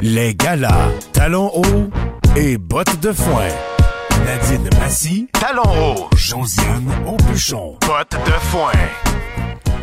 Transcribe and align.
Les 0.00 0.34
galas, 0.34 0.90
talons 1.12 1.50
hauts 1.54 1.90
et 2.36 2.56
bottes 2.56 3.00
de 3.00 3.10
foin. 3.12 3.48
Nadine 4.24 4.70
Massy, 4.78 5.26
talons 5.32 5.62
hauts. 5.62 6.08
Josiane 6.16 6.88
Aubuchon, 7.04 7.76
bottes 7.80 8.16
de 8.24 8.32
foin. 8.50 8.70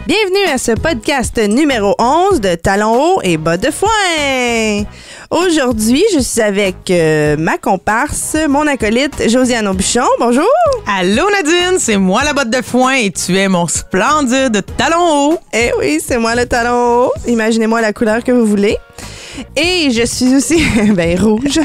Bienvenue 0.08 0.54
à 0.54 0.58
ce 0.58 0.72
podcast 0.72 1.38
numéro 1.38 1.96
11 2.00 2.40
de 2.40 2.56
Talons 2.56 2.94
hauts 2.94 3.22
et 3.24 3.36
bas 3.38 3.58
de 3.58 3.72
foin. 3.72 4.86
Aujourd'hui, 5.32 6.04
je 6.14 6.20
suis 6.20 6.42
avec 6.42 6.92
euh, 6.92 7.36
ma 7.38 7.58
comparse, 7.58 8.38
mon 8.48 8.68
acolyte 8.68 9.28
Josiane 9.28 9.68
Aubuchon. 9.68 10.06
Bonjour. 10.20 10.48
Allô 10.88 11.24
Nadine, 11.30 11.78
c'est 11.80 11.98
moi 11.98 12.24
la 12.24 12.32
botte 12.34 12.52
de 12.52 12.62
foin 12.62 12.94
et 12.94 13.12
tu 13.12 13.38
es 13.38 13.50
mon 13.50 13.68
splendide 13.68 14.64
talon 14.78 15.32
haut. 15.32 15.40
Eh 15.52 15.72
oui, 15.78 16.00
c'est 16.06 16.20
moi 16.20 16.36
le 16.36 16.46
talon 16.46 17.06
haut. 17.08 17.12
Imaginez-moi 17.28 17.82
la 17.82 17.92
couleur 17.92 18.24
que 18.24 18.32
vous 18.32 18.46
voulez. 18.46 18.78
Et 19.56 19.90
je 19.92 20.06
suis 20.06 20.36
aussi, 20.36 20.64
ben 20.96 21.20
rouge. 21.20 21.60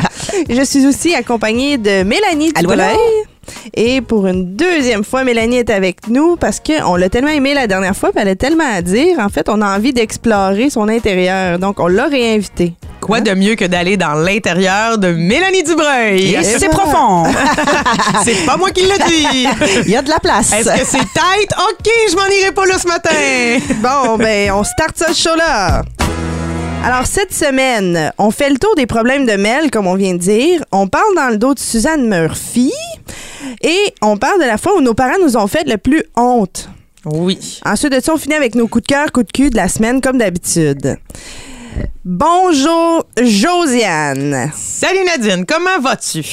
je 0.48 0.62
suis 0.62 0.86
aussi 0.86 1.14
accompagnée 1.14 1.78
de 1.78 2.02
Mélanie 2.02 2.52
Dubreuil. 2.52 2.96
Et 3.74 4.00
pour 4.00 4.26
une 4.26 4.54
deuxième 4.54 5.04
fois, 5.04 5.24
Mélanie 5.24 5.56
est 5.56 5.70
avec 5.70 6.08
nous 6.08 6.36
parce 6.36 6.60
qu'on 6.60 6.96
l'a 6.96 7.08
tellement 7.08 7.30
aimé 7.30 7.54
la 7.54 7.66
dernière 7.66 7.96
fois, 7.96 8.10
puis 8.12 8.20
elle 8.22 8.28
a 8.28 8.36
tellement 8.36 8.70
à 8.70 8.82
dire. 8.82 9.18
En 9.18 9.28
fait, 9.28 9.48
on 9.48 9.60
a 9.62 9.76
envie 9.76 9.92
d'explorer 9.92 10.70
son 10.70 10.88
intérieur. 10.88 11.58
Donc, 11.58 11.80
on 11.80 11.86
l'a 11.88 12.06
réinvitée. 12.06 12.74
Quoi 13.00 13.20
de 13.22 13.32
mieux 13.32 13.54
que 13.54 13.64
d'aller 13.64 13.96
dans 13.96 14.12
l'intérieur 14.12 14.98
de 14.98 15.08
Mélanie 15.08 15.62
Dubreuil? 15.62 16.38
C'est 16.42 16.68
profond. 16.70 17.24
C'est 18.24 18.44
pas 18.44 18.56
moi 18.56 18.70
qui 18.70 18.82
le 18.82 19.08
dis. 19.08 19.46
Il 19.86 19.90
y 19.90 19.96
a 19.96 20.02
de 20.02 20.10
la 20.10 20.18
place. 20.18 20.52
Est-ce 20.52 20.68
que 20.68 20.86
c'est 20.86 20.98
tight? 20.98 21.50
OK, 21.70 21.90
je 22.10 22.16
m'en 22.16 22.26
irai 22.26 22.52
pas 22.52 22.66
là 22.66 22.78
ce 22.78 22.86
matin. 22.86 23.10
Bon, 23.82 24.16
ben, 24.18 24.52
on 24.52 24.62
start 24.64 24.96
ce 24.96 25.14
show-là. 25.14 25.82
Alors, 26.82 27.06
cette 27.06 27.34
semaine, 27.34 28.10
on 28.16 28.30
fait 28.30 28.48
le 28.48 28.56
tour 28.56 28.74
des 28.74 28.86
problèmes 28.86 29.26
de 29.26 29.32
Mel, 29.32 29.70
comme 29.70 29.86
on 29.86 29.96
vient 29.96 30.14
de 30.14 30.18
dire. 30.18 30.64
On 30.72 30.88
parle 30.88 31.14
dans 31.14 31.28
le 31.28 31.36
dos 31.36 31.52
de 31.52 31.58
Suzanne 31.58 32.08
Murphy. 32.08 32.72
Et 33.62 33.94
on 34.00 34.16
parle 34.16 34.40
de 34.40 34.46
la 34.46 34.56
fois 34.56 34.76
où 34.76 34.80
nos 34.80 34.94
parents 34.94 35.18
nous 35.22 35.36
ont 35.36 35.46
fait 35.46 35.68
le 35.68 35.76
plus 35.76 36.02
honte. 36.16 36.70
Oui. 37.04 37.60
Ensuite 37.66 37.92
de 37.92 38.00
ça, 38.00 38.14
on 38.14 38.16
finit 38.16 38.34
avec 38.34 38.54
nos 38.54 38.66
coups 38.66 38.82
de 38.82 38.94
cœur, 38.94 39.12
coups 39.12 39.26
de 39.26 39.32
cul 39.32 39.50
de 39.50 39.56
la 39.56 39.68
semaine, 39.68 40.00
comme 40.00 40.16
d'habitude. 40.16 40.96
Bonjour, 42.04 43.04
Josiane. 43.20 44.50
Salut 44.54 45.04
Nadine, 45.04 45.44
comment 45.44 45.78
vas-tu? 45.80 46.24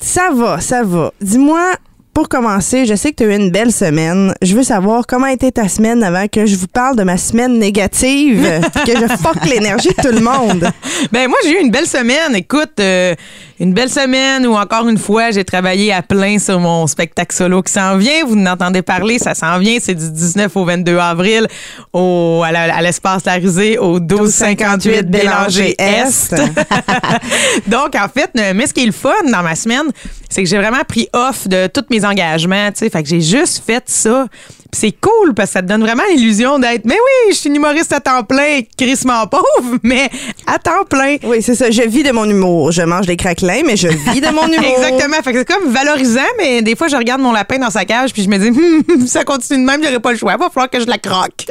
Ça 0.00 0.30
va, 0.32 0.60
ça 0.60 0.84
va. 0.84 1.12
Dis-moi, 1.20 1.72
pour 2.16 2.30
commencer, 2.30 2.86
je 2.86 2.94
sais 2.94 3.10
que 3.10 3.16
tu 3.16 3.24
as 3.24 3.34
eu 3.34 3.38
une 3.38 3.50
belle 3.50 3.70
semaine. 3.70 4.32
Je 4.40 4.56
veux 4.56 4.62
savoir 4.62 5.06
comment 5.06 5.26
était 5.26 5.52
ta 5.52 5.68
semaine 5.68 6.02
avant 6.02 6.28
que 6.28 6.46
je 6.46 6.56
vous 6.56 6.66
parle 6.66 6.96
de 6.96 7.02
ma 7.02 7.18
semaine 7.18 7.58
négative, 7.58 8.42
que 8.86 8.92
je 8.92 9.06
fuck 9.18 9.44
l'énergie 9.44 9.90
de 9.90 10.02
tout 10.02 10.14
le 10.14 10.22
monde. 10.22 10.66
Ben 11.12 11.28
moi 11.28 11.36
j'ai 11.44 11.58
eu 11.58 11.62
une 11.62 11.70
belle 11.70 11.86
semaine. 11.86 12.34
Écoute, 12.34 12.80
euh, 12.80 13.14
une 13.58 13.72
belle 13.72 13.88
semaine 13.88 14.46
où 14.46 14.54
encore 14.54 14.88
une 14.88 14.98
fois 14.98 15.30
j'ai 15.30 15.44
travaillé 15.44 15.92
à 15.92 16.02
plein 16.02 16.38
sur 16.38 16.60
mon 16.60 16.86
spectacle 16.86 17.34
solo 17.34 17.62
qui 17.62 17.72
s'en 17.72 17.96
vient. 17.96 18.24
Vous 18.26 18.36
en 18.36 18.46
entendez 18.46 18.82
parler, 18.82 19.18
ça 19.18 19.34
s'en 19.34 19.58
vient. 19.58 19.78
C'est 19.80 19.94
du 19.94 20.10
19 20.10 20.54
au 20.56 20.64
22 20.64 20.98
avril 20.98 21.46
au 21.92 22.42
à 22.44 22.82
l'espace 22.82 23.24
La 23.24 23.38
au 23.80 24.00
1258 24.00 25.10
Bélanger 25.10 25.74
Est. 25.78 26.34
Donc 27.66 27.94
en 27.94 28.08
fait, 28.08 28.30
mais 28.34 28.66
ce 28.66 28.74
qui 28.74 28.82
est 28.82 28.86
le 28.86 28.92
fun 28.92 29.10
dans 29.30 29.42
ma 29.42 29.54
semaine, 29.54 29.86
c'est 30.28 30.42
que 30.42 30.48
j'ai 30.48 30.58
vraiment 30.58 30.84
pris 30.86 31.08
off 31.12 31.48
de 31.48 31.66
tous 31.66 31.84
mes 31.90 32.04
engagements. 32.04 32.70
Tu 32.72 32.78
sais, 32.78 32.90
fait 32.90 33.02
que 33.02 33.08
j'ai 33.08 33.20
juste 33.20 33.62
fait 33.66 33.82
ça. 33.86 34.26
C'est 34.72 34.92
cool 35.00 35.34
parce 35.34 35.50
que 35.50 35.52
ça 35.54 35.62
te 35.62 35.66
donne 35.68 35.82
vraiment 35.82 36.02
l'illusion 36.14 36.58
d'être. 36.58 36.84
Mais 36.84 36.94
oui, 36.94 37.32
je 37.32 37.36
suis 37.36 37.48
une 37.48 37.56
humoriste 37.56 37.92
à 37.92 38.00
temps 38.00 38.22
plein, 38.24 38.60
crissement 38.76 39.26
pauvre, 39.26 39.78
mais 39.82 40.08
à 40.46 40.58
temps 40.58 40.84
plein. 40.88 41.16
Oui, 41.24 41.42
c'est 41.42 41.54
ça. 41.54 41.70
Je 41.70 41.82
vis 41.82 42.02
de 42.02 42.12
mon 42.12 42.24
humour. 42.28 42.72
Je 42.72 42.82
mange 42.82 43.06
des 43.06 43.16
craquelins, 43.16 43.62
mais 43.64 43.76
je 43.76 43.88
vis 43.88 44.20
de 44.20 44.26
mon 44.28 44.46
humour. 44.52 44.76
Exactement. 44.76 45.16
Fait 45.22 45.32
que 45.32 45.38
c'est 45.38 45.44
comme 45.48 45.70
valorisant, 45.72 46.20
mais 46.38 46.62
des 46.62 46.76
fois, 46.76 46.88
je 46.88 46.96
regarde 46.96 47.20
mon 47.20 47.32
lapin 47.32 47.58
dans 47.58 47.70
sa 47.70 47.84
cage 47.84 48.12
puis 48.12 48.22
je 48.22 48.28
me 48.28 48.38
dis, 48.38 48.46
Hum, 48.48 49.06
ça 49.06 49.24
continue 49.24 49.60
de 49.60 49.66
même, 49.66 49.82
j'aurais 49.82 50.00
pas 50.00 50.12
le 50.12 50.18
choix. 50.18 50.36
Va 50.36 50.48
falloir 50.50 50.70
que 50.70 50.80
je 50.80 50.86
la 50.86 50.98
croque. 50.98 51.46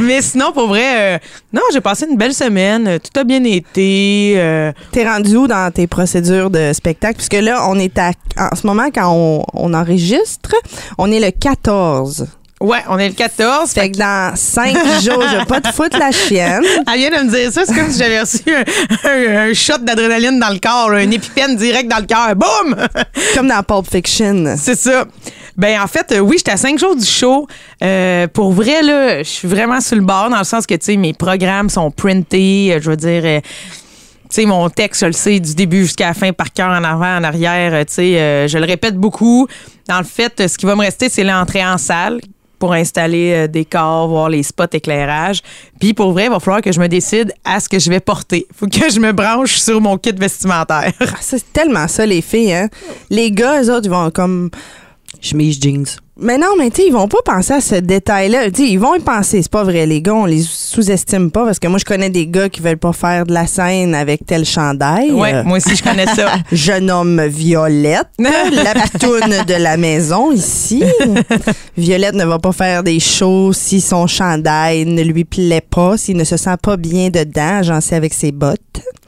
mais 0.00 0.22
sinon, 0.22 0.52
pour 0.52 0.68
vrai, 0.68 1.14
euh, 1.14 1.18
non, 1.52 1.62
j'ai 1.72 1.80
passé 1.80 2.06
une 2.10 2.16
belle 2.16 2.34
semaine. 2.34 2.98
Tout 3.00 3.20
a 3.20 3.24
bien 3.24 3.42
été. 3.44 4.34
euh, 4.36 4.72
T'es 4.92 5.08
rendu 5.08 5.36
où 5.36 5.46
dans 5.46 5.70
tes 5.72 5.86
procédures 5.86 6.50
de 6.50 6.72
spectacle? 6.72 7.16
Puisque 7.16 7.34
là, 7.42 7.66
on 7.68 7.78
est 7.78 7.96
à, 7.98 8.10
en 8.38 8.54
ce 8.54 8.66
moment, 8.66 8.88
quand 8.94 9.10
on, 9.12 9.44
on 9.54 9.74
enregistre, 9.74 10.54
on 10.98 11.10
est 11.10 11.20
le 11.20 11.30
14. 11.62 12.26
ouais, 12.60 12.78
on 12.88 12.98
est 12.98 13.08
le 13.08 13.14
14. 13.14 13.70
Fait 13.72 13.90
que 13.90 13.98
dans 13.98 14.34
5 14.36 14.72
jours, 15.02 15.22
je 15.30 15.36
vais 15.38 15.44
pas 15.44 15.60
te 15.60 15.72
foutre 15.72 15.98
la 15.98 16.10
chienne. 16.10 16.62
Elle 16.92 16.98
vient 16.98 17.10
de 17.10 17.24
me 17.26 17.30
dire 17.30 17.52
ça, 17.52 17.62
c'est 17.66 17.74
comme 17.74 17.90
si 17.90 17.98
j'avais 17.98 18.20
reçu 18.20 18.40
un, 18.48 19.08
un- 19.08 19.48
un 19.50 19.54
shot 19.54 19.78
d'adrénaline 19.82 20.38
dans 20.38 20.50
le 20.50 20.58
corps, 20.58 20.92
une 20.92 21.12
épipène 21.12 21.56
direct 21.56 21.88
dans 21.88 21.98
le 21.98 22.06
cœur. 22.06 22.34
Boum! 22.36 22.74
Comme 23.34 23.48
dans 23.48 23.62
Pulp 23.62 23.86
Fiction. 23.90 24.54
C'est 24.56 24.76
ça. 24.78 25.04
Ben 25.56 25.80
en 25.80 25.86
fait, 25.88 26.12
euh, 26.12 26.18
oui, 26.20 26.36
j'étais 26.38 26.52
à 26.52 26.56
cinq 26.56 26.78
jours 26.78 26.94
du 26.94 27.04
show. 27.04 27.46
Euh, 27.82 28.26
pour 28.28 28.52
vrai, 28.52 28.80
là, 28.82 29.18
je 29.18 29.28
suis 29.28 29.48
vraiment 29.48 29.80
sur 29.80 29.96
le 29.96 30.02
bord 30.02 30.30
dans 30.30 30.38
le 30.38 30.44
sens 30.44 30.66
que, 30.66 30.74
tu 30.74 30.86
sais, 30.86 30.96
mes 30.96 31.12
programmes 31.12 31.68
sont 31.68 31.90
printés. 31.90 32.74
euh, 32.74 32.80
je 32.80 32.90
veux 32.90 32.96
dire, 32.96 33.40
sais, 34.30 34.44
mon 34.46 34.68
texte, 34.70 35.00
je 35.02 35.06
le 35.06 35.12
sais 35.12 35.40
du 35.40 35.54
début 35.54 35.82
jusqu'à 35.82 36.08
la 36.08 36.14
fin, 36.14 36.32
par 36.32 36.52
cœur, 36.52 36.70
en 36.70 36.84
avant, 36.84 37.16
en 37.18 37.24
arrière. 37.24 37.74
euh, 37.74 37.84
Tu 37.84 37.94
sais, 37.94 38.20
euh, 38.20 38.48
je 38.48 38.58
le 38.58 38.64
répète 38.64 38.96
beaucoup. 38.96 39.46
Dans 39.88 39.98
le 39.98 40.04
fait, 40.04 40.48
ce 40.48 40.58
qui 40.58 40.66
va 40.66 40.74
me 40.74 40.80
rester, 40.82 41.08
c'est 41.08 41.24
l'entrée 41.24 41.64
en 41.64 41.78
salle 41.78 42.20
pour 42.58 42.72
installer 42.72 43.32
euh, 43.32 43.46
des 43.46 43.64
corps, 43.64 44.08
voir 44.08 44.28
les 44.28 44.42
spots 44.42 44.64
éclairage. 44.72 45.42
Puis 45.78 45.94
pour 45.94 46.12
vrai, 46.12 46.24
il 46.24 46.30
va 46.30 46.40
falloir 46.40 46.60
que 46.60 46.72
je 46.72 46.80
me 46.80 46.88
décide 46.88 47.32
à 47.44 47.60
ce 47.60 47.68
que 47.68 47.78
je 47.78 47.88
vais 47.88 48.00
porter. 48.00 48.46
faut 48.54 48.66
que 48.66 48.90
je 48.90 48.98
me 48.98 49.12
branche 49.12 49.58
sur 49.58 49.80
mon 49.80 49.96
kit 49.96 50.12
vestimentaire. 50.12 50.92
Ah, 51.00 51.04
c'est 51.20 51.52
tellement 51.52 51.86
ça, 51.86 52.04
les 52.04 52.20
filles. 52.20 52.52
Hein? 52.52 52.68
Les 53.10 53.30
gars, 53.30 53.62
eux 53.62 53.70
autres, 53.72 53.86
ils 53.86 53.90
vont 53.90 54.10
comme. 54.10 54.50
Chemise 55.20 55.58
jeans. 55.60 55.86
Mais 56.20 56.36
non, 56.36 56.48
mais 56.58 56.68
tu 56.70 56.82
sais, 56.82 56.88
ils 56.88 56.92
vont 56.92 57.06
pas 57.06 57.18
penser 57.24 57.52
à 57.52 57.60
ce 57.60 57.76
détail-là. 57.76 58.50
Tu 58.50 58.62
sais, 58.64 58.68
ils 58.70 58.78
vont 58.78 58.96
y 58.96 58.98
penser. 58.98 59.40
C'est 59.40 59.50
pas 59.52 59.62
vrai. 59.62 59.86
Les 59.86 60.02
gars, 60.02 60.14
on 60.14 60.24
les 60.24 60.42
sous-estime 60.42 61.30
pas 61.30 61.44
parce 61.44 61.60
que 61.60 61.68
moi, 61.68 61.78
je 61.78 61.84
connais 61.84 62.10
des 62.10 62.26
gars 62.26 62.48
qui 62.48 62.60
veulent 62.60 62.76
pas 62.76 62.92
faire 62.92 63.24
de 63.24 63.32
la 63.32 63.46
scène 63.46 63.94
avec 63.94 64.26
tel 64.26 64.44
chandail. 64.44 65.12
Ouais, 65.12 65.32
Euh, 65.32 65.44
moi 65.44 65.58
aussi, 65.58 65.76
je 65.76 65.82
connais 65.82 66.06
ça. 66.06 66.34
Jeune 66.52 66.90
homme 66.90 67.24
Violette, 67.26 68.08
la 68.18 68.74
pitoune 68.74 69.44
de 69.46 69.54
la 69.62 69.76
maison 69.76 70.32
ici. 70.32 70.82
Violette 71.76 72.14
ne 72.14 72.24
va 72.24 72.40
pas 72.40 72.52
faire 72.52 72.82
des 72.82 72.98
shows 72.98 73.52
si 73.52 73.80
son 73.80 74.08
chandail 74.08 74.86
ne 74.86 75.02
lui 75.02 75.24
plaît 75.24 75.60
pas, 75.68 75.96
s'il 75.96 76.16
ne 76.16 76.24
se 76.24 76.36
sent 76.36 76.56
pas 76.60 76.76
bien 76.76 77.10
dedans, 77.10 77.62
j'en 77.62 77.80
sais 77.80 77.94
avec 77.94 78.12
ses 78.12 78.32
bottes. 78.32 78.58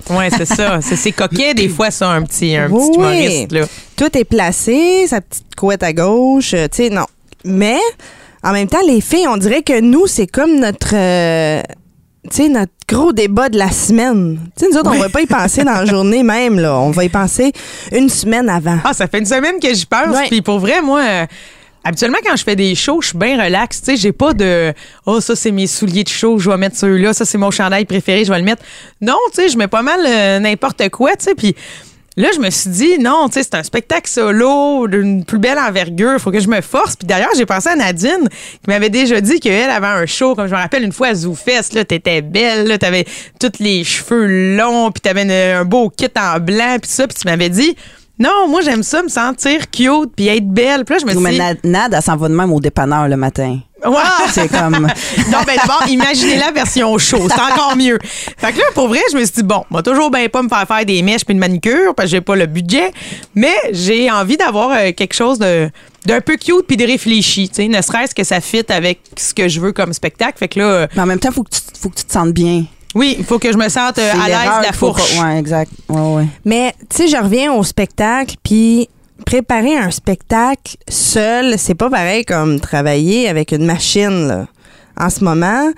Oui, 0.09 0.25
c'est 0.37 0.47
ça. 0.47 0.81
C'est 0.83 1.13
coquet, 1.13 1.55
des 1.55 1.69
fois, 1.69 1.91
ça, 1.91 2.09
un 2.11 2.23
petit, 2.23 2.57
un 2.57 2.69
petit 2.69 2.75
Oui. 2.75 2.95
humoriste. 2.97 3.53
Là. 3.53 3.67
Tout 3.97 4.17
est 4.17 4.25
placé, 4.25 5.07
sa 5.07 5.21
petite 5.21 5.55
couette 5.57 5.83
à 5.83 5.93
gauche, 5.93 6.55
euh, 6.55 6.67
tu 6.69 6.85
sais, 6.85 6.91
non. 6.91 7.07
Mais, 7.45 7.79
en 8.43 8.53
même 8.53 8.69
temps, 8.69 8.81
les 8.87 9.01
filles, 9.01 9.27
on 9.29 9.37
dirait 9.37 9.63
que 9.63 9.81
nous, 9.81 10.07
c'est 10.07 10.27
comme 10.27 10.59
notre... 10.59 10.95
euh, 10.95 11.63
tu 12.31 12.37
sais, 12.37 12.49
notre 12.49 12.73
gros 12.87 13.13
débat 13.13 13.49
de 13.49 13.57
la 13.59 13.71
semaine. 13.71 14.39
Tu 14.57 14.65
sais, 14.65 14.71
nous 14.71 14.79
autres, 14.79 14.91
on 14.95 14.99
va 14.99 15.09
pas 15.09 15.23
y 15.23 15.27
penser 15.27 15.65
dans 15.65 15.73
la 15.73 15.87
journée 15.87 16.23
même, 16.23 16.59
là. 16.59 16.77
On 16.79 16.91
va 16.91 17.05
y 17.05 17.09
penser 17.09 17.53
une 17.93 18.09
semaine 18.11 18.49
avant. 18.51 18.79
Ah, 18.85 18.93
ça 18.93 19.07
fait 19.07 19.19
une 19.21 19.27
semaine 19.27 19.59
que 19.63 19.73
j'y 19.73 19.87
pense. 19.87 20.17
Puis 20.29 20.43
pour 20.43 20.59
vrai, 20.59 20.83
moi, 20.83 21.01
euh, 21.01 21.27
habituellement, 21.85 22.19
quand 22.25 22.37
je 22.37 22.45
fais 22.45 22.57
des 22.57 22.75
shows, 22.75 23.01
je 23.03 23.09
suis 23.09 23.19
bien 23.19 23.43
relax. 23.43 23.81
Tu 23.81 23.87
sais, 23.87 23.97
j'ai 23.97 24.13
pas 24.13 24.33
de 24.33 24.73
Oh, 25.07 25.21
ça, 25.21 25.37
c'est 25.37 25.51
mes 25.51 25.67
souliers 25.67 26.05
de 26.05 26.09
show, 26.09 26.39
je 26.39 26.51
vais 26.51 26.57
mettre 26.57 26.77
ceux-là. 26.77 27.13
Ça, 27.13 27.25
c'est 27.25 27.39
mon 27.39 27.51
chandail 27.51 27.85
préféré, 27.85 28.25
je 28.25 28.33
vais 28.33 28.39
le 28.39 28.45
mettre. 28.45 28.63
Non, 29.01 29.19
tu 29.33 29.43
sais, 29.43 29.49
je 29.49 29.59
mets 29.59 29.69
pas 29.69 29.83
mal 29.83 30.01
euh, 30.07 30.39
n'importe 30.39 30.89
quoi, 30.91 31.17
tu 31.17 31.25
sais. 31.25 31.35
Puis. 31.35 31.55
Là, 32.17 32.29
je 32.35 32.41
me 32.41 32.51
suis 32.51 32.71
dit, 32.71 32.99
non, 32.99 33.29
tu 33.29 33.35
sais, 33.35 33.45
c'est 33.45 33.55
un 33.55 33.63
spectacle 33.63 34.11
solo 34.11 34.89
d'une 34.89 35.25
plus 35.25 35.39
belle 35.39 35.59
envergure. 35.59 36.19
faut 36.19 36.33
que 36.33 36.41
je 36.41 36.49
me 36.49 36.61
force. 36.61 36.97
Puis 36.97 37.07
d'ailleurs, 37.07 37.31
j'ai 37.37 37.47
pensé 37.47 37.69
à 37.69 37.77
Nadine, 37.77 38.29
qui 38.29 38.69
m'avait 38.69 38.91
déjà 38.91 39.21
dit 39.21 39.39
qu'elle 39.39 39.71
avait 39.71 39.87
un 39.87 40.07
show. 40.07 40.35
Comme 40.35 40.49
je 40.49 40.55
me 40.55 40.59
rappelle, 40.59 40.83
une 40.83 40.93
fois 40.93 41.09
à 41.09 41.15
ZooFest, 41.15 41.73
là, 41.73 41.85
t'étais 41.85 42.21
belle, 42.21 42.67
là, 42.67 42.79
t'avais 42.79 43.07
tous 43.39 43.53
les 43.61 43.85
cheveux 43.85 44.57
longs, 44.57 44.91
puis 44.91 45.01
t'avais 45.01 45.53
un 45.53 45.65
beau 45.65 45.89
kit 45.89 46.09
en 46.19 46.41
blanc, 46.41 46.77
puis 46.83 46.91
ça. 46.91 47.07
Puis 47.07 47.17
tu 47.17 47.29
m'avais 47.29 47.49
dit, 47.49 47.77
non, 48.21 48.49
moi, 48.49 48.61
j'aime 48.61 48.83
ça, 48.83 49.03
me 49.03 49.09
sentir 49.09 49.71
cute, 49.71 50.13
puis 50.15 50.29
être 50.29 50.47
belle. 50.47 50.85
Puis 50.85 50.95
là, 50.95 51.01
je 51.01 51.07
me 51.07 51.11
suis 51.13 51.21
Mais 51.21 51.31
dit, 51.33 51.39
Nad, 51.39 51.59
Nad, 51.65 51.95
elle 51.95 52.03
s'en 52.03 52.17
va 52.17 52.29
de 52.29 52.35
même 52.35 52.53
au 52.53 52.61
dépanneur 52.61 53.09
le 53.09 53.17
matin. 53.17 53.59
ouais. 53.83 53.97
C'est 54.31 54.47
comme. 54.49 54.87
Non, 55.33 55.39
ben 55.47 55.57
d'abord, 55.57 55.85
imaginez 55.89 56.37
la 56.37 56.51
version 56.51 56.97
show. 56.99 57.27
C'est 57.29 57.41
encore 57.41 57.77
mieux. 57.77 57.99
Fait 58.37 58.53
que 58.53 58.59
là, 58.59 58.65
pour 58.75 58.89
vrai, 58.89 59.01
je 59.11 59.17
me 59.17 59.25
suis 59.25 59.37
dit, 59.37 59.43
bon, 59.43 59.65
moi, 59.71 59.83
toujours 59.83 60.11
bien 60.11 60.29
pas 60.29 60.43
me 60.43 60.51
faire 60.51 60.67
faire 60.67 60.85
des 60.85 61.01
mèches 61.03 61.25
puis 61.25 61.33
une 61.33 61.41
manicure 61.41 61.95
parce 61.95 62.07
que 62.07 62.11
j'ai 62.17 62.21
pas 62.21 62.37
le 62.37 62.45
budget, 62.45 62.93
mais 63.35 63.55
j'ai 63.73 64.11
envie 64.11 64.37
d'avoir 64.37 64.71
euh, 64.73 64.93
quelque 64.93 65.15
chose 65.15 65.39
de 65.39 65.71
d'un 66.07 66.21
peu 66.21 66.37
cute 66.37 66.67
puis 66.67 66.77
de 66.79 66.85
réfléchi, 66.87 67.49
tu 67.51 67.57
sais, 67.57 67.69
ne 67.69 67.81
serait-ce 67.83 68.15
que 68.15 68.25
ça 68.25 68.41
fit 68.41 68.65
avec 68.71 69.01
ce 69.17 69.35
que 69.35 69.49
je 69.49 69.61
veux 69.61 69.73
comme 69.73 69.93
spectacle. 69.93 70.39
Fait 70.39 70.49
que 70.49 70.59
là, 70.59 70.65
euh, 70.65 70.87
Mais 70.97 71.03
en 71.03 71.07
même 71.07 71.19
temps, 71.19 71.31
faut 71.31 71.43
que 71.43 71.51
tu, 71.51 71.61
faut 71.81 71.89
que 71.91 71.97
tu 71.97 72.05
te 72.05 72.13
sentes 72.13 72.33
bien. 72.33 72.65
Oui, 72.95 73.17
il 73.19 73.25
faut 73.25 73.39
que 73.39 73.53
je 73.53 73.57
me 73.57 73.69
sente 73.69 73.99
euh, 73.99 74.13
à 74.13 74.29
l'aise 74.29 74.39
l'erreur 74.39 74.61
de 74.61 74.67
la 74.67 74.73
fourche. 74.73 75.17
pas- 75.17 75.25
Ouais, 75.29 75.39
exact. 75.39 75.71
Ouais, 75.89 76.01
ouais. 76.17 76.27
Mais, 76.45 76.75
tu 76.89 76.97
sais, 76.97 77.09
je 77.09 77.17
reviens 77.17 77.53
au 77.53 77.63
spectacle, 77.63 78.35
puis 78.43 78.89
préparer 79.25 79.77
un 79.77 79.91
spectacle 79.91 80.77
seul, 80.89 81.59
c'est 81.59 81.75
pas 81.75 81.91
pareil 81.91 82.25
comme 82.25 82.59
travailler 82.59 83.29
avec 83.29 83.53
une 83.53 83.65
machine, 83.67 84.27
là. 84.27 84.47
En 84.99 85.09
ce 85.09 85.23
moment, 85.25 85.71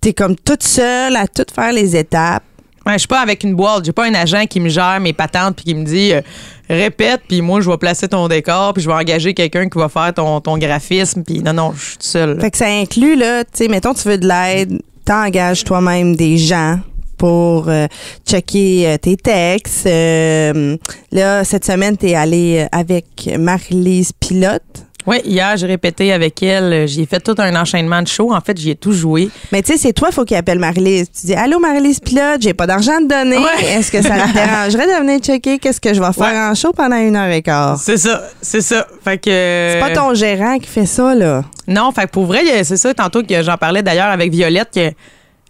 t'es 0.00 0.12
comme 0.14 0.34
toute 0.36 0.62
seule 0.62 1.14
à 1.16 1.26
tout 1.26 1.44
faire 1.54 1.72
les 1.72 1.94
étapes. 1.96 2.42
Ouais, 2.86 2.94
je 2.94 3.00
suis 3.00 3.08
pas 3.08 3.20
avec 3.20 3.44
une 3.44 3.54
boîte. 3.54 3.84
J'ai 3.84 3.92
pas 3.92 4.06
un 4.06 4.14
agent 4.14 4.46
qui 4.46 4.58
me 4.58 4.70
gère 4.70 4.98
mes 5.00 5.12
patentes 5.12 5.56
puis 5.56 5.66
qui 5.66 5.74
me 5.74 5.84
dit 5.84 6.14
euh, 6.14 6.22
répète, 6.68 7.20
puis 7.28 7.42
moi, 7.42 7.60
je 7.60 7.70
vais 7.70 7.76
placer 7.76 8.08
ton 8.08 8.26
décor, 8.26 8.72
puis 8.72 8.82
je 8.82 8.88
vais 8.88 8.94
engager 8.94 9.34
quelqu'un 9.34 9.68
qui 9.68 9.78
va 9.78 9.88
faire 9.90 10.14
ton, 10.14 10.40
ton 10.40 10.56
graphisme. 10.56 11.22
Puis 11.22 11.40
non, 11.42 11.52
non, 11.52 11.72
je 11.76 11.80
suis 11.84 11.92
toute 11.92 12.02
seule. 12.04 12.40
Fait 12.40 12.50
que 12.50 12.56
ça 12.56 12.66
inclut, 12.68 13.14
là, 13.16 13.44
tu 13.44 13.50
sais, 13.52 13.68
mettons, 13.68 13.92
tu 13.92 14.08
veux 14.08 14.16
de 14.18 14.26
l'aide, 14.26 14.80
t'engages 15.10 15.64
toi-même 15.64 16.14
des 16.14 16.38
gens 16.38 16.78
pour 17.18 17.68
euh, 17.68 17.88
checker 18.24 18.86
euh, 18.86 18.96
tes 18.96 19.16
textes. 19.16 19.84
Euh, 19.86 20.76
là, 21.10 21.42
cette 21.42 21.64
semaine, 21.64 21.96
t'es 21.96 22.14
allé 22.14 22.64
avec 22.70 23.28
Marie-Lise 23.36 24.12
Pilote. 24.12 24.86
Oui, 25.06 25.16
hier, 25.24 25.56
j'ai 25.56 25.66
répété 25.66 26.12
avec 26.12 26.42
elle. 26.42 26.86
J'ai 26.86 27.06
fait 27.06 27.20
tout 27.20 27.34
un 27.38 27.54
enchaînement 27.60 28.02
de 28.02 28.08
shows. 28.08 28.32
En 28.34 28.40
fait, 28.40 28.56
j'y 28.58 28.70
ai 28.70 28.74
tout 28.74 28.92
joué. 28.92 29.30
Mais 29.50 29.62
tu 29.62 29.72
sais, 29.72 29.78
c'est 29.78 29.92
toi, 29.92 30.10
faut 30.10 30.24
qu'il 30.24 30.36
appelle 30.36 30.58
Marie-Lise. 30.58 31.08
Tu 31.18 31.26
dis 31.28 31.34
Allô, 31.34 31.58
Marie-Lise 31.58 32.00
Pilote, 32.00 32.40
j'ai 32.40 32.54
pas 32.54 32.66
d'argent 32.66 32.92
à 32.96 32.98
te 33.00 33.06
donner. 33.06 33.38
Ouais. 33.38 33.64
Est-ce 33.64 33.90
que 33.90 34.02
ça 34.02 34.10
te 34.28 34.32
dérangerait 34.34 34.86
de 34.86 35.00
venir 35.00 35.18
checker 35.20 35.58
qu'est-ce 35.58 35.80
que 35.80 35.94
je 35.94 36.00
vais 36.00 36.12
faire 36.12 36.24
Ouais. 36.32 36.50
en 36.50 36.54
show 36.54 36.72
pendant 36.72 36.96
une 36.96 37.16
heure 37.16 37.30
et 37.32 37.42
quart? 37.42 37.78
C'est 37.78 37.96
ça, 37.96 38.22
c'est 38.42 38.60
ça. 38.60 38.86
Fait 39.02 39.18
que. 39.18 39.30
C'est 39.30 39.80
pas 39.80 39.90
ton 39.90 40.12
gérant 40.14 40.58
qui 40.58 40.68
fait 40.68 40.86
ça, 40.86 41.14
là. 41.14 41.44
Non, 41.66 41.92
fait 41.92 42.06
que 42.06 42.10
pour 42.10 42.26
vrai, 42.26 42.42
il 42.44 42.64
c'est 42.64 42.76
ça, 42.76 42.92
tantôt 42.92 43.22
que 43.22 43.42
j'en 43.42 43.56
parlais 43.56 43.82
d'ailleurs 43.82 44.10
avec 44.10 44.30
Violette, 44.32 44.68
que, 44.74 44.88
tu 44.90 44.94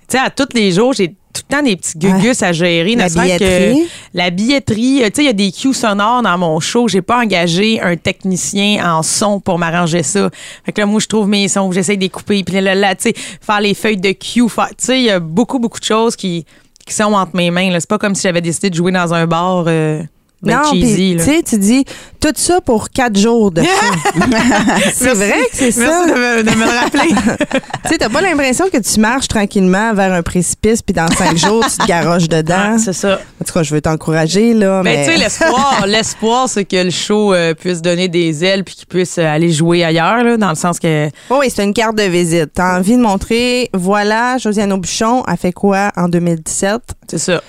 sais, 0.08 0.18
à 0.18 0.30
tous 0.30 0.48
les 0.54 0.70
jours, 0.70 0.92
j'ai 0.92 1.14
tout 1.32 1.42
le 1.48 1.56
temps 1.56 1.62
des 1.62 1.76
petits 1.76 1.96
gugus 1.98 2.42
à 2.42 2.52
gérer. 2.52 2.94
La 2.96 3.08
billetterie. 3.38 3.82
Que 3.84 3.88
la 4.14 4.30
billetterie. 4.30 5.02
euh, 5.02 5.06
Tu 5.06 5.12
sais, 5.16 5.22
il 5.22 5.26
y 5.26 5.28
a 5.28 5.32
des 5.32 5.52
cues 5.52 5.72
sonores 5.74 6.22
dans 6.22 6.36
mon 6.38 6.58
show. 6.60 6.88
J'ai 6.88 7.02
pas 7.02 7.18
engagé 7.20 7.80
un 7.80 7.96
technicien 7.96 8.96
en 8.96 9.02
son 9.02 9.40
pour 9.40 9.58
m'arranger 9.58 10.02
ça. 10.02 10.28
Fait 10.64 10.72
que 10.72 10.80
là, 10.80 10.86
moi, 10.86 11.00
je 11.00 11.06
trouve 11.06 11.28
mes 11.28 11.48
sons, 11.48 11.70
j'essaie 11.72 11.96
de 11.96 12.00
les 12.02 12.08
couper, 12.08 12.42
puis 12.44 12.60
là, 12.60 12.74
là, 12.74 12.94
tu 12.94 13.02
sais, 13.10 13.14
faire 13.40 13.60
les 13.60 13.74
feuilles 13.74 13.96
de 13.96 14.12
cue. 14.12 14.48
faire- 14.48 14.68
Tu 14.70 14.84
sais, 14.86 14.98
il 14.98 15.04
y 15.04 15.10
a 15.10 15.20
beaucoup, 15.20 15.58
beaucoup 15.58 15.80
de 15.80 15.84
choses 15.84 16.16
qui, 16.16 16.44
qui 16.86 16.94
sont 16.94 17.12
entre 17.12 17.36
mes 17.36 17.50
mains. 17.50 17.70
C'est 17.78 17.88
pas 17.88 17.98
comme 17.98 18.14
si 18.14 18.22
j'avais 18.22 18.40
décidé 18.40 18.70
de 18.70 18.74
jouer 18.74 18.92
dans 18.92 19.12
un 19.14 19.26
bar 19.26 19.64
euh, 19.66 20.02
ben 20.42 20.56
non, 20.62 20.72
cheesy. 20.72 21.14
là. 21.14 21.24
tu 21.24 21.30
sais, 21.30 21.42
tu 21.42 21.58
dis 21.58 21.84
tout 22.20 22.32
ça 22.34 22.60
pour 22.60 22.90
quatre 22.90 23.18
jours 23.18 23.50
de 23.50 23.62
c'est 24.94 25.14
vrai 25.14 25.32
que 25.50 25.56
c'est 25.56 25.70
ça. 25.70 25.80
Merci 25.80 26.10
de 26.10 26.14
me, 26.18 26.42
de 26.42 26.56
me 26.56 26.64
le 26.64 26.78
rappeler. 26.78 27.14
Tu 27.84 27.88
sais, 27.88 27.98
t'as 27.98 28.08
pas 28.08 28.20
l'impression 28.20 28.66
que 28.70 28.76
tu 28.78 29.00
marches 29.00 29.26
tranquillement 29.28 29.94
vers 29.94 30.12
un 30.12 30.22
précipice, 30.22 30.82
puis 30.82 30.92
dans 30.92 31.08
cinq 31.08 31.36
jours, 31.36 31.64
tu 31.64 31.78
te 31.78 31.86
garoches 31.86 32.28
dedans? 32.28 32.74
Ah, 32.74 32.78
c'est 32.78 32.92
ça. 32.92 33.20
En 33.40 33.44
tout 33.44 33.52
cas, 33.52 33.62
je 33.62 33.74
veux 33.74 33.80
t'encourager, 33.80 34.52
là. 34.54 34.82
Ben, 34.82 34.96
mais 34.96 35.04
tu 35.06 35.12
sais, 35.12 35.18
l'espoir, 35.18 35.84
l'espoir, 35.86 36.48
c'est 36.48 36.64
que 36.64 36.76
le 36.76 36.90
show 36.90 37.32
euh, 37.32 37.54
puisse 37.54 37.82
donner 37.82 38.08
des 38.08 38.44
ailes 38.44 38.64
puis 38.64 38.74
qu'il 38.74 38.86
puisse 38.86 39.18
euh, 39.18 39.24
aller 39.24 39.50
jouer 39.50 39.82
ailleurs, 39.82 40.22
là, 40.22 40.36
dans 40.36 40.50
le 40.50 40.54
sens 40.54 40.78
que. 40.78 41.08
Oh 41.30 41.38
oui, 41.40 41.50
c'est 41.54 41.64
une 41.64 41.74
carte 41.74 41.96
de 41.96 42.02
visite. 42.04 42.50
T'as 42.54 42.78
envie 42.78 42.96
de 42.96 43.02
montrer, 43.02 43.70
voilà, 43.72 44.38
Josiane 44.38 44.72
Aubuchon 44.72 45.22
a 45.22 45.36
fait 45.36 45.52
quoi 45.52 45.90
en 45.96 46.08
2017? 46.08 46.80
C'est 47.08 47.18
ça. 47.18 47.40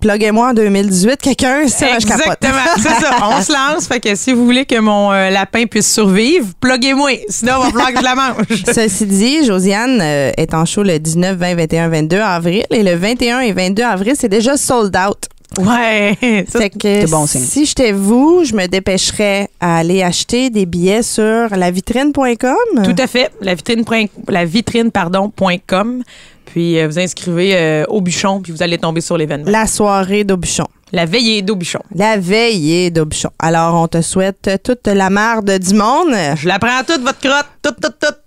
Pluguez-moi 0.00 0.50
en 0.50 0.54
2018, 0.54 1.16
quelqu'un, 1.16 1.68
ça, 1.68 1.98
je 1.98 2.06
capote. 2.06 2.26
Exactement. 2.44 2.58
C'est 2.76 3.04
ça. 3.04 3.16
On 3.22 3.40
se 3.40 3.52
lance. 3.52 3.86
Fait 3.86 3.98
que 3.98 4.14
si 4.14 4.32
vous 4.32 4.44
voulez 4.44 4.66
que 4.66 4.78
mon 4.78 5.10
euh, 5.12 5.30
lapin 5.30 5.64
puisse 5.66 5.90
survivre, 5.92 6.48
pluguez-moi. 6.60 7.10
Sinon, 7.28 7.62
il 7.68 7.74
va 7.74 7.92
que 7.92 7.98
je 7.98 8.04
la 8.04 8.14
mange. 8.14 8.44
Ceci 8.74 9.06
dit, 9.06 9.46
Josiane 9.46 10.00
euh, 10.02 10.32
est 10.36 10.52
en 10.52 10.64
show 10.64 10.82
le 10.82 10.98
19, 10.98 11.36
20, 11.36 11.54
21, 11.54 11.88
22 11.88 12.16
avril 12.18 12.64
et 12.70 12.82
le 12.82 12.94
21 12.94 13.40
et 13.40 13.52
22 13.52 13.82
avril, 13.82 14.14
c'est 14.18 14.28
déjà 14.28 14.56
sold 14.56 14.94
out. 14.96 15.28
Ouais. 15.58 16.16
Ça, 16.48 16.58
Fait 16.60 16.70
que 16.70 16.76
c'est 16.82 17.10
bon 17.10 17.26
signe. 17.26 17.40
si 17.42 17.66
j'étais 17.66 17.92
vous, 17.92 18.42
je 18.44 18.54
me 18.54 18.66
dépêcherais 18.66 19.48
à 19.60 19.78
aller 19.78 20.02
acheter 20.02 20.50
des 20.50 20.66
billets 20.66 21.02
sur 21.02 21.48
lavitrine.com. 21.54 22.82
tout 22.84 22.94
à 23.02 23.06
fait. 23.06 23.30
La 23.40 23.54
vitrine, 23.54 23.84
point- 23.84 24.06
la 24.28 24.44
vitrine, 24.44 24.90
pardon, 24.90 25.30
point 25.30 25.56
com. 25.66 26.02
Puis 26.46 26.78
euh, 26.78 26.86
vous 26.86 26.98
inscrivez 26.98 27.56
euh, 27.56 27.84
au 27.88 28.00
bûchon, 28.00 28.40
puis 28.40 28.52
vous 28.52 28.62
allez 28.62 28.78
tomber 28.78 29.00
sur 29.00 29.16
l'événement. 29.16 29.50
La 29.50 29.66
soirée 29.66 30.24
d'Aubuchon. 30.24 30.64
La 30.92 31.04
veillée 31.04 31.42
d'Aubuchon. 31.42 31.80
La 31.94 32.16
veillée 32.16 32.90
d'Aubuchon. 32.90 33.30
Alors, 33.40 33.74
on 33.74 33.88
te 33.88 34.00
souhaite 34.00 34.48
toute 34.62 34.86
la 34.86 35.10
marde 35.10 35.50
du 35.58 35.74
monde. 35.74 36.14
Je 36.36 36.46
la 36.46 36.58
prends 36.60 36.82
toute, 36.86 37.02
votre 37.02 37.18
crotte. 37.18 37.46
Toute, 37.60 37.80
toute, 37.80 37.98
toute. 37.98 38.18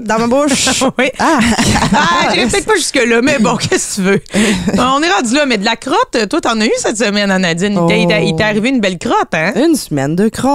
Dans 0.00 0.18
ma 0.18 0.26
bouche. 0.26 0.82
oui. 0.98 1.10
Ah! 1.18 1.38
Ah, 1.92 2.28
j'irai 2.32 2.46
peut-être 2.46 2.66
pas 2.66 2.74
jusque-là, 2.76 3.20
mais 3.22 3.38
bon, 3.40 3.56
qu'est-ce 3.60 3.96
que 3.96 4.02
tu 4.02 4.08
veux? 4.08 4.20
On 4.78 5.02
est 5.02 5.10
rendu 5.10 5.34
là, 5.34 5.44
mais 5.46 5.58
de 5.58 5.64
la 5.64 5.76
crotte, 5.76 6.16
toi, 6.28 6.40
t'en 6.40 6.60
as 6.60 6.66
eu 6.66 6.70
cette 6.78 6.96
semaine, 6.98 7.34
Nadine. 7.36 7.78
Il 7.82 7.86
t'est- 7.88 8.02
il 8.02 8.06
t'est- 8.06 8.36
t'est 8.36 8.42
arrivé 8.44 8.68
une 8.68 8.80
belle 8.80 8.98
crotte, 8.98 9.32
hein? 9.34 9.52
Une 9.56 9.74
semaine 9.74 10.14
de 10.14 10.28
crotte. 10.28 10.50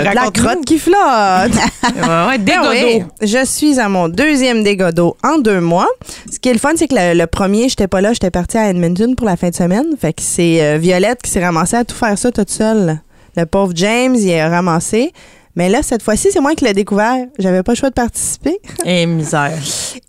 de 0.00 0.14
la 0.14 0.30
crotte 0.32 0.64
qui 0.66 0.78
flotte. 0.78 0.94
Ouais, 0.96 2.26
ouais, 2.28 2.38
Ben 2.38 2.60
oui, 2.70 3.02
je 3.22 3.44
suis 3.44 3.78
à 3.78 3.88
mon 3.88 4.08
deuxième 4.08 4.62
dégodo 4.64 5.16
en 5.22 5.38
deux 5.38 5.60
mois. 5.60 5.88
Ce 6.32 6.38
qui 6.38 6.48
est 6.48 6.52
le 6.54 6.58
fun, 6.58 6.72
c'est 6.76 6.88
que 6.88 6.94
le, 6.96 7.14
le 7.18 7.26
premier, 7.26 7.68
j'étais 7.68 7.88
pas 7.88 8.00
là, 8.00 8.12
j'étais 8.12 8.30
partie 8.30 8.58
à 8.58 8.68
Edmonton 8.70 9.14
pour 9.14 9.26
la 9.26 9.36
fin 9.36 9.50
de 9.50 9.54
semaine. 9.54 9.86
Fait 10.00 10.12
que 10.12 10.22
c'est 10.22 10.60
euh, 10.62 10.78
Violette 10.78 11.20
qui 11.22 11.30
s'est 11.30 11.44
ramassée 11.44 11.76
à 11.76 11.84
tout 11.84 11.94
faire 11.96 12.18
ça 12.18 12.30
toute 12.32 12.50
seule. 12.50 13.00
Le 13.36 13.46
pauvre 13.46 13.72
James, 13.76 14.14
il 14.16 14.34
a 14.38 14.48
ramassé. 14.48 15.12
Mais 15.56 15.68
là, 15.68 15.82
cette 15.82 16.02
fois-ci, 16.02 16.30
c'est 16.32 16.40
moi 16.40 16.54
qui 16.54 16.64
l'ai 16.64 16.72
découvert. 16.72 17.26
J'avais 17.38 17.62
pas 17.62 17.72
le 17.72 17.76
choix 17.76 17.90
de 17.90 17.94
participer. 17.94 18.58
Eh, 18.86 19.06
misère. 19.06 19.58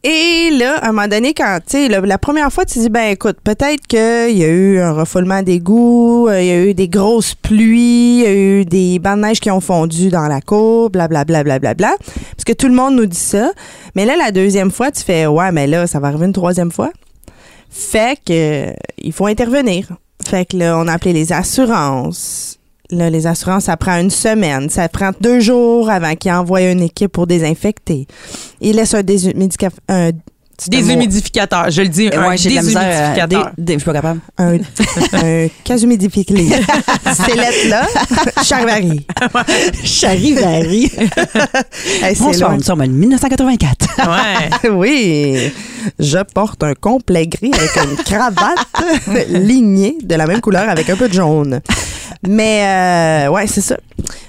Et 0.04 0.50
là, 0.52 0.78
à 0.80 0.90
un 0.90 0.92
moment 0.92 1.08
donné, 1.08 1.34
quand, 1.34 1.60
tu 1.66 1.78
sais, 1.78 1.88
la, 1.88 2.02
la 2.02 2.18
première 2.18 2.52
fois, 2.52 2.66
tu 2.66 2.80
dis, 2.80 2.90
ben 2.90 3.12
écoute, 3.12 3.38
peut-être 3.42 3.88
qu'il 3.88 4.38
y 4.38 4.44
a 4.44 4.48
eu 4.48 4.80
un 4.80 4.92
refoulement 4.92 5.42
d'égouts, 5.44 6.28
euh, 6.28 6.42
il 6.42 6.48
y 6.48 6.52
a 6.52 6.66
eu 6.66 6.74
des 6.74 6.90
grosses 6.90 7.36
pluies, 7.36 8.20
il 8.20 8.24
y 8.24 8.26
a 8.26 8.34
eu 8.34 8.66
des 8.66 9.00
bancs 9.00 9.16
de 9.16 9.22
neige 9.22 9.40
qui 9.40 9.50
ont 9.50 9.62
fondu 9.62 10.10
dans 10.10 10.28
la 10.28 10.42
cour, 10.42 10.90
blablabla, 10.90 11.44
blablabla. 11.44 11.96
Parce 12.00 12.44
que 12.46 12.54
tout 12.54 12.68
le 12.68 12.74
monde 12.74 12.96
nous 12.96 13.06
dit 13.06 13.18
ça. 13.18 13.52
Mais 13.96 14.06
là, 14.06 14.16
la 14.18 14.32
deuxième 14.32 14.72
fois, 14.72 14.92
tu 14.92 15.04
fais, 15.04 15.26
ouais, 15.26 15.52
mais 15.52 15.68
là, 15.68 15.88
ça 15.88 16.00
va 16.00 16.10
arriver 16.10 16.26
une 16.26 16.34
troisième 16.34 16.72
fois. 16.72 16.92
Fait 17.70 18.18
que, 18.26 18.70
euh, 18.70 18.74
il 18.98 19.14
faut 19.14 19.28
intervenir. 19.28 19.88
Fait 20.26 20.46
que 20.46 20.58
là, 20.58 20.78
on 20.78 20.88
a 20.88 20.94
appelé 20.94 21.14
les 21.14 21.32
assurances. 21.32 22.55
Là, 22.92 23.10
les 23.10 23.26
assurances, 23.28 23.64
ça 23.66 23.78
prend 23.78 24.00
une 24.00 24.12
semaine. 24.12 24.70
Ça 24.70 24.88
prend 24.90 25.12
deux 25.20 25.40
jours 25.40 25.90
avant 25.90 26.16
qu'ils 26.16 26.32
envoient 26.32 26.62
une 26.62 26.82
équipe 26.84 27.12
pour 27.12 27.26
désinfecter. 27.28 28.08
Ils 28.62 28.76
laissent 28.76 28.94
un 28.94 29.02
mot- 30.68 30.70
Déshumidificateur, 30.70 31.70
je 31.70 31.82
le 31.82 31.90
dis, 31.90 32.04
Et 32.06 32.16
un 32.16 32.30
ouais, 32.30 32.36
misère. 32.36 32.52
euh, 32.54 32.62
déshumidificateur. 32.62 33.52
des- 33.58 33.62
des- 33.64 33.74
Je 33.74 33.80
suis 33.80 33.86
pas 33.86 33.94
capable. 33.94 34.20
un, 34.38 34.58
un 35.14 35.48
cashumidificateur. 35.66 36.46
Ces 37.14 37.36
lettres-là, 37.36 37.88
Charivari. 38.44 39.06
Charivari. 39.84 40.92
Hey, 42.02 42.16
c'est 42.16 42.24
Bonsoir, 42.24 42.56
nous 42.56 42.64
sommes 42.64 42.82
en 42.82 42.88
1984. 42.88 43.88
Ouais. 44.64 44.70
Oui, 44.72 45.52
je 46.00 46.20
porte 46.34 46.64
un 46.64 46.74
complet 46.74 47.28
gris 47.28 47.52
avec 47.54 47.76
une 47.76 47.96
cravate 48.04 48.58
lignée 49.30 49.98
de 50.02 50.16
la 50.16 50.26
même 50.26 50.42
couleur 50.42 50.70
avec 50.70 50.90
un 50.90 50.96
peu 50.96 51.08
de 51.08 51.14
jaune. 51.14 51.62
Mais 52.28 53.28
euh, 53.28 53.32
ouais, 53.32 53.48
c'est 53.48 53.62
ça. 53.62 53.78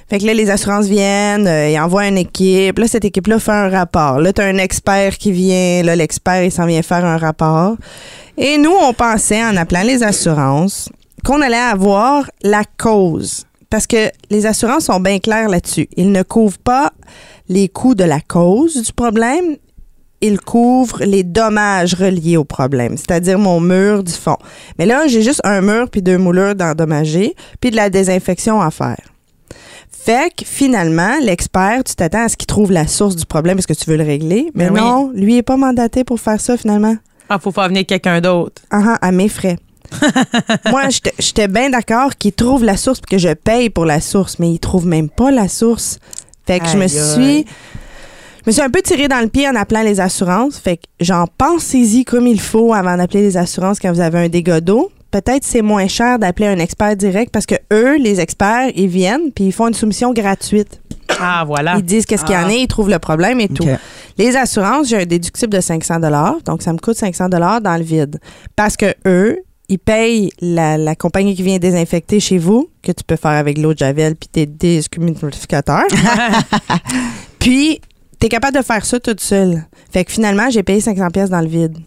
Fait 0.09 0.19
que 0.19 0.27
là, 0.27 0.35
les 0.35 0.51
assurances 0.51 0.87
viennent, 0.87 1.47
euh, 1.47 1.71
ils 1.71 1.79
envoient 1.79 2.07
une 2.07 2.19
équipe. 2.19 2.79
Là, 2.79 2.87
cette 2.87 3.05
équipe-là 3.05 3.39
fait 3.39 3.53
un 3.53 3.69
rapport. 3.69 4.21
Là, 4.21 4.33
tu 4.33 4.41
as 4.41 4.45
un 4.45 4.59
expert 4.59 5.19
qui 5.19 5.33
vient. 5.33 5.83
Là, 5.83 5.97
l'expert, 5.97 6.43
il 6.43 6.53
s'en 6.53 6.67
vient 6.67 6.83
faire 6.83 7.05
un 7.05 7.17
rapport. 7.17 7.77
Et 8.39 8.59
nous, 8.59 8.73
on 8.73 8.93
pensait, 8.93 9.43
en 9.43 9.57
appelant 9.57 9.83
les 9.83 10.03
assurances, 10.03 10.91
qu'on 11.25 11.41
allait 11.41 11.57
avoir 11.57 12.31
la 12.43 12.63
cause. 12.79 13.47
Parce 13.69 13.87
que 13.87 14.11
les 14.31 14.47
assurances 14.47 14.85
sont 14.85 15.01
bien 15.01 15.19
claires 15.19 15.49
là-dessus. 15.49 15.89
Ils 15.97 16.13
ne 16.13 16.23
couvrent 16.23 16.59
pas 16.59 16.93
les 17.49 17.69
coûts 17.69 17.95
de 17.95 18.05
la 18.05 18.21
cause 18.21 18.81
du 18.81 18.93
problème, 18.93 19.57
il 20.21 20.41
couvre 20.41 21.05
les 21.05 21.23
dommages 21.23 21.95
reliés 21.95 22.37
au 22.37 22.45
problème, 22.45 22.97
c'est-à-dire 22.97 23.39
mon 23.39 23.61
mur 23.61 24.03
du 24.03 24.13
fond. 24.13 24.37
Mais 24.79 24.87
là, 24.87 25.07
j'ai 25.07 25.23
juste 25.23 25.41
un 25.45 25.61
mur 25.61 25.89
puis 25.91 26.03
deux 26.03 26.19
moulures 26.19 26.55
d'endommagés, 26.55 27.35
puis 27.61 27.71
de 27.71 27.77
la 27.77 27.91
désinfection 27.91 28.61
à 28.61 28.71
faire. 28.71 28.97
Fait 29.91 30.31
que 30.35 30.45
finalement, 30.45 31.15
l'expert, 31.21 31.83
tu 31.85 31.95
t'attends 31.95 32.25
à 32.25 32.29
ce 32.29 32.37
qu'il 32.37 32.47
trouve 32.47 32.71
la 32.71 32.87
source 32.87 33.17
du 33.17 33.27
problème 33.27 33.57
parce 33.57 33.67
que 33.67 33.73
tu 33.73 33.91
veux 33.91 33.97
le 33.97 34.05
régler? 34.05 34.51
Mais 34.55 34.67
Ben 34.67 34.75
oui. 34.75 34.81
non, 34.81 35.11
lui 35.15 35.35
il 35.35 35.39
est 35.39 35.43
pas 35.43 35.57
mandaté 35.57 36.05
pour 36.05 36.21
faire 36.21 36.41
ça 36.41 36.57
finalement. 36.57 36.97
Ah, 37.29 37.39
faut 37.41 37.51
faire 37.51 37.67
venir 37.69 37.85
quelqu'un 37.87 38.21
d'autre. 38.21 38.63
Ah, 38.71 38.97
ah, 39.01 39.07
à 39.09 39.11
mes 39.13 39.29
frais. 39.29 39.57
Moi, 40.71 40.89
j'étais- 40.91 41.15
j'étais 41.19 41.49
bien 41.49 41.71
d'accord 41.71 42.17
qu'il 42.17 42.33
trouve 42.33 42.65
la 42.65 42.77
source 42.77 43.01
puis 43.01 43.17
que 43.17 43.19
je 43.21 43.33
paye 43.35 43.69
pour 43.71 43.85
la 43.85 44.01
source, 44.01 44.39
mais 44.39 44.51
il 44.53 44.59
trouve 44.61 44.87
même 44.87 45.09
pas 45.09 45.31
la 45.33 45.49
source. 45.49 45.99
Fait 46.47 46.61
que 46.61 46.69
je 46.69 46.77
me 46.79 46.87
suis 46.87 47.01
aïe. 47.39 47.45
Je 48.47 48.51
me 48.51 48.53
suis 48.53 48.63
un 48.63 48.71
peu 48.71 48.81
tirée 48.81 49.09
dans 49.09 49.21
le 49.21 49.27
pied 49.29 49.49
en 49.49 49.57
appelant 49.57 49.83
les 49.83 50.01
assurances. 50.01 50.57
Fait 50.59 50.77
que 50.77 50.83
j'en 51.01 51.27
pensez-y 51.37 52.05
comme 52.05 52.27
il 52.29 52.41
faut 52.41 52.73
avant 52.73 52.97
d'appeler 52.97 53.23
les 53.23 53.37
assurances 53.37 53.81
quand 53.81 53.93
vous 53.93 54.01
avez 54.01 54.19
un 54.21 54.29
dégât 54.29 54.61
d'eau. 54.61 54.91
Peut-être 55.11 55.45
c'est 55.45 55.63
moins 55.63 55.89
cher 55.89 56.19
d'appeler 56.19 56.47
un 56.47 56.59
expert 56.59 56.95
direct 56.97 57.33
parce 57.33 57.47
que 57.47 57.57
eux, 57.73 57.97
les 57.97 58.21
experts, 58.21 58.71
ils 58.77 58.89
viennent 58.89 59.33
puis 59.35 59.47
ils 59.47 59.53
font 59.53 59.67
une 59.69 59.75
soumission 59.75 60.13
gratuite. 60.13 60.81
Ah, 61.21 61.45
voilà. 61.47 61.77
Ils 61.77 61.83
disent 61.85 62.07
qu'est-ce 62.07 62.25
qu'il 62.25 62.35
y 62.35 62.39
en 62.39 62.43
Ah. 62.45 62.51
a, 62.51 62.53
ils 62.53 62.67
trouvent 62.69 62.91
le 62.91 62.99
problème 62.99 63.41
et 63.41 63.49
tout. 63.49 63.67
Les 64.19 64.37
assurances, 64.37 64.89
j'ai 64.89 64.99
un 64.99 65.07
déductible 65.07 65.53
de 65.53 65.61
500 65.61 66.01
dollars, 66.01 66.37
donc 66.45 66.63
ça 66.63 66.73
me 66.73 66.79
coûte 66.79 66.97
500 66.97 67.29
dollars 67.29 67.61
dans 67.61 67.77
le 67.77 67.83
vide. 67.83 68.21
Parce 68.55 68.77
que 68.77 68.95
eux, 69.07 69.39
ils 69.69 69.79
payent 69.79 70.31
la, 70.41 70.77
la 70.79 70.95
compagnie 70.95 71.35
qui 71.35 71.43
vient 71.43 71.59
désinfecter 71.59 72.21
chez 72.21 72.39
vous, 72.39 72.69
que 72.83 72.93
tu 72.93 73.03
peux 73.05 73.17
faire 73.17 73.33
avec 73.33 73.59
l'eau 73.59 73.73
de 73.75 73.79
Javel 73.79 74.15
puis 74.17 74.29
tes 74.29 74.47
déshumidificateurs. 74.47 75.85
puis, 77.39 77.81
tu 78.21 78.27
es 78.27 78.29
capable 78.29 78.57
de 78.57 78.63
faire 78.63 78.85
ça 78.85 79.01
toute 79.01 79.21
seule. 79.21 79.65
Fait 79.93 80.05
que 80.05 80.13
finalement, 80.13 80.51
j'ai 80.51 80.63
payé 80.63 80.81
500 80.81 81.11
pièces 81.11 81.31
dans 81.31 81.41
le 81.41 81.49
vide. 81.49 81.79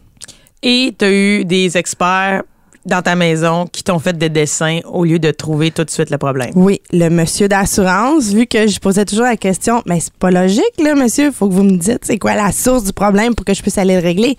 Et 0.62 0.94
tu 0.98 1.06
as 1.06 1.12
eu 1.12 1.46
des 1.46 1.78
experts 1.78 2.44
dans 2.86 3.02
ta 3.02 3.16
maison 3.16 3.68
qui 3.72 3.84
t'ont 3.84 4.00
fait 4.00 4.18
des 4.18 4.30
dessins 4.30 4.80
au 4.86 5.06
lieu 5.06 5.20
de 5.20 5.32
trouver 5.32 5.72
tout 5.72 5.84
de 5.84 5.90
suite 5.90 6.10
le 6.10 6.18
problème? 6.18 6.52
Oui, 6.56 6.82
le 6.92 7.10
monsieur 7.10 7.48
d'assurance, 7.48 8.32
vu 8.34 8.48
que 8.48 8.68
je 8.68 8.80
posais 8.80 9.06
toujours 9.06 9.26
la 9.26 9.38
question, 9.38 9.82
mais 9.86 10.00
c'est 10.00 10.14
pas 10.14 10.32
logique, 10.32 10.64
là, 10.82 10.96
monsieur, 10.96 11.28
il 11.28 11.32
faut 11.32 11.48
que 11.48 11.54
vous 11.54 11.64
me 11.64 11.78
dites 11.78 12.00
c'est 12.04 12.18
quoi 12.18 12.36
la 12.36 12.52
source 12.52 12.84
du 12.84 12.94
problème 12.94 13.36
pour 13.36 13.46
que 13.46 13.54
je 13.54 13.62
puisse 13.62 13.78
aller 13.78 13.96
le 13.96 14.02
régler. 14.02 14.38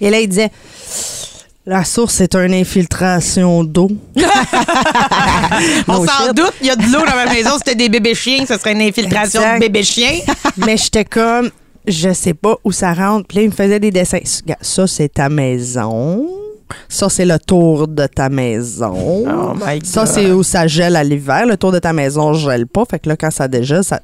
Et 0.00 0.10
là, 0.10 0.20
il 0.20 0.28
disait, 0.28 0.50
la 1.70 1.84
source, 1.84 2.14
c'est 2.14 2.34
une 2.34 2.52
infiltration 2.52 3.62
d'eau. 3.62 3.88
On 5.86 6.00
No 6.00 6.06
s'en 6.06 6.32
doute, 6.32 6.52
il 6.60 6.66
y 6.66 6.70
a 6.70 6.74
de 6.76 6.82
l'eau 6.82 6.98
dans 7.06 7.14
ma 7.14 7.26
maison. 7.32 7.50
C'était 7.58 7.76
des 7.76 7.88
bébés 7.88 8.14
chiens, 8.16 8.44
ce 8.46 8.58
serait 8.58 8.72
une 8.72 8.80
infiltration 8.82 9.40
Exact. 9.40 9.54
de 9.54 9.60
bébés 9.60 9.82
chiens. 9.84 10.18
mais 10.56 10.76
j'étais 10.76 11.04
comme, 11.04 11.50
je 11.86 12.12
sais 12.12 12.34
pas 12.34 12.56
où 12.64 12.72
ça 12.72 12.92
rentre. 12.92 13.26
Puis 13.28 13.36
là, 13.38 13.42
il 13.44 13.50
me 13.50 13.54
faisait 13.54 13.78
des 13.78 13.92
dessins. 13.92 14.18
Ça, 14.60 14.86
c'est 14.88 15.10
ta 15.14 15.28
maison. 15.28 16.26
Ça, 16.88 17.08
c'est 17.08 17.24
le 17.24 17.38
tour 17.38 17.86
de 17.86 18.06
ta 18.06 18.28
maison. 18.28 18.94
Oh 19.28 19.54
my 19.54 19.80
Ça, 19.84 20.04
God. 20.04 20.12
c'est 20.12 20.30
où 20.32 20.42
ça 20.42 20.66
gèle 20.66 20.96
à 20.96 21.04
l'hiver. 21.04 21.46
Le 21.46 21.56
tour 21.56 21.70
de 21.70 21.78
ta 21.78 21.92
maison 21.92 22.32
gèle 22.32 22.66
pas. 22.66 22.82
Fait 22.90 22.98
que 22.98 23.08
là, 23.08 23.16
quand 23.16 23.30
ça 23.30 23.46
dégèle, 23.46 23.84
ça. 23.84 24.00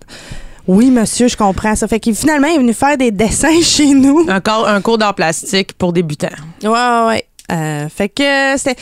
Oui, 0.69 0.91
monsieur, 0.91 1.27
je 1.29 1.37
comprends 1.37 1.75
ça. 1.77 1.87
Fait 1.89 2.01
qu'il 2.01 2.15
finalement 2.15 2.49
il 2.49 2.55
est 2.57 2.59
venu 2.59 2.75
faire 2.75 2.97
des 2.97 3.11
dessins 3.13 3.61
chez 3.63 3.93
nous. 3.95 4.27
Encore 4.29 4.69
un 4.69 4.81
cours 4.81 4.99
d'art 4.99 5.15
plastique 5.15 5.73
pour 5.75 5.93
débutants. 5.93 6.27
Ouais, 6.63 6.69
ouais, 6.71 7.07
ouais. 7.09 7.25
Euh, 7.53 7.89
fait 7.89 8.09
que 8.09 8.57
c'était. 8.57 8.77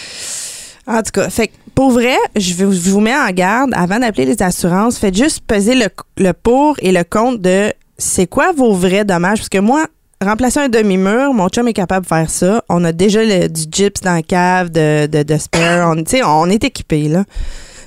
En 0.87 1.03
tout 1.03 1.13
cas, 1.13 1.31
fait 1.31 1.49
que 1.49 1.53
pour 1.75 1.91
vrai, 1.91 2.17
je, 2.37 2.55
vous 2.65 3.01
mets 3.01 3.17
en 3.17 3.31
garde 3.31 3.71
avant 3.75 3.99
d'appeler 3.99 4.27
les 4.27 4.43
assurances. 4.43 4.99
Faites 4.99 5.17
juste 5.17 5.41
peser 5.47 5.75
le, 5.75 5.87
le 6.19 6.33
pour 6.33 6.77
et 6.81 6.93
le 6.93 7.05
contre 7.05 7.39
de 7.39 7.73
c'est 7.99 8.27
quoi 8.27 8.53
vos 8.53 8.75
vrais 8.75 9.05
dommages? 9.05 9.39
Parce 9.39 9.49
que 9.49 9.59
moi, 9.59 9.87
remplacer 10.23 10.61
un 10.61 10.69
demi-mur, 10.69 11.33
mon 11.33 11.49
chum 11.49 11.67
est 11.69 11.73
capable 11.73 12.05
de 12.05 12.09
faire 12.09 12.29
ça. 12.31 12.63
On 12.69 12.85
a 12.85 12.93
déjà 12.93 13.25
le- 13.25 13.49
du 13.49 13.63
gyps 13.71 14.01
dans 14.03 14.13
la 14.15 14.23
cave 14.23 14.71
de, 14.71 15.07
de, 15.07 15.23
de 15.23 15.39
spare. 15.39 15.91
On, 15.91 15.97
tu 15.97 16.19
sais, 16.19 16.23
on 16.25 16.47
est 16.51 16.63
équipé, 16.65 17.09
là. 17.09 17.25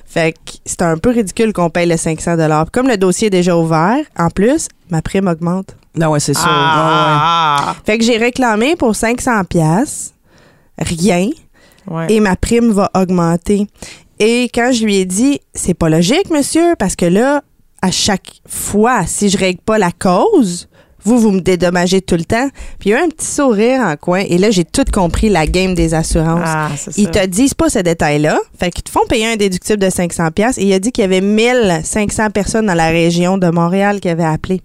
Fait 0.06 0.32
que 0.32 0.52
c'est 0.64 0.82
un 0.82 0.96
peu 0.96 1.10
ridicule 1.10 1.52
qu'on 1.52 1.68
paye 1.70 1.86
le 1.86 1.96
500 1.98 2.36
Puis 2.36 2.70
Comme 2.72 2.88
le 2.88 2.96
dossier 2.96 3.26
est 3.26 3.30
déjà 3.30 3.56
ouvert, 3.56 3.98
en 4.18 4.30
plus, 4.30 4.68
ma 4.90 5.02
prime 5.02 5.28
augmente. 5.28 5.76
Non, 5.94 6.08
ouais, 6.10 6.20
c'est 6.20 6.34
sûr. 6.34 6.46
Ah, 6.48 7.74
Fait 7.84 7.98
que 7.98 8.04
j'ai 8.04 8.16
réclamé 8.16 8.74
pour 8.76 8.96
500 8.96 9.44
pièces 9.44 10.14
rien 10.78 11.28
ouais. 11.90 12.06
et 12.12 12.20
ma 12.20 12.36
prime 12.36 12.70
va 12.70 12.90
augmenter. 12.94 13.66
Et 14.18 14.50
quand 14.52 14.72
je 14.72 14.84
lui 14.84 14.96
ai 14.96 15.04
dit, 15.04 15.40
c'est 15.54 15.74
pas 15.74 15.88
logique, 15.88 16.30
monsieur, 16.30 16.74
parce 16.78 16.96
que 16.96 17.06
là, 17.06 17.42
à 17.82 17.90
chaque 17.90 18.40
fois, 18.46 19.06
si 19.06 19.28
je 19.28 19.38
règle 19.38 19.60
pas 19.60 19.78
la 19.78 19.92
cause, 19.92 20.68
vous, 21.04 21.20
vous 21.20 21.30
me 21.30 21.40
dédommagez 21.40 22.02
tout 22.02 22.16
le 22.16 22.24
temps. 22.24 22.48
Puis 22.80 22.90
il 22.90 22.92
y 22.92 22.94
a 22.96 23.00
eu 23.00 23.04
un 23.04 23.08
petit 23.08 23.26
sourire 23.26 23.80
en 23.80 23.96
coin. 23.96 24.24
Et 24.28 24.36
là, 24.36 24.50
j'ai 24.50 24.64
tout 24.64 24.84
compris 24.92 25.28
la 25.28 25.46
game 25.46 25.74
des 25.74 25.94
assurances. 25.94 26.40
Ah, 26.44 26.70
c'est 26.76 26.90
ça. 26.92 27.00
Ils 27.00 27.08
te 27.10 27.24
disent 27.26 27.54
pas 27.54 27.70
ce 27.70 27.78
détail-là. 27.78 28.38
Fait 28.58 28.70
qu'ils 28.70 28.82
te 28.82 28.90
font 28.90 29.06
payer 29.08 29.28
un 29.28 29.36
déductible 29.36 29.78
de 29.78 29.88
500 29.88 30.32
pièces 30.32 30.58
et 30.58 30.64
il 30.64 30.72
a 30.72 30.80
dit 30.80 30.90
qu'il 30.90 31.02
y 31.02 31.04
avait 31.04 31.20
1500 31.20 32.30
personnes 32.30 32.66
dans 32.66 32.74
la 32.74 32.88
région 32.88 33.38
de 33.38 33.48
Montréal 33.48 34.00
qui 34.00 34.08
avaient 34.08 34.24
appelé. 34.24 34.60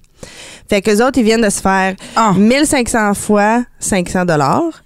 Fait 0.67 0.82
que 0.82 0.89
les 0.89 1.01
autres, 1.01 1.20
ils 1.20 1.24
viennent 1.24 1.41
de 1.41 1.50
se 1.50 1.62
faire 1.62 1.96
Ah. 2.15 2.34
1500 2.36 3.13
fois 3.13 3.63
500 3.79 4.25
dollars. 4.25 4.82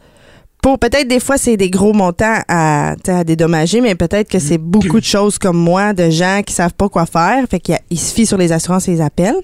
Pour 0.61 0.79
peut-être 0.79 1.07
des 1.07 1.19
fois 1.19 1.37
c'est 1.37 1.55
des 1.55 1.69
gros 1.69 1.93
montants 1.93 2.39
à, 2.47 2.95
à 3.07 3.23
dédommager, 3.23 3.79
mais 3.79 3.95
peut-être 3.95 4.29
que 4.29 4.39
c'est 4.39 4.57
beaucoup 4.57 4.99
de 4.99 5.05
choses 5.05 5.37
comme 5.37 5.57
moi, 5.57 5.93
de 5.93 6.09
gens 6.09 6.41
qui 6.45 6.53
savent 6.53 6.73
pas 6.73 6.89
quoi 6.89 7.05
faire, 7.05 7.45
fait 7.49 7.59
qu'ils 7.59 7.77
ils 7.89 7.99
se 7.99 8.13
fient 8.13 8.25
sur 8.25 8.37
les 8.37 8.51
assurances 8.51 8.87
et 8.87 8.91
les 8.91 9.01
appellent. 9.01 9.41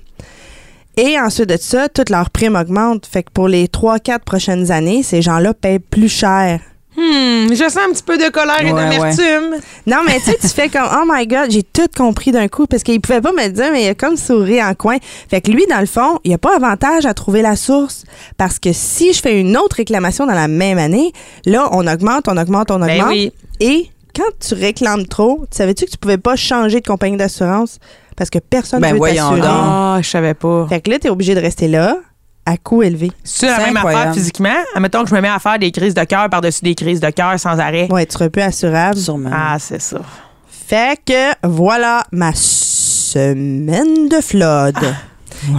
Et 0.98 1.20
ensuite 1.20 1.50
de 1.50 1.58
ça, 1.58 1.90
toute 1.90 2.10
leur 2.10 2.30
prime 2.30 2.56
augmente, 2.56 3.06
fait 3.06 3.24
que 3.24 3.32
pour 3.32 3.48
les 3.48 3.66
3-4 3.68 4.20
prochaines 4.20 4.72
années, 4.72 5.02
ces 5.02 5.22
gens-là 5.22 5.54
paient 5.54 5.80
plus 5.80 6.10
cher. 6.10 6.60
Hmm, 7.04 7.54
je 7.54 7.64
sens 7.70 7.78
un 7.78 7.92
petit 7.92 8.04
peu 8.04 8.18
de 8.18 8.30
colère 8.30 8.62
et 8.62 8.72
Ouais, 8.72 8.90
d'amertume. 8.90 9.56
Non, 9.88 9.98
mais 10.06 10.20
tu 10.20 10.26
sais, 10.32 10.38
tu 10.40 10.48
fais 10.48 10.70
comme, 10.70 10.88
oh 10.92 11.04
my 11.08 11.28
God, 11.28 11.50
j'ai 11.52 11.64
tout 11.64 11.88
compris 11.96 12.32
d'un 12.32 12.48
coup 12.48 12.66
parce 12.68 12.84
qu'il 12.84 13.02
pouvait 13.02 13.22
pas 13.22 13.32
me 13.32 13.44
le 13.44 13.50
dire, 13.52 13.70
mais 13.72 13.84
il 13.86 13.90
a 13.90 13.96
comme 13.96 14.16
souri 14.16 14.64
en 14.64 14.74
coin. 14.74 14.98
Fait 15.30 15.42
que 15.42 15.52
lui, 15.52 15.66
dans 15.70 15.80
le 15.80 15.86
fond, 15.86 16.20
il 16.24 16.30
n'y 16.30 16.36
a 16.36 16.38
pas 16.38 16.56
avantage 16.56 17.06
à 17.06 17.14
trouver 17.14 17.42
la 17.42 17.56
source 17.56 18.04
parce 18.38 18.60
que 18.60 18.72
si 18.74 19.14
je 19.14 19.20
fais 19.22 19.40
une 19.40 19.58
autre 19.58 19.76
réclamation 19.78 20.26
dans 20.26 20.34
la 20.34 20.48
même 20.48 20.78
année, 20.78 21.12
là, 21.46 21.68
on 21.72 21.86
augmente, 21.88 22.28
on 22.28 22.38
augmente, 22.38 22.72
on 22.72 22.80
Ben 22.80 22.92
augmente. 23.00 23.10
oui. 23.10 23.32
Et 23.60 23.90
quand 24.16 24.24
tu 24.40 24.54
réclames 24.54 25.06
trop, 25.08 25.46
tu 25.52 25.58
savais-tu 25.58 25.86
que 25.86 25.92
tu 25.92 25.98
pouvais 25.98 26.18
pas 26.18 26.36
changer 26.36 26.80
de 26.80 26.88
compagnie 26.88 27.18
d'assurance? 27.18 27.80
Parce 28.16 28.30
que 28.30 28.38
personne 28.40 28.80
ne 28.80 28.84
Ben 28.86 28.94
veut 28.94 29.00
t'assurer? 29.00 29.42
Ah, 29.44 29.98
je 30.02 30.08
savais 30.10 30.36
pas. 30.36 30.68
Fait 30.70 30.82
que 30.82 30.92
là, 30.92 31.00
tu 31.00 31.08
es 31.08 31.10
obligé 31.10 31.34
de 31.36 31.40
rester 31.42 31.68
là 31.68 31.98
à 32.46 32.58
coût 32.58 32.84
élevé. 32.84 33.12
C'est 33.24 33.48
la 33.48 33.58
même 33.60 33.78
incroyable. 33.78 34.02
affaire 34.02 34.14
physiquement. 34.14 34.56
Admettons 34.76 35.04
que 35.04 35.10
je 35.10 35.16
me 35.16 35.22
mets 35.22 35.30
à 35.30 35.40
faire 35.40 35.60
des 35.60 35.72
crises 35.72 35.94
de 35.94 36.04
cœur 36.04 36.30
par-dessus 36.30 36.64
des 36.64 36.76
crises 36.76 37.00
de 37.00 37.10
cœur 37.10 37.40
sans 37.40 37.60
arrêt. 37.60 37.88
Ouais, 37.92 38.06
tu 38.06 38.14
seras 38.14 38.30
plus 38.30 38.42
assurable. 38.42 38.98
Sûrement. 38.98 39.30
Ah, 39.32 39.58
c'est 39.60 39.82
ça. 39.82 40.00
Fait 40.48 41.00
que 41.06 41.48
voilà 41.48 42.04
ma 42.12 42.34
semaine 42.34 44.10
de 44.10 44.22
flood. 44.22 44.78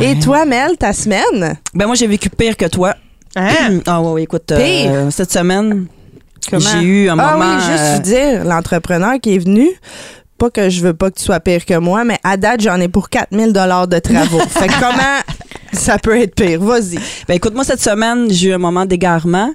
Et 0.01 0.19
toi, 0.19 0.45
Mel, 0.45 0.77
ta 0.79 0.93
semaine? 0.93 1.57
Ben 1.75 1.87
moi, 1.87 1.95
j'ai 1.95 2.07
vécu 2.07 2.31
pire 2.31 2.57
que 2.57 2.67
toi. 2.67 2.95
Hein? 3.37 3.81
Ah 3.87 4.01
ouais, 4.01 4.13
ouais, 4.13 4.23
écoute, 4.23 4.51
euh, 4.53 4.57
Pire? 4.57 5.13
cette 5.13 5.33
semaine, 5.33 5.87
Comment? 6.49 6.61
j'ai 6.61 6.81
eu 6.81 7.09
un 7.09 7.19
ah 7.19 7.37
moment... 7.37 7.57
oui, 7.57 7.61
juste 7.61 7.83
euh, 7.83 7.99
dire, 7.99 8.45
l'entrepreneur 8.45 9.15
qui 9.21 9.35
est 9.35 9.39
venu, 9.39 9.69
pas 10.39 10.51
que 10.51 10.71
je 10.71 10.81
veux 10.81 10.95
pas 10.95 11.11
que 11.11 11.19
tu 11.19 11.25
sois 11.25 11.41
pire 11.41 11.65
que 11.65 11.77
moi, 11.79 12.05
mais 12.05 12.19
à 12.23 12.37
date, 12.37 12.61
j'en 12.61 12.81
ai 12.81 12.89
pour 12.89 13.09
4000 13.09 13.53
dollars 13.53 13.89
de 13.89 13.99
travaux. 13.99 14.39
fait 14.49 14.69
que 14.69 14.81
comment 14.81 15.21
ça 15.79 15.99
peut 15.99 16.19
être 16.21 16.35
pire? 16.35 16.61
Vas-y. 16.61 16.99
Ben 17.29 17.35
écoute, 17.35 17.55
moi, 17.55 17.65
cette 17.65 17.81
semaine, 17.83 18.27
j'ai 18.31 18.49
eu 18.51 18.53
un 18.55 18.59
moment 18.59 18.85
d'égarement 18.87 19.51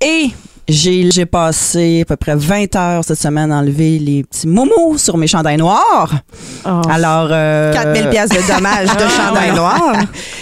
et 0.00 0.30
j'ai 0.66 1.10
j'ai 1.10 1.26
passé 1.26 2.00
à 2.02 2.04
peu 2.06 2.16
près 2.16 2.34
20 2.34 2.74
heures 2.76 3.04
cette 3.04 3.18
semaine 3.20 3.52
à 3.52 3.56
enlever 3.56 3.98
les 3.98 4.24
petits 4.24 4.46
momos 4.46 4.96
sur 4.96 5.18
mes 5.18 5.26
chandails 5.26 5.58
noirs. 5.58 6.10
Oh. 6.64 6.80
Alors... 6.90 7.28
euh, 7.30 7.70
4000 7.72 8.08
pièces 8.08 8.30
de 8.30 8.54
dommages 8.54 8.88
de 8.88 9.02
Ah, 9.04 9.08
chandail 9.10 9.52
noir. 9.54 9.92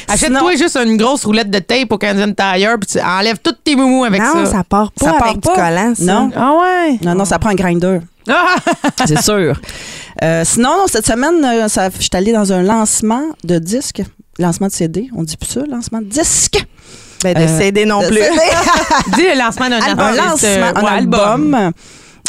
Achète-toi 0.09 0.55
juste 0.57 0.77
une 0.77 0.97
grosse 0.97 1.25
roulette 1.25 1.51
de 1.51 1.59
tape 1.59 1.91
au 1.91 1.99
Canadian 1.99 2.33
Tire 2.35 2.77
puis 2.81 2.87
tu 2.93 3.01
enlèves 3.01 3.39
tous 3.43 3.55
tes 3.65 3.75
moumous 3.75 4.05
avec 4.05 4.21
non, 4.23 4.45
ça. 4.45 4.47
ça 4.47 4.65
part 4.65 4.93
pas 4.93 5.07
Ça 5.07 5.13
part 5.15 5.29
avec 5.31 5.41
pas. 5.41 5.55
du 5.55 5.61
collant, 5.61 5.93
ça. 5.97 6.05
Non. 6.05 6.31
Ah 6.37 6.53
ouais? 6.61 6.99
Non, 7.05 7.15
non, 7.17 7.25
ça 7.25 7.41
prend 7.41 7.51
un 7.51 7.55
grinder. 7.57 7.99
Ah! 8.29 8.55
C'est 9.05 9.21
sûr. 9.21 9.61
Euh, 10.23 10.43
sinon, 10.45 10.69
non, 10.79 10.85
cette 10.87 11.07
semaine, 11.07 11.45
euh, 11.45 11.67
ça- 11.67 11.89
je 11.91 12.01
suis 12.01 12.11
allée 12.13 12.33
dans 12.33 12.53
un 12.53 12.63
lancement 12.63 13.23
de 13.43 13.59
disque. 13.59 14.03
Lancement 14.39 14.69
de 14.69 14.73
CD, 14.73 15.09
on 15.17 15.23
dit 15.23 15.37
plus 15.37 15.49
ça, 15.49 15.61
lancement 15.67 16.01
de 16.01 16.07
disque. 16.07 16.65
Ben, 17.23 17.35
de 17.35 17.41
Euh, 17.41 17.59
CD 17.59 17.85
non 17.87 18.01
de 18.01 18.07
plus. 18.09 18.17
CD. 18.17 18.31
Dis 19.17 19.23
le 19.23 19.39
lancement 19.39 19.69
d'un 19.69 19.77
un 19.77 19.99
artiste, 19.99 20.19
lancement, 20.19 20.49
euh, 20.49 20.73
un 20.75 20.83
ouais, 20.83 20.89
album. 20.91 21.71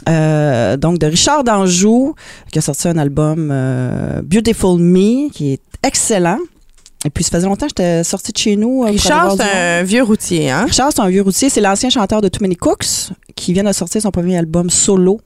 euh, 0.09 0.77
donc 0.77 0.99
de 0.99 1.07
Richard 1.07 1.43
Danjou 1.43 2.13
qui 2.51 2.59
a 2.59 2.61
sorti 2.61 2.87
un 2.87 2.97
album 2.97 3.49
euh, 3.51 4.21
Beautiful 4.23 4.79
Me 4.79 5.29
qui 5.31 5.53
est 5.53 5.61
excellent 5.81 6.37
et 7.05 7.09
puis 7.09 7.23
ça 7.23 7.31
faisait 7.31 7.47
longtemps 7.47 7.65
que 7.65 7.71
j'étais 7.77 8.03
sortie 8.03 8.31
de 8.33 8.37
chez 8.37 8.55
nous 8.55 8.83
euh, 8.83 8.87
Richard, 8.91 9.35
c'est 9.37 9.43
un 9.79 9.83
vieux 9.83 10.03
routier, 10.03 10.51
hein? 10.51 10.65
Richard 10.65 10.91
c'est 10.93 11.01
un 11.01 11.09
vieux 11.09 11.21
routier 11.23 11.49
c'est 11.49 11.61
l'ancien 11.61 11.89
chanteur 11.89 12.21
de 12.21 12.27
Too 12.27 12.39
Many 12.41 12.55
Cooks 12.55 13.11
qui 13.35 13.53
vient 13.53 13.63
de 13.63 13.71
sortir 13.71 14.01
son 14.01 14.11
premier 14.11 14.37
album 14.37 14.69
solo 14.69 15.21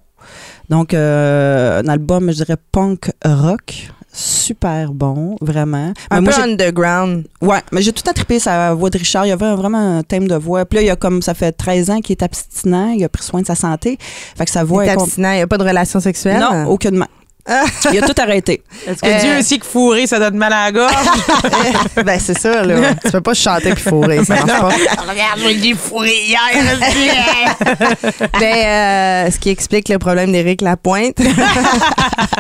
donc 0.70 0.94
euh, 0.94 1.82
un 1.82 1.88
album 1.88 2.30
je 2.32 2.36
dirais 2.38 2.58
punk 2.72 3.12
rock 3.26 3.90
super 4.18 4.92
bon 4.94 5.36
vraiment 5.42 5.94
Un 6.10 6.22
Mais 6.22 6.30
peu 6.30 6.36
j'ai- 6.36 6.42
underground. 6.42 7.26
Ouais, 7.42 7.62
mais 7.72 7.82
j'ai 7.82 7.94
tout 7.94 8.04
attrapé 8.10 8.40
sa 8.40 8.74
voix 8.74 8.90
de 8.90 8.98
Richard. 8.98 9.26
Il 9.26 9.30
y 9.30 9.32
avait 9.32 9.54
vraiment 9.56 9.98
un 10.00 10.04
thème 10.04 10.28
de 10.28 10.36
voix. 10.36 10.66
Puis 10.66 10.78
là, 10.78 10.82
il 10.82 10.88
y 10.88 10.92
a 10.92 10.96
comme 10.96 11.22
ça 11.22 11.34
fait 11.34 11.52
13 11.52 11.90
ans 11.92 12.00
qu'il 12.02 12.14
est 12.14 12.24
abstinent, 12.24 12.90
il 12.98 13.04
a 13.04 13.10
pris 13.10 13.24
soin 13.24 13.42
de 13.42 13.46
sa 13.48 13.56
santé. 13.56 13.98
Fait 14.38 14.46
que 14.46 14.52
sa 14.52 14.64
voix 14.64 14.84
Il 14.86 14.88
est 14.90 14.92
est 14.92 14.94
abstinent, 14.96 15.32
il 15.32 15.36
n'y 15.38 15.42
a 15.42 15.48
pas 15.48 15.58
de 15.58 15.64
relation 15.64 16.00
sexuelle? 16.00 16.40
Non, 16.40 16.66
aucunement. 16.68 17.06
il 17.94 18.04
a 18.04 18.08
tout 18.08 18.22
arrêté. 18.22 18.62
Est-ce 18.88 19.02
que 19.02 19.08
Euh, 19.08 19.20
Dieu 19.22 19.38
aussi 19.40 19.58
que 19.60 19.66
fourrer, 19.66 20.06
ça 20.08 20.20
donne 20.20 20.36
mal 20.36 20.52
à 20.52 20.66
la 20.66 20.72
gorge? 20.74 20.94
ben, 22.06 22.20
c'est 22.20 22.38
ça, 22.38 22.62
là. 22.64 22.94
tu 23.06 23.12
peux 23.12 23.22
pas 23.22 23.34
chanter 23.36 23.74
puis 23.74 23.84
fourrer, 23.84 24.26
ça 24.26 24.36
marche 24.44 24.48
pas. 24.48 25.02
Regarde, 25.10 25.40
je 25.42 25.48
l'ai 25.48 25.74
fourré 25.74 26.12
hier. 26.28 26.40
Ben, 28.40 29.28
euh, 29.28 29.32
ce 29.32 29.40
qui 29.40 29.50
explique 29.50 29.88
le 29.90 29.98
problème 29.98 30.32
d'Éric 30.34 30.62
Lapointe. 30.62 31.20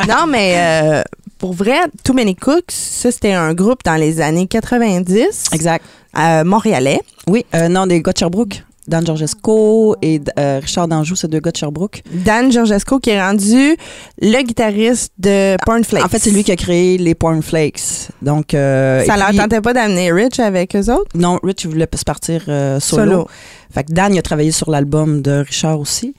non, 0.08 0.26
mais 0.28 0.56
euh, 0.58 1.04
pour 1.38 1.54
vrai, 1.54 1.78
Too 2.04 2.14
Many 2.14 2.36
Cooks, 2.36 2.72
ça, 2.72 3.12
c'était 3.12 3.34
un 3.34 3.54
groupe 3.54 3.84
dans 3.86 3.96
les 3.96 4.22
années 4.22 4.48
90, 4.48 5.46
Exact. 5.54 5.84
euh, 6.18 6.44
montréalais. 6.44 7.00
Oui, 7.28 7.46
euh, 7.54 7.68
non, 7.68 7.88
des 7.88 8.02
gars 8.02 8.12
de 8.14 8.18
Sherbrooke. 8.18 8.64
Dan 8.88 9.06
Georgesco 9.06 9.96
et 10.02 10.22
euh, 10.40 10.60
Richard 10.62 10.88
Danjou, 10.88 11.16
c'est 11.16 11.28
deux 11.28 11.40
gars 11.40 11.52
de 11.52 11.58
Sherbrooke. 11.58 12.04
Dan 12.12 12.52
Georgesco, 12.52 13.00
qui 13.00 13.10
est 13.10 13.22
rendu 13.22 13.76
le 14.22 14.42
guitariste 14.44 15.12
de 15.18 15.58
Pornflakes. 15.66 16.06
En 16.06 16.08
fait, 16.08 16.20
c'est 16.20 16.32
lui 16.32 16.44
qui 16.44 16.52
a 16.52 16.56
créé 16.56 16.98
les 16.98 17.14
Porn 17.16 17.42
Flakes. 17.42 18.10
Donc, 18.22 18.54
euh, 18.54 19.04
Ça 19.06 19.18
leur 19.18 19.32
tentait 19.34 19.62
pas 19.62 19.74
d'amener 19.74 20.12
Rich 20.12 20.40
avec 20.40 20.76
eux 20.76 20.90
autres? 20.92 21.12
Non, 21.16 21.40
Rich 21.44 21.66
voulait 21.66 21.88
se 21.94 22.04
partir 22.04 22.44
euh, 22.48 22.80
solo. 22.80 23.04
Solo. 23.04 23.28
Fait 23.74 23.84
que 23.84 23.92
Dan, 23.92 24.14
il 24.14 24.20
a 24.20 24.22
travaillé 24.22 24.52
sur 24.52 24.72
l'album 24.72 25.22
de 25.22 25.44
Richard 25.46 25.80
aussi. 25.80 26.16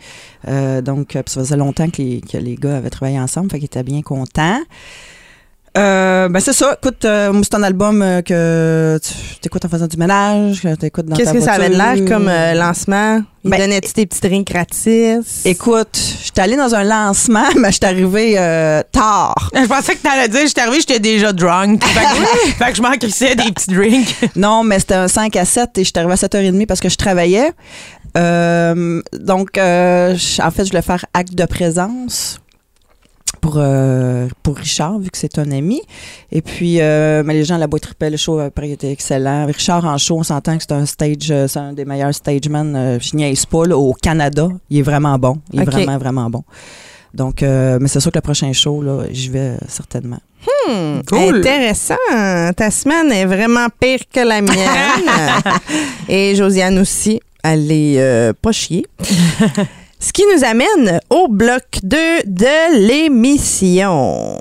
Donc, 0.85 1.13
ça 1.15 1.41
faisait 1.41 1.57
longtemps 1.57 1.89
que 1.89 2.03
les, 2.03 2.21
que 2.21 2.37
les 2.37 2.57
gars 2.57 2.77
avaient 2.77 2.91
travaillé 2.91 3.19
ensemble. 3.19 3.51
Fait 3.51 3.59
qu'il 3.59 3.67
était 3.67 3.83
bien 3.83 4.03
content. 4.03 4.61
Euh, 5.79 6.29
ben 6.29 6.41
c'est 6.41 6.53
ça. 6.53 6.77
Écoute, 6.83 7.05
euh, 7.05 7.33
moi, 7.33 7.43
c'est 7.45 7.55
un 7.55 7.63
album 7.63 8.03
euh, 8.03 8.21
que 8.21 8.99
tu 9.03 9.47
écoutes 9.47 9.65
en 9.65 9.69
faisant 9.69 9.87
du 9.87 9.97
ménage, 9.97 10.63
que 10.63 10.75
tu 10.75 10.87
écoutes 10.87 11.07
dans 11.07 11.15
Qu'est-ce 11.15 11.31
ta 11.31 11.37
que 11.37 11.41
ça 11.41 11.53
avait 11.53 11.69
l'air 11.69 12.05
comme 12.05 12.29
euh, 12.29 12.55
lancement? 12.55 13.23
Il 13.45 13.51
Ben, 13.51 13.61
donnait-tu 13.61 13.93
des 13.93 14.07
petits 14.07 14.21
drinks 14.21 14.49
gratis? 14.49 15.43
Écoute, 15.45 15.97
j'étais 16.25 16.41
allée 16.41 16.57
dans 16.57 16.75
un 16.75 16.83
lancement, 16.83 17.47
mais 17.57 17.71
j'étais 17.71 17.87
arrivée 17.87 18.35
euh, 18.37 18.83
tard. 18.91 19.51
Je 19.55 19.67
pensais 19.67 19.95
que 19.95 20.03
t'allais 20.03 20.27
dire, 20.27 20.47
j'étais 20.47 20.63
arrivée, 20.63 20.81
j'étais 20.81 20.99
déjà 20.99 21.33
drunk. 21.33 21.85
Fait 21.85 22.01
que, 22.01 22.49
fait 22.65 22.71
que 22.73 22.77
je 22.77 22.83
m'en 22.83 22.93
crissais 22.93 23.37
des 23.37 23.53
petits 23.53 23.73
drinks. 23.73 24.17
Non, 24.37 24.65
mais 24.65 24.81
c'était 24.81 24.95
un 24.95 25.09
5 25.09 25.37
à 25.37 25.45
7 25.45 25.79
et 25.79 25.85
j'étais 25.85 26.01
arrivée 26.01 26.15
à 26.15 26.17
7h30 26.17 26.67
parce 26.67 26.81
que 26.81 26.89
je 26.89 26.97
travaillais. 26.97 27.53
Euh, 28.17 29.01
donc, 29.13 29.57
euh, 29.59 30.17
en 30.43 30.51
fait, 30.51 30.65
je 30.65 30.71
voulais 30.71 30.83
faire 30.83 31.05
acte 31.15 31.35
de 31.35 31.45
présence 31.45 32.41
pour, 33.41 33.55
euh, 33.57 34.29
pour 34.43 34.57
Richard, 34.57 34.99
vu 34.99 35.11
que 35.11 35.19
c'est 35.19 35.39
un 35.39 35.51
ami. 35.51 35.81
Et 36.33 36.43
puis, 36.43 36.81
euh, 36.81 37.23
mais 37.25 37.35
les 37.35 37.45
gens 37.45 37.57
là-bas 37.59 37.79
tripaient. 37.79 38.11
Le 38.11 38.17
show, 38.17 38.39
après, 38.39 38.69
il 38.69 38.73
était 38.73 38.91
excellent. 38.93 39.47
Richard 39.47 39.85
en 39.85 39.97
show, 39.99 40.19
on 40.19 40.23
s'entend 40.23 40.57
que 40.57 40.63
c'est 40.63 40.73
un 40.73 40.87
stage, 40.87 41.31
euh, 41.31 41.47
c'est 41.49 41.59
un 41.59 41.73
des 41.73 41.85
meilleurs 41.85 42.15
stagemen. 42.15 42.75
Euh, 42.77 42.99
je 43.01 43.17
niaise 43.17 43.47
pas, 43.47 43.65
là, 43.67 43.77
au 43.77 43.93
Canada. 43.95 44.49
Il 44.71 44.79
est 44.79 44.83
vraiment 44.83 45.19
bon. 45.19 45.39
Il 45.53 45.61
est 45.61 45.65
vraiment, 45.65 45.99
vraiment 45.99 46.31
bon. 46.31 46.45
Donc, 47.15 47.43
euh, 47.43 47.79
mais 47.81 47.89
c'est 47.89 48.01
sûr 48.01 48.11
que 48.13 48.19
le 48.19 48.23
prochain 48.23 48.53
show, 48.53 48.83
là, 48.83 49.05
j'y 49.11 49.29
vais 49.31 49.39
euh, 49.39 49.57
certainement. 49.67 50.19
Hmm, 50.69 51.01
Cool. 51.09 51.37
Intéressant. 51.39 51.95
Ta 52.57 52.71
semaine 52.71 53.11
est 53.13 53.25
vraiment 53.25 53.67
pire 53.81 54.01
que 54.13 54.21
la 54.21 54.41
mienne. 54.43 54.55
Et 56.09 56.35
Josiane 56.35 56.79
aussi. 56.79 57.21
Elle 57.43 57.71
est 57.73 58.01
euh, 58.01 58.33
pas 58.41 58.53
chier. 58.53 58.85
Ce 60.01 60.13
qui 60.13 60.23
nous 60.33 60.45
amène 60.45 61.01
au 61.11 61.27
bloc 61.29 61.65
2 61.83 61.97
de 62.27 62.87
l'émission. 62.89 64.39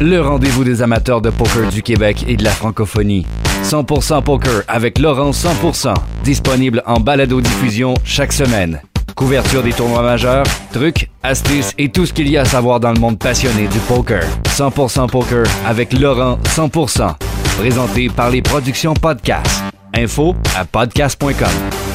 Le 0.00 0.20
rendez-vous 0.20 0.62
des 0.62 0.80
amateurs 0.80 1.20
de 1.20 1.30
poker 1.30 1.68
du 1.70 1.82
Québec 1.82 2.24
et 2.28 2.36
de 2.36 2.44
la 2.44 2.50
francophonie. 2.50 3.26
100% 3.64 4.22
poker 4.22 4.62
avec 4.68 4.98
Laurent 5.00 5.30
100%. 5.32 5.94
Disponible 6.22 6.82
en 6.86 7.00
balado-diffusion 7.00 7.94
chaque 8.04 8.32
semaine. 8.32 8.80
Couverture 9.16 9.62
des 9.62 9.72
tournois 9.72 10.02
majeurs, 10.02 10.46
trucs, 10.72 11.10
astuces 11.22 11.72
et 11.78 11.88
tout 11.88 12.06
ce 12.06 12.12
qu'il 12.12 12.28
y 12.30 12.36
a 12.38 12.42
à 12.42 12.44
savoir 12.44 12.78
dans 12.80 12.92
le 12.92 13.00
monde 13.00 13.18
passionné 13.18 13.66
du 13.66 13.78
poker. 13.80 14.22
100% 14.44 15.10
poker 15.10 15.46
avec 15.66 15.92
Laurent 15.92 16.38
100%. 16.44 17.14
Présenté 17.58 18.08
par 18.08 18.30
les 18.30 18.40
productions 18.40 18.94
Podcast. 18.94 19.62
Info 19.94 20.34
à 20.56 20.64
podcast.com. 20.64 21.91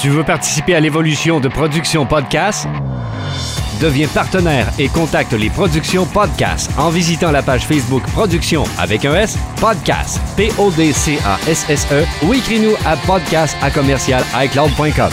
Tu 0.00 0.08
veux 0.08 0.24
participer 0.24 0.74
à 0.74 0.80
l'évolution 0.80 1.40
de 1.40 1.48
Production 1.48 2.06
Podcast? 2.06 2.66
Deviens 3.82 4.08
partenaire 4.08 4.72
et 4.78 4.88
contacte 4.88 5.34
les 5.34 5.50
productions 5.50 6.06
Podcast 6.06 6.70
en 6.78 6.88
visitant 6.88 7.30
la 7.30 7.42
page 7.42 7.66
Facebook 7.66 8.02
Productions 8.14 8.64
avec 8.78 9.04
un 9.04 9.14
S, 9.14 9.36
Podcast, 9.60 10.18
P-O-D-C-A-S-S-E 10.38 12.04
ou 12.26 12.32
écris-nous 12.32 12.72
à 12.86 12.96
podcast 12.96 13.54
à 13.60 13.70
commercial 13.70 14.24
iCloud.com. 14.42 15.10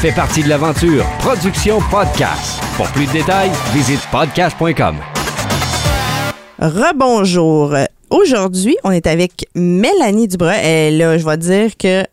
Fais 0.00 0.12
partie 0.12 0.42
de 0.42 0.48
l'aventure 0.48 1.04
Productions 1.20 1.78
Podcast. 1.88 2.60
Pour 2.76 2.88
plus 2.88 3.06
de 3.06 3.12
détails, 3.12 3.52
visite 3.72 4.00
podcast.com. 4.10 4.96
Rebonjour. 6.58 7.76
Aujourd'hui, 8.10 8.76
on 8.82 8.90
est 8.90 9.06
avec 9.06 9.46
Mélanie 9.54 10.26
Dubreuil. 10.26 10.66
Et 10.66 10.90
là, 10.90 11.16
je 11.16 11.24
vais 11.24 11.36
dire 11.36 11.76
que 11.76 12.04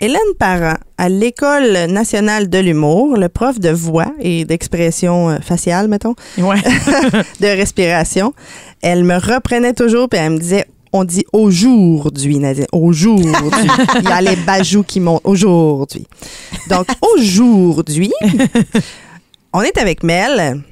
Hélène 0.00 0.18
Parent, 0.38 0.74
à 0.98 1.08
l'École 1.08 1.86
nationale 1.88 2.48
de 2.48 2.58
l'humour, 2.58 3.16
le 3.16 3.28
prof 3.28 3.60
de 3.60 3.70
voix 3.70 4.12
et 4.20 4.44
d'expression 4.44 5.30
euh, 5.30 5.38
faciale, 5.38 5.88
mettons, 5.88 6.14
Ouais. 6.38 6.56
de 7.40 7.46
respiration, 7.46 8.34
elle 8.82 9.04
me 9.04 9.14
reprenait 9.14 9.72
toujours 9.72 10.08
puis 10.08 10.18
elle 10.18 10.32
me 10.32 10.38
disait 10.38 10.66
on 10.92 11.02
dit 11.04 11.24
aujourd'hui, 11.32 12.38
Nadine, 12.38 12.66
aujourd'hui. 12.72 13.26
Il 14.02 14.08
y 14.08 14.12
a 14.12 14.20
les 14.20 14.36
bajous 14.36 14.84
qui 14.84 15.00
montent 15.00 15.22
aujourd'hui. 15.24 16.06
Donc, 16.70 16.86
aujourd'hui, 17.16 18.12
on 19.52 19.62
est 19.62 19.76
avec 19.76 20.04
Mel. 20.04 20.62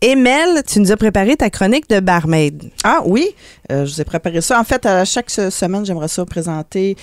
Et 0.00 0.14
Mel, 0.14 0.62
tu 0.64 0.78
nous 0.78 0.92
as 0.92 0.96
préparé 0.96 1.34
ta 1.36 1.50
chronique 1.50 1.88
de 1.90 1.98
barmaid. 1.98 2.62
Ah 2.84 3.00
oui, 3.04 3.26
euh, 3.72 3.84
je 3.84 3.94
vous 3.94 4.00
ai 4.00 4.04
préparé 4.04 4.40
ça. 4.40 4.60
En 4.60 4.64
fait, 4.64 4.86
à 4.86 5.04
chaque 5.04 5.28
se- 5.30 5.50
semaine, 5.50 5.84
j'aimerais 5.84 6.06
ça 6.06 6.24
présenter 6.24 6.96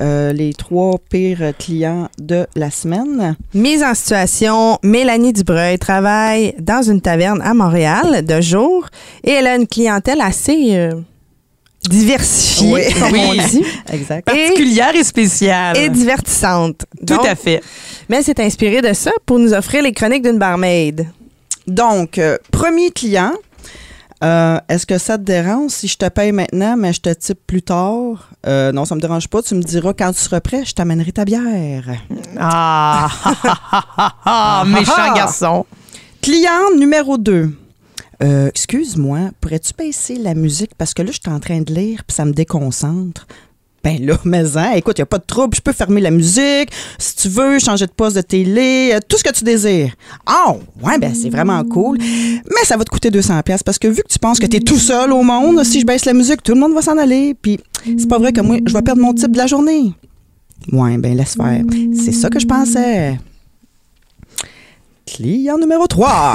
euh, 0.00 0.32
les 0.32 0.52
trois 0.54 0.98
pires 1.10 1.52
clients 1.58 2.08
de 2.18 2.46
la 2.54 2.70
semaine. 2.70 3.36
Mise 3.54 3.82
en 3.82 3.94
situation, 3.94 4.78
Mélanie 4.82 5.32
Dubreuil 5.32 5.78
travaille 5.78 6.54
dans 6.60 6.82
une 6.82 7.00
taverne 7.00 7.40
à 7.42 7.54
Montréal 7.54 8.24
de 8.24 8.40
jour 8.40 8.86
et 9.24 9.30
elle 9.32 9.46
a 9.46 9.56
une 9.56 9.66
clientèle 9.66 10.20
assez 10.20 10.76
euh, 10.76 10.92
diversifiée, 11.88 12.72
Oui. 12.72 12.82
comme 13.00 13.14
on 13.18 13.30
Oui. 13.30 13.40
dit, 13.50 13.64
Exact. 13.92 14.24
Particulière 14.24 14.94
et 14.94 15.04
spéciale. 15.04 15.76
et 15.76 15.88
divertissante. 15.88 16.84
Tout 16.98 17.14
Donc, 17.16 17.26
à 17.26 17.34
fait. 17.34 17.62
Mais 18.08 18.18
elle 18.18 18.24
s'est 18.24 18.40
inspirée 18.40 18.82
de 18.82 18.92
ça 18.92 19.12
pour 19.26 19.38
nous 19.38 19.52
offrir 19.54 19.82
les 19.82 19.92
chroniques 19.92 20.22
d'une 20.22 20.38
barmaid. 20.38 21.06
Donc, 21.66 22.18
euh, 22.18 22.38
premier 22.50 22.90
client. 22.90 23.32
Euh, 24.24 24.58
Est-ce 24.68 24.86
que 24.86 24.98
ça 24.98 25.18
te 25.18 25.22
dérange 25.22 25.70
si 25.70 25.88
je 25.88 25.96
te 25.96 26.08
paye 26.08 26.32
maintenant, 26.32 26.76
mais 26.76 26.92
je 26.92 27.00
te 27.00 27.12
type 27.12 27.38
plus 27.46 27.62
tard? 27.62 28.30
Euh, 28.46 28.72
non, 28.72 28.84
ça 28.84 28.94
me 28.94 29.00
dérange 29.00 29.28
pas. 29.28 29.42
Tu 29.42 29.54
me 29.54 29.62
diras 29.62 29.92
quand 29.92 30.12
tu 30.12 30.20
seras 30.20 30.40
prêt, 30.40 30.64
je 30.64 30.74
t'amènerai 30.74 31.12
ta 31.12 31.24
bière. 31.24 31.84
Ah, 32.38 33.08
ah, 34.24 34.64
méchant 34.66 35.14
garçon. 35.14 35.66
Client 36.20 36.76
numéro 36.76 37.16
2. 37.16 37.52
Euh, 38.20 38.48
excuse-moi, 38.48 39.30
pourrais-tu 39.40 39.72
baisser 39.74 40.16
la 40.16 40.34
musique? 40.34 40.74
Parce 40.76 40.92
que 40.92 41.02
là, 41.02 41.12
je 41.12 41.20
suis 41.22 41.32
en 41.32 41.38
train 41.38 41.60
de 41.60 41.72
lire 41.72 42.02
puis 42.04 42.14
ça 42.14 42.24
me 42.24 42.32
déconcentre. 42.32 43.26
Ben 43.88 44.04
là, 44.04 44.18
mais 44.24 44.56
hein, 44.56 44.72
écoute, 44.76 44.98
il 44.98 45.02
a 45.02 45.06
pas 45.06 45.18
de 45.18 45.24
trouble, 45.24 45.56
je 45.56 45.62
peux 45.62 45.72
fermer 45.72 46.02
la 46.02 46.10
musique, 46.10 46.70
si 46.98 47.16
tu 47.16 47.28
veux, 47.28 47.58
changer 47.58 47.86
de 47.86 47.92
poste 47.92 48.16
de 48.16 48.20
télé, 48.20 48.90
euh, 48.92 48.98
tout 49.06 49.16
ce 49.16 49.24
que 49.24 49.32
tu 49.32 49.44
désires. 49.44 49.94
Ah, 50.26 50.54
ouais, 50.82 50.98
ben 50.98 51.14
c'est 51.14 51.30
vraiment 51.30 51.62
cool. 51.64 51.96
Mais 51.98 52.64
ça 52.64 52.76
va 52.76 52.84
te 52.84 52.90
coûter 52.90 53.10
200 53.10 53.40
pièces 53.42 53.62
parce 53.62 53.78
que 53.78 53.88
vu 53.88 54.02
que 54.02 54.08
tu 54.08 54.18
penses 54.18 54.38
que 54.38 54.46
tu 54.46 54.58
es 54.58 54.60
tout 54.60 54.76
seul 54.76 55.12
au 55.12 55.22
monde, 55.22 55.64
si 55.64 55.80
je 55.80 55.86
baisse 55.86 56.04
la 56.04 56.12
musique, 56.12 56.42
tout 56.42 56.52
le 56.52 56.60
monde 56.60 56.74
va 56.74 56.82
s'en 56.82 56.98
aller, 56.98 57.34
puis 57.40 57.58
c'est 57.84 58.08
pas 58.08 58.18
vrai 58.18 58.32
que 58.32 58.42
moi, 58.42 58.58
je 58.66 58.72
vais 58.72 58.82
perdre 58.82 59.00
mon 59.00 59.14
type 59.14 59.32
de 59.32 59.38
la 59.38 59.46
journée. 59.46 59.94
Ouais, 60.70 60.98
ben 60.98 61.16
laisse 61.16 61.34
faire. 61.34 61.62
C'est 61.94 62.12
ça 62.12 62.28
que 62.28 62.38
je 62.38 62.46
pensais. 62.46 63.18
Client 65.06 65.56
numéro 65.56 65.86
3. 65.86 66.34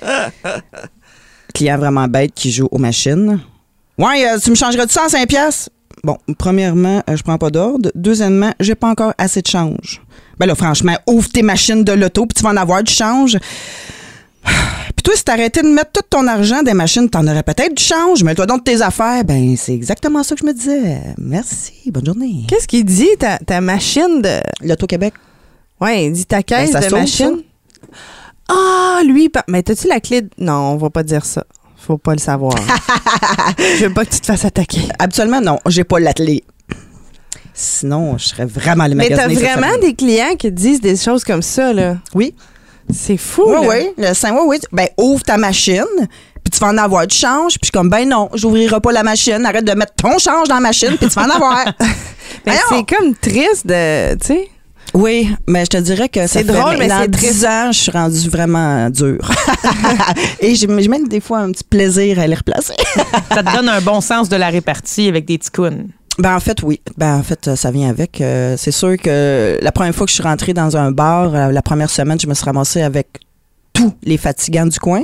Client 1.54 1.76
vraiment 1.76 2.08
bête 2.08 2.32
qui 2.34 2.50
joue 2.50 2.68
aux 2.70 2.78
machines. 2.78 3.40
Ouais, 3.98 4.26
euh, 4.26 4.38
tu 4.38 4.48
me 4.48 4.54
changerais 4.54 4.86
de 4.86 4.90
105 4.90 5.28
pièces. 5.28 5.68
Bon, 6.04 6.16
premièrement, 6.38 7.02
euh, 7.08 7.16
je 7.16 7.22
prends 7.22 7.38
pas 7.38 7.50
d'ordre. 7.50 7.90
Deuxièmement, 7.94 8.52
j'ai 8.60 8.74
pas 8.74 8.88
encore 8.88 9.12
assez 9.18 9.42
de 9.42 9.46
change. 9.46 10.00
Ben 10.38 10.46
là, 10.46 10.54
franchement, 10.54 10.96
ouvre 11.06 11.28
tes 11.28 11.42
machines 11.42 11.84
de 11.84 11.92
l'auto, 11.92 12.24
puis 12.26 12.34
tu 12.34 12.42
vas 12.42 12.50
en 12.50 12.56
avoir 12.56 12.82
du 12.82 12.92
change. 12.92 13.36
Puis 14.96 15.02
toi, 15.04 15.14
si 15.16 15.24
t'arrêtais 15.24 15.62
de 15.62 15.68
mettre 15.68 15.92
tout 15.92 16.02
ton 16.10 16.26
argent 16.26 16.56
dans 16.62 16.70
les 16.70 16.74
machines, 16.74 17.08
t'en 17.08 17.26
aurais 17.26 17.42
peut-être 17.42 17.74
du 17.76 17.82
change. 17.82 18.22
Mets-toi 18.24 18.46
donc 18.46 18.64
tes 18.64 18.80
affaires. 18.82 19.22
Ben, 19.24 19.54
c'est 19.56 19.74
exactement 19.74 20.22
ça 20.22 20.34
que 20.34 20.40
je 20.40 20.46
me 20.46 20.52
disais. 20.52 20.98
Merci. 21.18 21.72
Bonne 21.90 22.04
journée. 22.06 22.44
Qu'est-ce 22.48 22.66
qu'il 22.66 22.84
dit, 22.84 23.08
ta, 23.18 23.38
ta 23.38 23.60
machine 23.60 24.20
de. 24.22 24.40
L'Auto-Québec. 24.66 25.14
Ouais, 25.80 26.06
il 26.06 26.12
dit 26.12 26.26
ta 26.26 26.42
caisse 26.42 26.72
Ben, 26.72 26.82
ça 26.82 26.88
de 26.88 26.94
machine. 26.94 27.42
Ah, 28.48 29.00
lui, 29.06 29.30
mais 29.48 29.62
t'as-tu 29.62 29.86
la 29.88 30.00
clé? 30.00 30.22
de- 30.22 30.30
Non, 30.38 30.72
on 30.72 30.76
va 30.76 30.90
pas 30.90 31.02
dire 31.02 31.24
ça. 31.24 31.44
Faut 31.86 31.98
pas 31.98 32.12
le 32.12 32.18
savoir. 32.18 32.54
Je 33.78 33.86
veux 33.86 33.92
pas 33.94 34.04
que 34.04 34.10
tu 34.10 34.20
te 34.20 34.26
fasses 34.26 34.44
attaquer. 34.44 34.82
Habituellement, 34.98 35.40
non, 35.40 35.58
j'ai 35.66 35.84
pas 35.84 35.98
l'atelier. 35.98 36.44
Sinon, 37.54 38.16
je 38.16 38.28
serais 38.28 38.46
vraiment 38.46 38.86
le 38.86 38.94
Mais 38.94 39.08
t'as 39.08 39.28
vraiment 39.28 39.76
des 39.80 39.94
clients 39.94 40.34
qui 40.38 40.50
disent 40.50 40.80
des 40.80 40.96
choses 40.96 41.24
comme 41.24 41.42
ça, 41.42 41.72
là. 41.72 41.96
Oui. 42.14 42.34
C'est 42.92 43.16
fou, 43.16 43.44
Oui, 43.46 43.52
là. 43.54 43.60
oui. 43.68 43.88
Le 44.08 44.14
5, 44.14 44.32
oui, 44.34 44.40
oui. 44.46 44.58
Ben, 44.72 44.88
ouvre 44.96 45.22
ta 45.22 45.36
machine, 45.36 45.84
puis 46.42 46.50
tu 46.52 46.58
vas 46.58 46.68
en 46.68 46.78
avoir 46.78 47.06
du 47.06 47.14
change. 47.14 47.52
Puis 47.54 47.60
je 47.62 47.66
suis 47.66 47.72
comme, 47.72 47.88
ben 47.90 48.08
non, 48.08 48.28
j'ouvrirai 48.34 48.80
pas 48.80 48.92
la 48.92 49.02
machine. 49.02 49.44
Arrête 49.44 49.64
de 49.64 49.72
mettre 49.72 49.94
ton 49.94 50.18
change 50.18 50.48
dans 50.48 50.54
la 50.56 50.60
machine, 50.60 50.96
puis 50.98 51.08
tu 51.08 51.14
vas 51.14 51.26
en 51.26 51.30
avoir. 51.30 51.64
Mais 52.46 52.52
Voyons. 52.52 52.60
c'est 52.88 52.96
comme 52.96 53.14
triste 53.14 53.66
de, 53.66 54.14
tu 54.14 54.26
sais. 54.26 54.48
Oui, 54.94 55.30
mais 55.46 55.64
je 55.64 55.70
te 55.70 55.76
dirais 55.76 56.08
que 56.08 56.20
ça 56.20 56.28
C'est 56.28 56.44
drôle, 56.44 56.76
mais 56.78 56.88
c'est 56.88 57.08
10 57.10 57.18
triste. 57.18 57.44
ans, 57.44 57.72
je 57.72 57.78
suis 57.78 57.90
rendue 57.90 58.28
vraiment 58.28 58.90
dure. 58.90 59.30
Et 60.40 60.54
j'ai 60.54 60.66
même 60.66 61.08
des 61.08 61.20
fois 61.20 61.38
un 61.40 61.52
petit 61.52 61.64
plaisir 61.64 62.18
à 62.18 62.26
les 62.26 62.34
replacer. 62.34 62.74
Ça 63.28 63.42
te 63.42 63.56
donne 63.56 63.68
un 63.68 63.80
bon 63.80 64.00
sens 64.00 64.28
de 64.28 64.36
la 64.36 64.48
répartie 64.48 65.08
avec 65.08 65.24
des 65.26 65.38
ticounes. 65.38 65.88
Ben 66.18 66.34
en 66.34 66.40
fait 66.40 66.62
oui. 66.62 66.80
Ben 66.98 67.16
en 67.16 67.22
fait 67.22 67.54
ça 67.54 67.70
vient 67.70 67.88
avec. 67.88 68.20
Euh, 68.20 68.56
c'est 68.58 68.72
sûr 68.72 68.96
que 68.98 69.58
la 69.62 69.72
première 69.72 69.94
fois 69.94 70.04
que 70.06 70.10
je 70.10 70.16
suis 70.16 70.22
rentrée 70.22 70.52
dans 70.52 70.76
un 70.76 70.90
bar, 70.90 71.34
euh, 71.34 71.50
la 71.50 71.62
première 71.62 71.88
semaine, 71.88 72.18
je 72.20 72.26
me 72.26 72.34
suis 72.34 72.44
ramassée 72.44 72.82
avec 72.82 73.08
tous 73.72 73.94
les 74.02 74.18
fatigants 74.18 74.66
du 74.66 74.78
coin 74.78 75.02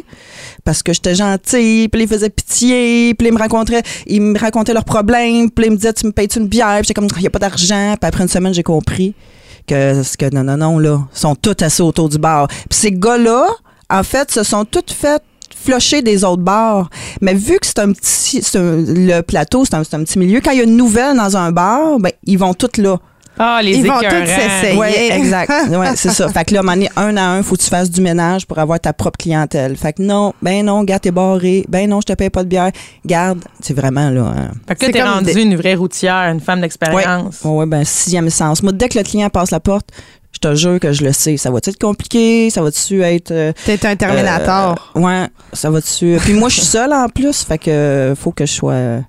parce 0.64 0.82
que 0.82 0.92
j'étais 0.92 1.14
gentille, 1.14 1.88
puis 1.88 2.02
ils 2.02 2.08
faisaient 2.08 2.28
pitié, 2.28 3.14
puis 3.14 3.28
ils 3.28 3.32
me 3.32 3.38
racontaient, 3.38 3.82
ils 4.06 4.20
me 4.20 4.38
racontaient 4.38 4.74
leurs 4.74 4.84
problèmes, 4.84 5.50
puis 5.50 5.66
ils 5.66 5.70
me 5.70 5.76
disaient 5.76 5.94
tu 5.94 6.06
me 6.06 6.12
payes 6.12 6.28
une 6.36 6.48
bière, 6.48 6.78
puis 6.80 6.88
j'étais 6.88 6.94
comme 6.94 7.08
il 7.16 7.22
y 7.22 7.26
a 7.26 7.30
pas 7.30 7.38
d'argent, 7.38 7.94
puis 7.98 8.08
après 8.08 8.22
une 8.22 8.28
semaine 8.28 8.52
j'ai 8.52 8.64
compris 8.64 9.14
que 9.66 10.02
ce 10.02 10.16
que 10.16 10.32
non 10.34 10.44
non 10.44 10.56
non 10.56 10.78
là, 10.78 11.00
sont 11.12 11.34
tous 11.34 11.62
assis 11.62 11.82
autour 11.82 12.08
du 12.08 12.18
bar. 12.18 12.48
Puis 12.48 12.78
ces 12.78 12.92
gars-là, 12.92 13.46
en 13.90 14.02
fait, 14.02 14.30
se 14.30 14.42
sont 14.42 14.64
tous 14.64 14.92
fait 14.92 15.22
flusher 15.54 16.02
des 16.02 16.22
autres 16.24 16.42
bars. 16.42 16.88
Mais 17.20 17.34
vu 17.34 17.58
que 17.58 17.66
c'est 17.66 17.78
un 17.80 17.92
petit, 17.92 18.40
un- 18.54 18.76
le 18.86 19.20
plateau, 19.22 19.64
c'est 19.64 19.74
un, 19.74 19.80
un 19.80 20.04
petit 20.04 20.18
milieu, 20.18 20.40
quand 20.40 20.52
il 20.52 20.58
y 20.58 20.60
a 20.60 20.64
une 20.64 20.76
nouvelle 20.76 21.16
dans 21.16 21.36
un 21.36 21.50
bar, 21.52 21.98
ben, 21.98 22.12
ils 22.24 22.38
vont 22.38 22.54
toutes 22.54 22.78
là. 22.78 22.98
Ah, 23.38 23.60
les 23.62 23.76
Ils 23.76 23.86
vont 23.86 23.98
tous 23.98 24.26
s'essayer. 24.26 24.78
Oui, 24.78 24.88
exact. 25.12 25.50
Ouais, 25.70 25.94
c'est 25.96 26.10
ça. 26.10 26.28
Fait 26.28 26.44
que 26.44 26.54
là, 26.54 26.60
à 26.60 26.62
un 26.62 26.64
moment 26.64 26.74
donné, 26.76 26.90
un 26.96 27.16
à 27.16 27.22
un, 27.22 27.42
faut 27.42 27.56
que 27.56 27.62
tu 27.62 27.68
fasses 27.68 27.90
du 27.90 28.00
ménage 28.00 28.46
pour 28.46 28.58
avoir 28.58 28.80
ta 28.80 28.92
propre 28.92 29.18
clientèle. 29.18 29.76
Fait 29.76 29.92
que 29.92 30.02
non, 30.02 30.32
ben 30.42 30.64
non, 30.64 30.82
garde 30.84 31.02
t'es 31.02 31.10
barré. 31.10 31.64
Ben 31.68 31.88
non, 31.88 32.00
je 32.00 32.06
te 32.06 32.12
paye 32.14 32.30
pas 32.30 32.42
de 32.44 32.48
bière. 32.48 32.70
Garde, 33.04 33.40
c'est 33.60 33.74
vraiment 33.74 34.10
là. 34.10 34.22
hein. 34.36 34.50
Fait 34.68 34.74
que 34.74 34.86
t'es 34.92 34.98
comme 35.00 35.08
rendu 35.10 35.32
des- 35.32 35.42
une 35.42 35.56
vraie 35.56 35.74
routière, 35.74 36.30
une 36.32 36.40
femme 36.40 36.60
d'expérience. 36.60 37.40
Ouais, 37.44 37.50
ouais, 37.50 37.66
ben 37.66 37.84
sixième 37.84 38.30
sens. 38.30 38.62
Moi, 38.62 38.72
dès 38.72 38.88
que 38.88 38.98
le 38.98 39.04
client 39.04 39.28
passe 39.28 39.50
la 39.50 39.60
porte, 39.60 39.88
je 40.32 40.38
te 40.38 40.54
jure 40.54 40.78
que 40.80 40.92
je 40.92 41.02
le 41.04 41.12
sais. 41.12 41.36
Ça 41.38 41.50
va-tu 41.50 41.70
être 41.70 41.78
compliqué? 41.80 42.50
Ça 42.50 42.60
va-tu 42.62 43.02
être. 43.02 43.30
euh, 43.30 43.52
T'es 43.64 43.84
un 43.86 43.96
Terminator. 43.96 44.92
euh, 44.96 45.00
ouais, 45.00 45.26
ça 45.52 45.70
va-tu? 45.70 46.16
Puis 46.22 46.34
moi, 46.34 46.48
je 46.48 46.54
suis 46.56 46.64
seule 46.66 46.92
en 46.92 47.08
plus. 47.08 47.42
Fait 47.44 47.58
que 47.58 48.14
faut 48.18 48.32
que 48.32 48.44
je 48.46 48.52
sois 48.52 49.00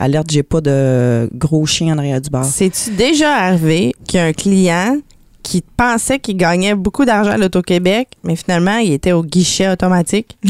alerte. 0.00 0.30
J'ai 0.32 0.42
pas 0.42 0.60
de 0.60 1.30
gros 1.34 1.64
chien 1.66 1.94
en 1.94 1.98
arrière 1.98 2.20
du 2.20 2.30
bar. 2.30 2.44
C'est-tu 2.44 2.90
déjà 2.90 3.34
arrivé 3.36 3.92
qu'il 4.08 4.18
y 4.18 4.22
a 4.22 4.26
un 4.26 4.32
client 4.32 4.96
qui 5.42 5.62
pensait 5.76 6.18
qu'il 6.18 6.36
gagnait 6.36 6.74
beaucoup 6.74 7.04
d'argent 7.04 7.30
à 7.30 7.36
l'Auto-Québec, 7.38 8.08
mais 8.24 8.36
finalement, 8.36 8.76
il 8.78 8.92
était 8.92 9.12
au 9.12 9.22
guichet 9.22 9.68
automatique? 9.68 10.36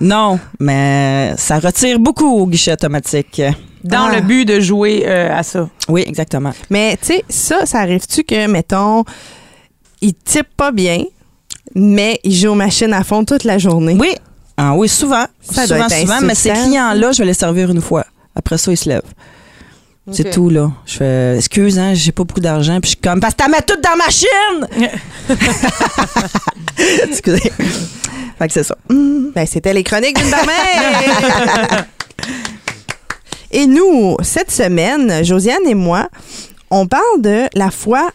Non, 0.00 0.38
mais 0.60 1.34
ça 1.36 1.58
retire 1.58 1.98
beaucoup 1.98 2.24
au 2.26 2.46
guichet 2.46 2.72
automatique. 2.72 3.42
Dans 3.82 4.06
Ah. 4.10 4.14
le 4.14 4.20
but 4.22 4.44
de 4.44 4.60
jouer 4.60 5.02
euh, 5.06 5.36
à 5.36 5.42
ça. 5.42 5.68
Oui, 5.88 6.04
exactement. 6.06 6.52
Mais 6.70 6.96
tu 7.00 7.06
sais, 7.08 7.24
ça, 7.28 7.66
ça 7.66 7.78
arrive-tu 7.80 8.22
que, 8.22 8.46
mettons, 8.46 9.02
il 10.00 10.14
type 10.14 10.46
pas 10.56 10.70
bien, 10.70 11.02
mais 11.74 12.20
il 12.22 12.32
joue 12.32 12.50
aux 12.50 12.54
machines 12.54 12.92
à 12.92 13.02
fond 13.02 13.24
toute 13.24 13.42
la 13.44 13.58
journée? 13.58 13.96
Oui. 13.98 14.14
Ah 14.60 14.74
oui, 14.74 14.88
souvent. 14.88 15.24
Ça 15.40 15.68
doit 15.68 15.76
souvent, 15.76 15.86
être 15.86 16.00
souvent. 16.00 16.20
Mais 16.20 16.34
ces 16.34 16.50
clients-là, 16.50 17.12
je 17.12 17.18
vais 17.18 17.26
les 17.26 17.34
servir 17.34 17.70
une 17.70 17.80
fois. 17.80 18.04
Après 18.34 18.58
ça, 18.58 18.72
ils 18.72 18.76
se 18.76 18.88
lèvent. 18.88 19.02
C'est 20.10 20.30
tout, 20.30 20.50
là. 20.50 20.72
Je 20.84 20.96
fais, 20.96 21.36
excuse, 21.36 21.78
hein, 21.78 21.94
j'ai 21.94 22.12
pas 22.12 22.24
beaucoup 22.24 22.40
d'argent. 22.40 22.80
Puis 22.80 22.90
je 22.90 22.96
suis 22.96 22.96
comme, 22.96 23.20
parce 23.20 23.34
que 23.34 23.38
t'as 23.38 23.48
mis 23.48 23.54
tout 23.64 23.80
dans 23.80 23.96
ma 23.96 24.06
machine! 24.06 24.66
Excusez. 27.08 27.52
Fait 28.38 28.46
que 28.46 28.52
c'est 28.52 28.64
ça. 28.64 28.76
Ben, 28.88 29.46
c'était 29.46 29.72
les 29.72 29.84
chroniques 29.84 30.16
d'une 30.16 30.30
mère 30.30 31.86
Et 33.50 33.66
nous, 33.66 34.16
cette 34.22 34.50
semaine, 34.50 35.24
Josiane 35.24 35.66
et 35.66 35.74
moi, 35.74 36.08
on 36.70 36.86
parle 36.86 37.20
de 37.20 37.46
la 37.54 37.70
fois, 37.70 38.10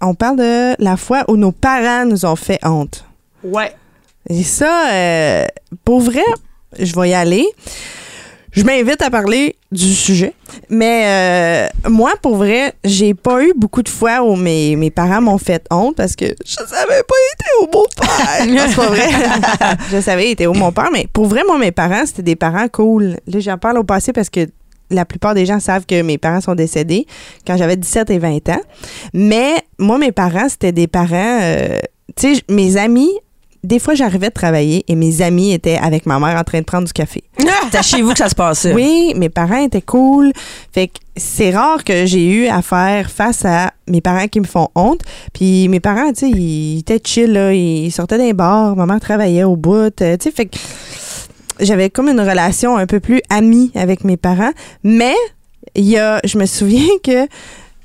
on 0.00 0.14
parle 0.14 0.36
de 0.36 0.82
la 0.82 0.96
fois 0.96 1.24
où 1.28 1.36
nos 1.36 1.52
parents 1.52 2.04
nous 2.04 2.24
ont 2.26 2.36
fait 2.36 2.58
honte. 2.62 3.04
Ouais. 3.42 3.74
Et 4.28 4.42
ça, 4.42 4.90
euh, 4.92 5.46
pour 5.84 6.00
vrai, 6.00 6.24
je 6.78 6.94
vais 6.94 7.10
y 7.10 7.14
aller. 7.14 7.46
Je 8.52 8.64
m'invite 8.64 9.00
à 9.00 9.10
parler 9.10 9.56
du 9.70 9.94
sujet. 9.94 10.34
Mais 10.68 11.04
euh, 11.06 11.88
moi, 11.88 12.14
pour 12.20 12.36
vrai, 12.36 12.74
j'ai 12.84 13.14
pas 13.14 13.44
eu 13.44 13.52
beaucoup 13.56 13.82
de 13.82 13.88
fois 13.88 14.22
où 14.24 14.34
mes, 14.34 14.74
mes 14.74 14.90
parents 14.90 15.20
m'ont 15.20 15.38
fait 15.38 15.64
honte 15.70 15.94
parce 15.96 16.16
que 16.16 16.24
je 16.44 16.54
savais 16.54 17.02
pas 17.06 17.14
été 17.32 17.44
où 17.62 17.68
mon 17.72 17.84
père. 17.96 18.46
Non, 18.48 18.62
c'est 18.68 18.76
pas 18.76 18.86
vrai. 18.88 19.08
je 19.92 20.00
savais 20.00 20.30
était 20.30 20.48
où 20.48 20.54
mon 20.54 20.72
père, 20.72 20.90
mais 20.92 21.06
pour 21.12 21.26
vrai, 21.26 21.42
moi, 21.46 21.58
mes 21.58 21.70
parents, 21.70 22.04
c'était 22.06 22.22
des 22.22 22.36
parents 22.36 22.66
cool. 22.68 23.18
Là, 23.28 23.38
j'en 23.38 23.56
parle 23.56 23.78
au 23.78 23.84
passé 23.84 24.12
parce 24.12 24.30
que 24.30 24.48
la 24.90 25.04
plupart 25.04 25.34
des 25.34 25.46
gens 25.46 25.60
savent 25.60 25.86
que 25.86 26.02
mes 26.02 26.18
parents 26.18 26.40
sont 26.40 26.56
décédés 26.56 27.06
quand 27.46 27.56
j'avais 27.56 27.76
17 27.76 28.10
et 28.10 28.18
20 28.18 28.48
ans. 28.48 28.60
Mais 29.14 29.62
moi, 29.78 29.98
mes 29.98 30.10
parents, 30.10 30.48
c'était 30.48 30.72
des 30.72 30.88
parents... 30.88 31.38
euh, 31.40 31.78
tu 32.16 32.34
sais, 32.34 32.42
mes 32.48 32.76
amis... 32.76 33.12
Des 33.62 33.78
fois, 33.78 33.94
j'arrivais 33.94 34.28
de 34.28 34.34
travailler 34.34 34.84
et 34.88 34.94
mes 34.94 35.20
amis 35.20 35.52
étaient 35.52 35.76
avec 35.76 36.06
ma 36.06 36.18
mère 36.18 36.38
en 36.38 36.44
train 36.44 36.60
de 36.60 36.64
prendre 36.64 36.86
du 36.86 36.92
café. 36.92 37.22
C'est 37.72 37.82
chez 37.82 38.00
vous 38.02 38.12
que 38.12 38.18
ça 38.18 38.28
se 38.30 38.34
passait. 38.34 38.72
Oui, 38.72 39.12
mes 39.16 39.28
parents 39.28 39.62
étaient 39.62 39.82
cool. 39.82 40.32
Fait 40.72 40.88
que 40.88 40.94
c'est 41.16 41.50
rare 41.50 41.84
que 41.84 42.06
j'ai 42.06 42.26
eu 42.26 42.46
à 42.46 42.62
faire 42.62 43.10
face 43.10 43.44
à 43.44 43.72
mes 43.86 44.00
parents 44.00 44.26
qui 44.28 44.40
me 44.40 44.46
font 44.46 44.68
honte. 44.74 45.02
Puis 45.34 45.68
mes 45.68 45.80
parents, 45.80 46.10
tu 46.12 46.20
sais, 46.20 46.30
ils 46.30 46.78
étaient 46.78 47.00
chill, 47.04 47.32
là. 47.32 47.52
Ils 47.52 47.90
sortaient 47.92 48.16
d'un 48.18 48.32
bar. 48.32 48.74
Maman 48.76 48.98
travaillait 48.98 49.44
au 49.44 49.56
bout. 49.56 50.00
euh, 50.00 50.16
Tu 50.16 50.24
sais, 50.24 50.30
fait 50.30 50.46
que 50.46 50.56
j'avais 51.60 51.90
comme 51.90 52.08
une 52.08 52.20
relation 52.20 52.76
un 52.76 52.86
peu 52.86 53.00
plus 53.00 53.20
amie 53.28 53.70
avec 53.74 54.04
mes 54.04 54.16
parents. 54.16 54.52
Mais 54.82 55.14
il 55.74 55.84
y 55.86 55.98
a, 55.98 56.20
je 56.24 56.38
me 56.38 56.46
souviens 56.46 56.88
que 57.04 57.26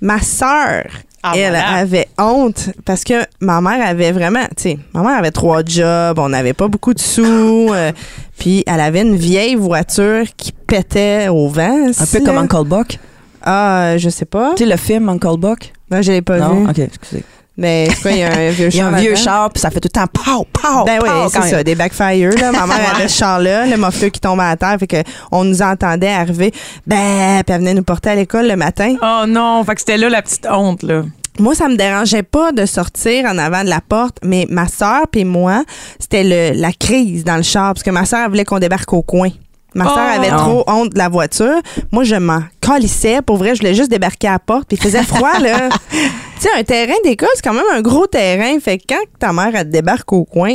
ma 0.02 0.22
sœur, 0.22 0.86
Ah, 1.28 1.32
elle 1.36 1.50
voilà. 1.54 1.68
avait 1.70 2.08
honte 2.20 2.70
parce 2.86 3.04
que 3.04 3.26
ma 3.40 3.60
mère 3.60 3.84
avait 3.84 4.12
vraiment, 4.12 4.46
tu 4.56 4.64
sais, 4.64 4.80
ma 4.94 5.02
mère 5.02 5.18
avait 5.18 5.32
trois 5.32 5.64
jobs, 5.66 6.20
on 6.20 6.30
n'avait 6.30 6.54
pas 6.54 6.68
beaucoup 6.68 6.94
de 6.94 7.00
sous, 7.00 7.24
euh, 7.74 7.92
puis 8.38 8.64
elle 8.68 8.80
avait 8.80 9.02
une 9.02 9.16
vieille 9.16 9.56
voiture 9.56 10.26
qui 10.38 10.52
pétait 10.52 11.28
au 11.30 11.48
vent. 11.50 11.88
Un 11.88 12.06
peu 12.06 12.20
là. 12.20 12.26
comme 12.26 12.38
Uncle 12.38 12.64
Buck. 12.66 13.00
Ah, 13.42 13.98
je 13.98 14.10
sais 14.10 14.26
pas. 14.26 14.54
Tu 14.56 14.64
sais, 14.64 14.70
le 14.70 14.78
film 14.78 15.10
Uncle 15.10 15.38
Buck? 15.38 15.74
Moi, 15.90 16.02
je 16.02 16.12
l'ai 16.12 16.22
pas 16.22 16.38
non? 16.38 16.64
vu. 16.66 16.70
OK, 16.70 16.80
excusez. 16.80 17.24
Mais 17.58 17.88
c'est 17.90 18.02
quoi, 18.02 18.12
il 18.12 18.20
y 18.20 18.24
a 18.24 18.32
un 18.34 18.50
vieux 18.52 18.70
Il 18.70 18.76
y 18.76 18.82
a 18.82 18.84
char 18.84 18.94
un 18.94 18.98
vieux 18.98 19.16
char, 19.16 19.50
puis 19.52 19.62
ça 19.62 19.70
fait 19.70 19.80
tout 19.80 19.90
le 19.94 20.00
temps 20.00 20.08
pow, 20.08 20.46
pow, 20.52 20.86
Ben 20.86 21.00
oui, 21.02 21.10
c'est 21.30 21.42
ça, 21.42 21.64
des 21.64 21.76
backfire. 21.76 22.32
Là. 22.32 22.52
Ma 22.52 22.68
mère 22.68 22.96
avait 22.96 23.08
ce 23.08 23.18
char-là, 23.18 23.66
le 23.66 23.78
muffler 23.78 24.12
qui 24.12 24.20
tombait 24.20 24.44
à 24.44 24.58
terre, 24.58 24.78
fait 24.80 24.88
que 24.88 25.04
on 25.32 25.44
nous 25.44 25.62
entendait 25.62 26.10
arriver. 26.10 26.52
Ben, 26.86 27.42
puis 27.46 27.54
elle 27.54 27.60
venait 27.60 27.74
nous 27.74 27.84
porter 27.84 28.10
à 28.10 28.16
l'école 28.16 28.48
le 28.48 28.56
matin. 28.56 28.96
Oh 29.02 29.26
non, 29.28 29.64
fait 29.64 29.76
que 29.76 29.82
c'était 29.82 29.98
là 29.98 30.10
la 30.10 30.22
petite 30.22 30.48
honte, 30.50 30.84
là. 30.84 31.04
Moi, 31.38 31.54
ça 31.54 31.68
me 31.68 31.76
dérangeait 31.76 32.24
pas 32.24 32.54
de 32.54 32.66
sortir 32.66 33.26
en 33.26 33.38
avant 33.38 33.64
de 33.64 33.70
la 33.70 33.82
porte, 33.82 34.20
mais 34.24 34.48
ma 34.50 34.70
soeur 34.70 35.02
puis 35.12 35.26
moi, 35.26 35.66
c'était 36.00 36.24
le, 36.24 36.60
la 36.60 36.72
crise 36.72 37.26
dans 37.26 37.36
le 37.36 37.44
char, 37.44 37.74
parce 37.74 37.84
que 37.84 37.92
ma 37.92 38.06
soeur 38.06 38.30
voulait 38.30 38.46
qu'on 38.46 38.60
débarque 38.60 38.92
au 38.94 39.02
coin. 39.02 39.30
Ma 39.76 39.86
soeur 39.86 39.98
Oh! 39.98 40.16
avait 40.18 40.30
trop 40.30 40.64
honte 40.68 40.94
de 40.94 40.98
la 40.98 41.10
voiture. 41.10 41.60
Moi, 41.92 42.04
je 42.04 42.16
m'en 42.16 42.40
calissais. 42.62 43.22
Pour 43.22 43.38
vrai, 43.38 43.54
je 43.56 43.60
voulais 43.62 43.74
juste 43.76 43.92
débarquer 43.92 44.28
à 44.30 44.34
la 44.34 44.40
porte. 44.40 44.68
Puis 44.68 44.78
il 44.78 44.82
faisait 44.84 45.04
froid, 45.04 45.38
là. 45.40 45.70
tu 45.92 45.98
sais, 46.40 46.50
un 46.58 46.64
terrain 46.64 46.94
d'école, 47.04 47.30
c'est 47.36 47.44
quand 47.44 47.54
même 47.54 47.64
un 47.74 47.82
gros 47.82 48.08
terrain. 48.08 48.58
Fait 48.60 48.78
que 48.78 48.84
quand 48.90 49.04
ta 49.20 49.34
mère, 49.34 49.52
elle 49.54 49.66
te 49.68 49.72
débarque 49.72 50.12
au 50.14 50.24
coin, 50.24 50.54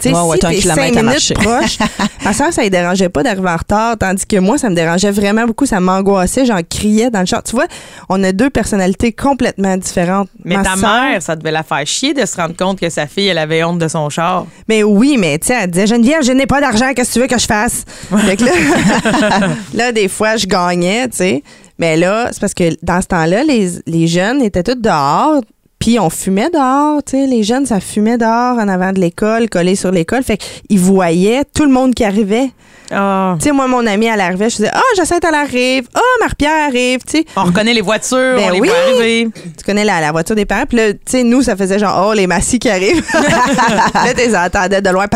tu 0.00 0.08
sais, 0.08 0.14
Ouais, 0.14 0.22
ouais, 0.22 0.36
si 0.36 0.62
t'es 0.62 0.74
cinq 0.74 0.94
minutes 0.94 1.34
proche, 1.34 1.78
ma 2.24 2.32
soeur, 2.32 2.52
ça 2.52 2.62
ne 2.62 2.68
dérangeait 2.68 3.08
pas 3.08 3.22
d'arriver 3.22 3.48
en 3.48 3.56
retard, 3.56 3.96
tandis 3.98 4.26
que 4.26 4.36
moi, 4.38 4.58
ça 4.58 4.70
me 4.70 4.74
dérangeait 4.74 5.10
vraiment 5.10 5.46
beaucoup. 5.46 5.66
Ça 5.66 5.80
m'angoissait. 5.80 6.44
J'en 6.44 6.60
criais 6.68 7.10
dans 7.10 7.20
le 7.20 7.26
char. 7.26 7.42
Tu 7.42 7.52
vois, 7.52 7.66
on 8.08 8.22
a 8.24 8.32
deux 8.32 8.50
personnalités 8.50 9.12
complètement 9.12 9.76
différentes. 9.76 10.28
Mais 10.44 10.56
Ma 10.56 10.62
ta 10.62 10.76
mère, 10.76 11.22
ça 11.22 11.36
devait 11.36 11.50
la 11.52 11.62
faire 11.62 11.86
chier 11.86 12.14
de 12.14 12.24
se 12.26 12.36
rendre 12.36 12.56
compte 12.56 12.80
que 12.80 12.88
sa 12.88 13.06
fille, 13.06 13.28
elle 13.28 13.38
avait 13.38 13.62
honte 13.64 13.78
de 13.78 13.88
son 13.88 14.08
char. 14.10 14.46
Mais 14.68 14.82
oui, 14.82 15.16
mais 15.18 15.38
tu 15.38 15.48
sais, 15.48 15.56
elle 15.62 15.70
disait 15.70 15.86
Geneviève, 15.86 16.22
je 16.22 16.32
n'ai 16.32 16.46
pas 16.46 16.60
d'argent, 16.60 16.92
qu'est-ce 16.94 17.10
que 17.10 17.14
tu 17.14 17.20
veux 17.20 17.26
que 17.26 17.38
je 17.38 17.46
fasse? 17.46 17.84
Fait 18.26 18.36
que 18.36 18.44
là, 18.44 18.52
là, 19.74 19.92
des 19.92 20.08
fois, 20.08 20.36
je 20.36 20.46
gagnais, 20.46 21.08
tu 21.08 21.16
sais. 21.18 21.42
Mais 21.78 21.96
là, 21.96 22.28
c'est 22.30 22.40
parce 22.40 22.54
que 22.54 22.76
dans 22.82 23.00
ce 23.00 23.06
temps-là, 23.06 23.42
les, 23.42 23.70
les 23.86 24.06
jeunes 24.06 24.42
étaient 24.42 24.62
tous 24.62 24.74
dehors. 24.74 25.40
Puis 25.80 25.98
on 25.98 26.10
fumait 26.10 26.50
dehors, 26.50 27.02
tu 27.02 27.12
sais, 27.12 27.26
les 27.26 27.42
jeunes, 27.42 27.64
ça 27.64 27.80
fumait 27.80 28.18
dehors 28.18 28.58
en 28.58 28.68
avant 28.68 28.92
de 28.92 29.00
l'école, 29.00 29.48
collé 29.48 29.74
sur 29.74 29.90
l'école. 29.90 30.22
Fait 30.22 30.36
qu'ils 30.36 30.78
voyaient 30.78 31.42
tout 31.54 31.64
le 31.64 31.70
monde 31.70 31.94
qui 31.94 32.04
arrivait. 32.04 32.50
Ah. 32.90 33.36
Tu 33.38 33.44
sais, 33.46 33.52
moi, 33.52 33.66
mon 33.66 33.86
ami, 33.86 34.04
elle 34.06 34.20
arrivait, 34.20 34.50
je 34.50 34.56
disais, 34.56 34.70
ah, 34.74 34.82
Jacinthe, 34.96 35.24
elle 35.26 35.34
arrive. 35.34 35.88
Ah, 35.94 36.00
Marie-Pierre 36.20 36.66
arrive, 36.68 36.98
tu 37.06 37.18
sais. 37.18 37.24
On 37.34 37.44
reconnaît 37.44 37.72
les 37.72 37.80
voitures, 37.80 38.34
Ben 38.36 38.48
on 38.48 38.52
les 38.52 38.60
oui. 38.60 38.68
voit 38.68 38.76
arriver. 38.76 39.28
Tu 39.56 39.64
connais 39.64 39.84
la, 39.84 40.02
la 40.02 40.12
voiture 40.12 40.36
des 40.36 40.44
parents. 40.44 40.66
Puis 40.68 40.76
là, 40.76 40.92
tu 40.92 40.98
sais, 41.06 41.22
nous, 41.22 41.40
ça 41.40 41.56
faisait 41.56 41.78
genre, 41.78 42.08
oh, 42.08 42.12
les 42.12 42.26
massifs 42.26 42.58
qui 42.58 42.68
arrivent. 42.68 43.02
là, 43.14 44.12
tu 44.14 44.16
les 44.16 44.36
entendais 44.36 44.82
de 44.82 44.90
loin. 44.90 45.06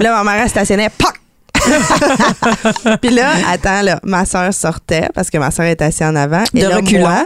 là, 0.00 0.22
ma 0.22 0.32
mère, 0.32 0.42
elle 0.44 0.48
stationnait. 0.48 0.90
Poc! 0.96 1.14
Puis 3.00 3.10
là, 3.10 3.30
attends, 3.50 3.82
là, 3.82 4.00
ma 4.04 4.24
soeur 4.24 4.52
sortait 4.52 5.08
parce 5.14 5.30
que 5.30 5.38
ma 5.38 5.50
soeur 5.50 5.66
était 5.66 5.84
assise 5.84 6.02
en 6.02 6.16
avant. 6.16 6.44
Et 6.54 6.62
là, 6.62 6.80
moi, 6.98 7.24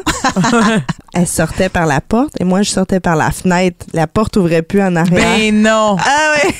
elle 1.15 1.27
sortait 1.27 1.69
par 1.69 1.87
la 1.87 2.01
porte 2.01 2.33
et 2.41 2.45
moi, 2.45 2.63
je 2.63 2.71
sortais 2.71 3.01
par 3.01 3.17
la 3.17 3.31
fenêtre. 3.31 3.87
La 3.93 4.07
porte 4.07 4.37
ouvrait 4.37 4.63
plus 4.63 4.83
en 4.83 4.95
arrière. 4.97 5.19
Ben 5.39 5.63
non. 5.63 5.97
ah 5.99 6.35
ouais! 6.37 6.55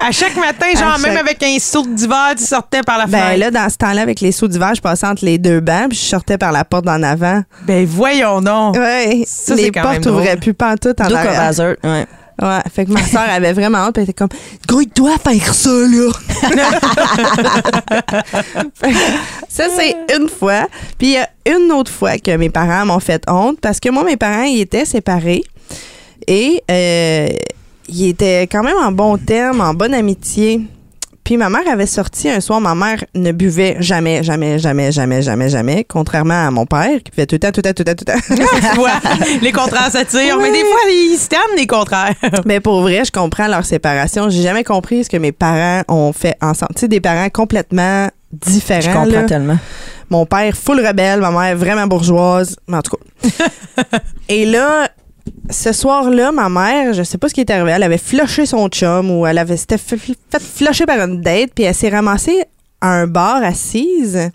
À 0.00 0.10
chaque 0.10 0.36
matin, 0.36 0.66
genre, 0.76 0.98
même 0.98 1.16
avec 1.16 1.42
un 1.42 1.56
saut 1.60 1.86
d'hiver, 1.86 2.32
tu 2.36 2.44
sortais 2.44 2.82
par 2.82 2.98
la 2.98 3.06
Ben 3.06 3.18
fenêtre. 3.18 3.40
là, 3.40 3.50
dans 3.50 3.68
ce 3.70 3.76
temps-là, 3.76 4.02
avec 4.02 4.20
les 4.20 4.32
sauts 4.32 4.48
d'hiver, 4.48 4.72
je 4.74 4.80
passais 4.80 5.06
entre 5.06 5.24
les 5.24 5.38
deux 5.38 5.60
bancs 5.60 5.90
puis 5.90 5.98
je 5.98 6.04
sortais 6.04 6.38
par 6.38 6.52
la 6.52 6.64
porte 6.64 6.84
d'en 6.84 7.02
avant. 7.02 7.42
Ben 7.66 7.86
voyons 7.86 8.40
donc. 8.40 8.76
Ouais, 8.76 9.22
Ça, 9.26 9.54
les 9.54 9.70
portes 9.70 10.06
ouvraient 10.06 10.36
plus 10.36 10.54
pantoute 10.54 11.00
en 11.00 11.04
arrière. 11.14 11.50
Ouais. 11.84 12.06
Ouais, 12.42 12.60
fait 12.74 12.86
que 12.86 12.90
ma 12.90 13.06
soeur 13.06 13.28
avait 13.28 13.52
vraiment 13.52 13.86
honte, 13.86 13.94
puis 13.94 14.02
elle 14.02 14.10
était 14.10 14.12
comme 14.12 14.30
Gros, 14.66 14.80
il 14.80 14.88
doit 14.88 15.16
faire 15.18 15.54
ça, 15.54 15.70
là. 15.70 16.10
Ça, 19.48 19.64
c'est 19.76 19.94
une 20.16 20.28
fois. 20.28 20.66
Puis 20.98 21.08
il 21.08 21.12
y 21.12 21.18
a 21.18 21.28
une 21.46 21.70
autre 21.70 21.92
fois 21.92 22.18
que 22.18 22.36
mes 22.36 22.50
parents 22.50 22.84
m'ont 22.86 22.98
fait 22.98 23.22
honte 23.28 23.60
parce 23.60 23.78
que 23.78 23.90
moi, 23.90 24.02
mes 24.02 24.16
parents, 24.16 24.42
ils 24.42 24.60
étaient 24.60 24.84
séparés 24.84 25.44
et 26.26 26.62
euh, 26.68 27.28
ils 27.88 28.08
étaient 28.08 28.48
quand 28.50 28.64
même 28.64 28.78
en 28.78 28.90
bon 28.90 29.18
terme, 29.18 29.60
en 29.60 29.74
bonne 29.74 29.94
amitié. 29.94 30.62
Puis 31.24 31.36
ma 31.36 31.48
mère 31.48 31.62
avait 31.70 31.86
sorti 31.86 32.28
un 32.28 32.40
soir, 32.40 32.60
ma 32.60 32.74
mère 32.74 33.04
ne 33.14 33.30
buvait 33.30 33.76
jamais, 33.78 34.24
jamais, 34.24 34.58
jamais, 34.58 34.90
jamais, 34.90 35.22
jamais, 35.22 35.48
jamais, 35.48 35.84
contrairement 35.84 36.46
à 36.46 36.50
mon 36.50 36.66
père 36.66 37.00
qui 37.04 37.12
fait 37.14 37.26
tout 37.26 37.36
le 37.36 37.38
temps, 37.38 37.52
tout 37.52 37.62
le 37.64 37.72
temps, 37.72 37.84
tout 37.84 37.84
le 37.86 37.94
temps, 37.94 38.14
tout 38.18 38.34
le 38.34 38.76
temps. 38.76 39.38
Les 39.42 39.52
contraires 39.52 39.90
s'attirent, 39.90 40.38
mais 40.38 40.50
des 40.50 40.64
fois, 40.64 40.80
ils 40.88 41.16
se 41.16 41.28
tannent, 41.28 41.56
les 41.56 41.66
contraires. 41.66 42.14
Mais 42.44 42.60
pour 42.60 42.80
vrai, 42.82 43.04
je 43.04 43.12
comprends 43.12 43.46
leur 43.46 43.64
séparation. 43.64 44.30
J'ai 44.30 44.42
jamais 44.42 44.64
compris 44.64 45.04
ce 45.04 45.10
que 45.10 45.16
mes 45.16 45.32
parents 45.32 45.82
ont 45.88 46.12
fait 46.12 46.36
ensemble. 46.40 46.74
Tu 46.74 46.80
sais, 46.80 46.88
des 46.88 47.00
parents 47.00 47.28
complètement 47.28 48.08
différents. 48.32 48.80
Je 48.80 48.86
comprends 48.88 49.20
là. 49.20 49.24
tellement. 49.24 49.58
Mon 50.10 50.26
père, 50.26 50.54
full 50.56 50.84
rebelle, 50.84 51.20
ma 51.20 51.30
mère, 51.30 51.56
vraiment 51.56 51.86
bourgeoise. 51.86 52.56
Mais 52.66 52.78
en 52.78 52.82
tout 52.82 52.96
cas. 52.96 53.98
Et 54.28 54.44
là, 54.44 54.88
ce 55.50 55.72
soir-là, 55.72 56.32
ma 56.32 56.48
mère, 56.48 56.92
je 56.92 57.02
sais 57.02 57.18
pas 57.18 57.28
ce 57.28 57.34
qui 57.34 57.40
est 57.40 57.50
arrivé, 57.50 57.72
elle 57.72 57.82
avait 57.82 57.98
flushé 57.98 58.46
son 58.46 58.68
chum 58.68 59.10
ou 59.10 59.26
elle 59.26 59.38
avait 59.38 59.56
s'était 59.56 59.78
fait 59.78 59.98
flusher 60.40 60.86
par 60.86 61.00
une 61.00 61.20
date, 61.20 61.50
puis 61.54 61.64
elle 61.64 61.74
s'est 61.74 61.88
ramassée 61.88 62.44
à 62.80 62.88
un 62.88 63.06
bar 63.06 63.42
assise. 63.42 64.30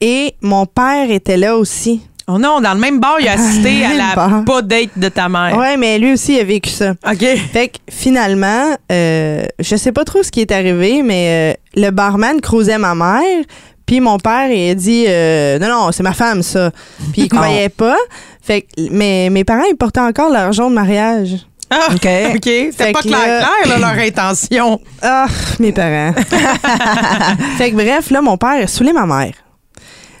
Et 0.00 0.34
mon 0.40 0.66
père 0.66 1.10
était 1.10 1.36
là 1.36 1.56
aussi. 1.56 2.02
Oh 2.28 2.38
non, 2.38 2.60
dans 2.60 2.74
le 2.74 2.80
même 2.80 3.00
bar, 3.00 3.16
il 3.20 3.28
a 3.28 3.32
assisté 3.32 3.84
à 3.84 3.94
la 3.94 4.14
bar. 4.14 4.44
pas 4.44 4.62
date 4.62 4.90
de 4.96 5.08
ta 5.08 5.28
mère. 5.28 5.56
Ouais, 5.56 5.76
mais 5.76 5.98
lui 5.98 6.12
aussi 6.12 6.38
a 6.38 6.44
vécu 6.44 6.70
ça. 6.70 6.92
OK. 7.08 7.24
Fait 7.52 7.68
que 7.68 7.78
finalement, 7.90 8.76
euh, 8.90 9.44
je 9.58 9.76
sais 9.76 9.92
pas 9.92 10.04
trop 10.04 10.22
ce 10.22 10.30
qui 10.30 10.40
est 10.40 10.52
arrivé, 10.52 11.02
mais 11.02 11.54
euh, 11.54 11.80
le 11.80 11.90
barman 11.90 12.40
croisait 12.40 12.78
ma 12.78 12.94
mère. 12.94 13.44
Puis 13.86 14.00
mon 14.00 14.18
père, 14.18 14.50
il 14.50 14.70
a 14.70 14.74
dit 14.74 15.04
euh, 15.08 15.58
Non, 15.58 15.68
non, 15.68 15.92
c'est 15.92 16.04
ma 16.04 16.14
femme, 16.14 16.42
ça. 16.42 16.70
Puis 17.12 17.22
il 17.22 17.28
croyait 17.28 17.68
pas. 17.68 17.96
Fait 18.42 18.62
que, 18.62 18.68
mais 18.90 19.30
mes 19.30 19.44
parents, 19.44 19.62
ils 19.70 19.76
portaient 19.76 20.00
encore 20.00 20.28
l'argent 20.30 20.68
de 20.68 20.74
mariage. 20.74 21.46
Ah, 21.70 21.86
OK. 21.94 22.06
OK. 22.36 22.42
C'était 22.44 22.92
pas 22.92 23.00
clair, 23.00 23.18
là- 23.18 23.46
clair, 23.64 23.78
là, 23.78 23.94
leur 23.94 24.04
intention. 24.04 24.80
Ah, 25.00 25.26
mes 25.60 25.72
parents. 25.72 26.12
fait 27.56 27.70
que 27.70 27.76
bref, 27.76 28.10
là, 28.10 28.20
mon 28.20 28.36
père 28.36 28.62
a 28.62 28.66
saoulé 28.66 28.92
ma 28.92 29.06
mère. 29.06 29.32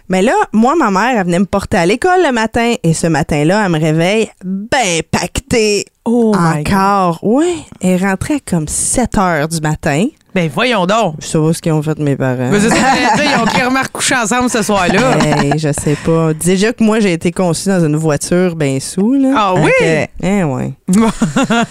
Mais 0.08 0.20
là, 0.22 0.32
moi, 0.52 0.74
ma 0.76 0.90
mère, 0.90 1.18
elle 1.18 1.24
venait 1.26 1.38
me 1.38 1.46
porter 1.46 1.78
à 1.78 1.86
l'école 1.86 2.22
le 2.24 2.32
matin. 2.32 2.74
Et 2.82 2.92
ce 2.94 3.06
matin-là, 3.06 3.64
elle 3.64 3.72
me 3.72 3.78
réveille 3.80 4.30
ben 4.44 5.00
pactée. 5.10 5.84
Oh. 6.04 6.34
Encore. 6.36 7.18
Oui. 7.22 7.64
Elle 7.80 8.02
rentrait 8.04 8.40
comme 8.40 8.68
7 8.68 9.16
heures 9.18 9.48
du 9.48 9.60
matin. 9.60 10.06
Ben 10.34 10.50
voyons 10.52 10.86
donc. 10.86 11.16
Je 11.20 11.26
sais 11.26 11.38
pas 11.38 11.52
ce 11.52 11.60
qu'ils 11.60 11.72
ont 11.72 11.82
fait 11.82 11.98
mes 11.98 12.16
parents. 12.16 12.48
Mais 12.50 12.58
c'est 12.58 12.70
ça 12.70 12.74
que 12.74 12.80
j'allais 12.80 13.22
dire, 13.22 13.36
ils 13.36 13.42
ont 13.42 13.44
clairement 13.52 13.82
recouché 13.82 14.14
ensemble 14.14 14.48
ce 14.48 14.62
soir-là. 14.62 15.18
Hey, 15.18 15.52
je 15.58 15.70
sais 15.72 15.96
pas. 16.06 16.32
Déjà 16.32 16.72
que 16.72 16.82
moi, 16.82 17.00
j'ai 17.00 17.12
été 17.12 17.30
conçue 17.32 17.68
dans 17.68 17.84
une 17.84 17.96
voiture 17.96 18.56
bien 18.56 18.78
sous, 18.80 19.12
là. 19.12 19.34
Ah 19.36 19.54
oui? 19.54 19.70
Ok. 19.80 20.08
Eh 20.22 20.42
ouais. 20.44 20.72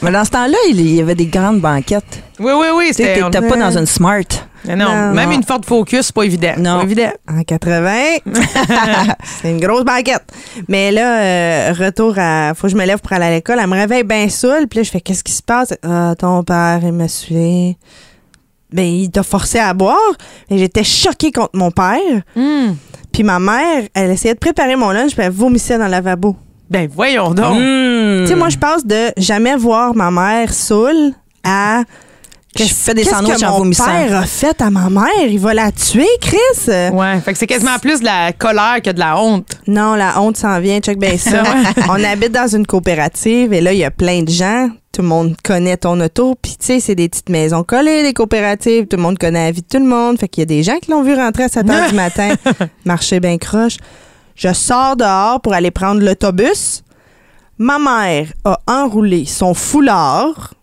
Mais 0.03 0.11
dans 0.11 0.23
ce 0.25 0.29
temps-là, 0.29 0.57
il 0.69 0.93
y 0.95 1.01
avait 1.01 1.15
des 1.15 1.25
grandes 1.25 1.59
banquettes. 1.59 2.21
Oui, 2.39 2.51
oui, 2.55 2.67
oui. 2.75 2.89
C'était. 2.91 3.21
t'étais 3.21 3.47
pas 3.47 3.57
dans 3.57 3.75
une 3.77 3.85
Smart. 3.87 4.21
Non, 4.67 4.75
Non. 4.75 5.13
même 5.13 5.31
une 5.31 5.41
Ford 5.43 5.61
Focus, 5.65 6.01
c'est 6.07 6.15
pas 6.15 6.21
évident. 6.23 6.53
Non. 6.59 6.77
Pas 6.77 6.83
évident. 6.83 7.11
En 7.27 7.41
80, 7.41 7.91
c'est 9.41 9.49
une 9.49 9.59
grosse 9.59 9.83
banquette. 9.83 10.23
Mais 10.67 10.91
là, 10.91 11.19
euh, 11.21 11.73
retour 11.73 12.13
à... 12.17 12.53
Faut 12.53 12.67
que 12.67 12.73
je 12.73 12.77
me 12.77 12.85
lève 12.85 12.99
pour 12.99 13.11
aller 13.13 13.25
à 13.25 13.31
l'école. 13.31 13.57
Elle 13.59 13.65
me 13.67 13.73
réveille 13.75 14.03
bien 14.03 14.29
saoule. 14.29 14.67
Puis 14.69 14.77
là, 14.77 14.83
je 14.83 14.91
fais, 14.91 15.01
qu'est-ce 15.01 15.23
qui 15.23 15.31
se 15.33 15.41
passe? 15.41 15.73
Ah, 15.81 16.13
ton 16.17 16.43
père, 16.43 16.79
il 16.83 16.91
m'a 16.91 17.07
saoulé. 17.07 17.75
Ben, 18.71 18.85
il 18.85 19.11
t'a 19.11 19.23
forcé 19.23 19.59
à 19.59 19.73
boire. 19.73 19.97
Et 20.49 20.57
j'étais 20.57 20.83
choquée 20.83 21.31
contre 21.31 21.51
mon 21.53 21.71
père. 21.71 22.21
Hum. 22.35 22.75
Puis 23.11 23.23
ma 23.23 23.39
mère, 23.39 23.83
elle 23.93 24.11
essayait 24.11 24.33
de 24.33 24.39
préparer 24.39 24.75
mon 24.75 24.91
lunch, 24.91 25.13
puis 25.13 25.23
elle 25.23 25.31
vomissait 25.31 25.77
dans 25.77 25.85
le 25.85 25.91
lavabo. 25.91 26.35
Ben 26.69 26.89
voyons 26.89 27.33
donc. 27.33 27.57
Mmh. 27.57 28.21
Tu 28.21 28.27
sais, 28.27 28.35
moi, 28.35 28.47
je 28.47 28.57
passe 28.57 28.85
de 28.85 29.11
jamais 29.17 29.57
voir 29.57 29.93
ma 29.93 30.09
mère 30.09 30.53
saoule 30.53 31.11
à. 31.43 31.83
Je 32.57 32.65
fais 32.65 32.93
des 32.93 33.03
Qu'est-ce 33.03 33.15
sandwichs 33.15 33.37
que 33.39 33.45
en 33.45 33.63
mon 33.63 33.71
père 33.71 34.17
a 34.17 34.25
fait 34.25 34.61
à 34.61 34.69
ma 34.69 34.89
mère? 34.89 35.25
Il 35.29 35.39
va 35.39 35.53
la 35.53 35.71
tuer, 35.71 36.07
Chris? 36.19 36.37
Ouais, 36.91 37.19
fait 37.21 37.31
que 37.31 37.37
c'est 37.39 37.47
quasiment 37.47 37.79
plus 37.79 38.01
de 38.01 38.05
la 38.05 38.33
colère 38.33 38.81
que 38.83 38.89
de 38.89 38.99
la 38.99 39.17
honte. 39.17 39.57
Non, 39.67 39.95
la 39.95 40.21
honte 40.21 40.35
s'en 40.35 40.59
vient, 40.59 40.79
check 40.79 40.99
bien 40.99 41.17
ça. 41.17 41.43
On 41.89 42.03
habite 42.03 42.33
dans 42.33 42.47
une 42.47 42.67
coopérative 42.67 43.53
et 43.53 43.61
là, 43.61 43.71
il 43.71 43.79
y 43.79 43.85
a 43.85 43.91
plein 43.91 44.23
de 44.23 44.29
gens. 44.29 44.69
Tout 44.91 45.01
le 45.01 45.07
monde 45.07 45.35
connaît 45.41 45.77
ton 45.77 45.97
auto. 46.01 46.35
Puis, 46.41 46.57
tu 46.59 46.65
sais, 46.65 46.79
c'est 46.81 46.95
des 46.95 47.07
petites 47.07 47.29
maisons 47.29 47.63
collées, 47.63 48.03
des 48.03 48.13
coopératives. 48.13 48.87
Tout 48.87 48.97
le 48.97 49.03
monde 49.03 49.17
connaît 49.17 49.45
la 49.45 49.51
vie 49.51 49.61
de 49.61 49.67
tout 49.67 49.81
le 49.81 49.89
monde. 49.89 50.19
Fait 50.19 50.27
qu'il 50.27 50.41
y 50.41 50.43
a 50.43 50.45
des 50.45 50.63
gens 50.63 50.77
qui 50.81 50.91
l'ont 50.91 51.03
vu 51.03 51.13
rentrer 51.13 51.43
à 51.43 51.47
7 51.47 51.69
heures 51.69 51.89
du 51.89 51.95
matin, 51.95 52.33
marcher 52.83 53.21
bien 53.21 53.37
croche. 53.37 53.77
Je 54.35 54.51
sors 54.51 54.97
dehors 54.97 55.39
pour 55.39 55.53
aller 55.53 55.71
prendre 55.71 56.01
l'autobus. 56.01 56.83
Ma 57.57 57.79
mère 57.79 58.27
a 58.43 58.59
enroulé 58.67 59.25
son 59.25 59.53
foulard, 59.53 60.53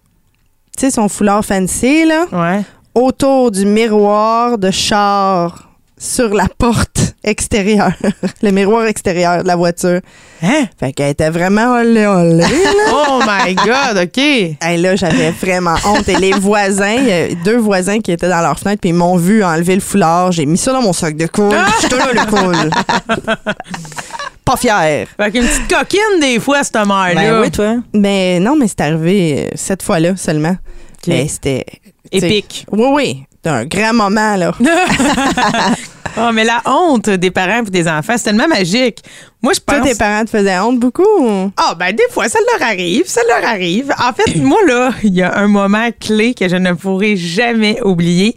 tu 0.79 0.87
sais, 0.87 0.91
son 0.91 1.09
foulard 1.09 1.45
fancy, 1.45 2.05
là, 2.07 2.25
Ouais. 2.33 2.63
autour 2.95 3.51
du 3.51 3.67
miroir 3.67 4.59
de 4.59 4.71
char 4.71 5.65
sur 6.01 6.33
la 6.33 6.47
porte 6.59 7.15
extérieure, 7.25 7.93
le 8.43 8.51
miroir 8.53 8.87
extérieur 8.87 9.43
de 9.43 9.49
la 9.49 9.57
voiture. 9.57 10.01
Hein? 10.43 10.67
Fait 10.79 10.93
qu'elle 10.93 11.11
était 11.11 11.31
vraiment 11.31 11.73
olé 11.75 12.07
olé. 12.07 12.45
Oh 13.11 13.21
my 13.27 13.55
God, 13.57 14.05
OK. 14.05 14.19
Et 14.19 14.77
là, 14.77 14.95
j'avais 14.97 15.31
vraiment 15.33 15.75
honte. 15.85 16.09
Et 16.09 16.17
les 16.17 16.33
voisins, 16.33 16.95
il 16.95 17.07
y 17.09 17.13
a 17.13 17.35
deux 17.45 17.57
voisins 17.57 17.99
qui 18.01 18.13
étaient 18.13 18.29
dans 18.29 18.41
leur 18.41 18.59
fenêtre, 18.59 18.81
puis 18.81 18.91
ils 18.91 18.95
m'ont 18.95 19.17
vu 19.17 19.43
enlever 19.43 19.75
le 19.75 19.81
foulard. 19.81 20.31
J'ai 20.31 20.47
mis 20.47 20.57
ça 20.59 20.73
dans 20.73 20.83
mon 20.83 20.93
sac 20.93 21.17
de 21.17 21.27
cool. 21.27 21.55
J'étais 21.83 21.97
là, 21.97 22.07
le 22.13 22.27
cool. 22.31 22.71
Pas 24.49 24.57
fière. 24.57 25.09
Fait 25.15 25.31
qu'une 25.31 25.47
petite 25.47 25.69
coquine, 25.69 26.21
des 26.23 26.41
fois, 26.41 26.65
cette 26.65 26.77
mère-là. 26.77 27.15
Ben 27.15 27.41
oui, 27.43 27.51
toi. 27.51 27.77
Mais 27.93 28.41
non, 28.41 28.57
mais 28.57 28.67
c'est 28.67 28.81
arrivé 28.81 29.45
euh, 29.45 29.49
cette 29.55 29.83
fois-là 29.83 30.17
seulement. 30.17 30.57
Mais 31.07 31.29
c'était. 31.29 31.67
Épique. 32.11 32.65
Oui, 32.73 32.87
oui. 32.91 33.25
C'était 33.31 33.51
un 33.51 33.67
grand 33.67 33.93
moment, 33.93 34.37
là. 34.37 34.53
Oh, 36.17 36.31
mais 36.33 36.45
la 36.45 36.63
honte 36.65 37.11
des 37.11 37.31
parents 37.31 37.63
et 37.63 37.71
des 37.71 37.87
enfants, 37.87 38.15
c'est 38.17 38.25
tellement 38.25 38.49
magique. 38.49 39.01
Moi, 39.43 39.53
je 39.53 39.61
Toi, 39.61 39.81
pense. 39.81 39.89
tes 39.91 39.95
parents 39.95 40.25
te 40.25 40.31
faisaient 40.31 40.59
honte 40.59 40.81
beaucoup? 40.81 41.53
Ah, 41.59 41.75
ben, 41.79 41.95
des 41.95 42.09
fois, 42.11 42.31
ça 42.31 42.39
leur 42.51 42.67
arrive, 42.67 43.05
ça 43.07 43.21
leur 43.29 43.47
arrive. 43.47 43.93
En 44.03 44.15
fait, 44.15 44.35
moi, 44.37 44.59
là, 44.67 44.93
il 45.03 45.15
y 45.15 45.23
a 45.23 45.37
un 45.37 45.47
moment 45.47 45.91
clé 46.01 46.33
que 46.33 46.49
je 46.49 46.57
ne 46.57 46.73
pourrai 46.73 47.17
jamais 47.17 47.83
oublier. 47.83 48.35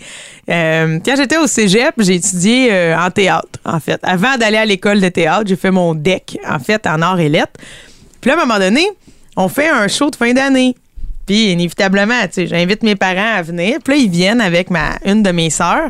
Euh, 0.49 0.99
quand 1.05 1.15
j'étais 1.15 1.37
au 1.37 1.47
cégep, 1.47 1.93
j'ai 1.99 2.15
étudié 2.15 2.69
euh, 2.71 2.97
en 2.97 3.11
théâtre, 3.11 3.59
en 3.63 3.79
fait. 3.79 3.99
Avant 4.03 4.37
d'aller 4.37 4.57
à 4.57 4.65
l'école 4.65 4.99
de 4.99 5.09
théâtre, 5.09 5.45
j'ai 5.47 5.55
fait 5.55 5.71
mon 5.71 5.93
DEC, 5.93 6.39
en 6.47 6.59
fait, 6.59 6.85
en 6.87 7.01
art 7.01 7.19
et 7.19 7.29
lettres. 7.29 7.59
Puis 8.19 8.29
là, 8.29 8.37
à 8.37 8.41
un 8.41 8.45
moment 8.45 8.59
donné, 8.59 8.87
on 9.35 9.47
fait 9.47 9.69
un 9.69 9.87
show 9.87 10.09
de 10.09 10.15
fin 10.15 10.33
d'année. 10.33 10.75
Puis, 11.25 11.51
inévitablement, 11.51 12.21
tu 12.23 12.33
sais, 12.33 12.47
j'invite 12.47 12.83
mes 12.83 12.95
parents 12.95 13.35
à 13.35 13.41
venir. 13.41 13.77
Puis 13.83 13.93
là, 13.93 13.99
ils 14.03 14.09
viennent 14.09 14.41
avec 14.41 14.69
ma, 14.69 14.97
une 15.05 15.23
de 15.23 15.31
mes 15.31 15.49
sœurs. 15.49 15.89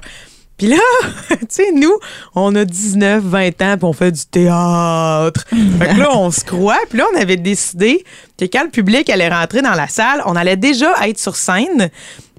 Puis 0.57 0.67
là, 0.67 0.77
tu 1.29 1.37
sais, 1.49 1.71
nous, 1.73 1.97
on 2.35 2.53
a 2.55 2.65
19, 2.65 3.23
20 3.23 3.61
ans, 3.61 3.77
puis 3.77 3.83
on 3.85 3.93
fait 3.93 4.11
du 4.11 4.25
théâtre. 4.25 5.45
Fait 5.79 5.95
que 5.95 5.99
là, 5.99 6.09
on 6.11 6.29
se 6.29 6.45
croit. 6.45 6.77
Puis 6.89 6.99
là, 6.99 7.05
on 7.15 7.19
avait 7.19 7.37
décidé 7.37 8.03
que 8.37 8.45
quand 8.45 8.63
le 8.63 8.69
public 8.69 9.09
allait 9.09 9.29
rentrer 9.29 9.63
dans 9.63 9.73
la 9.73 9.87
salle, 9.87 10.21
on 10.25 10.35
allait 10.35 10.57
déjà 10.57 10.93
être 11.07 11.17
sur 11.17 11.35
scène. 11.35 11.89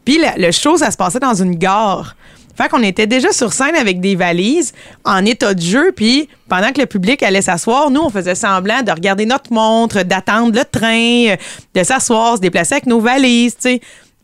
Puis 0.04 0.18
le, 0.18 0.46
le 0.46 0.52
show, 0.52 0.76
ça 0.76 0.90
se 0.90 0.96
passait 0.96 1.20
dans 1.20 1.34
une 1.34 1.56
gare. 1.56 2.16
Fait 2.56 2.68
qu'on 2.68 2.82
était 2.82 3.06
déjà 3.06 3.32
sur 3.32 3.52
scène 3.52 3.76
avec 3.76 4.00
des 4.00 4.14
valises 4.14 4.72
en 5.04 5.24
état 5.24 5.54
de 5.54 5.60
jeu. 5.60 5.92
Puis 5.92 6.28
pendant 6.48 6.72
que 6.72 6.80
le 6.80 6.86
public 6.86 7.22
allait 7.22 7.42
s'asseoir, 7.42 7.90
nous, 7.90 8.02
on 8.02 8.10
faisait 8.10 8.34
semblant 8.34 8.82
de 8.82 8.90
regarder 8.90 9.26
notre 9.26 9.52
montre, 9.52 10.02
d'attendre 10.02 10.54
le 10.54 10.64
train, 10.64 11.32
euh, 11.32 11.36
de 11.74 11.82
s'asseoir, 11.82 12.36
se 12.36 12.40
déplacer 12.40 12.74
avec 12.74 12.86
nos 12.86 13.00
valises. 13.00 13.56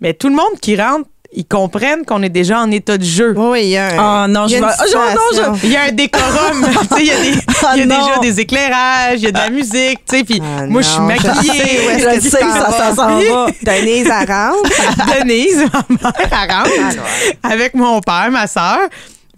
Mais 0.00 0.14
tout 0.14 0.28
le 0.28 0.34
monde 0.34 0.60
qui 0.60 0.80
rentre, 0.80 1.08
ils 1.32 1.44
comprennent 1.46 2.04
qu'on 2.06 2.22
est 2.22 2.28
déjà 2.30 2.58
en 2.60 2.70
état 2.70 2.96
de 2.96 3.04
jeu. 3.04 3.34
Oui, 3.36 3.64
il 3.64 3.68
y 3.70 3.76
a 3.76 3.88
un. 3.88 3.96
Ah 4.24 4.26
non, 4.28 4.46
je 4.48 4.56
vais. 4.56 4.62
Ah, 4.64 4.74
je- 4.90 4.94
non, 4.96 5.00
je- 5.30 5.34
situation. 5.36 5.58
Il 5.64 5.70
y 5.72 5.76
a 5.76 5.82
un 5.82 5.92
décorum, 5.92 6.66
il 6.98 7.04
y 7.06 7.10
a, 7.10 7.20
des- 7.20 7.38
Ah, 7.66 7.76
y 7.76 7.82
a 7.82 7.84
déjà 7.86 8.18
des 8.22 8.40
éclairages, 8.40 9.14
il 9.18 9.24
y 9.24 9.26
a 9.26 9.32
de 9.32 9.36
la 9.38 9.50
musique, 9.50 10.00
tu 10.08 10.16
sais, 10.18 10.24
puis 10.24 10.40
Ah, 10.42 10.64
moi, 10.66 10.80
je 10.82 10.88
suis 10.88 11.00
non, 11.00 11.10
je 11.10 11.20
sais 11.22 11.28
maquillée. 11.28 11.78
Je 12.14 12.20
sais, 12.20 12.30
ça, 12.40 12.94
s'en 12.94 13.18
va. 13.18 13.46
Denise, 13.62 14.08
rentre. 14.08 15.18
Denise, 15.20 15.64
ma 16.02 16.10
mère, 16.12 16.48
rentre 16.58 16.70
avec 17.42 17.74
mon 17.74 18.00
père, 18.00 18.28
ma 18.30 18.46
soeur. 18.46 18.78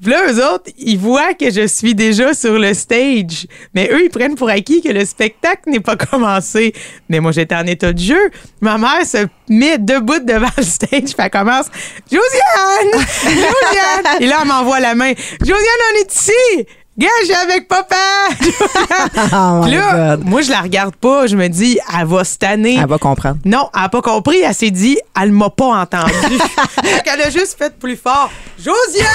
Puis 0.00 0.10
là, 0.10 0.32
eux 0.32 0.44
autres, 0.52 0.70
ils 0.78 0.98
voient 0.98 1.34
que 1.34 1.50
je 1.50 1.66
suis 1.66 1.94
déjà 1.94 2.32
sur 2.32 2.58
le 2.58 2.72
stage. 2.72 3.46
Mais 3.74 3.90
eux, 3.92 4.04
ils 4.04 4.10
prennent 4.10 4.34
pour 4.34 4.48
acquis 4.48 4.80
que 4.80 4.88
le 4.88 5.04
spectacle 5.04 5.68
n'est 5.68 5.80
pas 5.80 5.96
commencé. 6.10 6.72
Mais 7.08 7.20
moi, 7.20 7.32
j'étais 7.32 7.54
en 7.54 7.66
état 7.66 7.92
de 7.92 7.98
jeu. 7.98 8.30
Ma 8.60 8.78
mère 8.78 9.04
se 9.04 9.26
met 9.48 9.76
debout 9.78 10.20
devant 10.20 10.48
le 10.56 10.62
stage. 10.62 10.88
Puis 10.90 11.14
elle 11.18 11.30
commence 11.30 11.66
Josiane! 12.10 13.04
Josiane! 13.24 14.16
Et 14.20 14.26
là, 14.26 14.38
elle 14.40 14.48
m'envoie 14.48 14.80
la 14.80 14.94
main. 14.94 15.12
Josiane, 15.40 15.58
on 15.94 16.00
est 16.00 16.14
ici! 16.14 16.66
Gars, 16.98 17.08
j'ai 17.26 17.34
avec 17.34 17.68
papa! 17.68 17.96
Oh 19.32 19.62
my 19.64 19.70
là, 19.70 20.16
God. 20.16 20.26
moi, 20.26 20.42
je 20.42 20.50
la 20.50 20.60
regarde 20.60 20.94
pas. 20.96 21.26
Je 21.26 21.36
me 21.36 21.48
dis, 21.48 21.78
elle 21.98 22.06
va 22.06 22.24
se 22.24 22.36
tanner. 22.36 22.78
Elle 22.80 22.88
va 22.88 22.98
comprendre. 22.98 23.38
Non, 23.44 23.68
elle 23.74 23.84
a 23.84 23.88
pas 23.88 24.02
compris. 24.02 24.40
Elle 24.40 24.54
s'est 24.54 24.70
dit, 24.70 24.98
elle 25.20 25.30
m'a 25.32 25.50
pas 25.50 25.66
entendu. 25.66 26.12
fait 26.84 27.02
qu'elle 27.04 27.20
a 27.22 27.30
juste 27.30 27.56
fait 27.56 27.76
plus 27.78 27.96
fort. 27.96 28.30
Josiane! 28.58 29.08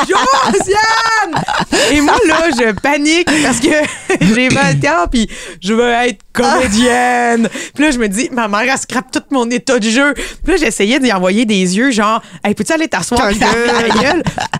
Josiane! 0.00 1.44
Et 1.92 2.00
moi, 2.00 2.16
là, 2.26 2.48
je 2.50 2.72
panique 2.72 3.28
parce 3.42 3.60
que 3.60 4.24
j'ai 4.34 4.48
20 4.48 4.84
ans 4.86 5.06
puis 5.10 5.28
je 5.60 5.72
veux 5.72 5.88
être 5.90 6.20
comédienne. 6.32 7.48
Puis 7.74 7.84
là, 7.84 7.90
je 7.90 7.98
me 7.98 8.08
dis, 8.08 8.28
ma 8.32 8.48
mère, 8.48 8.62
elle 8.62 8.78
scrape 8.78 9.10
tout 9.10 9.22
mon 9.30 9.48
état 9.50 9.78
de 9.78 9.88
jeu. 9.88 10.14
Puis 10.14 10.52
là, 10.52 10.56
j'essayais 10.56 10.98
d'y 10.98 11.12
envoyer 11.12 11.44
des 11.44 11.76
yeux, 11.76 11.90
genre, 11.90 12.20
hey, 12.42 12.54
peux-tu 12.54 12.72
aller 12.72 12.88
t'asseoir? 12.88 13.30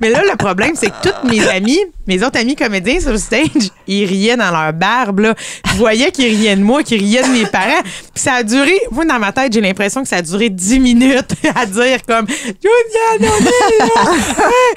Mais 0.00 0.10
là, 0.10 0.22
le 0.30 0.36
problème, 0.36 0.72
c'est 0.76 0.88
que 0.90 1.08
tous 1.08 1.28
mes 1.28 1.46
amis, 1.48 1.80
mes 2.06 2.22
autres 2.24 2.38
amis 2.44 2.56
comédiens 2.56 3.00
sur 3.00 3.10
le 3.10 3.18
stage, 3.18 3.48
ils 3.86 4.04
riaient 4.04 4.36
dans 4.36 4.50
leur 4.50 4.72
barbe, 4.74 5.20
là. 5.20 5.34
Je 5.66 5.72
voyais 5.78 6.10
qu'ils 6.12 6.26
riaient 6.26 6.56
de 6.56 6.62
moi, 6.62 6.82
qu'ils 6.82 6.98
riaient 7.00 7.22
de 7.22 7.28
mes 7.32 7.46
parents. 7.46 7.80
Puis 7.82 8.22
ça 8.22 8.34
a 8.34 8.42
duré, 8.42 8.78
moi, 8.90 9.04
dans 9.06 9.18
ma 9.18 9.32
tête, 9.32 9.52
j'ai 9.52 9.60
l'impression 9.62 10.02
que 10.02 10.08
ça 10.08 10.16
a 10.16 10.22
duré 10.22 10.50
10 10.50 10.78
minutes 10.80 11.32
à 11.54 11.64
dire 11.66 11.98
comme, 12.06 12.26
là. 12.26 13.28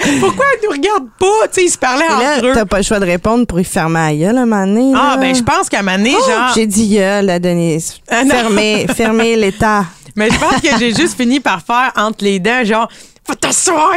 Hey, 0.05 0.19
Pourquoi 0.19 0.45
elle 0.53 0.59
nous 0.69 0.75
regarde 0.75 1.07
pas? 1.19 1.47
Tu 1.47 1.53
sais, 1.61 1.65
ils 1.65 1.69
se 1.69 1.77
parlaient 1.77 2.07
là, 2.07 2.35
entre 2.37 2.45
eux. 2.47 2.51
t'as 2.53 2.65
pas 2.65 2.77
le 2.77 2.83
choix 2.83 2.99
de 2.99 3.05
répondre 3.05 3.45
pour 3.45 3.59
y 3.59 3.63
fermer 3.63 3.99
la 3.99 4.15
gueule, 4.15 4.37
un 4.37 4.45
moment 4.45 4.65
donné, 4.65 4.93
Ah, 4.95 5.17
ben, 5.19 5.35
je 5.35 5.43
pense 5.43 5.69
qu'à 5.69 5.79
un 5.79 5.83
moment 5.83 5.97
donné, 5.97 6.13
Oh, 6.17 6.29
genre. 6.29 6.51
J'ai 6.55 6.65
dit 6.65 6.89
gueule, 6.95 7.29
à 7.29 7.39
Denise. 7.39 7.95
Ah, 8.09 8.23
fermez, 8.29 8.87
fermez 8.95 9.35
l'état. 9.35 9.85
Mais 10.15 10.29
je 10.31 10.39
pense 10.39 10.61
que 10.61 10.79
j'ai 10.79 10.95
juste 10.95 11.15
fini 11.15 11.39
par 11.39 11.61
faire 11.61 11.91
entre 11.95 12.23
les 12.23 12.39
dents, 12.39 12.63
genre, 12.63 12.87
va 13.27 13.35
t'asseoir! 13.35 13.93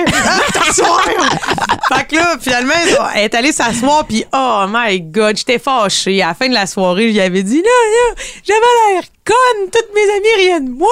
T'asseoir! 0.53 1.05
fait 1.89 2.05
que 2.09 2.17
là, 2.17 2.37
finalement, 2.41 2.75
elle 3.15 3.25
est 3.25 3.35
allée 3.35 3.53
s'asseoir, 3.53 4.05
puis 4.07 4.25
oh 4.33 4.65
my 4.69 5.01
god, 5.01 5.37
j'étais 5.37 5.59
fâchée. 5.59 6.23
À 6.23 6.29
la 6.29 6.35
fin 6.35 6.49
de 6.49 6.55
la 6.55 6.67
soirée, 6.67 7.09
je 7.09 7.13
lui 7.13 7.21
avais 7.21 7.43
dit, 7.43 7.63
là, 7.63 7.63
là, 7.63 8.23
j'avais 8.45 8.61
l'air 8.61 9.03
conne, 9.25 9.71
toutes 9.71 9.95
mes 9.95 10.03
amies 10.03 10.45
riaient 10.45 10.61
de 10.61 10.71
moi. 10.71 10.89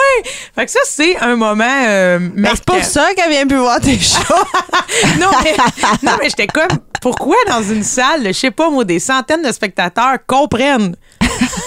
Fait 0.54 0.64
que 0.66 0.70
ça, 0.70 0.80
c'est 0.84 1.16
un 1.18 1.36
moment 1.36 1.64
euh, 1.86 2.18
Mais 2.34 2.50
c'est 2.54 2.64
pour 2.64 2.82
ça 2.84 3.12
qu'elle 3.14 3.30
vient 3.30 3.46
plus 3.46 3.58
voir 3.58 3.80
tes 3.80 3.98
shows. 3.98 4.20
non, 5.18 5.30
mais, 5.42 5.56
non, 6.02 6.12
mais 6.20 6.28
j'étais 6.28 6.46
comme, 6.46 6.78
pourquoi 7.00 7.36
dans 7.48 7.62
une 7.62 7.82
salle, 7.82 8.26
je 8.26 8.32
sais 8.32 8.50
pas, 8.50 8.70
moi, 8.70 8.84
des 8.84 8.98
centaines 8.98 9.42
de 9.42 9.52
spectateurs 9.52 10.18
comprennent? 10.26 10.94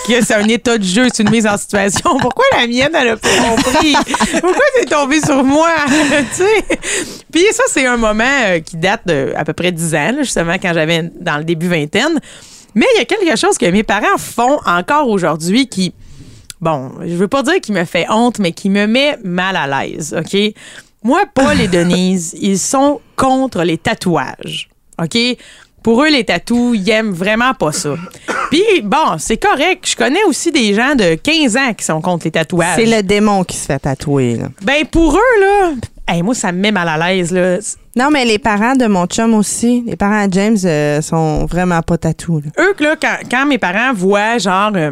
Que 0.07 0.23
c'est 0.23 0.33
un 0.33 0.47
état 0.47 0.77
de 0.77 0.83
jeu, 0.83 1.07
c'est 1.13 1.23
une 1.23 1.29
mise 1.29 1.47
en 1.47 1.57
situation. 1.57 2.17
Pourquoi 2.21 2.45
la 2.53 2.67
mienne, 2.67 2.91
elle 2.93 3.09
a 3.09 3.17
pas 3.17 3.29
compris? 3.49 3.93
Pourquoi 4.39 4.65
c'est 4.75 4.89
tombé 4.89 5.21
sur 5.21 5.43
moi? 5.43 5.69
tu 5.87 6.43
sais? 6.43 6.79
Puis 7.31 7.45
ça, 7.51 7.63
c'est 7.67 7.85
un 7.85 7.97
moment 7.97 8.23
euh, 8.23 8.59
qui 8.59 8.77
date 8.77 9.01
de 9.05 9.33
à 9.35 9.43
peu 9.43 9.53
près 9.53 9.71
10 9.71 9.95
ans, 9.95 10.11
là, 10.11 10.23
justement, 10.23 10.53
quand 10.53 10.73
j'avais 10.73 11.09
dans 11.19 11.37
le 11.37 11.43
début 11.43 11.67
vingtaine. 11.67 12.19
Mais 12.75 12.85
il 12.95 12.99
y 12.99 13.01
a 13.01 13.05
quelque 13.05 13.37
chose 13.37 13.57
que 13.57 13.65
mes 13.65 13.83
parents 13.83 14.17
font 14.17 14.59
encore 14.65 15.09
aujourd'hui 15.09 15.67
qui, 15.67 15.93
bon, 16.59 16.91
je 17.01 17.15
veux 17.15 17.27
pas 17.27 17.43
dire 17.43 17.59
qu'il 17.61 17.75
me 17.75 17.85
fait 17.85 18.05
honte, 18.09 18.39
mais 18.39 18.53
qui 18.53 18.69
me 18.69 18.87
met 18.87 19.17
mal 19.23 19.55
à 19.55 19.67
l'aise, 19.67 20.15
OK? 20.17 20.53
Moi, 21.03 21.23
Paul 21.33 21.59
et 21.59 21.67
Denise, 21.67 22.35
ils 22.39 22.59
sont 22.59 23.01
contre 23.15 23.63
les 23.63 23.77
tatouages, 23.77 24.69
OK? 25.01 25.17
Pour 25.83 26.03
eux, 26.03 26.09
les 26.09 26.23
tatous, 26.23 26.77
ils 26.77 26.89
aiment 26.91 27.11
vraiment 27.11 27.53
pas 27.53 27.71
ça. 27.71 27.95
Puis, 28.51 28.81
bon, 28.83 29.17
c'est 29.17 29.37
correct. 29.37 29.89
Je 29.89 29.95
connais 29.95 30.23
aussi 30.25 30.51
des 30.51 30.73
gens 30.73 30.93
de 30.95 31.15
15 31.15 31.57
ans 31.57 31.73
qui 31.75 31.83
sont 31.83 32.01
contre 32.01 32.25
les 32.25 32.31
tatouages. 32.31 32.75
C'est 32.75 32.85
le 32.85 33.01
démon 33.01 33.43
qui 33.43 33.57
se 33.57 33.65
fait 33.65 33.79
tatouer, 33.79 34.35
là. 34.35 34.49
Ben, 34.61 34.85
pour 34.85 35.15
eux, 35.15 35.39
là, 35.39 35.71
hey, 36.07 36.21
moi, 36.21 36.35
ça 36.35 36.51
me 36.51 36.59
met 36.59 36.71
mal 36.71 36.87
à 36.87 36.97
l'aise, 36.97 37.31
là. 37.31 37.57
Non, 37.95 38.09
mais 38.11 38.25
les 38.25 38.37
parents 38.39 38.75
de 38.75 38.85
mon 38.85 39.05
chum 39.07 39.33
aussi, 39.33 39.83
les 39.87 39.95
parents 39.95 40.27
de 40.27 40.33
James 40.33 40.57
euh, 40.65 41.01
sont 41.01 41.45
vraiment 41.45 41.81
pas 41.81 41.97
tatous. 41.97 42.43
eux, 42.59 42.75
là, 42.79 42.95
quand, 43.01 43.17
quand 43.29 43.45
mes 43.45 43.57
parents 43.57 43.93
voient, 43.93 44.37
genre, 44.37 44.71
euh, 44.75 44.91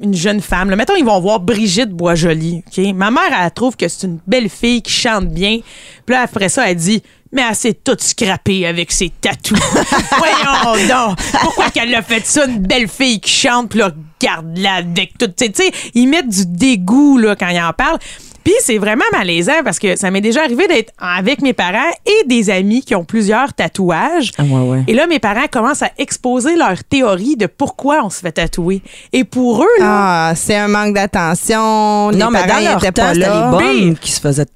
une 0.00 0.14
jeune 0.14 0.40
femme, 0.40 0.70
là, 0.70 0.76
mettons, 0.76 0.94
ils 0.94 1.04
vont 1.04 1.20
voir 1.20 1.40
Brigitte 1.40 1.90
Boisjoli, 1.90 2.62
OK? 2.66 2.94
Ma 2.94 3.10
mère, 3.10 3.30
elle 3.42 3.50
trouve 3.50 3.76
que 3.76 3.88
c'est 3.88 4.06
une 4.06 4.18
belle 4.26 4.48
fille 4.48 4.82
qui 4.82 4.92
chante 4.92 5.26
bien. 5.28 5.60
Puis 6.06 6.14
là, 6.14 6.22
après 6.22 6.48
ça, 6.48 6.70
elle 6.70 6.76
dit, 6.76 7.02
mais 7.32 7.42
elle 7.48 7.54
s'est 7.54 7.74
toute 7.74 8.02
scrappée 8.02 8.66
avec 8.66 8.90
ses 8.92 9.10
tatous. 9.10 9.58
Voyons 10.18 10.88
donc! 10.88 11.18
Pourquoi 11.42 11.70
qu'elle 11.70 11.94
a 11.94 12.02
fait 12.02 12.24
ça, 12.26 12.46
une 12.46 12.58
belle 12.60 12.88
fille 12.88 13.20
qui 13.20 13.30
chante, 13.32 13.70
puis 13.70 13.78
là, 13.80 13.90
regarde-la 14.20 14.74
avec 14.76 15.16
tout. 15.18 15.28
Tu 15.28 15.46
sais, 15.54 15.70
ils 15.94 16.06
mettent 16.08 16.28
du 16.28 16.46
dégoût, 16.46 17.18
là, 17.18 17.36
quand 17.36 17.48
ils 17.48 17.60
en 17.60 17.72
parlent. 17.72 17.98
Puis 18.44 18.54
c'est 18.60 18.78
vraiment 18.78 19.04
malaisant 19.12 19.60
parce 19.62 19.78
que 19.78 19.94
ça 19.96 20.10
m'est 20.10 20.22
déjà 20.22 20.42
arrivé 20.42 20.66
d'être 20.68 20.90
avec 20.98 21.42
mes 21.42 21.52
parents 21.52 21.90
et 22.06 22.26
des 22.26 22.48
amis 22.48 22.82
qui 22.82 22.94
ont 22.94 23.04
plusieurs 23.04 23.52
tatouages. 23.52 24.30
Ah, 24.38 24.42
ouais, 24.44 24.60
ouais. 24.70 24.84
Et 24.86 24.94
là, 24.94 25.06
mes 25.06 25.18
parents 25.18 25.48
commencent 25.52 25.82
à 25.82 25.90
exposer 25.98 26.56
leur 26.56 26.82
théorie 26.82 27.36
de 27.36 27.44
pourquoi 27.44 28.00
on 28.04 28.08
se 28.08 28.20
fait 28.20 28.32
tatouer. 28.32 28.80
Et 29.12 29.24
pour 29.24 29.62
eux, 29.64 29.68
là, 29.80 30.28
Ah, 30.30 30.32
c'est 30.34 30.54
un 30.56 30.68
manque 30.68 30.94
d'attention. 30.94 32.08
Les 32.08 32.16
non, 32.16 32.30
mais 32.30 32.46
parents 32.46 32.60
dans 32.62 32.64
leur 32.70 32.78
étaient 32.78 32.92
temps, 32.92 33.02
pas 33.02 33.14
là. 33.14 33.50
les 33.50 33.50
bonnes 33.58 33.90
Pire. 33.90 34.00
qui 34.00 34.12
se 34.12 34.20
faisaient. 34.20 34.46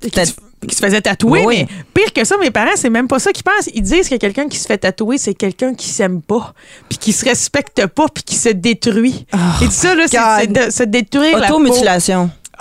qui, 0.00 0.20
qui 0.68 0.74
se 0.74 0.80
faisait 0.84 1.00
tatouer, 1.00 1.44
Oui. 1.44 1.66
mais 1.68 1.68
pire 1.94 2.12
que 2.12 2.24
ça, 2.24 2.36
mes 2.38 2.50
parents, 2.50 2.70
c'est 2.76 2.90
même 2.90 3.08
pas 3.08 3.18
ça 3.18 3.32
qu'ils 3.32 3.42
pensent. 3.44 3.68
Ils 3.74 3.82
disent 3.82 4.08
que 4.08 4.16
quelqu'un 4.16 4.48
qui 4.48 4.58
se 4.58 4.66
fait 4.66 4.78
tatouer, 4.78 5.18
c'est 5.18 5.34
quelqu'un 5.34 5.74
qui 5.74 5.88
s'aime 5.88 6.22
pas, 6.22 6.54
puis 6.88 6.98
qui 6.98 7.12
se 7.12 7.24
respecte 7.24 7.86
pas, 7.86 8.06
puis 8.12 8.22
qui 8.22 8.36
se 8.36 8.48
détruit. 8.48 9.26
Et 9.62 9.70
ça, 9.70 9.94
là, 9.94 10.04
c'est- 10.06 10.70
se 10.70 10.82
détruire 10.84 11.32
la 11.38 11.48
peau. 11.70 11.74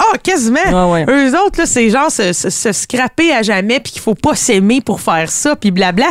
Ah, 0.03 0.17
quasiment. 0.23 0.91
Ouais. 0.91 1.05
Eux 1.07 1.29
autres, 1.39 1.59
là, 1.59 1.65
c'est 1.67 1.89
genre 1.89 2.09
se, 2.09 2.33
se, 2.33 2.49
se 2.49 2.71
scraper 2.71 3.31
à 3.31 3.43
jamais, 3.43 3.79
puis 3.79 3.93
qu'il 3.93 4.01
faut 4.01 4.15
pas 4.15 4.35
s'aimer 4.35 4.81
pour 4.81 4.99
faire 4.99 5.29
ça, 5.29 5.55
puis 5.55 5.69
blabla. 5.69 6.07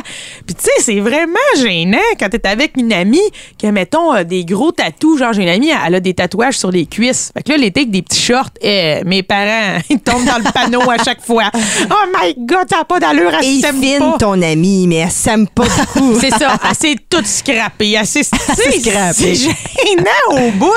Puis 0.46 0.54
tu 0.54 0.64
sais, 0.64 0.70
c'est 0.80 1.00
vraiment 1.00 1.34
gênant 1.56 1.98
quand 2.18 2.28
t'es 2.28 2.46
avec 2.46 2.76
une 2.76 2.92
amie 2.92 3.18
qui 3.58 3.66
a, 3.66 3.72
mettons, 3.72 4.14
euh, 4.14 4.22
des 4.22 4.44
gros 4.44 4.70
tatous. 4.70 5.18
Genre, 5.18 5.32
j'ai 5.32 5.42
une 5.42 5.48
amie, 5.48 5.70
elle 5.86 5.96
a 5.96 6.00
des 6.00 6.14
tatouages 6.14 6.56
sur 6.58 6.70
les 6.70 6.86
cuisses. 6.86 7.32
Fait 7.36 7.42
que 7.42 7.50
là, 7.50 7.56
l'été, 7.56 7.80
avec 7.80 7.90
des 7.90 8.02
petits 8.02 8.20
shorts, 8.20 8.50
eh, 8.60 9.00
mes 9.04 9.22
parents, 9.24 9.78
ils 9.90 9.98
tombent 9.98 10.24
dans 10.24 10.38
le 10.38 10.52
panneau 10.52 10.88
à 10.88 11.02
chaque 11.02 11.24
fois. 11.24 11.50
Oh 11.92 12.06
my 12.22 12.34
God, 12.38 12.66
t'as 12.68 12.84
pas 12.84 13.00
d'allure, 13.00 13.32
Et 13.42 13.60
s'aime 13.60 13.80
fine 13.80 13.98
pas. 13.98 14.16
ton 14.18 14.40
amie, 14.42 14.86
mais 14.86 14.96
elle 14.96 15.10
s'aime 15.10 15.48
pas 15.48 15.64
beaucoup. 15.64 16.18
C'est 16.20 16.30
ça, 16.30 16.56
elle 16.68 16.74
s'est 16.76 16.96
toute 17.08 17.26
scrappée. 17.26 17.92
Elle 18.00 18.06
s'est. 18.06 18.22
C'est 18.22 19.34
gênant 19.34 20.30
au 20.30 20.50
bout. 20.52 20.72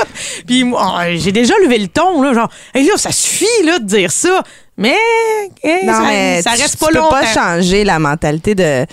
Puis 0.48 0.64
moi, 0.64 0.96
oh, 0.98 1.02
j'ai 1.16 1.32
déjà 1.32 1.54
levé 1.64 1.78
le 1.78 1.88
ton, 1.88 2.22
là, 2.22 2.34
genre, 2.34 2.50
hey, 2.74 2.86
là, 2.88 2.94
ça 3.04 3.12
suffit 3.12 3.66
là, 3.66 3.80
de 3.80 3.86
dire 3.86 4.12
ça. 4.12 4.42
Mais, 4.78 4.96
eh, 5.64 5.86
Non, 5.86 5.94
ça, 5.94 6.02
mais 6.08 6.42
ça 6.42 6.52
tu- 6.56 6.62
reste 6.64 6.72
tu 6.74 6.78
pas 6.80 6.88
peux 6.88 6.98
longtemps. 6.98 7.10
pas 7.12 7.26
changer 7.26 7.84
la 7.84 8.00
mentalité 8.00 8.56
de. 8.56 8.86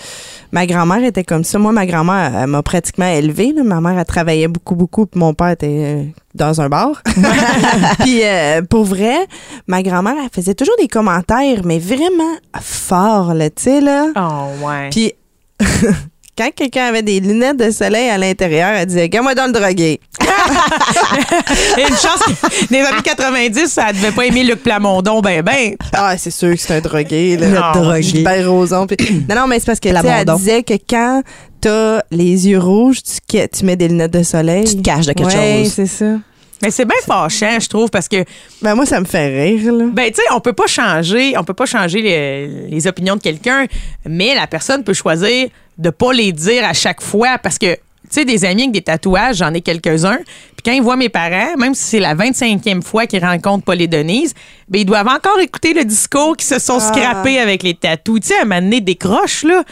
Ma 0.51 0.65
grand-mère 0.67 1.03
était 1.03 1.23
comme 1.23 1.43
ça. 1.45 1.57
Moi, 1.57 1.71
ma 1.71 1.85
grand-mère, 1.85 2.33
elle 2.41 2.47
m'a 2.47 2.61
pratiquement 2.61 3.07
élevée. 3.07 3.53
là. 3.55 3.63
Ma 3.63 3.79
mère, 3.81 3.97
elle 3.97 4.05
travaillait 4.05 4.47
beaucoup, 4.49 4.75
beaucoup. 4.75 5.05
Puis 5.05 5.17
mon 5.19 5.33
père 5.33 5.49
était 5.51 5.67
euh, 5.69 6.03
dans 6.35 6.59
un 6.61 6.67
bar. 6.69 7.01
puis 7.99 8.19
euh, 8.23 8.61
pour 8.61 8.83
vrai, 8.83 9.15
ma 9.67 9.81
grand-mère, 9.81 10.15
elle 10.21 10.29
faisait 10.29 10.53
toujours 10.53 10.75
des 10.79 10.87
commentaires, 10.89 11.61
mais 11.63 11.79
vraiment 11.79 12.35
forts, 12.59 13.33
là, 13.33 13.49
tu 13.49 13.63
sais, 13.63 13.81
là. 13.81 14.07
Oh, 14.15 14.65
ouais. 14.67 14.89
Puis 14.91 15.13
quand 16.41 16.51
quelqu'un 16.55 16.85
avait 16.85 17.03
des 17.03 17.19
lunettes 17.19 17.57
de 17.57 17.69
soleil 17.71 18.09
à 18.09 18.17
l'intérieur, 18.17 18.69
elle 18.69 18.85
disait 18.87 19.03
Regarde-moi 19.03 19.35
dans 19.35 19.45
le 19.45 19.51
drogué. 19.51 19.99
Et 21.77 21.81
une 21.87 21.87
chance 21.89 22.19
que 22.25 22.73
les 22.73 22.79
années 22.79 23.01
90, 23.03 23.67
ça 23.67 23.93
devait 23.93 24.11
pas 24.11 24.25
aimer 24.25 24.43
Luc 24.43 24.63
Plamondon, 24.63 25.21
ben, 25.21 25.41
ben. 25.41 25.75
Ah, 25.93 26.17
c'est 26.17 26.31
sûr 26.31 26.51
que 26.51 26.57
c'est 26.59 26.73
un 26.75 26.81
drogué. 26.81 27.37
Là. 27.37 27.47
Non, 27.73 27.81
drogué. 27.81 28.01
Gilbert 28.01 28.51
Rozon. 28.51 28.87
puis- 28.87 29.25
Non, 29.29 29.35
non, 29.35 29.47
mais 29.47 29.59
c'est 29.59 29.65
parce 29.67 29.79
que 29.79 29.89
elle 29.89 30.25
disait 30.35 30.63
que 30.63 30.73
quand 30.89 31.21
t'as 31.59 32.01
les 32.09 32.47
yeux 32.47 32.59
rouges, 32.59 32.99
tu, 33.03 33.65
mets 33.65 33.75
des 33.75 33.87
lunettes 33.87 34.13
de 34.13 34.23
soleil. 34.23 34.65
Tu 34.65 34.77
te 34.77 34.81
caches 34.81 35.05
de 35.05 35.13
quelque 35.13 35.27
Ouais, 35.35 35.63
chose. 35.63 35.73
c'est 35.73 35.85
ça. 35.85 36.05
Mais 36.61 36.71
c'est 36.71 36.85
bien 36.85 36.97
fâchant, 37.05 37.59
je 37.59 37.67
trouve, 37.67 37.89
parce 37.89 38.07
que 38.07 38.23
Ben, 38.61 38.75
moi, 38.75 38.85
ça 38.85 38.99
me 38.99 39.05
fait 39.05 39.27
rire, 39.43 39.73
là. 39.73 39.85
Ben, 39.91 40.09
tu 40.09 40.15
sais, 40.17 40.21
on 40.33 40.39
peut 40.39 40.53
pas 40.53 40.67
changer, 40.67 41.33
on 41.37 41.43
peut 41.43 41.53
pas 41.53 41.65
changer 41.65 42.01
les, 42.01 42.47
les 42.69 42.87
opinions 42.87 43.15
de 43.15 43.21
quelqu'un, 43.21 43.65
mais 44.07 44.35
la 44.35 44.47
personne 44.47 44.83
peut 44.83 44.93
choisir 44.93 45.47
de 45.77 45.89
pas 45.89 46.13
les 46.13 46.31
dire 46.31 46.63
à 46.65 46.73
chaque 46.73 47.01
fois 47.01 47.37
parce 47.41 47.57
que, 47.57 47.73
tu 47.73 47.79
sais, 48.11 48.25
des 48.25 48.45
amis 48.45 48.63
avec 48.63 48.73
des 48.73 48.81
tatouages, 48.81 49.37
j'en 49.37 49.53
ai 49.53 49.61
quelques-uns. 49.61 50.17
Puis 50.17 50.63
quand 50.65 50.71
ils 50.73 50.81
voient 50.81 50.97
mes 50.97 51.09
parents, 51.09 51.55
même 51.57 51.73
si 51.73 51.83
c'est 51.83 51.99
la 51.99 52.13
25e 52.13 52.81
fois 52.83 53.07
qu'ils 53.07 53.23
rencontrent 53.25 53.63
Paul 53.63 53.81
et 53.81 53.87
Denise, 53.87 54.33
ben, 54.67 54.81
ils 54.81 54.85
doivent 54.85 55.07
encore 55.07 55.39
écouter 55.39 55.73
le 55.73 55.83
discours 55.85 56.35
qui 56.37 56.45
se 56.45 56.59
sont 56.59 56.77
Ah. 56.79 56.93
scrappés 56.93 57.39
avec 57.39 57.63
les 57.63 57.73
tatous. 57.73 58.19
Tu 58.19 58.27
sais, 58.27 58.37
à 58.37 58.41
un 58.41 58.45
moment 58.45 58.61
donné, 58.61 58.81
des 58.81 58.95
croches, 58.95 59.43
là. 59.43 59.63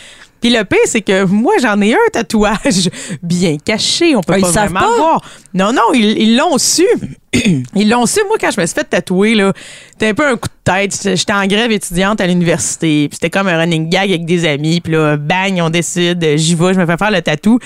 Puis 0.41 0.49
le 0.49 0.63
pire, 0.63 0.79
c'est 0.85 1.01
que 1.01 1.25
moi, 1.25 1.53
j'en 1.61 1.79
ai 1.81 1.93
un 1.93 1.97
tatouage 2.13 2.89
bien 3.21 3.57
caché. 3.63 4.15
On 4.15 4.21
peut 4.21 4.33
Ah, 4.37 4.41
pas 4.41 4.51
vraiment 4.51 4.79
pas? 4.79 4.95
voir. 4.97 5.21
Non, 5.53 5.73
non, 5.73 5.93
ils 5.93 6.35
l'ont 6.37 6.57
su. 6.57 6.85
Ils 7.75 7.87
l'ont 7.87 8.05
su, 8.07 8.19
moi, 8.27 8.37
quand 8.41 8.49
je 8.49 8.59
me 8.59 8.65
suis 8.65 8.73
fait 8.73 8.83
tatouer, 8.85 9.35
là. 9.35 9.53
C'était 9.91 10.07
un 10.07 10.13
peu 10.15 10.25
un 10.27 10.35
coup 10.35 10.47
de 10.47 10.71
tête. 10.73 10.97
J'étais 11.15 11.31
en 11.33 11.45
grève 11.45 11.71
étudiante 11.71 12.19
à 12.21 12.25
l'université. 12.27 13.07
Puis 13.07 13.17
c'était 13.21 13.29
comme 13.29 13.47
un 13.47 13.57
running 13.59 13.87
gag 13.89 14.09
avec 14.09 14.25
des 14.25 14.47
amis. 14.47 14.81
Puis 14.81 14.93
là, 14.93 15.15
bang, 15.15 15.59
on 15.61 15.69
décide, 15.69 16.25
j'y 16.37 16.55
vais, 16.55 16.73
je 16.73 16.79
me 16.79 16.85
fais 16.87 16.97
faire 16.97 17.11
le 17.11 17.21
tatou. 17.21 17.59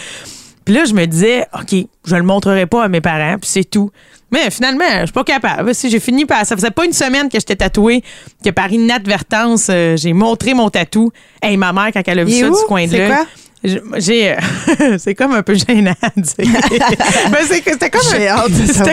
Puis 0.65 0.73
là, 0.75 0.83
je 0.85 0.93
me 0.93 1.05
disais, 1.05 1.45
OK, 1.53 1.75
je 2.05 2.15
le 2.15 2.23
montrerai 2.23 2.65
pas 2.65 2.83
à 2.83 2.87
mes 2.89 2.99
parents, 3.01 3.37
puis 3.39 3.49
c'est 3.49 3.63
tout. 3.69 3.89
Mais 4.33 4.49
finalement, 4.49 4.83
je 5.01 5.05
suis 5.05 5.13
pas 5.13 5.23
capable. 5.23 5.73
Si 5.75 5.89
j'ai 5.89 5.99
fini 5.99 6.25
par. 6.25 6.43
Ça 6.45 6.55
faisait 6.55 6.71
pas 6.71 6.85
une 6.85 6.91
semaine 6.93 7.29
que 7.29 7.37
j'étais 7.39 7.55
tatouée, 7.55 8.03
que 8.43 8.49
par 8.49 8.71
inadvertance, 8.71 9.67
euh, 9.69 9.95
j'ai 9.95 10.11
montré 10.13 10.53
mon 10.55 10.69
tatou. 10.69 11.11
Hey, 11.41 11.55
ma 11.55 11.71
mère, 11.71 11.91
quand 11.93 12.01
elle 12.07 12.19
a 12.19 12.23
vu 12.23 12.31
ça 12.39 12.49
où? 12.49 12.55
du 12.57 12.63
coin 12.67 12.85
de? 12.87 12.97
Je- 13.63 13.77
J'ai. 13.97 14.31
euh, 14.31 14.97
c'est 14.97 15.13
comme 15.15 15.33
un 15.33 15.43
peu 15.43 15.53
gênant. 15.53 15.93
Mais 17.31 17.45
c'était 17.47 17.89
comme, 17.89 18.01
un- 18.13 18.17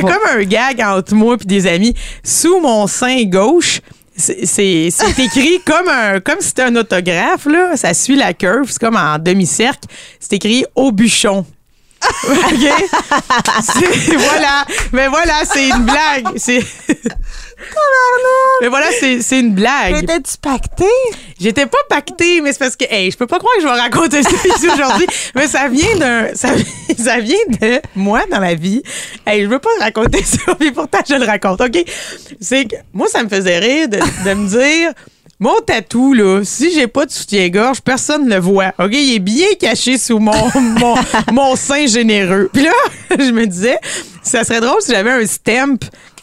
comme 0.03 0.39
un 0.41 0.45
gag 0.45 0.81
entre 0.83 1.15
moi 1.15 1.37
et 1.41 1.45
des 1.45 1.67
amis. 1.67 1.95
Sous 2.23 2.61
mon 2.61 2.87
sein 2.87 3.25
gauche, 3.25 3.81
c'est 4.17 4.45
c'est- 4.47 4.91
c'est 4.91 5.19
écrit 5.19 5.61
comme 5.67 5.89
un 5.89 6.21
comme 6.21 6.41
si 6.41 6.49
c'était 6.49 6.63
un 6.63 6.77
autographe, 6.77 7.47
là. 7.47 7.77
Ça 7.77 7.95
suit 7.95 8.17
la 8.17 8.33
curve, 8.35 8.67
c'est 8.71 8.79
comme 8.79 8.97
en 8.97 9.19
demi-cercle. 9.19 9.89
C'est 10.21 10.35
écrit 10.35 10.65
au 10.75 10.93
bûchon. 10.93 11.45
OK? 12.29 12.91
Voilà. 14.19 14.65
Mais 14.93 15.09
voilà, 15.09 15.45
c'est 15.45 15.69
une 15.69 15.85
blague. 15.85 16.27
C'est. 16.37 16.63
Mais 18.63 18.69
voilà, 18.69 18.87
c'est 18.91 19.41
une 19.41 19.55
blague. 19.55 20.03
Étais-tu 20.03 20.37
pacté? 20.41 20.85
J'étais 21.41 21.67
pas 21.67 21.79
pactée, 21.89 22.41
mais 22.41 22.53
c'est 22.53 22.59
parce 22.59 22.77
que, 22.77 22.85
hey, 22.89 23.11
je 23.11 23.17
peux 23.17 23.27
pas 23.27 23.39
croire 23.39 23.55
que 23.57 23.63
je 23.63 23.67
vais 23.67 23.81
raconter 23.81 24.23
ça 24.23 24.31
ici 24.31 24.69
aujourd'hui, 24.69 25.07
mais 25.35 25.47
ça 25.47 25.69
vient 25.69 25.97
d'un, 25.97 26.35
ça, 26.35 26.49
ça 26.99 27.19
vient 27.19 27.37
de 27.61 27.81
moi 27.95 28.23
dans 28.31 28.41
la 28.41 28.55
vie. 28.55 28.83
Hey, 29.27 29.43
je 29.43 29.47
veux 29.49 29.59
pas 29.59 29.71
raconter 29.81 30.23
ça, 30.25 30.39
mais 30.61 30.73
pourtant 30.73 30.99
je 31.09 31.15
le 31.15 31.25
raconte, 31.25 31.61
ok? 31.61 31.85
C'est 32.41 32.67
que, 32.67 32.77
moi, 32.93 33.09
ça 33.09 33.23
me 33.23 33.29
faisait 33.29 33.59
rire 33.59 33.89
de, 33.89 33.99
de 33.99 34.35
me 34.35 34.49
dire, 34.49 34.93
mon 35.41 35.59
tatou, 35.61 36.13
là, 36.13 36.43
si 36.45 36.71
j'ai 36.75 36.87
pas 36.87 37.07
de 37.07 37.11
soutien-gorge, 37.11 37.81
personne 37.81 38.27
ne 38.27 38.35
le 38.35 38.41
voit. 38.41 38.75
OK? 38.79 38.91
Il 38.93 39.15
est 39.15 39.21
bien 39.21 39.47
caché 39.59 39.97
sous 39.97 40.19
mon, 40.19 40.33
mon, 40.79 40.95
mon 41.33 41.57
sein 41.57 41.87
généreux. 41.87 42.51
Puis 42.53 42.65
là, 42.65 42.73
je 43.19 43.31
me 43.33 43.47
disais, 43.47 43.79
ça 44.23 44.45
serait 44.45 44.61
drôle 44.61 44.83
si 44.83 44.93
j'avais 44.93 45.13
un 45.13 45.27
stamp 45.27 45.79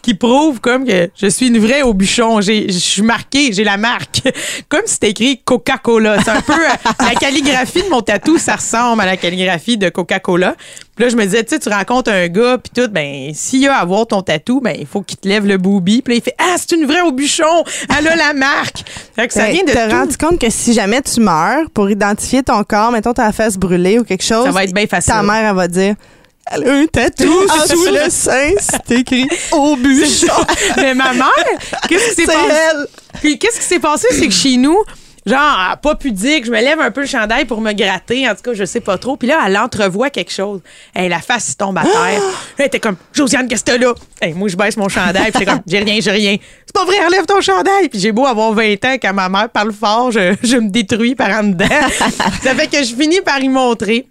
qui 0.08 0.14
prouve 0.14 0.62
comme 0.62 0.86
que 0.86 1.10
je 1.20 1.28
suis 1.28 1.48
une 1.48 1.60
vraie 1.60 1.82
au 1.82 1.94
bûchon. 1.94 2.40
Je 2.40 2.70
suis 2.72 3.02
marquée, 3.02 3.52
j'ai 3.52 3.66
la 3.66 3.76
marque. 3.76 4.22
Comme 4.70 4.84
si 4.86 4.94
c'était 4.94 5.10
écrit 5.10 5.42
Coca-Cola. 5.44 6.24
C'est 6.24 6.30
un 6.32 6.40
peu 6.42 6.54
euh, 6.54 6.92
la 7.02 7.14
calligraphie 7.16 7.84
de 7.84 7.90
mon 7.90 8.00
tatou, 8.02 8.38
ça 8.38 8.56
ressemble 8.56 9.02
à 9.02 9.06
la 9.06 9.18
calligraphie 9.18 9.78
de 9.78 9.90
Coca-Cola. 9.90 10.56
Puis 10.96 11.04
là, 11.04 11.10
je 11.10 11.18
me 11.18 11.26
disais, 11.26 11.44
tu 11.44 11.56
sais, 11.56 11.60
tu 11.60 11.68
rencontres 11.68 12.10
un 12.10 12.28
gars, 12.30 12.58
puis 12.58 12.72
tout, 12.74 12.90
ben, 12.90 13.32
s'il 13.34 13.60
y 13.60 13.68
a 13.68 13.76
à 13.76 13.84
voir 13.84 14.08
ton 14.08 14.22
tatou, 14.22 14.62
ben, 14.62 14.76
il 14.80 14.86
faut 14.86 15.02
qu'il 15.02 15.18
te 15.18 15.28
lève 15.28 15.46
le 15.46 15.58
booby. 15.58 16.02
Puis 16.02 16.14
là, 16.14 16.18
il 16.20 16.24
fait, 16.24 16.36
ah, 16.40 16.56
c'est 16.58 16.72
une 16.74 16.86
vraie 16.86 17.02
au 17.02 17.12
bûchon. 17.12 17.66
Elle 18.00 18.08
a 18.08 18.16
la 18.16 18.34
marque. 18.34 18.86
Fait 19.14 19.28
que 19.28 19.34
ça 19.34 19.42
Ben, 19.48 19.52
vient 19.52 19.64
de 19.66 19.72
T'as 19.74 19.90
tout. 19.90 19.96
rendu 19.98 20.16
compte 20.18 20.40
que 20.40 20.50
si 20.50 20.74
jamais 20.74 21.02
tu 21.02 21.20
meurs, 21.20 21.70
pour 21.74 21.90
identifier 21.90 22.44
ton 22.44 22.64
corps, 22.64 22.94
mettons 22.94 23.12
ta 23.14 23.34
face 23.34 23.58
brûlée 23.58 24.00
ou 24.00 24.06
quelque 24.06 24.24
chose, 24.24 24.46
Ça 24.46 24.52
va 24.52 24.64
être 24.64 24.74
bien 24.74 24.88
facile. 24.88 25.12
ta 25.12 25.22
mère, 25.22 25.50
elle 25.50 25.56
va 25.56 25.68
dire 25.68 25.96
Elle 26.52 26.68
a 26.70 26.74
un 26.74 26.86
tatou 26.88 27.48
sous 27.68 27.86
le 27.92 28.10
sein, 28.10 28.52
c'est 28.60 28.92
écrit 29.00 29.28
au 29.52 29.76
bûchon. 29.76 30.28
Mais 30.78 30.94
ma 30.94 31.14
mère, 31.14 31.28
qu'est-ce 31.90 32.10
qui 32.10 32.16
s'est 32.16 32.26
C'est 32.26 32.26
passé? 32.26 32.60
elle. 32.72 32.88
Puis 33.22 33.38
qu'est-ce 33.40 33.58
qui 33.60 33.66
s'est 33.66 33.80
passé, 33.80 34.08
c'est 34.12 34.28
que 34.28 34.34
chez 34.34 34.56
nous, 34.58 34.78
genre, 35.26 35.40
ah, 35.42 35.76
pas 35.82 35.96
pudique, 35.96 36.46
je 36.46 36.52
me 36.52 36.62
lève 36.62 36.80
un 36.80 36.92
peu 36.92 37.02
le 37.02 37.08
chandail 37.08 37.44
pour 37.46 37.60
me 37.60 37.74
gratter, 37.74 38.30
en 38.30 38.34
tout 38.36 38.44
cas, 38.44 38.54
je 38.54 38.64
sais 38.64 38.80
pas 38.80 38.98
trop. 38.98 39.18
Puis 39.18 39.28
là, 39.28 39.40
elle 39.46 39.58
entrevoit 39.58 40.10
quelque 40.10 40.32
chose. 40.32 40.62
Hey, 40.96 41.10
la 41.10 41.20
face 41.20 41.58
tombe 41.58 41.78
à 41.78 41.84
terre. 41.84 42.22
Elle 42.58 42.68
était 42.68 42.80
comme, 42.80 42.96
Josiane, 43.12 43.48
qu'est-ce 43.50 43.66
que 43.66 43.78
là? 43.78 43.94
Hey, 44.22 44.34
moi, 44.34 44.48
je 44.48 44.56
baisse 44.56 44.78
mon 44.78 44.88
chandail, 44.88 45.32
puis 45.34 45.46
comme, 45.46 45.62
j'ai 45.68 45.80
rien, 45.80 46.00
j'ai 46.00 46.12
rien. 46.12 46.38
C'est 46.66 46.74
pas 46.74 46.86
vrai, 46.86 46.98
enlève 47.06 47.26
ton 47.26 47.42
chandail. 47.42 47.90
Puis 47.90 48.00
j'ai 48.00 48.12
beau 48.14 48.26
avoir 48.26 48.54
20 48.54 48.86
ans, 48.86 48.96
quand 49.02 49.14
ma 49.14 49.28
mère 49.28 49.50
parle 49.50 49.74
fort, 49.74 50.12
je, 50.12 50.34
je 50.44 50.56
me 50.58 50.70
détruis 50.70 51.16
par 51.16 51.30
en 51.32 51.44
dedans. 51.44 51.66
Ça 52.42 52.56
fait 52.56 52.68
que 52.68 52.78
je 52.84 52.96
finis 52.96 53.20
par 53.22 53.40
y 53.42 53.50
montrer. 53.50 54.08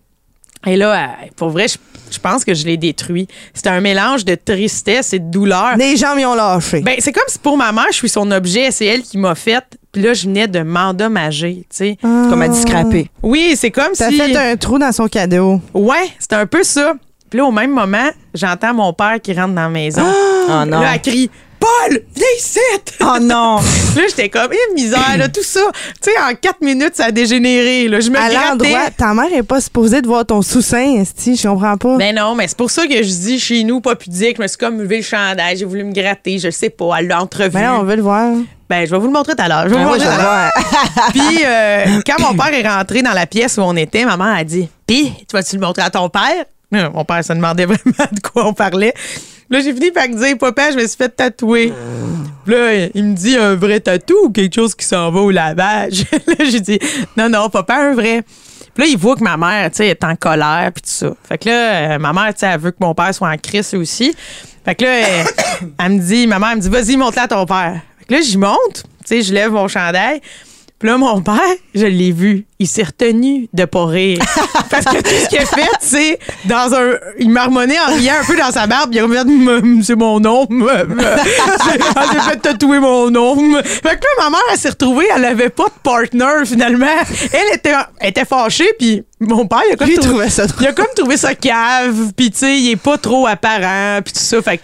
Et 0.66 0.76
là, 0.76 0.94
euh, 0.94 1.26
pour 1.36 1.50
vrai, 1.50 1.68
je, 1.68 1.76
je 2.10 2.18
pense 2.18 2.44
que 2.44 2.54
je 2.54 2.64
l'ai 2.66 2.76
détruit. 2.76 3.28
C'était 3.54 3.70
un 3.70 3.80
mélange 3.80 4.24
de 4.24 4.34
tristesse 4.34 5.12
et 5.12 5.18
de 5.18 5.30
douleur. 5.30 5.76
Les 5.76 5.96
jambes 5.96 6.18
y 6.18 6.24
ont 6.26 6.34
lâché. 6.34 6.80
Ben, 6.80 6.96
c'est 6.98 7.12
comme 7.12 7.24
si 7.28 7.38
pour 7.38 7.56
ma 7.56 7.72
mère, 7.72 7.86
je 7.90 7.96
suis 7.96 8.08
son 8.08 8.30
objet, 8.30 8.70
c'est 8.70 8.86
elle 8.86 9.02
qui 9.02 9.18
m'a 9.18 9.34
fait. 9.34 9.64
Puis 9.92 10.02
là, 10.02 10.12
je 10.14 10.24
venais 10.26 10.46
de 10.46 10.60
m'endommager, 10.60 11.64
tu 11.70 11.76
sais. 11.76 11.98
Comme 12.02 12.42
à 12.42 12.48
dit 12.48 12.60
scraper. 12.60 13.10
Oui, 13.22 13.54
c'est 13.56 13.70
comme 13.70 13.92
T'as 13.96 14.10
si. 14.10 14.16
fait 14.18 14.36
un 14.36 14.56
trou 14.56 14.78
dans 14.78 14.92
son 14.92 15.08
cadeau. 15.08 15.60
Ouais, 15.72 16.10
c'est 16.18 16.34
un 16.34 16.46
peu 16.46 16.62
ça. 16.62 16.94
Puis 17.30 17.38
là, 17.38 17.44
au 17.46 17.50
même 17.52 17.70
moment, 17.72 18.08
j'entends 18.34 18.74
mon 18.74 18.92
père 18.92 19.16
qui 19.22 19.32
rentre 19.32 19.54
dans 19.54 19.62
la 19.62 19.68
maison. 19.68 20.02
Oh 20.04 20.64
non. 20.66 20.80
Là, 20.80 20.92
elle 20.94 21.00
crie 21.00 21.30
Paul, 21.58 22.00
viens 22.14 22.26
ici! 22.38 22.60
Oh 23.00 23.18
non. 23.20 23.56
Là, 23.96 24.02
j'étais 24.08 24.28
comme, 24.28 24.50
eh, 24.52 24.74
misère, 24.74 25.16
là, 25.16 25.28
tout 25.28 25.42
ça. 25.42 25.60
Tu 26.02 26.10
sais, 26.10 26.18
en 26.18 26.34
quatre 26.34 26.60
minutes, 26.60 26.96
ça 26.96 27.06
a 27.06 27.10
dégénéré. 27.10 27.88
Là. 27.88 28.00
Je 28.00 28.10
me 28.10 28.18
À 28.18 28.28
l'endroit, 28.28 28.90
ta 28.96 29.14
mère 29.14 29.32
est 29.32 29.42
pas 29.42 29.60
supposée 29.60 30.02
de 30.02 30.06
voir 30.06 30.26
ton 30.26 30.42
sous-sein, 30.42 31.00
esti, 31.00 31.36
je 31.36 31.48
comprends 31.48 31.76
pas. 31.76 31.96
Ben 31.96 32.14
non, 32.14 32.34
mais 32.34 32.48
c'est 32.48 32.56
pour 32.56 32.70
ça 32.70 32.86
que 32.86 33.02
je 33.02 33.08
dis 33.08 33.38
chez 33.38 33.64
nous, 33.64 33.80
pas 33.80 33.96
pudique. 33.96 34.36
Je 34.36 34.42
me 34.42 34.46
suis 34.48 34.58
comme 34.58 34.80
levé 34.80 34.98
le 34.98 35.02
chandail, 35.02 35.56
j'ai 35.56 35.64
voulu 35.64 35.84
me 35.84 35.92
gratter, 35.92 36.38
je 36.38 36.50
sais 36.50 36.70
pas, 36.70 36.96
elle 36.98 37.08
l'a 37.08 37.22
entrevu. 37.22 37.50
Ben 37.50 37.72
on 37.72 37.84
veut 37.84 37.96
le 37.96 38.02
voir. 38.02 38.32
Ben, 38.68 38.84
je 38.84 38.90
vais 38.90 38.98
vous 38.98 39.06
le 39.06 39.12
montrer 39.12 39.34
tout 39.34 39.42
à 39.42 39.48
l'heure. 39.48 39.68
Je 39.68 39.74
vais 39.74 39.84
vous 39.84 39.90
Ben 39.90 39.98
le 39.98 39.98
montrer 39.98 40.06
tout 40.06 40.20
à 40.20 40.22
l'heure. 40.22 40.52
Puis, 41.10 41.44
euh, 41.46 42.00
quand 42.04 42.20
mon 42.20 42.36
père 42.36 42.52
est 42.52 42.68
rentré 42.68 43.02
dans 43.02 43.12
la 43.12 43.26
pièce 43.26 43.56
où 43.58 43.60
on 43.60 43.76
était, 43.76 44.04
maman 44.04 44.24
a 44.24 44.44
dit 44.44 44.68
Puis, 44.86 45.12
tu 45.28 45.36
vas-tu 45.36 45.56
le 45.56 45.62
montrer 45.62 45.82
à 45.82 45.90
ton 45.90 46.08
père 46.08 46.44
Mon 46.72 47.04
père 47.04 47.24
se 47.24 47.32
demandait 47.32 47.64
vraiment 47.66 48.10
de 48.10 48.20
quoi 48.20 48.46
on 48.46 48.52
parlait. 48.54 48.92
Là, 49.48 49.60
j'ai 49.60 49.72
fini 49.72 49.90
par 49.90 50.08
dire 50.08 50.36
Papa, 50.38 50.72
je 50.72 50.76
me 50.76 50.86
suis 50.86 50.96
fait 50.96 51.08
tatouer. 51.08 51.72
Là, 52.46 52.88
il 52.94 53.04
me 53.04 53.14
dit 53.14 53.36
un 53.36 53.54
vrai 53.54 53.80
tatou 53.80 54.26
ou 54.26 54.30
quelque 54.30 54.54
chose 54.54 54.74
qui 54.74 54.86
s'en 54.86 55.10
va 55.10 55.20
au 55.20 55.30
lavage? 55.30 56.04
là, 56.26 56.44
j'ai 56.48 56.60
dit 56.60 56.78
Non, 57.16 57.28
non, 57.28 57.48
papa, 57.48 57.74
un 57.76 57.94
vrai. 57.94 58.22
Là, 58.76 58.86
il 58.86 58.96
voit 58.96 59.16
que 59.16 59.24
ma 59.24 59.36
mère, 59.36 59.70
tu 59.70 59.78
sais, 59.78 59.88
est 59.88 60.04
en 60.04 60.14
colère 60.16 60.70
puis 60.74 60.82
tout 60.82 60.90
ça. 60.90 61.10
Fait 61.26 61.38
que 61.38 61.48
là, 61.48 61.94
euh, 61.94 61.98
ma 61.98 62.12
mère, 62.12 62.34
tu 62.34 62.40
sais, 62.40 62.46
elle 62.46 62.60
veut 62.60 62.70
que 62.70 62.76
mon 62.80 62.94
père 62.94 63.14
soit 63.14 63.28
en 63.28 63.36
crise 63.38 63.72
aussi. 63.74 64.14
Fait 64.64 64.74
que 64.74 64.84
là, 64.84 64.98
elle, 64.98 65.26
elle 65.78 65.92
me 65.92 65.98
dit, 65.98 66.26
ma 66.26 66.38
mère 66.38 66.50
elle 66.52 66.58
me 66.58 66.62
dit, 66.62 66.68
vas-y, 66.68 66.96
monte-la 66.96 67.22
à 67.22 67.28
ton 67.28 67.46
père. 67.46 67.80
Fait 67.98 68.04
que 68.04 68.14
là, 68.14 68.20
j'y 68.20 68.36
monte, 68.36 68.74
tu 68.74 69.06
sais, 69.06 69.22
je 69.22 69.32
lève 69.32 69.50
mon 69.50 69.66
chandail. 69.66 70.20
Puis 70.78 70.90
là, 70.90 70.98
mon 70.98 71.22
père, 71.22 71.40
je 71.74 71.86
l'ai 71.86 72.12
vu. 72.12 72.44
Il 72.58 72.66
s'est 72.66 72.82
retenu 72.82 73.48
de 73.54 73.64
pas 73.64 73.86
rire. 73.86 74.18
Parce 74.70 74.84
que 74.84 75.00
tout 75.00 75.10
ce 75.10 75.28
qu'il 75.28 75.38
a 75.38 75.46
fait, 75.46 75.70
c'est 75.80 76.18
dans 76.44 76.74
un. 76.74 76.94
Il 77.18 77.30
marmonnait 77.30 77.78
en 77.80 77.94
riant 77.94 78.14
un 78.20 78.24
peu 78.24 78.36
dans 78.36 78.50
sa 78.50 78.66
barbe. 78.66 78.90
Il 78.92 78.98
a 78.98 79.06
c'est 79.82 79.94
mon 79.96 80.20
nom. 80.20 80.46
J'ai 80.50 80.56
j'ai 82.12 82.20
fait 82.20 82.36
tatouer 82.36 82.78
mon 82.78 83.10
nom. 83.10 83.36
Fait 83.62 83.80
que 83.80 84.04
là, 84.04 84.24
ma 84.24 84.30
mère, 84.30 84.40
elle 84.52 84.58
s'est 84.58 84.70
retrouvée, 84.70 85.06
elle 85.14 85.24
avait 85.24 85.48
pas 85.48 85.64
de 85.64 85.80
partner 85.82 86.44
finalement. 86.44 86.86
Elle 87.32 87.56
était, 87.56 87.74
elle 88.00 88.10
était 88.10 88.24
fâchée, 88.26 88.68
puis 88.78 89.02
mon 89.18 89.46
père, 89.46 89.60
il 89.66 89.72
a 89.72 89.76
comme 89.76 89.88
Lui, 89.88 89.94
il 89.94 90.00
trouvé- 90.00 90.28
ça 90.28 90.44
il 90.60 90.66
a 90.66 90.72
comme 90.74 90.86
trouvé 90.94 91.16
ça 91.16 91.34
cave, 91.34 92.12
puis 92.14 92.30
tu 92.30 92.38
sais, 92.38 92.58
il 92.58 92.70
est 92.72 92.76
pas 92.76 92.98
trop 92.98 93.26
apparent, 93.26 94.00
puis 94.04 94.12
tout 94.12 94.20
ça. 94.20 94.42
Fait 94.42 94.58
que 94.58 94.62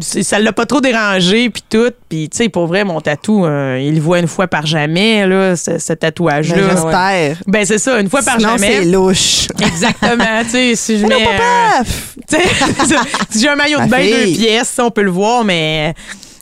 c'est- 0.00 0.22
ça 0.22 0.38
l'a 0.38 0.52
pas 0.52 0.64
trop 0.64 0.80
dérangé, 0.80 1.50
puis 1.50 1.62
tout. 1.68 1.90
Puis 2.08 2.30
tu 2.30 2.38
sais, 2.38 2.48
pour 2.48 2.66
vrai, 2.68 2.84
mon 2.84 3.02
tatou, 3.02 3.44
euh, 3.44 3.78
il 3.82 3.96
le 3.96 4.00
voit 4.00 4.18
une 4.20 4.28
fois 4.28 4.46
par 4.46 4.64
jamais, 4.64 5.26
là, 5.26 5.56
ce, 5.56 5.78
ce 5.78 5.92
tatouage-là. 5.92 6.56
Ben, 6.56 6.70
J'espère. 6.70 7.36
Ben, 7.46 7.66
c'est 7.66 7.78
ça, 7.78 8.00
une 8.00 8.08
fois 8.08 8.22
par 8.22 8.38
Sinon, 8.38 8.56
c'est 8.56 8.72
jamais. 8.72 8.84
louche. 8.86 9.48
Exactement, 9.60 10.42
tu 10.44 10.50
sais, 10.50 10.74
si 10.74 10.98
je 10.98 11.06
mets. 11.06 11.14
non, 11.14 11.20
euh, 11.20 11.36
papa! 11.36 11.84
si 13.30 13.40
j'ai 13.40 13.48
un 13.48 13.56
maillot 13.56 13.80
de 13.80 13.90
bain 13.90 13.98
deux 14.06 14.32
pièces, 14.32 14.68
ça, 14.70 14.86
on 14.86 14.90
peut 14.90 15.02
le 15.02 15.10
voir, 15.10 15.44
mais, 15.44 15.94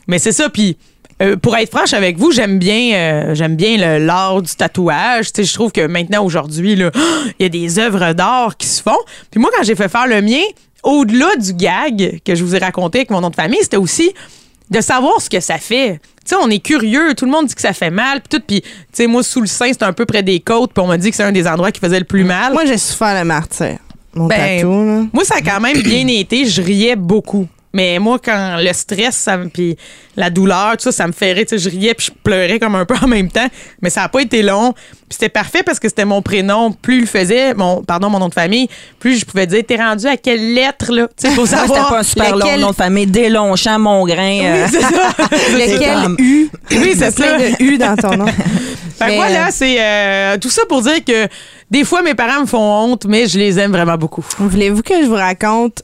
mais 0.07 0.19
c'est 0.19 0.31
ça. 0.31 0.47
Puis, 0.49 0.77
euh, 1.21 1.37
pour 1.37 1.55
être 1.55 1.69
franche 1.69 1.93
avec 1.93 2.17
vous, 2.17 2.31
j'aime 2.31 2.59
bien, 2.59 2.93
euh, 2.93 3.35
j'aime 3.35 3.55
bien 3.55 3.99
l'art 3.99 4.41
du 4.41 4.53
tatouage. 4.53 5.27
Je 5.37 5.53
trouve 5.53 5.71
que 5.71 5.87
maintenant, 5.87 6.25
aujourd'hui, 6.25 6.73
il 7.39 7.43
y 7.43 7.45
a 7.45 7.49
des 7.49 7.79
œuvres 7.79 8.13
d'art 8.13 8.57
qui 8.57 8.67
se 8.67 8.81
font. 8.81 8.97
Puis 9.31 9.39
moi, 9.39 9.49
quand 9.55 9.63
j'ai 9.63 9.75
fait 9.75 9.87
faire 9.87 10.07
le 10.07 10.21
mien, 10.21 10.41
au-delà 10.83 11.35
du 11.37 11.53
gag 11.53 12.19
que 12.23 12.35
je 12.35 12.43
vous 12.43 12.55
ai 12.55 12.59
raconté 12.59 12.99
avec 12.99 13.11
mon 13.11 13.21
nom 13.21 13.29
de 13.29 13.35
famille, 13.35 13.59
c'était 13.61 13.77
aussi 13.77 14.13
de 14.69 14.81
savoir 14.81 15.21
ce 15.21 15.29
que 15.29 15.39
ça 15.39 15.57
fait. 15.57 15.99
Tu 16.25 16.35
sais, 16.35 16.35
on 16.41 16.49
est 16.49 16.59
curieux, 16.59 17.13
tout 17.13 17.25
le 17.25 17.31
monde 17.31 17.45
dit 17.45 17.55
que 17.55 17.61
ça 17.61 17.73
fait 17.73 17.91
mal, 17.91 18.19
puis 18.19 18.37
tout, 18.37 18.43
puis 18.45 18.61
tu 18.61 18.69
sais, 18.91 19.07
moi, 19.07 19.23
sous 19.23 19.41
le 19.41 19.47
sein, 19.47 19.67
c'est 19.71 19.83
un 19.83 19.93
peu 19.93 20.05
près 20.05 20.23
des 20.23 20.39
côtes, 20.39 20.73
puis 20.73 20.83
on 20.83 20.87
m'a 20.87 20.97
dit 20.97 21.11
que 21.11 21.15
c'est 21.15 21.23
un 21.23 21.31
des 21.31 21.47
endroits 21.47 21.71
qui 21.71 21.79
faisait 21.79 21.99
le 21.99 22.05
plus 22.05 22.23
mal. 22.23 22.51
Moi, 22.51 22.65
j'ai 22.65 22.77
souffert 22.79 23.17
le 23.17 23.25
martyr. 23.25 23.77
Mon 24.15 24.27
Ben, 24.27 24.57
tatou, 24.57 24.85
là. 24.85 25.03
Moi, 25.13 25.23
ça 25.23 25.35
a 25.37 25.41
quand 25.41 25.59
même 25.59 25.81
bien 25.81 26.07
été. 26.07 26.45
Je 26.45 26.61
riais 26.61 26.95
beaucoup. 26.95 27.47
Mais 27.75 27.99
moi, 27.99 28.19
quand 28.23 28.55
le 28.57 28.71
stress, 28.71 29.15
ça 29.17 29.35
me, 29.35 29.49
puis 29.49 29.75
la 30.15 30.29
douleur, 30.29 30.71
tout 30.77 30.83
ça, 30.83 30.93
ça 30.93 31.07
me 31.07 31.11
ferait, 31.11 31.43
tu 31.43 31.57
sais, 31.57 31.57
je 31.57 31.69
riais 31.69 31.93
puis 31.93 32.07
je 32.07 32.11
pleurais 32.23 32.57
comme 32.57 32.73
un 32.75 32.85
peu 32.85 32.95
en 33.01 33.07
même 33.07 33.29
temps. 33.29 33.47
Mais 33.81 33.89
ça 33.89 33.99
n'a 34.01 34.07
pas 34.07 34.21
été 34.21 34.41
long. 34.43 34.71
Puis 34.71 35.09
c'était 35.09 35.27
parfait 35.27 35.61
parce 35.61 35.77
que 35.77 35.89
c'était 35.89 36.05
mon 36.05 36.21
prénom. 36.21 36.71
Plus 36.71 36.95
il 36.95 37.01
le 37.01 37.05
faisait, 37.05 37.53
mon, 37.53 37.83
pardon, 37.83 38.09
mon 38.09 38.19
nom 38.19 38.29
de 38.29 38.33
famille, 38.33 38.69
plus 38.97 39.19
je 39.19 39.25
pouvais 39.25 39.45
dire, 39.45 39.61
t'es 39.67 39.75
rendu 39.75 40.07
à 40.07 40.15
quelle 40.15 40.53
lettre, 40.53 40.93
là? 40.93 41.07
Tu 41.21 41.27
sais, 41.27 41.35
pour 41.35 41.45
Ça, 41.47 41.57
savoir. 41.67 41.77
c'était 41.79 41.89
pas 41.89 41.99
un 41.99 42.03
super 42.03 42.31
long 42.37 42.45
lequel- 42.45 42.59
nom 42.61 42.69
de 42.71 42.75
famille. 42.75 43.07
Deslongchamp, 43.07 43.79
Mongrain. 43.79 44.39
Oui, 44.39 44.45
euh, 44.45 44.67
c'est 44.71 44.79
ça. 44.81 45.11
Lequel 45.51 46.15
U? 46.17 46.49
Oui, 46.71 46.93
c'est 46.97 47.13
plein 47.13 47.37
ça. 47.39 47.49
de 47.49 47.61
U 47.63 47.77
dans 47.77 47.95
ton 47.97 48.15
nom. 48.15 48.25
Fait 48.97 49.07
que 49.09 49.15
voilà, 49.15 49.47
euh, 49.47 49.51
c'est 49.51 49.75
euh, 49.81 50.37
tout 50.37 50.49
ça 50.49 50.61
pour 50.69 50.81
dire 50.81 51.03
que 51.05 51.27
des 51.69 51.83
fois, 51.83 52.01
mes 52.01 52.15
parents 52.15 52.39
me 52.41 52.45
font 52.45 52.57
honte, 52.91 53.05
mais 53.05 53.27
je 53.27 53.37
les 53.37 53.59
aime 53.59 53.71
vraiment 53.73 53.97
beaucoup. 53.97 54.23
Voulez-vous 54.39 54.81
que 54.81 54.93
je 55.01 55.07
vous 55.07 55.15
raconte, 55.15 55.83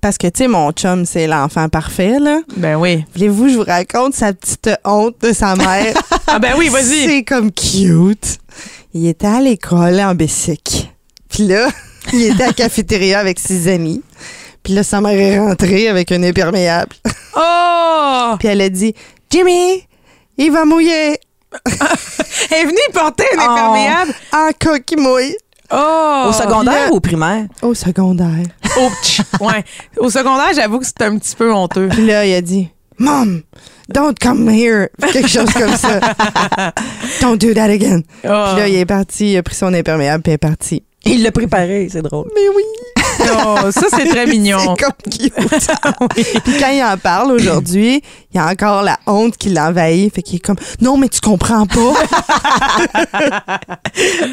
parce 0.00 0.18
que, 0.18 0.26
tu 0.28 0.38
sais, 0.38 0.48
mon 0.48 0.72
chum, 0.72 1.04
c'est 1.04 1.26
l'enfant 1.26 1.68
parfait, 1.68 2.18
là. 2.18 2.40
Ben 2.56 2.76
oui. 2.76 3.04
Voulez-vous 3.14 3.44
que 3.44 3.50
je 3.50 3.56
vous 3.58 3.64
raconte 3.64 4.14
sa 4.14 4.32
petite 4.32 4.70
honte 4.84 5.16
de 5.20 5.32
sa 5.32 5.54
mère? 5.54 5.94
Ah 6.26 6.38
ben 6.38 6.54
oui, 6.56 6.68
vas-y. 6.68 7.04
C'est 7.06 7.24
comme 7.24 7.50
cute. 7.52 8.38
Il 8.94 9.06
était 9.06 9.26
à 9.26 9.40
l'école 9.40 10.00
en 10.00 10.14
Bessic. 10.14 10.90
Puis 11.28 11.46
là, 11.46 11.68
il 12.12 12.22
était 12.22 12.44
à 12.44 12.46
la 12.48 12.52
cafétéria 12.54 13.18
avec 13.18 13.38
ses 13.38 13.68
amis. 13.68 14.02
Puis 14.62 14.72
là, 14.72 14.82
sa 14.82 15.00
mère 15.02 15.18
est 15.18 15.38
rentrée 15.38 15.88
avec 15.88 16.10
un 16.12 16.22
imperméable. 16.22 16.94
Oh! 17.36 18.34
Puis 18.38 18.48
elle 18.48 18.60
a 18.60 18.68
dit, 18.68 18.94
Jimmy, 19.30 19.86
il 20.38 20.52
va 20.52 20.64
mouiller. 20.66 21.18
Elle 22.50 22.58
est 22.58 22.64
venue 22.64 22.76
porter 22.92 23.24
un 23.36 23.38
Oh. 23.40 23.50
imperméable. 23.50 24.14
En 24.32 24.50
cas 24.58 24.78
qu'il 24.80 25.00
mouille. 25.00 25.34
Oh! 25.72 26.26
Au 26.28 26.32
secondaire 26.32 26.92
ou 26.92 26.96
au 26.96 27.00
primaire? 27.00 27.46
Au 27.62 27.74
secondaire. 27.74 28.46
Au, 28.78 29.44
ouais. 29.46 29.64
Au 29.98 30.10
secondaire, 30.10 30.50
j'avoue 30.54 30.78
que 30.78 30.86
c'était 30.86 31.04
un 31.04 31.18
petit 31.18 31.34
peu 31.34 31.52
honteux. 31.52 31.88
Puis 31.88 32.06
là, 32.06 32.26
il 32.26 32.34
a 32.34 32.42
dit 32.42 32.68
Mom, 32.98 33.42
don't 33.88 34.14
come 34.20 34.48
here. 34.48 34.88
Quelque 35.12 35.28
chose 35.28 35.52
comme 35.52 35.76
ça. 35.76 36.00
don't 37.20 37.36
do 37.36 37.54
that 37.54 37.70
again. 37.70 38.02
Oh. 38.24 38.52
Puis 38.52 38.60
là, 38.60 38.68
il 38.68 38.76
est 38.76 38.86
parti, 38.86 39.32
il 39.32 39.36
a 39.38 39.42
pris 39.42 39.54
son 39.54 39.72
imperméable, 39.72 40.22
puis 40.22 40.32
il 40.32 40.34
est 40.34 40.38
parti. 40.38 40.84
Il 41.04 41.22
l'a 41.22 41.32
préparé, 41.32 41.88
c'est 41.90 42.02
drôle. 42.02 42.28
Mais 42.34 42.48
oui, 42.54 42.62
Oh, 43.44 43.70
ça, 43.70 43.86
c'est 43.90 44.06
très 44.06 44.26
mignon. 44.30 44.58
c'est 44.58 44.82
comme 44.84 44.92
cute. 45.12 45.34
Puis 46.44 46.54
quand 46.58 46.70
il 46.70 46.82
en 46.82 46.96
parle 46.96 47.32
aujourd'hui, 47.32 48.02
il 48.32 48.36
y 48.36 48.40
a 48.40 48.46
encore 48.48 48.82
la 48.82 48.98
honte 49.06 49.36
qui 49.36 49.50
l'envahit. 49.50 50.12
Fait 50.14 50.22
qu'il 50.22 50.36
est 50.36 50.40
comme 50.40 50.56
Non, 50.80 50.96
mais 50.96 51.08
tu 51.08 51.20
comprends 51.20 51.66
pas. 51.66 51.92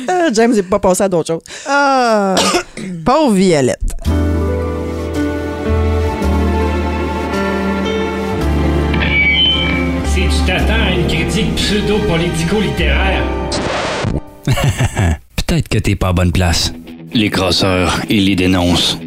Ah, 0.08 0.28
James 0.34 0.54
n'est 0.54 0.64
pas 0.64 0.80
passé 0.80 1.04
à 1.04 1.10
d'autres 1.10 1.34
choses. 1.34 1.44
Ah, 1.68 2.36
pauvre 3.06 3.34
Violette. 3.34 3.80
Si 10.06 10.22
tu 10.22 10.46
t'attends 10.46 10.74
à 10.88 10.92
une 10.92 11.08
critique 11.08 11.56
pseudo-politico-littéraire, 11.56 13.24
Peut-être 15.50 15.68
que 15.68 15.80
t'es 15.80 15.96
pas 15.96 16.10
à 16.10 16.14
bonne 16.14 16.32
place. 16.32 16.72
Les 17.12 17.32
crosseurs, 17.32 18.02
ils 18.08 18.26
les 18.26 18.36
dénoncent. 18.36 19.00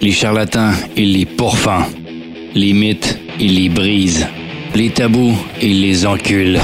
Les 0.00 0.10
charlatans, 0.10 0.72
ils 0.96 1.12
les 1.12 1.26
pourfendent. 1.26 1.84
Les 2.54 2.72
mythes, 2.72 3.18
ils 3.38 3.56
les 3.56 3.68
brisent. 3.68 4.26
Les 4.74 4.88
tabous, 4.88 5.36
ils 5.60 5.82
les 5.82 6.06
enculent. 6.06 6.58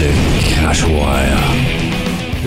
Le 0.00 0.54
crachoir. 0.56 1.77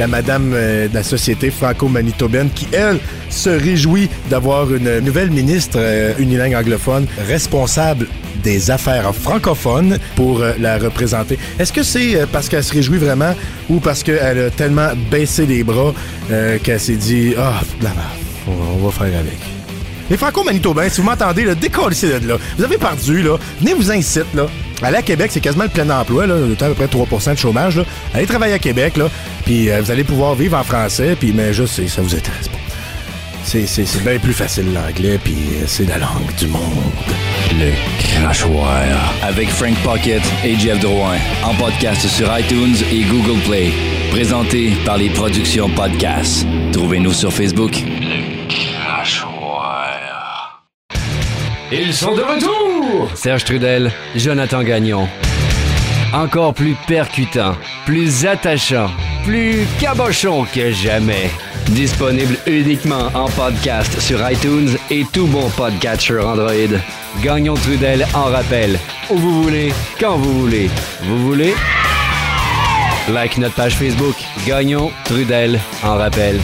La 0.01 0.07
madame 0.07 0.53
euh, 0.55 0.87
de 0.87 0.95
la 0.95 1.03
société 1.03 1.51
franco-manitobaine 1.51 2.49
qui, 2.49 2.67
elle, 2.71 2.97
se 3.29 3.51
réjouit 3.51 4.09
d'avoir 4.31 4.73
une 4.73 4.97
nouvelle 4.97 5.29
ministre 5.29 5.77
euh, 5.79 6.13
unilingue 6.17 6.55
anglophone 6.55 7.05
responsable 7.27 8.07
des 8.41 8.71
affaires 8.71 9.13
francophones 9.13 9.99
pour 10.15 10.41
euh, 10.41 10.53
la 10.59 10.79
représenter. 10.79 11.37
Est-ce 11.59 11.71
que 11.71 11.83
c'est 11.83 12.25
parce 12.31 12.49
qu'elle 12.49 12.63
se 12.63 12.73
réjouit 12.73 12.97
vraiment 12.97 13.35
ou 13.69 13.79
parce 13.79 14.01
qu'elle 14.01 14.39
a 14.39 14.49
tellement 14.49 14.89
baissé 15.11 15.45
les 15.45 15.63
bras 15.63 15.93
qu'elle 16.63 16.79
s'est 16.79 16.95
dit 16.95 17.35
«Ah, 17.37 17.61
merde, 17.79 17.95
on 18.47 18.83
va, 18.83 18.91
faire 18.91 19.19
avec». 19.19 19.37
Les 20.09 20.17
franco-manitobains, 20.17 20.89
si 20.89 20.99
vous 20.99 21.07
m'entendez, 21.07 21.45
décollez 21.53 21.95
de 22.19 22.27
là. 22.27 22.37
Vous 22.57 22.63
avez 22.63 22.79
perdu, 22.79 23.21
là. 23.21 23.37
Venez-vous 23.59 23.91
incite, 23.91 24.33
là. 24.33 24.47
Aller 24.83 24.97
à 24.97 25.01
Québec, 25.01 25.29
c'est 25.31 25.41
quasiment 25.41 25.63
le 25.65 25.69
plein 25.69 25.89
emploi, 25.89 26.27
là. 26.27 26.35
à 26.35 26.65
peu 26.65 26.73
près 26.73 26.87
3% 26.87 27.33
de 27.33 27.37
chômage, 27.39 27.77
là. 27.77 27.83
Allez 28.13 28.25
travailler 28.25 28.53
à 28.53 28.59
Québec, 28.59 28.97
là. 28.97 29.09
Puis 29.45 29.69
euh, 29.69 29.81
vous 29.81 29.91
allez 29.91 30.03
pouvoir 30.03 30.35
vivre 30.35 30.57
en 30.57 30.63
français, 30.63 31.15
puis 31.19 31.31
mais 31.33 31.53
juste, 31.53 31.85
ça 31.87 32.01
vous 32.01 32.15
intéresse 32.15 32.47
pas. 32.47 32.57
C'est, 33.43 33.65
c'est, 33.65 33.85
c'est 33.85 34.03
bien 34.03 34.19
plus 34.19 34.33
facile 34.33 34.71
l'anglais, 34.73 35.19
puis 35.23 35.33
euh, 35.33 35.63
c'est 35.65 35.85
la 35.85 35.97
langue 35.97 36.33
du 36.37 36.47
monde. 36.47 36.61
Le 37.53 37.71
crachoir. 37.99 38.75
Avec 39.23 39.49
Frank 39.49 39.75
Pocket 39.83 40.21
et 40.43 40.57
Jeff 40.57 40.79
Drouin. 40.79 41.17
En 41.43 41.53
podcast 41.55 42.07
sur 42.07 42.27
iTunes 42.37 42.75
et 42.91 43.01
Google 43.03 43.39
Play. 43.41 43.71
Présenté 44.11 44.71
par 44.85 44.97
les 44.97 45.09
productions 45.09 45.69
Podcast. 45.69 46.45
Trouvez-nous 46.71 47.13
sur 47.13 47.33
Facebook. 47.33 47.71
Le 47.85 48.47
crachoir. 48.47 50.63
Ils 51.71 51.93
sont 51.93 52.15
de 52.15 52.21
retour! 52.21 52.70
Serge 53.15 53.45
Trudel, 53.45 53.91
Jonathan 54.15 54.63
Gagnon. 54.63 55.07
Encore 56.13 56.53
plus 56.53 56.75
percutant, 56.87 57.55
plus 57.85 58.25
attachant, 58.25 58.89
plus 59.23 59.65
cabochon 59.79 60.45
que 60.53 60.71
jamais. 60.71 61.29
Disponible 61.69 62.35
uniquement 62.47 63.09
en 63.13 63.29
podcast 63.29 63.99
sur 63.99 64.19
iTunes 64.29 64.77
et 64.89 65.05
tout 65.13 65.27
bon 65.27 65.49
podcatcher 65.51 66.19
Android. 66.19 66.77
Gagnon 67.23 67.53
Trudel 67.53 68.05
en 68.13 68.25
rappel. 68.25 68.77
Où 69.09 69.17
vous 69.17 69.43
voulez, 69.43 69.73
quand 69.99 70.17
vous 70.17 70.41
voulez. 70.41 70.69
Vous 71.03 71.19
voulez? 71.27 71.53
Like 73.09 73.37
notre 73.37 73.55
page 73.55 73.75
Facebook. 73.75 74.15
Gagnon 74.45 74.91
Trudel 75.05 75.59
en 75.83 75.95
rappel. 75.97 76.39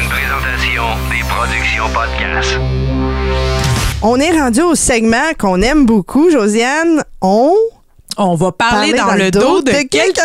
Une 0.00 0.08
présentation 0.08 0.84
des 1.10 1.24
productions 1.28 1.88
Podcast. 1.92 2.58
On 4.02 4.20
est 4.20 4.38
rendu 4.38 4.60
au 4.60 4.74
segment 4.74 5.32
qu'on 5.38 5.62
aime 5.62 5.86
beaucoup, 5.86 6.30
Josiane. 6.30 7.02
On 7.22 7.54
On 8.18 8.34
va 8.34 8.52
parler, 8.52 8.92
dans, 8.92 9.14
le 9.14 9.30
dos 9.30 9.62
de, 9.62 9.72
quelqu'un. 9.88 10.22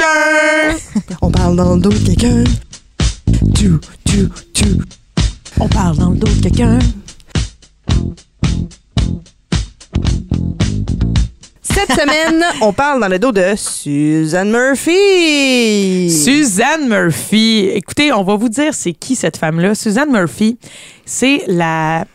On 1.21 1.31
parle 1.31 1.55
dans 1.55 1.75
le 1.75 1.81
dos 1.81 1.89
de 1.89 1.97
quelqu'un. 1.97 2.43
Tu, 3.55 3.71
tu, 4.05 4.29
tu. 4.53 4.65
On 5.59 5.67
parle 5.67 5.97
dans 5.97 6.09
le 6.09 6.17
dos 6.17 6.27
de 6.27 6.41
quelqu'un. 6.41 6.79
Cette 11.61 11.93
semaine, 11.93 12.43
on 12.61 12.73
parle 12.73 12.99
dans 12.99 13.07
le 13.07 13.19
dos 13.19 13.31
de 13.31 13.53
Suzanne 13.55 14.51
Murphy. 14.51 16.11
Suzanne 16.11 16.89
Murphy. 16.89 17.69
Écoutez, 17.73 18.11
on 18.11 18.23
va 18.23 18.35
vous 18.35 18.49
dire 18.49 18.73
c'est 18.73 18.93
qui 18.93 19.15
cette 19.15 19.37
femme-là. 19.37 19.75
Suzanne 19.75 20.11
Murphy, 20.11 20.57
c'est 21.05 21.43
la 21.47 22.05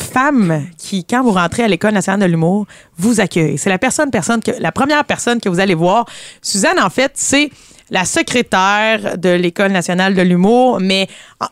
femme 0.00 0.66
qui, 0.78 1.04
quand 1.04 1.22
vous 1.22 1.32
rentrez 1.32 1.64
à 1.64 1.68
l'École 1.68 1.92
nationale 1.92 2.20
de 2.20 2.26
l'humour, 2.26 2.66
vous 2.96 3.20
accueille. 3.20 3.58
C'est 3.58 3.70
la 3.70 3.78
personne, 3.78 4.10
personne 4.10 4.42
que, 4.42 4.52
la 4.58 4.72
première 4.72 5.04
personne 5.04 5.40
que 5.40 5.48
vous 5.48 5.60
allez 5.60 5.74
voir. 5.74 6.06
Suzanne, 6.42 6.78
en 6.80 6.90
fait, 6.90 7.12
c'est 7.14 7.50
la 7.90 8.04
secrétaire 8.04 9.18
de 9.18 9.30
l'École 9.30 9.72
nationale 9.72 10.14
de 10.14 10.22
l'humour, 10.22 10.78
mais 10.80 11.08
en 11.40 11.46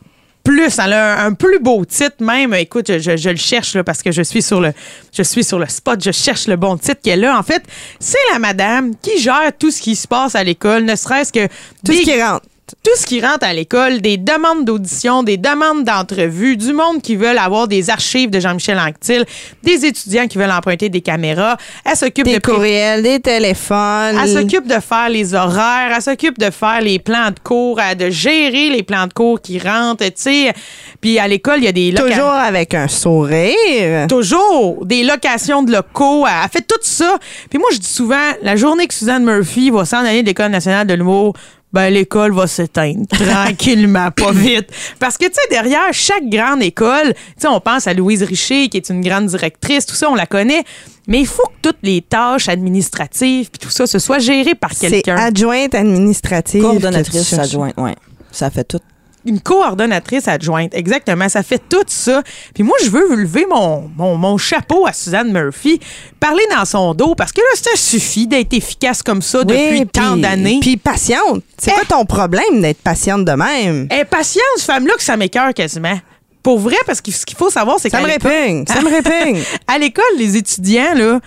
plus, 0.45 0.79
elle 0.79 0.93
a 0.93 1.23
un, 1.23 1.27
un 1.27 1.33
plus 1.33 1.59
beau 1.59 1.85
titre 1.85 2.17
même. 2.23 2.55
Écoute, 2.55 2.87
je, 2.87 2.99
je- 3.01 3.17
je 3.17 3.31
le 3.31 3.37
cherche 3.37 3.75
là, 3.75 3.83
parce 3.83 4.03
que 4.03 4.13
je 4.13 4.23
suis 4.23 4.43
sur 4.43 4.61
le, 4.61 4.73
je 5.13 5.23
suis 5.25 5.43
sur 5.43 5.59
le 5.59 5.67
spot. 5.67 6.03
Je 6.05 6.13
cherche 6.13 6.47
le 6.47 6.55
bon 6.57 6.77
titre 6.77 7.01
qu'elle 7.03 7.25
a. 7.25 7.37
En 7.37 7.43
fait, 7.43 7.63
c'est 7.99 8.19
la 8.33 8.39
madame 8.39 8.93
qui 9.03 9.19
gère 9.19 9.51
tout 9.59 9.71
ce 9.73 9.81
qui 9.83 9.97
se 9.97 10.07
passe 10.07 10.35
à 10.37 10.45
l'école, 10.45 10.85
ne 10.85 10.95
serait-ce 10.95 11.33
que 11.33 11.47
Tout 11.47 11.53
des- 11.85 11.97
ce 11.97 12.03
qui 12.03 12.23
rentre. 12.23 12.47
Tout 12.83 12.91
ce 12.97 13.07
qui 13.07 13.21
rentre 13.21 13.45
à 13.47 13.53
l'école, 13.53 14.01
des 14.01 14.17
demandes 14.17 14.65
d'audition, 14.65 15.23
des 15.23 15.37
demandes 15.37 15.85
d'entrevue, 15.85 16.57
du 16.57 16.73
monde 16.73 17.01
qui 17.01 17.15
veulent 17.15 17.39
avoir 17.39 17.69
des 17.69 17.91
archives 17.91 18.31
de 18.31 18.41
Jean-Michel 18.41 18.79
Anctil, 18.79 19.25
des 19.63 19.87
étudiants 19.87 20.27
qui 20.27 20.37
veulent 20.39 20.51
emprunter 20.51 20.89
des 20.89 21.01
caméras. 21.01 21.57
Elle 21.85 21.97
s'occupe 21.97 22.27
de 22.27 22.39
courriels, 22.41 23.03
des 23.03 23.21
téléphones. 23.21 24.19
elle 24.21 24.29
s'occupe 24.29 24.67
de 24.67 24.81
faire 24.81 25.09
les 25.09 25.35
horaires, 25.35 25.93
elle 25.95 26.03
s'occupe 26.03 26.39
de 26.39 26.51
faire 26.51 26.81
les 26.81 26.99
plans 26.99 27.31
de 27.31 27.39
cours, 27.43 27.81
elle- 27.81 27.97
de 27.97 28.11
gérer 28.11 28.69
les 28.71 28.83
plans 28.83 29.07
de 29.07 29.13
cours 29.13 29.41
qui 29.41 29.59
rentrent, 29.61 30.05
tu 30.05 30.13
sais. 30.17 30.53
Puis 31.01 31.19
à 31.21 31.29
l'école, 31.29 31.59
il 31.59 31.65
y 31.65 31.69
a 31.69 31.73
des 31.73 31.93
loca- 31.93 32.09
Toujours 32.09 32.31
avec 32.33 32.75
un 32.75 32.89
sourire. 32.89 34.07
Toujours 34.09 34.85
des 34.85 35.05
locations 35.05 35.63
de 35.63 35.73
locaux. 35.73 36.27
Elle 36.27 36.33
elle 36.47 36.51
fait 36.51 36.67
tout 36.67 36.79
ça. 36.83 37.19
Puis 37.51 37.59
moi, 37.59 37.69
je 37.73 37.79
dis 37.79 37.89
souvent, 37.89 38.17
la 38.43 38.57
journée 38.57 38.87
que 38.87 38.95
Suzanne 38.95 39.25
Murphy 39.25 39.71
va 39.71 39.85
s'en 39.85 39.99
aller 39.99 40.23
de 40.23 40.27
l'École 40.29 40.51
nationale 40.51 40.87
de 40.87 40.95
l'humour, 40.95 41.35
ben 41.73 41.91
l'école 41.91 42.33
va 42.33 42.47
s'éteindre 42.47 43.07
tranquillement, 43.09 44.11
pas 44.11 44.33
vite. 44.33 44.71
Parce 44.99 45.19
que, 45.19 45.27
tu 45.27 45.33
sais, 45.35 45.49
derrière 45.51 45.93
chaque 45.93 46.29
grande 46.29 46.63
école, 46.63 47.13
tu 47.15 47.21
sais, 47.39 47.49
on 47.49 47.61
pense 47.61 47.87
à 47.87 47.93
Louise 47.95 48.23
Richer, 48.23 48.69
qui 48.69 48.77
est 48.79 48.89
une 48.89 49.01
grande 49.03 49.27
directrice, 49.27 49.85
tout 49.87 49.95
ça, 49.95 50.09
on 50.11 50.15
la 50.15 50.27
connaît. 50.27 50.65
Mais 51.09 51.21
il 51.21 51.27
faut 51.27 51.43
que 51.47 51.69
toutes 51.71 51.79
les 51.83 52.03
tâches 52.03 52.49
administratives, 52.49 53.51
puis 53.51 53.59
tout 53.61 53.71
ça, 53.71 53.87
ce 53.87 53.99
soit 53.99 54.19
géré 54.19 54.55
par 54.55 54.73
C'est 54.73 54.91
quelqu'un. 54.91 55.17
adjointe 55.17 55.75
administrative. 55.75 56.63
Coordonnatrice 56.63 57.33
adjointe, 57.35 57.75
oui. 57.77 57.91
Ça 58.33 58.51
fait 58.51 58.65
tout. 58.65 58.81
Une 59.27 59.41
coordonnatrice 59.41 60.29
adjointe. 60.29 60.75
Exactement. 60.75 61.29
Ça 61.29 61.43
fait 61.43 61.61
tout 61.69 61.85
ça. 61.87 62.23
Puis 62.55 62.63
moi, 62.63 62.77
je 62.85 62.91
veux 62.91 63.15
lever 63.17 63.47
mon, 63.51 63.91
mon, 63.97 64.17
mon 64.17 64.39
chapeau 64.39 64.87
à 64.87 64.93
Suzanne 64.93 65.33
Murphy, 65.33 65.81
parler 66.21 66.45
dans 66.57 66.65
son 66.65 66.95
dos, 66.95 67.15
parce 67.15 67.33
que 67.33 67.41
là, 67.41 67.47
ça 67.55 67.77
suffit 67.77 68.27
d'être 68.27 68.53
efficace 68.55 69.03
comme 69.03 69.23
ça 69.23 69.45
depuis 69.45 69.87
tant 69.87 70.17
d'années. 70.17 70.59
Puis 70.61 70.77
patiente. 70.77 71.43
C'est 71.59 71.71
Eh. 71.71 71.75
quoi 71.75 71.85
ton 71.99 72.05
problème 72.05 72.61
d'être 72.61 72.81
patiente 72.83 73.25
de 73.25 73.33
même? 73.33 73.89
Elle 73.91 74.01
est 74.01 74.05
patiente, 74.05 74.43
cette 74.57 74.67
femme-là, 74.67 74.95
que 74.97 75.03
ça 75.03 75.17
m'écœure 75.17 75.53
quasiment. 75.55 75.99
Pour 76.43 76.59
vrai, 76.61 76.77
parce 76.87 77.01
que 77.01 77.11
ce 77.11 77.27
qu'il 77.27 77.37
faut 77.37 77.51
savoir, 77.51 77.77
c'est 77.81 77.91
Ça 77.91 77.99
qu'à 77.99 78.05
me 78.07 78.09
répugne. 78.13 78.65
Ça 78.69 78.81
me 78.81 78.89
répugne. 78.89 79.43
à 79.67 79.79
l'école, 79.79 80.05
les 80.17 80.37
étudiants, 80.37 80.95
là, 80.95 81.19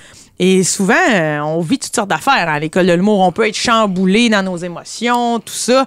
et 0.41 0.63
souvent, 0.63 0.93
euh, 1.11 1.39
on 1.41 1.59
vit 1.59 1.77
toutes 1.77 1.93
sortes 1.93 2.09
d'affaires 2.09 2.47
à 2.47 2.57
l'école 2.61 2.87
de 2.87 2.93
l'humour. 2.93 3.19
On 3.19 3.33
peut 3.33 3.45
être 3.45 3.57
chamboulé 3.57 4.29
dans 4.29 4.41
nos 4.41 4.55
émotions, 4.55 5.39
tout 5.39 5.53
ça. 5.53 5.85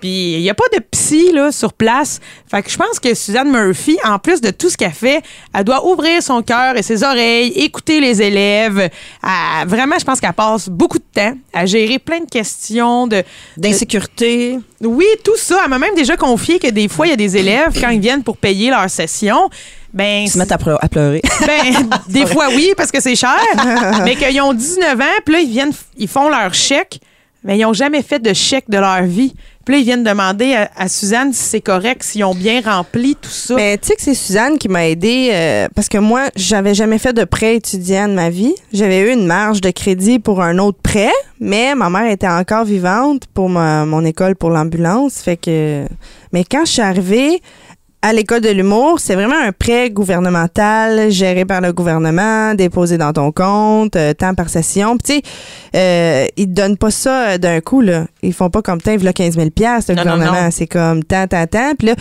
Puis 0.00 0.34
il 0.34 0.40
n'y 0.40 0.48
a 0.50 0.54
pas 0.54 0.64
de 0.72 0.78
psy 0.90 1.30
là, 1.32 1.52
sur 1.52 1.72
place. 1.72 2.20
Fait 2.50 2.62
que 2.62 2.70
je 2.70 2.76
pense 2.76 2.98
que 2.98 3.12
Suzanne 3.14 3.50
Murphy, 3.50 3.98
en 4.04 4.18
plus 4.18 4.40
de 4.40 4.50
tout 4.50 4.70
ce 4.70 4.76
qu'elle 4.76 4.92
fait, 4.92 5.22
elle 5.54 5.64
doit 5.64 5.86
ouvrir 5.86 6.22
son 6.22 6.42
cœur 6.42 6.76
et 6.76 6.82
ses 6.82 7.02
oreilles, 7.04 7.52
écouter 7.56 8.00
les 8.00 8.22
élèves. 8.22 8.78
Elle- 9.22 9.68
vraiment, 9.68 9.96
je 9.98 10.04
pense 10.04 10.20
qu'elle 10.20 10.32
passe 10.32 10.68
beaucoup 10.68 10.98
de 10.98 11.04
temps 11.14 11.34
à 11.52 11.66
gérer 11.66 11.98
plein 11.98 12.20
de 12.20 12.30
questions 12.30 13.06
de, 13.06 13.22
D'insécurité. 13.56 14.58
oui, 14.82 15.06
tout 15.24 15.36
ça. 15.36 15.60
Elle 15.64 15.70
m'a 15.70 15.78
même 15.78 15.94
déjà 15.94 16.16
confié 16.16 16.58
que 16.58 16.68
des 16.68 16.88
fois, 16.88 17.06
il 17.06 17.10
y 17.10 17.12
a 17.12 17.16
des 17.16 17.36
élèves, 17.36 17.78
quand 17.80 17.90
ils 17.90 18.00
viennent 18.00 18.22
pour 18.22 18.36
payer 18.36 18.70
leur 18.70 18.88
session, 18.90 19.48
ben, 19.92 20.22
Ils 20.24 20.30
se 20.30 20.38
mettent 20.38 20.52
à, 20.52 20.58
pleu- 20.58 20.76
à 20.80 20.88
pleurer. 20.88 21.20
ben, 21.46 21.88
des 22.08 22.26
fois, 22.26 22.46
oui, 22.54 22.72
parce 22.76 22.90
que 22.90 23.00
c'est 23.00 23.16
cher. 23.16 23.36
mais 24.04 24.16
qu'ils 24.16 24.40
ont 24.40 24.52
19 24.52 25.00
ans, 25.00 25.04
puis 25.24 25.34
là, 25.34 25.40
ils 25.40 25.50
viennent, 25.50 25.72
ils 25.96 26.08
font 26.08 26.28
leur 26.28 26.54
chèque, 26.54 27.00
mais 27.44 27.58
ils 27.58 27.62
n'ont 27.62 27.72
jamais 27.72 28.02
fait 28.02 28.18
de 28.20 28.32
chèque 28.32 28.68
de 28.68 28.78
leur 28.78 29.02
vie. 29.02 29.34
Ils 29.78 29.84
viennent 29.84 30.04
demander 30.04 30.56
à, 30.76 30.88
Suzanne 30.88 31.32
si 31.32 31.42
c'est 31.44 31.60
correct, 31.60 32.02
s'ils 32.02 32.24
ont 32.24 32.34
bien 32.34 32.60
rempli 32.64 33.16
tout 33.20 33.28
ça. 33.30 33.54
Mais 33.54 33.78
tu 33.78 33.88
sais 33.88 33.96
que 33.96 34.02
c'est 34.02 34.14
Suzanne 34.14 34.58
qui 34.58 34.68
m'a 34.68 34.86
aidé 34.88 35.30
euh, 35.32 35.68
parce 35.74 35.88
que 35.88 35.98
moi, 35.98 36.28
j'avais 36.36 36.74
jamais 36.74 36.98
fait 36.98 37.12
de 37.12 37.24
prêt 37.24 37.56
étudiant 37.56 38.08
de 38.08 38.14
ma 38.14 38.30
vie. 38.30 38.54
J'avais 38.72 39.00
eu 39.00 39.12
une 39.12 39.26
marge 39.26 39.60
de 39.60 39.70
crédit 39.70 40.18
pour 40.18 40.42
un 40.42 40.58
autre 40.58 40.78
prêt, 40.82 41.12
mais 41.40 41.74
ma 41.74 41.90
mère 41.90 42.10
était 42.10 42.28
encore 42.28 42.64
vivante 42.64 43.24
pour 43.34 43.48
ma- 43.48 43.84
mon 43.86 44.04
école 44.04 44.36
pour 44.36 44.50
l'ambulance. 44.50 45.14
Fait 45.22 45.36
que. 45.36 45.84
Mais 46.32 46.44
quand 46.44 46.64
je 46.64 46.70
suis 46.72 46.82
arrivée 46.82 47.40
à 48.02 48.12
l'école 48.14 48.40
de 48.40 48.48
l'humour, 48.48 48.98
c'est 48.98 49.14
vraiment 49.14 49.38
un 49.38 49.52
prêt 49.52 49.90
gouvernemental 49.90 51.10
géré 51.10 51.44
par 51.44 51.60
le 51.60 51.72
gouvernement, 51.72 52.54
déposé 52.54 52.96
dans 52.96 53.12
ton 53.12 53.30
compte, 53.30 53.94
euh, 53.96 54.14
temps 54.14 54.34
par 54.34 54.48
session. 54.48 54.96
Puis 54.96 55.20
tu 55.22 55.28
sais, 55.28 55.32
euh, 55.76 56.26
ils 56.38 56.46
te 56.46 56.52
donnent 56.52 56.78
pas 56.78 56.90
ça 56.90 57.30
euh, 57.30 57.38
d'un 57.38 57.60
coup 57.60 57.82
là. 57.82 58.06
Ils 58.22 58.32
font 58.32 58.48
pas 58.48 58.62
comme 58.62 58.80
t'as, 58.80 58.94
il 58.94 59.12
15 59.12 59.34
000 59.34 59.50
pièces 59.50 59.88
le 59.88 59.96
Non, 59.96 60.02
gouvernement. 60.02 60.44
non. 60.44 60.50
C'est 60.50 60.66
comme 60.66 61.04
tant, 61.04 61.26
tant, 61.26 61.46
tant. 61.46 61.72
Puis 61.78 61.88
là, 61.88 61.94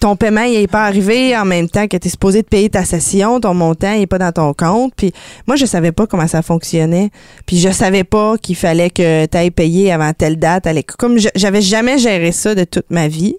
ton 0.00 0.16
paiement 0.16 0.42
il 0.42 0.56
est 0.56 0.66
pas 0.66 0.84
arrivé 0.84 1.36
en 1.36 1.44
même 1.44 1.68
temps 1.68 1.86
que 1.86 1.96
tu 1.96 2.08
es 2.08 2.10
supposé 2.10 2.42
de 2.42 2.46
payer 2.46 2.68
ta 2.70 2.84
session, 2.84 3.40
ton 3.40 3.54
montant 3.54 3.92
il 3.92 4.02
est 4.02 4.06
pas 4.06 4.18
dans 4.18 4.32
ton 4.32 4.54
compte. 4.54 4.94
Puis 4.96 5.12
moi 5.46 5.56
je 5.56 5.66
savais 5.66 5.92
pas 5.92 6.06
comment 6.06 6.26
ça 6.26 6.40
fonctionnait. 6.40 7.10
Puis 7.44 7.58
je 7.58 7.68
savais 7.70 8.04
pas 8.04 8.36
qu'il 8.38 8.56
fallait 8.56 8.90
que 8.90 9.26
tu 9.26 9.36
ailles 9.36 9.50
payer 9.50 9.92
avant 9.92 10.12
telle 10.14 10.38
date 10.38 10.66
à 10.66 10.72
l'école. 10.72 10.96
Comme 10.96 11.18
j'avais 11.34 11.62
jamais 11.62 11.98
géré 11.98 12.32
ça 12.32 12.54
de 12.54 12.64
toute 12.64 12.90
ma 12.90 13.08
vie. 13.08 13.36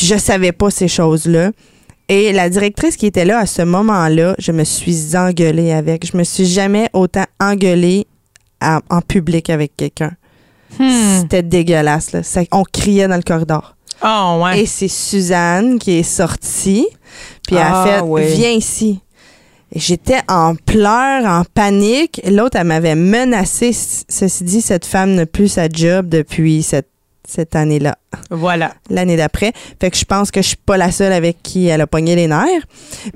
Puis 0.00 0.06
je 0.06 0.16
savais 0.16 0.52
pas 0.52 0.70
ces 0.70 0.88
choses-là. 0.88 1.50
Et 2.08 2.32
la 2.32 2.48
directrice 2.48 2.96
qui 2.96 3.04
était 3.04 3.26
là 3.26 3.38
à 3.40 3.44
ce 3.44 3.60
moment-là, 3.60 4.34
je 4.38 4.50
me 4.50 4.64
suis 4.64 5.14
engueulée 5.14 5.72
avec. 5.72 6.10
Je 6.10 6.16
me 6.16 6.24
suis 6.24 6.46
jamais 6.46 6.88
autant 6.94 7.26
engueulée 7.38 8.06
à- 8.62 8.80
en 8.88 9.02
public 9.02 9.50
avec 9.50 9.76
quelqu'un. 9.76 10.12
Hmm. 10.78 11.18
C'était 11.20 11.42
dégueulasse. 11.42 12.12
Là. 12.12 12.22
Ça- 12.22 12.40
on 12.50 12.62
criait 12.62 13.08
dans 13.08 13.16
le 13.16 13.22
corridor. 13.22 13.76
Oh, 14.02 14.40
ouais. 14.42 14.62
Et 14.62 14.66
c'est 14.66 14.88
Suzanne 14.88 15.78
qui 15.78 15.98
est 15.98 16.02
sortie. 16.02 16.86
Puis 17.46 17.56
elle 17.56 17.62
Ah, 17.62 17.82
a 17.82 17.86
fait 17.86 18.00
oui. 18.00 18.22
Viens 18.36 18.52
ici. 18.52 19.00
J'étais 19.76 20.20
en 20.28 20.54
pleurs, 20.54 21.26
en 21.26 21.44
panique. 21.44 22.22
L'autre, 22.26 22.56
elle 22.58 22.68
m'avait 22.68 22.94
menacé. 22.94 23.72
Ceci 24.08 24.44
dit, 24.44 24.62
cette 24.62 24.86
femme 24.86 25.14
n'a 25.14 25.26
plus 25.26 25.48
sa 25.48 25.68
job 25.68 26.08
depuis 26.08 26.62
cette, 26.62 26.88
cette 27.30 27.54
année-là, 27.56 27.96
Voilà. 28.30 28.74
l'année 28.90 29.16
d'après. 29.16 29.52
Fait 29.80 29.90
que 29.90 29.96
je 29.96 30.04
pense 30.04 30.30
que 30.30 30.42
je 30.42 30.48
suis 30.48 30.56
pas 30.56 30.76
la 30.76 30.90
seule 30.92 31.12
avec 31.12 31.42
qui 31.42 31.66
elle 31.68 31.80
a 31.80 31.86
pogné 31.86 32.16
les 32.16 32.26
nerfs. 32.26 32.64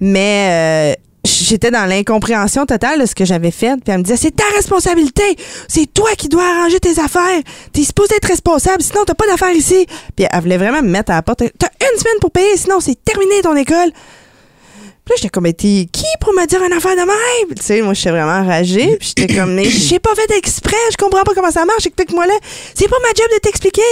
Mais 0.01 0.95
euh, 0.97 1.01
j'étais 1.25 1.71
dans 1.71 1.87
l'incompréhension 1.89 2.67
totale 2.67 3.01
de 3.01 3.07
ce 3.07 3.15
que 3.15 3.25
j'avais 3.25 3.51
fait. 3.51 3.75
Puis 3.83 3.93
elle 3.93 3.99
me 3.99 4.03
disait 4.03 4.17
C'est 4.17 4.35
ta 4.37 4.45
responsabilité. 4.55 5.23
C'est 5.69 5.93
toi 5.93 6.11
qui 6.17 6.29
dois 6.29 6.45
arranger 6.45 6.81
tes 6.81 6.99
affaires. 7.01 7.41
T'es 7.73 7.83
supposé 7.83 8.15
être 8.17 8.29
responsable, 8.29 8.83
sinon 8.83 9.03
t'as 9.07 9.15
pas 9.15 9.27
d'affaires 9.27 9.53
ici. 9.55 9.87
Puis 10.17 10.27
elle 10.31 10.41
voulait 10.41 10.59
vraiment 10.59 10.83
me 10.83 10.89
mettre 10.91 11.13
à 11.13 11.17
la 11.17 11.23
porte. 11.23 11.43
T'as 11.59 11.69
une 11.93 11.99
semaine 11.99 12.19
pour 12.21 12.31
payer, 12.31 12.57
sinon 12.57 12.81
c'est 12.81 13.03
terminé 13.05 13.41
ton 13.43 13.57
école. 13.57 13.91
Puis 15.05 15.13
là, 15.13 15.17
j'étais 15.17 15.29
comme, 15.29 15.43
mais 15.43 15.53
t'es 15.53 15.87
qui 15.93 16.07
pour 16.19 16.33
me 16.33 16.47
dire 16.47 16.63
une 16.63 16.73
affaire 16.73 16.93
de 16.93 17.01
même? 17.01 17.55
Tu 17.57 17.63
sais, 17.63 17.83
moi, 17.83 17.93
j'étais 17.93 18.11
vraiment 18.11 18.39
enragée. 18.39 18.97
Puis 18.99 19.13
j'étais 19.17 19.35
comme, 19.35 19.53
mais 19.55 19.65
j'ai 19.69 19.99
pas 19.99 20.15
fait 20.15 20.31
exprès, 20.35 20.77
je 20.91 20.97
comprends 20.97 21.23
pas 21.25 21.35
comment 21.35 21.51
ça 21.51 21.67
marche, 21.67 21.87
explique-moi 21.87 22.27
là. 22.27 22.35
C'est 22.75 22.89
pas 22.89 22.97
ma 23.03 23.09
job 23.09 23.27
de 23.35 23.39
t'expliquer. 23.39 23.83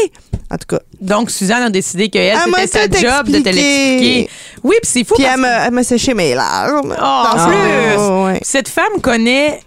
En 0.51 0.57
tout 0.57 0.67
cas. 0.69 0.81
Donc, 1.01 1.31
Suzanne 1.31 1.65
a 1.65 1.71
décidé 1.71 2.09
m'a 2.51 2.67
c'était 2.67 2.99
sa 2.99 3.01
job 3.01 3.29
de 3.29 3.39
te 3.39 3.49
l'expliquer. 3.49 4.31
Oui, 4.63 4.77
puis 4.83 4.91
c'est 4.91 5.05
fou. 5.05 5.15
Puis 5.15 5.25
parce 5.25 5.67
elle 5.67 5.73
m'a, 5.73 5.83
séché 5.83 6.15
mes 6.15 6.35
larmes. 6.35 6.95
Oh, 6.99 7.03
en 7.03 7.37
Dans 7.37 7.47
plus! 7.47 8.33
ouais. 8.33 8.41
Cette 8.43 8.69
femme 8.69 9.01
connaît 9.03 9.61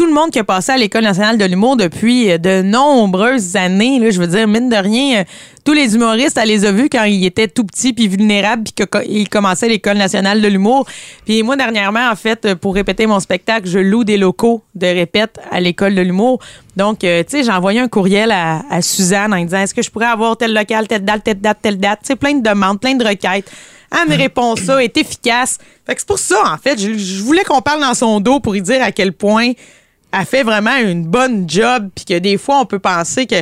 tout 0.00 0.06
le 0.06 0.14
monde 0.14 0.30
qui 0.30 0.38
a 0.38 0.44
passé 0.44 0.72
à 0.72 0.78
l'École 0.78 1.02
nationale 1.02 1.36
de 1.36 1.44
l'humour 1.44 1.76
depuis 1.76 2.30
euh, 2.30 2.38
de 2.38 2.62
nombreuses 2.62 3.54
années. 3.56 3.98
Là, 3.98 4.08
je 4.08 4.18
veux 4.18 4.28
dire, 4.28 4.48
mine 4.48 4.70
de 4.70 4.76
rien, 4.76 5.18
euh, 5.20 5.24
tous 5.62 5.74
les 5.74 5.94
humoristes, 5.94 6.38
elle 6.38 6.48
les 6.48 6.64
a 6.64 6.72
vus 6.72 6.88
quand 6.88 7.04
ils 7.04 7.26
étaient 7.26 7.48
tout 7.48 7.64
petits 7.64 7.92
puis 7.92 8.08
vulnérables 8.08 8.62
puis 8.62 8.86
qu'ils 8.86 9.28
commençaient 9.28 9.68
l'École 9.68 9.98
nationale 9.98 10.40
de 10.40 10.48
l'humour. 10.48 10.86
Puis 11.26 11.42
moi, 11.42 11.54
dernièrement, 11.54 12.08
en 12.10 12.16
fait, 12.16 12.46
euh, 12.46 12.54
pour 12.54 12.76
répéter 12.76 13.06
mon 13.06 13.20
spectacle, 13.20 13.68
je 13.68 13.78
loue 13.78 14.02
des 14.02 14.16
locaux 14.16 14.62
de 14.74 14.86
répète 14.86 15.38
à 15.50 15.60
l'École 15.60 15.94
de 15.94 16.00
l'humour. 16.00 16.40
Donc, 16.78 17.00
tu 17.00 17.06
sais, 17.06 17.44
j'ai 17.44 17.52
envoyé 17.52 17.80
un 17.80 17.88
courriel 17.88 18.32
à, 18.32 18.80
Suzanne 18.80 19.34
en 19.34 19.44
disant, 19.44 19.58
est-ce 19.58 19.74
que 19.74 19.82
je 19.82 19.90
pourrais 19.90 20.06
avoir 20.06 20.34
tel 20.34 20.54
local, 20.54 20.88
telle 20.88 21.04
date, 21.04 21.24
telle 21.24 21.40
date, 21.42 21.58
telle 21.60 21.78
date? 21.78 21.98
Tu 22.00 22.06
sais, 22.06 22.16
plein 22.16 22.32
de 22.32 22.48
demandes, 22.48 22.80
plein 22.80 22.94
de 22.94 23.04
requêtes. 23.04 23.50
Elle 23.92 24.08
me 24.08 24.16
répond 24.16 24.56
ça, 24.56 24.82
est 24.82 24.96
efficace. 24.96 25.58
Fait 25.84 25.94
que 25.94 26.00
c'est 26.00 26.08
pour 26.08 26.18
ça, 26.18 26.40
en 26.46 26.56
fait, 26.56 26.80
je, 26.80 27.22
voulais 27.22 27.42
qu'on 27.44 27.60
parle 27.60 27.80
dans 27.80 27.92
son 27.92 28.20
dos 28.20 28.40
pour 28.40 28.54
lui 28.54 28.62
dire 28.62 28.82
à 28.82 28.92
quel 28.92 29.12
point 29.12 29.52
elle 30.12 30.26
fait 30.26 30.42
vraiment 30.42 30.76
une 30.76 31.04
bonne 31.04 31.48
job, 31.48 31.88
puis 31.94 32.04
que 32.04 32.18
des 32.18 32.36
fois, 32.38 32.60
on 32.60 32.66
peut 32.66 32.78
penser 32.78 33.26
que 33.26 33.36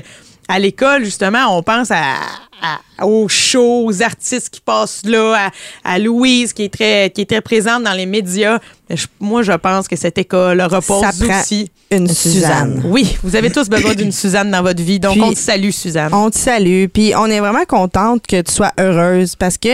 à 0.48 0.58
l'école, 0.58 1.04
justement, 1.04 1.56
on 1.56 1.62
pense 1.62 1.90
à, 1.90 2.14
à- 2.62 3.04
aux 3.06 3.28
shows, 3.28 3.84
aux 3.86 4.02
artistes 4.02 4.48
qui 4.50 4.60
passent 4.62 5.02
là, 5.04 5.50
à, 5.84 5.92
à 5.94 5.98
Louise 5.98 6.52
qui 6.54 6.64
est 6.64 6.72
très 6.72 7.10
qui 7.10 7.20
est 7.20 7.26
très 7.26 7.42
présente 7.42 7.82
dans 7.84 7.92
les 7.92 8.06
médias. 8.06 8.58
Mais 8.88 8.96
je- 8.96 9.06
moi, 9.20 9.42
je 9.42 9.52
pense 9.52 9.86
que 9.88 9.94
cette 9.96 10.16
école 10.18 10.60
repose 10.62 11.02
Ça 11.02 11.10
prend 11.26 11.40
aussi. 11.40 11.70
Une 11.90 12.08
Suzanne. 12.08 12.32
Suzanne. 12.76 12.82
Oui, 12.86 13.16
vous 13.22 13.36
avez 13.36 13.50
tous 13.50 13.68
besoin 13.68 13.94
d'une 13.94 14.12
Suzanne 14.22 14.50
dans 14.50 14.62
votre 14.62 14.82
vie, 14.82 14.98
donc 15.00 15.12
Puis- 15.12 15.22
on 15.22 15.32
te 15.32 15.38
salue, 15.38 15.70
Suzanne. 15.70 16.12
On 16.14 16.30
te 16.30 16.36
salue. 16.38 16.86
Puis 16.92 17.12
on 17.14 17.26
est 17.26 17.40
vraiment 17.40 17.64
contente 17.66 18.26
que 18.26 18.40
tu 18.40 18.52
sois 18.52 18.72
heureuse 18.78 19.36
parce 19.36 19.56
que 19.58 19.68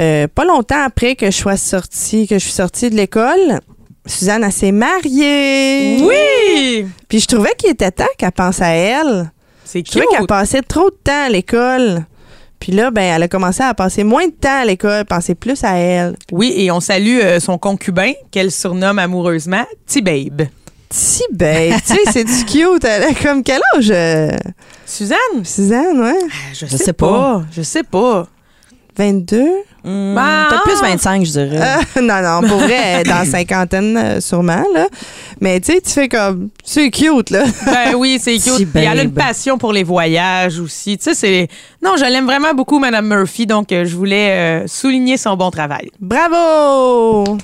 euh, 0.00 0.26
pas 0.34 0.44
longtemps 0.44 0.82
après 0.84 1.14
que 1.16 1.26
je 1.26 1.36
sois 1.36 1.56
sortie, 1.56 2.26
que 2.26 2.34
je 2.38 2.44
suis 2.44 2.52
sortie 2.52 2.90
de 2.90 2.96
l'école, 2.96 3.60
Suzanne, 4.06 4.44
elle 4.44 4.52
s'est 4.52 4.72
mariée. 4.72 5.98
Oui! 6.02 6.86
Puis 7.08 7.20
je 7.20 7.26
trouvais 7.26 7.54
qu'il 7.56 7.70
était 7.70 7.90
temps 7.90 8.04
qu'elle 8.18 8.32
pense 8.32 8.60
à 8.60 8.68
elle. 8.68 9.30
C'est 9.64 9.80
Je 9.86 9.90
trouvais 9.90 10.06
cute. 10.06 10.16
qu'elle 10.18 10.26
passait 10.26 10.62
trop 10.62 10.90
de 10.90 10.96
temps 11.02 11.24
à 11.26 11.28
l'école. 11.28 12.04
Puis 12.60 12.72
là, 12.72 12.90
ben, 12.90 13.02
elle 13.02 13.22
a 13.22 13.28
commencé 13.28 13.62
à 13.62 13.74
passer 13.74 14.04
moins 14.04 14.26
de 14.26 14.32
temps 14.32 14.60
à 14.62 14.64
l'école, 14.64 15.04
penser 15.04 15.34
plus 15.34 15.64
à 15.64 15.76
elle. 15.76 16.16
Oui, 16.32 16.52
et 16.56 16.70
on 16.70 16.80
salue 16.80 17.18
euh, 17.22 17.40
son 17.40 17.58
concubin, 17.58 18.12
qu'elle 18.30 18.50
surnomme 18.50 18.98
amoureusement 18.98 19.64
T-Babe. 19.86 20.42
Ben, 21.32 21.74
tu 21.86 21.94
sais, 21.94 22.00
c'est 22.12 22.24
du 22.24 22.44
cute. 22.46 22.84
Elle 22.84 23.02
a 23.02 23.14
comme 23.14 23.42
quel 23.42 23.60
âge? 23.76 23.90
euh, 23.90 24.30
Suzanne? 24.86 25.44
Suzanne, 25.44 26.00
ouais. 26.00 26.18
Je, 26.52 26.66
sais 26.66 26.92
pas. 26.92 27.42
Je 27.54 27.62
sais 27.62 27.82
pas. 27.82 28.28
22? 28.96 29.42
Hmm, 29.84 30.14
Ben, 30.14 30.46
Peut-être 30.48 30.62
plus 30.62 30.80
25, 30.80 31.26
je 31.26 31.30
dirais. 31.32 31.60
Euh, 31.96 32.00
non, 32.02 32.22
non, 32.22 32.48
pour 32.48 32.58
vrai, 32.58 33.02
dans 33.06 33.18
la 33.18 33.24
cinquantaine, 33.24 33.96
euh, 33.96 34.20
sûrement, 34.20 34.64
là. 34.74 34.86
Mais 35.40 35.60
tu 35.60 35.72
sais, 35.72 35.80
tu 35.80 35.90
fais 35.90 36.08
comme, 36.08 36.48
c'est 36.64 36.90
cute, 36.90 37.30
là. 37.30 37.44
Ben 37.66 37.94
oui, 37.96 38.18
c'est 38.20 38.38
cute. 38.38 38.72
Puis 38.72 38.84
elle 38.84 39.00
a 39.00 39.02
une 39.02 39.12
passion 39.12 39.58
pour 39.58 39.72
les 39.72 39.82
voyages 39.84 40.58
aussi. 40.58 40.96
Tu 40.96 41.04
sais, 41.04 41.14
c'est. 41.14 41.48
Non, 41.82 41.96
je 41.98 42.04
l'aime 42.04 42.24
vraiment 42.26 42.54
beaucoup, 42.54 42.78
Madame 42.78 43.06
Murphy. 43.08 43.46
Donc, 43.46 43.72
euh, 43.72 43.84
je 43.84 43.94
voulais 43.94 44.30
euh, 44.30 44.66
souligner 44.66 45.16
son 45.16 45.36
bon 45.36 45.50
travail. 45.50 45.90
Bravo! 46.00 47.36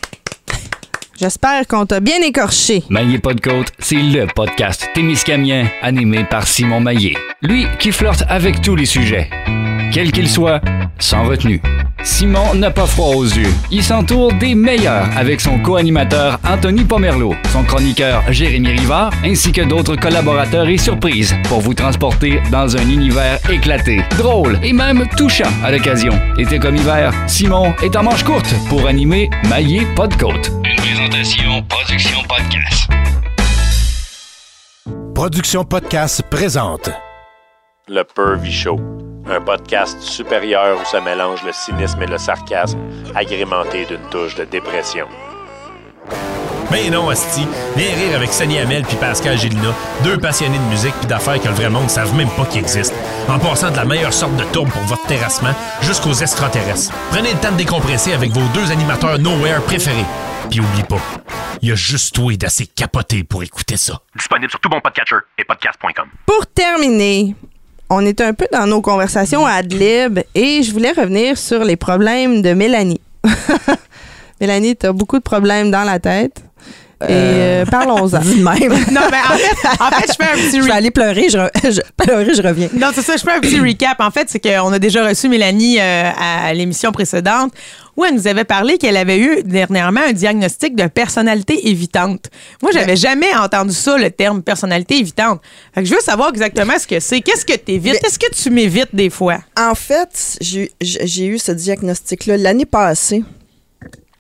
J'espère 1.21 1.67
qu'on 1.67 1.85
t'a 1.85 2.01
bien 2.01 2.23
écorché. 2.23 2.83
Maillé 2.89 3.19
pas 3.19 3.35
de 3.35 3.41
côte, 3.43 3.73
c'est 3.79 3.97
le 3.97 4.27
podcast 4.35 4.89
Témiscamien 4.95 5.67
animé 5.83 6.25
par 6.25 6.47
Simon 6.47 6.81
Maillé. 6.81 7.15
Lui 7.43 7.67
qui 7.79 7.93
flirte 7.93 8.25
avec 8.31 8.63
tous 8.63 8.75
les 8.75 8.87
sujets. 8.87 9.29
Quels 9.93 10.13
qu'ils 10.13 10.29
soient, 10.29 10.61
sans 11.01 11.25
retenue. 11.25 11.61
Simon 12.03 12.55
n'a 12.55 12.71
pas 12.71 12.87
froid 12.87 13.15
aux 13.17 13.25
yeux. 13.25 13.53
Il 13.71 13.83
s'entoure 13.83 14.33
des 14.35 14.55
meilleurs 14.55 15.09
avec 15.17 15.41
son 15.41 15.59
co-animateur 15.59 16.39
Anthony 16.49 16.85
Pomerleau, 16.85 17.35
son 17.53 17.65
chroniqueur 17.65 18.23
Jérémy 18.33 18.69
Rivard, 18.69 19.13
ainsi 19.25 19.51
que 19.53 19.63
d'autres 19.63 19.97
collaborateurs 19.97 20.69
et 20.69 20.79
surprises 20.79 21.35
pour 21.49 21.61
vous 21.61 21.75
transporter 21.75 22.41
dans 22.53 22.77
un 22.77 22.89
univers 22.89 23.39
éclaté, 23.51 24.01
drôle 24.17 24.59
et 24.63 24.73
même 24.73 25.07
touchant 25.17 25.51
à 25.65 25.73
l'occasion. 25.73 26.13
Été 26.39 26.59
comme 26.59 26.77
hiver, 26.77 27.13
Simon 27.27 27.75
est 27.83 27.97
en 27.97 28.05
manche 28.05 28.23
courte 28.23 28.55
pour 28.69 28.87
animer 28.87 29.29
Maillé 29.49 29.87
pas 29.97 30.07
de 30.07 30.15
côte. 30.15 30.53
Une 30.65 30.77
présentation 30.77 31.63
Production 31.69 32.19
Podcast. 32.29 32.91
Production 35.15 35.65
Podcast 35.65 36.23
présente. 36.31 36.91
Le 37.89 38.05
Pervy 38.05 38.53
Show, 38.53 38.81
un 39.31 39.41
podcast 39.41 40.01
supérieur 40.01 40.79
où 40.81 40.85
se 40.85 40.97
mélange 40.97 41.43
le 41.45 41.53
cynisme 41.53 42.03
et 42.03 42.07
le 42.07 42.19
sarcasme, 42.19 42.79
agrémenté 43.15 43.85
d'une 43.85 44.03
touche 44.11 44.35
de 44.35 44.45
dépression. 44.45 45.07
Ben 46.71 46.91
non, 46.93 47.09
Asti. 47.11 47.47
Viens 47.77 47.95
rire 47.95 48.17
avec 48.17 48.33
Sonny 48.33 48.59
Hamel 48.59 48.85
puis 48.85 48.97
Pascal 48.97 49.37
Gélina, 49.37 49.75
deux 50.05 50.19
passionnés 50.19 50.59
de 50.59 50.65
musique 50.65 50.95
puis 51.01 51.07
d'affaires 51.07 51.41
que 51.41 51.49
le 51.49 51.55
vrai 51.55 51.69
monde 51.69 51.85
ne 51.85 51.89
savent 51.89 52.15
même 52.15 52.31
pas 52.31 52.45
qu'ils 52.45 52.61
existent. 52.61 52.95
En 53.29 53.39
passant 53.39 53.71
de 53.71 53.77
la 53.77 53.85
meilleure 53.85 54.13
sorte 54.13 54.37
de 54.37 54.45
tourbe 54.45 54.71
pour 54.71 54.83
votre 54.83 55.05
terrassement 55.07 55.55
jusqu'aux 55.83 56.13
extraterrestres. 56.13 56.93
Prenez 57.11 57.33
le 57.33 57.41
temps 57.41 57.53
de 57.53 57.57
décompresser 57.57 58.13
avec 58.13 58.31
vos 58.31 58.47
deux 58.55 58.71
animateurs 58.71 59.19
Nowhere 59.19 59.63
préférés. 59.63 60.07
Puis 60.49 60.61
oublie 60.61 60.85
pas, 60.85 61.01
il 61.63 61.69
y 61.69 61.73
a 61.73 61.77
juste 61.77 62.15
toi 62.15 62.37
d'assez 62.37 62.67
capoté 62.67 63.25
pour 63.25 63.43
écouter 63.43 63.77
ça. 63.77 64.01
Disponible 64.17 64.51
sur 64.51 64.61
tout 64.61 64.69
bon 64.69 64.81
podcatcher 64.81 65.17
et 65.39 65.45
podcast.com. 65.45 66.09
Pour 66.25 66.47
terminer, 66.47 67.35
on 67.91 68.07
est 68.07 68.21
un 68.21 68.33
peu 68.33 68.47
dans 68.53 68.67
nos 68.67 68.81
conversations 68.81 69.45
à 69.45 69.55
Adlib 69.55 70.21
et 70.37 70.63
je 70.63 70.73
voulais 70.73 70.93
revenir 70.93 71.37
sur 71.37 71.65
les 71.65 71.77
problèmes 71.77 72.41
de 72.41 72.55
Mélanie. 72.55 73.01
Mélanie, 74.41 74.77
tu 74.77 74.87
as 74.87 74.93
beaucoup 74.93 75.19
de 75.19 75.25
problèmes 75.25 75.73
dans 75.73 75.83
la 75.83 75.99
tête. 75.99 76.45
Et 77.03 77.13
euh, 77.13 77.65
parlons-en. 77.65 78.19
Dis 78.23 78.37
de 78.41 78.45
même. 78.45 78.73
Non, 78.93 79.01
mais 79.11 79.19
en 79.19 79.37
fait, 79.39 79.69
en 79.81 79.91
fait, 79.91 80.07
je 80.13 80.25
fais 80.25 80.31
un 80.31 80.37
petit 80.37 80.51
Je 80.51 80.57
vais 80.57 80.61
recap. 80.63 80.77
aller 80.77 80.91
pleurer, 80.91 81.29
je, 81.31 81.39
re- 81.39 81.51
je- 81.73 81.81
pleurer, 82.05 82.35
je 82.35 82.43
reviens. 82.43 82.69
Non, 82.75 82.89
c'est 82.95 83.03
ça, 83.03 83.17
je 83.17 83.23
fais 83.23 83.33
un 83.33 83.41
petit 83.41 83.59
recap. 83.61 84.01
En 84.01 84.11
fait, 84.11 84.29
c'est 84.29 84.39
qu'on 84.41 84.73
a 84.73 84.79
déjà 84.79 85.07
reçu 85.07 85.29
Mélanie 85.29 85.79
euh, 85.81 86.11
à 86.19 86.53
l'émission 86.53 86.93
précédente 86.93 87.53
où 87.97 88.05
elle 88.05 88.15
nous 88.15 88.27
avait 88.29 88.45
parlé 88.45 88.79
qu'elle 88.79 88.97
avait 88.97 89.19
eu 89.19 89.43
dernièrement 89.43 90.01
un 90.09 90.13
diagnostic 90.13 90.75
de 90.77 90.87
personnalité 90.87 91.69
évitante. 91.69 92.31
Moi, 92.63 92.71
j'avais 92.73 92.97
jamais 92.97 93.35
entendu 93.37 93.75
ça, 93.75 93.99
le 93.99 94.11
terme 94.11 94.43
personnalité 94.43 94.99
évitante. 94.99 95.41
Fait 95.75 95.83
que 95.83 95.89
je 95.89 95.95
veux 95.95 96.01
savoir 96.01 96.31
exactement 96.31 96.79
ce 96.79 96.87
que 96.87 97.01
c'est. 97.01 97.21
Qu'est-ce 97.21 97.45
que 97.45 97.53
tu 97.57 97.73
évites? 97.73 97.95
Mais- 98.01 98.09
Est-ce 98.09 98.19
que 98.19 98.31
tu 98.35 98.51
m'évites 98.51 98.95
des 98.95 99.11
fois? 99.11 99.39
En 99.59 99.75
fait, 99.75 100.39
j'ai 100.41 101.27
eu 101.27 101.39
ce 101.39 101.53
diagnostic-là 101.53 102.37
l'année 102.37 102.65
passée. 102.67 103.23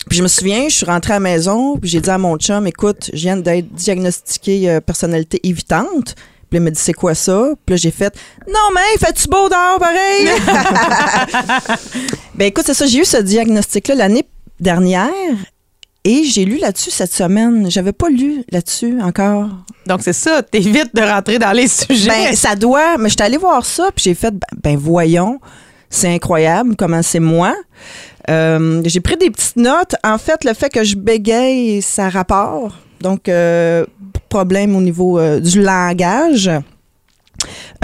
Puis 0.09 0.19
je 0.19 0.23
me 0.23 0.29
souviens, 0.29 0.69
je 0.69 0.75
suis 0.75 0.87
rentrée 0.87 1.13
à 1.13 1.17
la 1.17 1.21
maison, 1.21 1.77
puis 1.77 1.91
j'ai 1.91 2.01
dit 2.01 2.11
à 2.11 2.19
mon 2.19 2.37
chum, 2.37 2.67
écoute, 2.67 3.11
je 3.13 3.19
viens 3.19 3.37
d'être 3.37 3.73
diagnostiquée 3.73 4.71
euh, 4.71 4.81
personnalité 4.81 5.41
évitante. 5.45 6.15
Puis 6.49 6.59
il 6.59 6.61
m'a 6.61 6.71
dit, 6.71 6.81
c'est 6.81 6.95
quoi 6.95 7.15
ça? 7.15 7.51
Puis 7.65 7.75
là, 7.75 7.77
j'ai 7.77 7.91
fait, 7.93 8.13
non, 8.49 8.75
mais 8.75 8.99
fais-tu 8.99 9.29
beau 9.29 9.49
dehors, 9.49 9.79
pareil? 9.79 10.29
ben 12.35 12.47
écoute, 12.47 12.65
c'est 12.67 12.75
ça, 12.75 12.87
j'ai 12.87 12.99
eu 12.99 13.05
ce 13.05 13.19
diagnostic-là 13.19 13.95
l'année 13.95 14.25
dernière 14.59 15.37
et 16.05 16.25
j'ai 16.25 16.45
lu 16.45 16.59
là-dessus 16.59 16.91
cette 16.91 17.13
semaine. 17.13 17.71
J'avais 17.71 17.93
pas 17.93 18.09
lu 18.09 18.43
là-dessus 18.51 19.01
encore. 19.03 19.49
Donc, 19.87 20.01
c'est 20.03 20.13
ça, 20.13 20.43
t'évites 20.43 20.95
de 20.95 21.03
rentrer 21.03 21.39
dans 21.39 21.53
les 21.53 21.69
sujets. 21.69 22.09
Ben, 22.09 22.35
ça 22.35 22.57
doit. 22.57 22.97
Mais 22.99 23.09
je 23.11 23.15
suis 23.15 23.23
allée 23.23 23.37
voir 23.37 23.65
ça, 23.65 23.91
puis 23.95 24.05
j'ai 24.05 24.15
fait, 24.15 24.33
ben, 24.33 24.47
ben, 24.63 24.77
voyons, 24.77 25.41
c'est 25.89 26.13
incroyable 26.13 26.75
comment 26.77 27.03
c'est 27.03 27.21
moi. 27.21 27.55
Euh, 28.29 28.83
j'ai 28.85 29.01
pris 29.01 29.17
des 29.17 29.31
petites 29.31 29.57
notes. 29.57 29.97
En 30.05 30.19
fait, 30.19 30.45
le 30.45 30.55
fait 30.55 30.71
que 30.71 30.85
je 30.85 30.97
bégaye, 30.97 31.81
ça 31.83 32.09
rapport. 32.09 32.77
Donc, 33.01 33.29
euh, 33.29 33.87
problème 34.29 34.77
au 34.77 34.81
niveau 34.81 35.19
euh, 35.19 35.41
du 35.41 35.63
langage. 35.63 36.51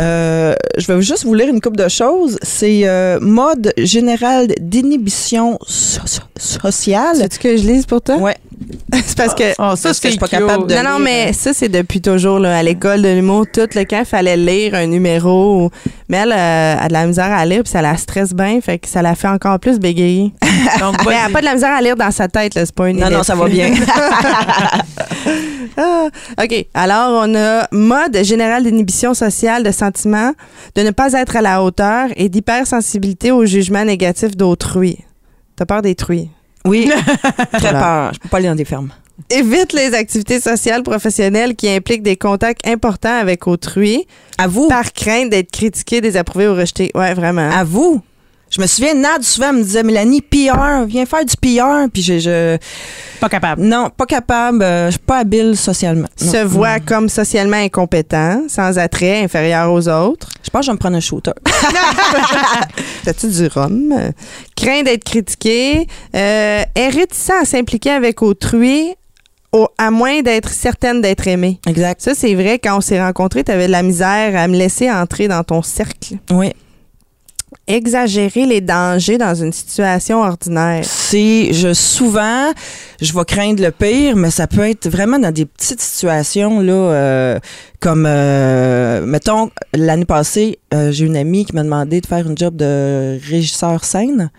Euh, 0.01 0.55
je 0.77 0.93
vais 0.93 1.01
juste 1.01 1.25
vous 1.25 1.33
lire 1.35 1.49
une 1.49 1.61
couple 1.61 1.77
de 1.79 1.89
choses. 1.89 2.39
C'est 2.43 2.83
euh, 2.85 3.19
mode 3.21 3.73
général 3.79 4.49
d'inhibition 4.61 5.59
so- 5.67 6.01
so- 6.05 6.23
sociale. 6.39 7.17
C'est-tu 7.17 7.39
que 7.39 7.57
je 7.57 7.63
lise 7.67 7.87
pour 7.87 8.03
toi? 8.03 8.17
Ouais. 8.17 8.37
c'est 8.93 9.17
parce 9.17 9.35
que. 9.35 9.53
Oh, 9.59 9.75
ça, 9.77 9.77
Parce 9.77 9.83
que 9.83 9.89
je 9.89 9.93
c'est 10.01 10.11
suis 10.11 10.19
pas 10.19 10.29
cute. 10.29 10.39
capable 10.39 10.67
de- 10.67 10.75
Non, 10.75 10.83
non, 10.83 10.91
lire, 10.97 10.99
mais 11.01 11.27
euh. 11.29 11.33
ça, 11.33 11.53
c'est 11.55 11.69
depuis 11.71 12.01
toujours, 12.03 12.39
là, 12.39 12.59
à 12.59 12.63
l'école 12.63 13.01
de 13.03 13.09
l'humour, 13.09 13.47
tout 13.53 13.61
le 13.75 13.85
temps, 13.87 13.99
il 14.01 14.05
fallait 14.05 14.37
lire 14.37 14.75
un 14.75 14.87
numéro. 14.87 15.71
Mais 16.09 16.19
elle 16.19 16.33
euh, 16.33 16.77
a 16.79 16.89
de 16.89 16.93
la 16.93 17.07
misère 17.07 17.33
à 17.33 17.45
lire, 17.47 17.63
puis 17.63 17.73
ça 17.73 17.83
la 17.83 17.97
stresse 17.97 18.33
bien, 18.35 18.61
fait 18.61 18.79
que 18.79 18.89
ça 18.89 19.01
la 19.03 19.15
fait 19.15 19.29
encore 19.29 19.59
plus 19.59 19.79
bégayer. 19.79 20.31
Donc, 20.81 20.97
mais 21.07 21.13
elle 21.15 21.19
vas-y. 21.23 21.25
a 21.25 21.29
pas 21.31 21.41
de 21.41 21.45
la 21.47 21.55
misère 21.55 21.73
à 21.75 21.81
lire 21.83 21.97
dans 21.97 22.11
sa 22.11 22.29
tête, 22.29 22.55
là, 22.55 22.65
c'est 22.67 22.75
pas 22.75 22.89
une 22.91 22.99
Non, 23.01 23.11
non, 23.11 23.23
ça 23.23 23.35
va 23.35 23.49
bien. 23.49 23.73
Ah, 25.79 26.09
OK. 26.43 26.67
Alors, 26.73 27.23
on 27.27 27.35
a 27.35 27.69
mode 27.71 28.25
général 28.25 28.65
d'inhibition 28.65 29.13
sociale 29.13 29.63
de 29.63 29.71
sentiment, 29.87 30.33
de 30.75 30.83
ne 30.83 30.91
pas 30.91 31.13
être 31.13 31.37
à 31.37 31.43
la 31.43 31.63
hauteur 31.63 32.09
et 32.17 32.29
d'hypersensibilité 32.29 33.31
au 33.33 33.45
jugement 33.47 33.85
négatif 33.85 34.37
d'autrui. 34.37 34.99
T'as 35.57 35.67
peur 35.67 35.83
des 35.83 35.95
truies. 35.95 36.29
Oui, 36.65 36.91
très 37.53 37.61
Voilà. 37.61 37.81
peur. 37.81 38.11
Je 38.15 38.19
peux 38.21 38.29
pas 38.29 38.37
aller 38.39 38.49
dans 38.49 38.55
des 38.55 38.65
fermes. 38.65 38.91
Évite 39.31 39.73
les 39.73 39.95
activités 39.95 40.41
sociales 40.41 40.83
professionnelles 40.83 41.55
qui 41.57 41.69
impliquent 41.71 42.03
des 42.03 42.17
contacts 42.17 42.67
importants 42.67 43.19
avec 43.19 43.47
autrui 43.47 44.07
À 44.37 44.47
vous. 44.47 44.69
par 44.69 44.93
crainte 44.93 45.31
d'être 45.31 45.51
critiqué, 45.51 46.01
désapprouvé 46.03 46.49
ou 46.49 46.55
rejeté. 46.55 46.91
Ouais, 46.95 47.15
vraiment. 47.15 47.49
À 47.51 47.65
vous. 47.65 48.03
Je 48.49 48.61
me 48.61 48.67
souviens, 48.67 48.95
Nad, 48.95 49.23
souvent, 49.25 49.53
me 49.53 49.63
disait, 49.63 49.83
Mélanie, 49.83 50.21
PR, 50.23 50.85
viens 50.87 51.05
faire 51.05 51.25
du 51.25 51.35
PR. 51.37 51.91
Puis 51.93 52.03
je, 52.03 52.19
je- 52.21 52.57
Pas 53.21 53.29
capable. 53.29 53.63
Non, 53.63 53.91
pas 53.91 54.07
capable. 54.07 54.63
euh, 54.63 54.87
je 54.87 54.93
suis 54.93 55.01
pas 55.01 55.19
habile 55.19 55.57
socialement. 55.57 56.07
Non. 56.23 56.31
Se 56.33 56.45
voit 56.45 56.79
comme 56.79 57.09
socialement 57.09 57.57
incompétent, 57.57 58.43
sans 58.49 58.79
attrait, 58.79 59.25
inférieur 59.25 59.73
aux 59.73 59.89
autres. 59.89 60.31
Je 60.45 60.51
pense 60.51 60.61
que 60.61 60.67
je 60.67 60.71
vais 60.71 60.75
me 60.75 60.79
prendre 60.79 60.97
un 60.97 61.01
shooter. 61.01 61.33
T'as-tu 63.05 63.29
du 63.29 63.47
rhum? 63.49 63.95
Craint 64.57 64.83
d'être 64.83 65.05
critiqué. 65.05 65.87
Euh, 66.15 66.63
est 66.75 66.89
réticent 66.89 67.31
à 67.43 67.45
s'impliquer 67.45 67.91
avec 67.91 68.23
autrui, 68.23 68.95
au- 69.53 69.69
à 69.79 69.91
moins 69.91 70.23
d'être 70.23 70.51
certaine 70.51 71.01
d'être 71.01 71.27
aimée. 71.27 71.61
Exact. 71.67 72.01
Ça, 72.01 72.15
c'est 72.15 72.35
vrai, 72.35 72.59
quand 72.63 72.77
on 72.79 72.81
s'est 72.81 73.01
rencontrés, 73.03 73.45
t'avais 73.45 73.67
de 73.67 73.73
la 73.73 73.83
misère 73.83 74.37
à 74.37 74.47
me 74.49 74.57
laisser 74.57 74.91
entrer 74.91 75.29
dans 75.29 75.43
ton 75.43 75.63
cercle. 75.63 76.15
Oui. 76.31 76.53
Exagérer 77.69 78.45
les 78.45 78.61
dangers 78.61 79.19
dans 79.19 79.35
une 79.35 79.53
situation 79.53 80.21
ordinaire. 80.21 80.85
C'est, 80.85 81.53
je, 81.53 81.73
souvent, 81.75 82.53
je 83.01 83.13
vais 83.13 83.25
craindre 83.25 83.63
le 83.63 83.71
pire, 83.71 84.17
mais 84.17 84.31
ça 84.31 84.49
peut 84.49 84.69
être 84.69 84.89
vraiment 84.89 85.19
dans 85.19 85.33
des 85.33 85.47
petites 85.47 85.81
situations, 85.81 86.61
là, 86.61 86.73
euh, 86.73 87.39
comme, 87.79 88.05
euh, 88.07 89.07
mettons, 89.07 89.51
l'année 89.73 90.05
passée, 90.05 90.59
euh, 90.75 90.91
j'ai 90.91 91.07
une 91.07 91.17
amie 91.17 91.45
qui 91.45 91.55
m'a 91.55 91.63
demandé 91.63 92.01
de 92.01 92.07
faire 92.07 92.29
une 92.29 92.37
job 92.37 92.57
de 92.57 93.19
régisseur 93.29 93.85
scène. 93.85 94.31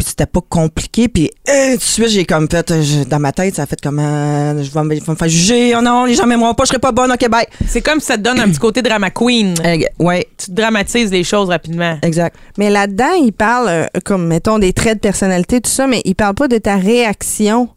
Puis 0.00 0.08
c'était 0.08 0.24
pas 0.24 0.40
compliqué. 0.48 1.08
Puis 1.08 1.30
euh, 1.46 1.72
tout 1.72 1.76
de 1.76 1.82
suite, 1.82 2.08
j'ai 2.08 2.24
comme 2.24 2.48
fait, 2.50 2.70
euh, 2.70 2.80
je- 2.82 3.04
dans 3.04 3.18
ma 3.18 3.32
tête, 3.32 3.56
ça 3.56 3.64
a 3.64 3.66
fait 3.66 3.78
comme, 3.78 3.98
euh, 3.98 4.62
je 4.62 4.70
vais 4.70 4.82
me, 4.82 4.98
faire 4.98 5.28
juger. 5.28 5.74
Oh 5.76 5.82
non, 5.82 6.06
les 6.06 6.14
gens 6.14 6.26
m'aimeront 6.26 6.54
pas, 6.54 6.64
je 6.64 6.68
serai 6.68 6.78
pas 6.78 6.90
bonne, 6.92 7.12
ok, 7.12 7.28
bye. 7.28 7.44
C'est 7.68 7.82
comme 7.82 8.00
si 8.00 8.06
ça 8.06 8.16
te 8.16 8.22
donne 8.22 8.40
un 8.40 8.48
petit 8.48 8.58
côté 8.58 8.80
drama 8.80 9.10
queen. 9.10 9.52
Euh, 9.62 9.76
ouais, 9.98 10.26
Tu 10.38 10.46
te 10.46 10.52
dramatises 10.52 11.10
les 11.10 11.22
choses 11.22 11.50
rapidement. 11.50 11.98
exact. 12.00 12.34
Mais 12.56 12.70
là-dedans, 12.70 13.12
il 13.22 13.32
parle, 13.32 13.68
euh, 13.68 13.86
comme, 14.02 14.26
mettons, 14.26 14.58
des 14.58 14.72
traits 14.72 14.94
de 14.94 15.00
personnalité, 15.00 15.60
tout 15.60 15.70
ça, 15.70 15.86
mais 15.86 16.00
il 16.06 16.14
parle 16.14 16.34
pas 16.34 16.48
de 16.48 16.56
ta 16.56 16.76
réaction 16.76 17.68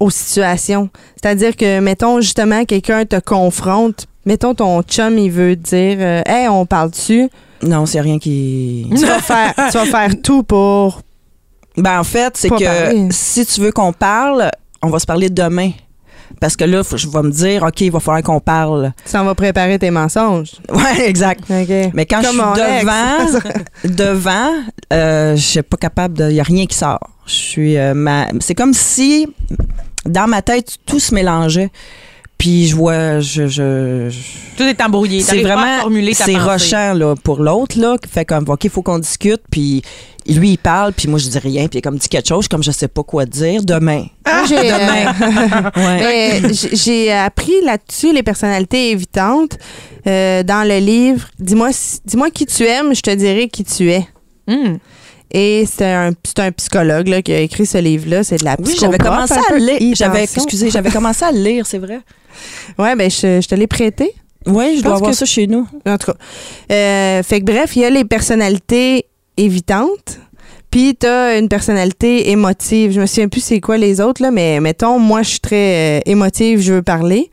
aux 0.00 0.10
situations. 0.10 0.90
C'est-à-dire 1.14 1.54
que, 1.54 1.78
mettons, 1.78 2.20
justement, 2.20 2.64
quelqu'un 2.64 3.04
te 3.04 3.20
confronte. 3.20 4.06
Mettons, 4.24 4.54
ton 4.54 4.82
chum, 4.82 5.16
il 5.16 5.30
veut 5.30 5.54
te 5.54 5.62
dire, 5.70 5.96
euh, 6.00 6.22
hey, 6.26 6.48
on 6.48 6.66
parle-tu? 6.66 7.28
Non, 7.62 7.86
c'est 7.86 8.00
rien 8.00 8.18
qui. 8.18 8.86
Tu 8.90 9.06
vas 9.06 9.20
faire, 9.20 9.54
tu 9.70 9.78
vas 9.78 9.86
faire 9.86 10.10
tout 10.20 10.42
pour. 10.42 11.00
Ben, 11.76 12.00
en 12.00 12.04
fait, 12.04 12.36
c'est 12.36 12.48
que 12.50 12.64
parler. 12.64 13.08
si 13.10 13.44
tu 13.46 13.60
veux 13.60 13.72
qu'on 13.72 13.92
parle, 13.92 14.50
on 14.82 14.88
va 14.88 14.98
se 14.98 15.06
parler 15.06 15.28
demain. 15.30 15.70
Parce 16.40 16.56
que 16.56 16.64
là, 16.64 16.82
faut- 16.82 16.96
je 16.96 17.06
vais 17.08 17.22
me 17.22 17.30
dire, 17.30 17.62
OK, 17.62 17.80
il 17.82 17.90
va 17.90 18.00
falloir 18.00 18.22
qu'on 18.22 18.40
parle. 18.40 18.92
S'en 19.04 19.24
vas 19.24 19.34
préparer 19.34 19.78
tes 19.78 19.90
mensonges. 19.90 20.52
Ouais, 20.72 21.08
exact. 21.08 21.44
Mais 21.94 22.04
quand 22.06 22.20
Comme 22.22 22.36
je 22.36 22.60
suis 22.60 22.82
devant, 22.82 23.52
devant, 23.84 24.50
euh, 24.92 25.36
je 25.36 25.40
suis 25.40 25.62
pas 25.62 25.76
capable 25.76 26.18
de. 26.18 26.24
Il 26.28 26.34
n'y 26.34 26.40
a 26.40 26.44
rien 26.44 26.66
qui 26.66 26.76
sort. 26.76 27.00
Je 27.26 27.32
suis. 27.32 27.76
euh, 27.78 27.94
ma- 27.94 28.26
c'est 28.40 28.54
comme 28.54 28.74
si, 28.74 29.28
dans 30.04 30.26
ma 30.26 30.42
tête, 30.42 30.76
tout 30.84 30.98
se 31.00 31.14
mélangeait. 31.14 31.70
Puis 32.38 32.68
je 32.68 32.76
vois. 32.76 33.20
Je, 33.20 33.46
je, 33.46 34.08
je- 34.10 34.56
Tout 34.56 34.64
est 34.64 34.80
embrouillé. 34.82 35.22
c'est 35.22 35.40
vraiment. 35.40 35.88
C'est 36.12 36.36
rochant, 36.36 36.92
là, 36.94 37.14
pour 37.22 37.40
l'autre, 37.42 37.78
là, 37.78 37.96
qui 37.98 38.08
fait 38.10 38.24
comme, 38.24 38.44
OK, 38.48 38.64
il 38.64 38.70
faut 38.70 38.82
qu'on 38.82 38.98
discute. 38.98 39.40
Puis 39.50 39.82
lui, 40.28 40.50
il 40.50 40.58
parle, 40.58 40.92
puis 40.92 41.08
moi, 41.08 41.18
je 41.18 41.28
dis 41.28 41.38
rien. 41.38 41.62
Puis 41.68 41.76
il 41.76 41.78
est 41.78 41.82
comme 41.82 41.96
dit 41.96 42.08
quelque 42.08 42.28
chose, 42.28 42.46
comme 42.46 42.62
je 42.62 42.70
sais 42.72 42.88
pas 42.88 43.02
quoi 43.02 43.24
dire. 43.24 43.62
Demain. 43.64 44.04
Moi, 44.26 44.44
j'ai, 44.48 44.70
euh, 44.70 44.78
Demain. 44.78 45.70
Ouais. 45.76 46.40
J'ai 46.72 47.12
appris 47.12 47.54
là-dessus 47.64 48.12
les 48.12 48.22
personnalités 48.22 48.90
évitantes 48.90 49.56
euh, 50.06 50.42
dans 50.42 50.66
le 50.68 50.78
livre. 50.78 51.28
Dis-moi, 51.38 51.70
si- 51.72 52.00
dis-moi 52.04 52.30
qui 52.30 52.44
tu 52.44 52.64
aimes, 52.64 52.94
je 52.94 53.00
te 53.00 53.14
dirai 53.14 53.48
qui 53.48 53.64
tu 53.64 53.90
es. 53.90 54.06
Hum. 54.48 54.78
Et 55.30 55.64
c'est 55.66 55.84
un, 55.92 56.12
psychologue 56.56 57.08
là, 57.08 57.20
qui 57.20 57.32
a 57.32 57.40
écrit 57.40 57.66
ce 57.66 57.78
livre-là. 57.78 58.22
C'est 58.22 58.36
de 58.38 58.44
la 58.44 58.56
Oui, 58.62 58.74
j'avais 58.78 58.98
commencé 58.98 59.34
un 59.34 59.54
à 59.54 59.58
lire. 59.58 59.94
J'avais, 59.96 60.22
Attention. 60.22 60.42
excusez, 60.42 60.70
j'avais 60.70 60.90
commencé 60.90 61.24
à 61.24 61.32
le 61.32 61.40
lire, 61.40 61.66
c'est 61.66 61.78
vrai. 61.78 62.00
Ouais, 62.78 62.94
ben 62.96 63.10
je, 63.10 63.40
je 63.40 63.48
te 63.48 63.54
l'ai 63.54 63.66
prêté. 63.66 64.12
Oui, 64.46 64.76
je 64.78 64.82
dois 64.82 64.94
avoir 64.96 65.10
que- 65.10 65.16
ça 65.16 65.24
chez 65.26 65.46
nous. 65.46 65.66
En 65.86 65.98
tout 65.98 66.12
cas. 66.12 66.18
Euh, 66.72 67.22
fait 67.22 67.40
que 67.40 67.44
bref, 67.46 67.74
il 67.76 67.82
y 67.82 67.84
a 67.84 67.90
les 67.90 68.04
personnalités 68.04 69.06
évitantes. 69.36 70.20
Puis 70.70 70.94
t'as 70.96 71.38
une 71.38 71.48
personnalité 71.48 72.30
émotive. 72.30 72.92
Je 72.92 73.00
me 73.00 73.06
souviens 73.06 73.28
plus 73.28 73.40
c'est 73.40 73.60
quoi 73.60 73.76
les 73.78 74.00
autres, 74.00 74.20
là, 74.22 74.30
mais 74.30 74.60
mettons, 74.60 74.98
moi, 74.98 75.22
je 75.22 75.30
suis 75.30 75.40
très 75.40 75.98
euh, 75.98 76.00
émotive, 76.06 76.60
je 76.60 76.74
veux 76.74 76.82
parler. 76.82 77.30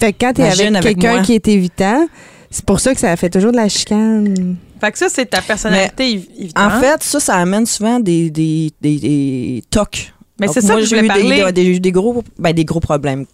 Fait 0.00 0.12
que 0.12 0.18
quand 0.20 0.32
t'es 0.32 0.42
avec, 0.44 0.56
quelqu'un 0.80 1.16
qui 1.24 1.34
est 1.34 1.48
évitant, 1.48 2.06
c'est 2.50 2.64
pour 2.64 2.80
ça 2.80 2.94
que 2.94 3.00
ça 3.00 3.14
fait 3.16 3.28
toujours 3.28 3.50
de 3.52 3.56
la 3.56 3.68
chicane. 3.68 4.56
Fait 4.80 4.92
que 4.92 4.98
ça, 4.98 5.08
c'est 5.10 5.26
ta 5.26 5.42
personnalité 5.42 6.12
évidente. 6.12 6.52
En 6.56 6.80
fait, 6.80 7.02
ça, 7.02 7.20
ça 7.20 7.34
amène 7.36 7.66
souvent 7.66 8.00
des, 8.00 8.30
des, 8.30 8.70
des, 8.80 8.98
des 8.98 9.62
tocs. 9.68 10.12
Mais 10.40 10.46
c'est 10.48 10.60
ça 10.62 10.68
moi, 10.68 10.76
que 10.76 10.82
je 10.82 10.90
j'ai 10.90 10.96
voulais 10.96 11.06
eu 11.06 11.08
parler. 11.42 11.52
Des, 11.52 11.64
des- 11.72 11.80
des 11.80 11.92
gros, 11.92 12.24
ben, 12.38 12.52
des 12.52 12.64
gros 12.64 12.80
problèmes. 12.80 13.26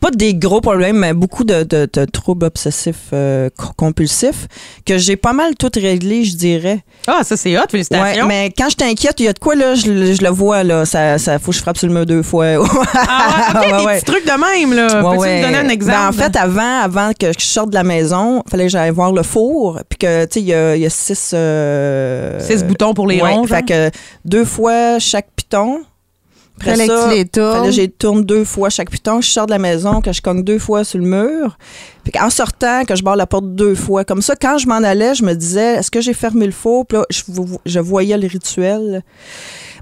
Pas 0.00 0.10
des 0.10 0.34
gros 0.34 0.60
problèmes, 0.60 0.96
mais 0.96 1.12
beaucoup 1.12 1.44
de, 1.44 1.62
de, 1.62 1.88
de 1.92 2.04
troubles 2.06 2.46
obsessifs 2.46 3.10
euh, 3.12 3.50
co- 3.56 3.72
compulsifs 3.76 4.46
que 4.86 4.96
j'ai 4.96 5.16
pas 5.16 5.32
mal 5.34 5.54
tout 5.56 5.70
réglé, 5.74 6.24
je 6.24 6.36
dirais. 6.36 6.80
Ah, 7.06 7.20
ça, 7.22 7.36
c'est 7.36 7.54
hot. 7.56 7.60
Ouais, 7.60 7.66
Félicitations. 7.70 8.26
mais 8.26 8.50
quand 8.56 8.70
je 8.70 8.76
t'inquiète, 8.76 9.16
il 9.20 9.24
y 9.26 9.28
a 9.28 9.32
de 9.34 9.38
quoi, 9.38 9.54
là, 9.54 9.74
je, 9.74 9.90
le- 9.90 10.14
je 10.14 10.22
le 10.22 10.30
vois, 10.30 10.64
là. 10.64 10.84
Ça, 10.86 11.18
ça 11.18 11.38
faut 11.38 11.50
que 11.50 11.56
je 11.56 11.62
frappe 11.62 11.76
sur 11.76 11.86
le 11.88 11.94
mur 11.94 12.06
deux 12.06 12.22
fois. 12.22 12.46
Ah, 12.94 13.60
ouais, 13.60 13.66
ok, 13.66 13.72
Ouais, 13.72 13.78
des 13.80 13.84
ouais. 13.86 13.94
petits 14.00 14.04
trucs 14.06 14.24
de 14.26 14.30
même, 14.30 14.72
là. 14.74 14.86
Peux-tu 15.02 15.28
me 15.28 15.42
donner 15.42 15.58
un 15.58 15.68
exemple? 15.68 15.92
Ben, 15.98 16.08
en 16.08 16.12
fait, 16.12 16.36
avant, 16.36 16.80
avant 16.82 17.10
que 17.18 17.26
je 17.38 17.44
sorte 17.44 17.70
de 17.70 17.74
la 17.74 17.84
maison, 17.84 18.42
il 18.46 18.50
fallait 18.50 18.64
que 18.64 18.70
j'aille 18.70 18.90
voir 18.90 19.12
le 19.12 19.22
four. 19.22 19.80
Puis 19.88 19.98
que, 19.98 20.24
tu 20.24 20.30
sais, 20.34 20.40
il 20.40 20.46
y 20.78 20.80
y 20.80 20.86
a 20.86 20.90
six... 20.90 21.32
euh, 21.34 22.38
Six 22.40 22.64
boutons 22.64 22.94
pour 22.94 23.06
les 23.06 23.20
ronds? 23.20 23.46
Fait 23.46 23.62
que 23.66 23.90
deux 24.24 24.44
fois 24.44 24.98
chaque 24.98 25.28
piton. 25.36 25.80
Après 26.60 26.72
Fallait 26.72 26.86
que 26.88 26.94
ça, 26.94 27.08
tu 27.08 27.14
les 27.16 27.24
tournes. 27.24 27.52
fallait 27.52 27.66
que 27.68 27.74
je 27.74 27.80
les 27.80 27.88
tourne 27.88 28.22
deux 28.24 28.44
fois 28.44 28.68
chaque 28.68 28.90
piton. 28.90 29.20
Je 29.22 29.30
sors 29.30 29.46
de 29.46 29.50
la 29.50 29.58
maison, 29.58 30.02
que 30.02 30.12
je 30.12 30.20
cogne 30.20 30.42
deux 30.44 30.58
fois 30.58 30.84
sur 30.84 30.98
le 30.98 31.06
mur. 31.06 31.56
Puis 32.04 32.12
en 32.20 32.28
sortant, 32.28 32.84
que 32.84 32.94
je 32.96 33.02
barre 33.02 33.16
la 33.16 33.26
porte 33.26 33.54
deux 33.54 33.74
fois. 33.74 34.04
Comme 34.04 34.20
ça, 34.20 34.36
quand 34.36 34.58
je 34.58 34.66
m'en 34.66 34.76
allais, 34.76 35.14
je 35.14 35.24
me 35.24 35.34
disais, 35.34 35.76
est-ce 35.76 35.90
que 35.90 36.00
j'ai 36.02 36.12
fermé 36.14 36.44
le 36.44 36.52
four? 36.52 36.84
Puis 36.86 36.98
là, 36.98 37.04
je, 37.10 37.22
vo- 37.28 37.60
je 37.64 37.80
voyais 37.80 38.18
le 38.18 38.26
rituel. 38.26 39.02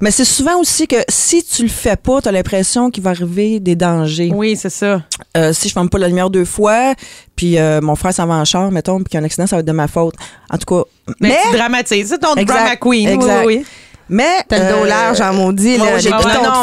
Mais 0.01 0.12
c'est 0.12 0.24
souvent 0.24 0.57
aussi 0.61 0.87
que 0.87 0.95
si 1.09 1.43
tu 1.43 1.62
le 1.62 1.68
fais 1.68 1.97
pas, 1.97 2.22
tu 2.22 2.29
as 2.29 2.33
l'impression 2.33 2.91
qu'il 2.91 3.03
va 3.03 3.11
arriver 3.11 3.59
des 3.59 3.74
dangers. 3.74 4.31
Oui, 4.33 4.57
c'est 4.57 4.70
ça. 4.70 5.03
Euh, 5.37 5.53
si 5.53 5.68
je 5.68 5.72
ferme 5.74 5.89
pas 5.89 5.99
la 5.99 6.07
lumière 6.07 6.31
deux 6.31 6.45
fois, 6.45 6.95
puis 7.35 7.59
euh, 7.59 7.81
mon 7.81 7.97
frère 7.97 8.14
s'en 8.14 8.26
va 8.26 8.35
en 8.35 8.45
char, 8.45 8.70
mettons, 8.70 8.99
puis 8.99 9.07
qu'il 9.07 9.14
y 9.14 9.16
a 9.18 9.22
un 9.22 9.24
accident, 9.24 9.49
ça 9.49 9.57
va 9.57 9.61
être 9.61 9.66
de 9.66 9.72
ma 9.72 9.89
faute. 9.89 10.14
En 10.51 10.59
tout 10.59 10.72
cas, 10.76 10.89
Mais, 11.20 11.31
mais, 11.31 11.39
tu 11.51 11.57
dramatises. 11.57 12.09
C'est 12.11 12.18
ton 12.18 12.35
Exact, 12.37 12.55
drama 12.55 12.76
queen. 12.76 13.09
exact. 13.09 13.45
Oui, 13.47 13.57
oui. 13.59 13.66
Mais 14.09 14.45
T'as 14.49 14.59
le 14.59 14.75
dos 14.75 14.85
euh, 14.85 14.89
large 14.89 15.21
en 15.21 15.35
maudit, 15.35 15.77
là. 15.77 15.99
J'ai 15.99 16.11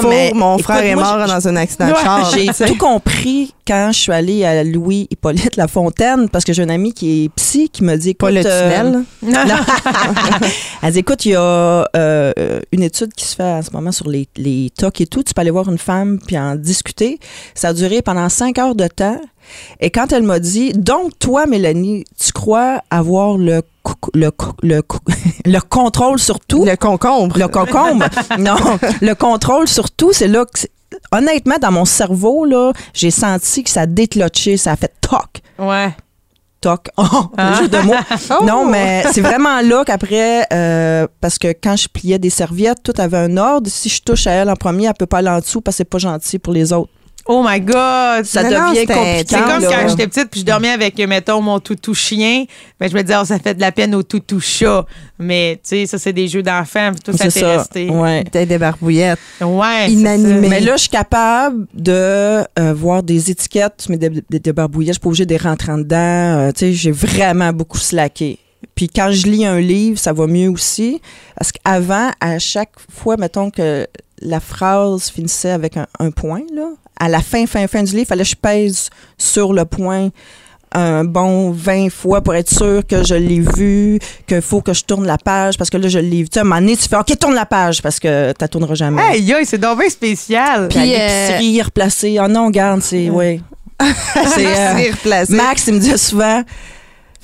mais 0.07 0.31
mon 0.33 0.53
écoute, 0.53 0.63
frère 0.63 0.83
est 0.83 0.95
mort 0.95 1.17
dans 1.27 1.47
un 1.47 1.55
accident 1.55 1.87
de 1.87 1.93
char. 1.95 2.31
J'ai 2.35 2.65
tout 2.65 2.77
compris 2.77 3.53
quand 3.67 3.89
je 3.91 3.99
suis 3.99 4.11
allée 4.11 4.45
à 4.45 4.63
Louis 4.63 5.07
Hippolyte 5.09 5.55
Lafontaine 5.55 6.29
parce 6.29 6.43
que 6.45 6.53
j'ai 6.53 6.63
un 6.63 6.69
ami 6.69 6.93
qui 6.93 7.25
est 7.25 7.29
psy 7.29 7.69
qui 7.69 7.83
m'a 7.83 7.97
dit 7.97 8.13
Pas 8.13 8.31
le 8.31 8.41
écoute, 8.41 8.51
euh, 8.51 8.81
tunnel. 8.81 9.03
non. 9.23 9.55
Elle 10.81 10.93
dit 10.93 10.99
écoute, 10.99 11.25
il 11.25 11.31
y 11.31 11.35
a 11.35 11.87
euh, 11.95 12.33
une 12.71 12.83
étude 12.83 13.13
qui 13.13 13.25
se 13.25 13.35
fait 13.35 13.43
en 13.43 13.61
ce 13.61 13.71
moment 13.71 13.91
sur 13.91 14.07
les, 14.09 14.27
les 14.37 14.71
TOC 14.77 15.01
et 15.01 15.07
tout. 15.07 15.23
Tu 15.23 15.33
peux 15.33 15.41
aller 15.41 15.51
voir 15.51 15.69
une 15.69 15.77
femme 15.77 16.19
puis 16.25 16.37
en 16.37 16.55
discuter. 16.55 17.19
Ça 17.53 17.69
a 17.69 17.73
duré 17.73 18.01
pendant 18.01 18.29
cinq 18.29 18.57
heures 18.59 18.75
de 18.75 18.87
temps. 18.87 19.19
Et 19.79 19.89
quand 19.91 20.11
elle 20.13 20.23
m'a 20.23 20.39
dit 20.39 20.73
donc 20.73 21.17
toi, 21.19 21.45
Mélanie, 21.45 22.03
tu 22.19 22.31
crois 22.31 22.81
avoir 22.89 23.37
le 23.37 23.61
le 24.13 24.31
le, 24.63 24.81
le 25.45 25.59
contrôle 25.61 26.19
sur 26.19 26.39
tout? 26.39 26.65
Le 26.65 26.75
concombre. 26.75 27.37
le 27.37 27.47
concombre. 27.47 28.05
non, 28.39 28.55
le 29.01 29.13
contrôle 29.13 29.67
surtout, 29.67 30.11
c'est 30.13 30.27
là 30.27 30.45
que 30.45 30.61
honnêtement 31.11 31.57
dans 31.61 31.71
mon 31.71 31.85
cerveau 31.85 32.45
là, 32.45 32.71
j'ai 32.93 33.11
senti 33.11 33.63
que 33.63 33.69
ça 33.69 33.81
a 33.81 33.85
décloché, 33.85 34.57
ça 34.57 34.71
a 34.71 34.75
fait 34.75 34.93
toc 35.01 35.41
Ouais. 35.59 35.89
toc. 36.61 36.87
Oh, 36.97 37.29
le 37.37 37.53
jeu 37.57 37.67
de 37.67 37.77
mots. 37.79 37.93
Non, 38.45 38.65
mais 38.67 39.03
c'est 39.11 39.21
vraiment 39.21 39.61
là 39.61 39.83
qu'après, 39.85 40.47
euh, 40.51 41.05
parce 41.21 41.37
que 41.37 41.49
quand 41.49 41.75
je 41.75 41.87
pliais 41.87 42.17
des 42.17 42.31
serviettes, 42.31 42.81
tout 42.83 42.93
avait 42.97 43.17
un 43.19 43.37
ordre. 43.37 43.69
Si 43.69 43.87
je 43.89 44.01
touche 44.01 44.25
à 44.25 44.31
elle 44.31 44.49
en 44.49 44.55
premier, 44.55 44.87
elle 44.87 44.93
peut 44.97 45.05
pas 45.05 45.19
aller 45.19 45.29
en 45.29 45.39
dessous 45.39 45.61
parce 45.61 45.75
que 45.75 45.77
c'est 45.79 45.85
pas 45.89 45.99
gentil 45.99 46.39
pour 46.39 46.53
les 46.53 46.73
autres. 46.73 46.89
Oh 47.27 47.43
my 47.43 47.59
God! 47.59 48.23
Ça 48.23 48.43
devient 48.43 48.85
compliqué. 48.85 49.25
C'est 49.27 49.39
comme 49.39 49.63
là. 49.63 49.69
quand 49.71 49.87
j'étais 49.89 50.07
petite 50.07 50.29
puis 50.29 50.41
je 50.41 50.45
dormais 50.45 50.69
avec, 50.69 50.95
mettons, 51.07 51.41
mon 51.41 51.59
toutou 51.59 51.95
chien. 51.95 52.45
Ben, 52.79 52.87
je 52.87 52.95
me 52.95 53.01
disais, 53.01 53.17
oh, 53.19 53.25
ça 53.25 53.39
fait 53.39 53.55
de 53.55 53.61
la 53.61 53.71
peine 53.71 53.95
au 53.95 54.03
toutou 54.03 54.39
chat. 54.39 54.85
Mais, 55.17 55.59
tu 55.63 55.69
sais, 55.69 55.85
ça, 55.87 55.97
c'est 55.97 56.13
des 56.13 56.27
jeux 56.27 56.43
d'enfants. 56.43 56.91
Tout 57.03 57.17
ça 57.17 57.29
C'est 57.31 57.39
t'est 57.39 57.57
resté. 57.57 57.89
Ouais. 57.89 58.23
Des 58.23 58.57
barbouillettes. 58.59 59.17
Ouais. 59.41 59.85
c'est 59.85 59.93
Inanimé. 59.93 60.43
ça. 60.43 60.49
Mais 60.49 60.59
là, 60.59 60.75
je 60.75 60.81
suis 60.81 60.89
capable 60.89 61.65
de 61.73 62.43
euh, 62.59 62.73
voir 62.75 63.01
des 63.01 63.31
étiquettes, 63.31 63.87
mais 63.89 63.97
des, 63.97 64.09
des, 64.29 64.39
des 64.39 64.53
barbouillettes, 64.53 64.89
je 64.89 64.99
suis 64.99 65.01
pas 65.01 65.07
obligée 65.07 65.25
de 65.25 65.33
les 65.33 65.41
rentrer 65.41 65.71
en 65.71 65.79
dedans. 65.79 65.95
Euh, 65.97 66.51
tu 66.51 66.59
sais, 66.59 66.73
j'ai 66.73 66.91
vraiment 66.91 67.51
beaucoup 67.53 67.79
slacké. 67.79 68.37
Puis 68.75 68.87
quand 68.87 69.09
je 69.11 69.25
lis 69.25 69.45
un 69.45 69.59
livre, 69.59 69.97
ça 69.97 70.13
va 70.13 70.27
mieux 70.27 70.49
aussi. 70.49 71.01
Parce 71.35 71.51
qu'avant, 71.51 72.11
à 72.19 72.37
chaque 72.37 72.73
fois, 72.93 73.17
mettons 73.17 73.49
que 73.49 73.87
la 74.21 74.39
phrase 74.39 75.09
finissait 75.09 75.51
avec 75.51 75.77
un, 75.77 75.87
un 75.99 76.11
point, 76.11 76.41
là, 76.53 76.69
à 76.99 77.09
la 77.09 77.21
fin, 77.21 77.45
fin, 77.45 77.67
fin 77.67 77.83
du 77.83 77.91
livre, 77.91 78.03
il 78.03 78.07
fallait 78.07 78.23
que 78.23 78.29
je 78.29 78.35
pèse 78.35 78.89
sur 79.17 79.53
le 79.53 79.65
point 79.65 80.09
un 80.71 81.05
bon 81.05 81.51
20 81.51 81.89
fois 81.89 82.21
pour 82.21 82.35
être 82.35 82.53
sûr 82.53 82.85
que 82.85 83.03
je 83.03 83.15
l'ai 83.15 83.39
vu, 83.39 83.97
qu'il 84.27 84.41
faut 84.41 84.61
que 84.61 84.73
je 84.73 84.83
tourne 84.83 85.05
la 85.05 85.17
page 85.17 85.57
parce 85.57 85.69
que 85.69 85.77
là, 85.77 85.87
je 85.87 85.99
l'ai 85.99 86.23
vu. 86.23 86.29
Tu 86.29 86.33
sais, 86.33 86.39
à 86.39 86.41
un 86.41 86.45
moment 86.45 86.59
donné, 86.59 86.75
tu 86.75 86.87
fais 86.89 86.97
OK, 86.97 87.17
tourne 87.17 87.33
la 87.35 87.45
page 87.45 87.81
parce 87.81 87.99
que 87.99 88.33
tu 88.37 88.49
tourneras 88.49 88.75
jamais. 88.75 89.01
Hey, 89.01 89.23
yo, 89.23 89.37
c'est 89.45 89.57
donc 89.57 89.79
bien 89.79 89.89
spécial. 89.89 90.67
Puis 90.67 90.77
à 90.77 90.81
Puis, 90.81 90.91
l'épicerie, 90.91 91.61
replacer. 91.61 92.17
Oh 92.21 92.27
non, 92.27 92.49
garde, 92.49 92.81
c'est. 92.81 93.09
Oui. 93.09 93.41
c'est. 94.35 94.45
euh. 94.45 95.25
Max, 95.29 95.67
il 95.67 95.75
me 95.75 95.79
disait 95.79 95.97
souvent. 95.97 96.43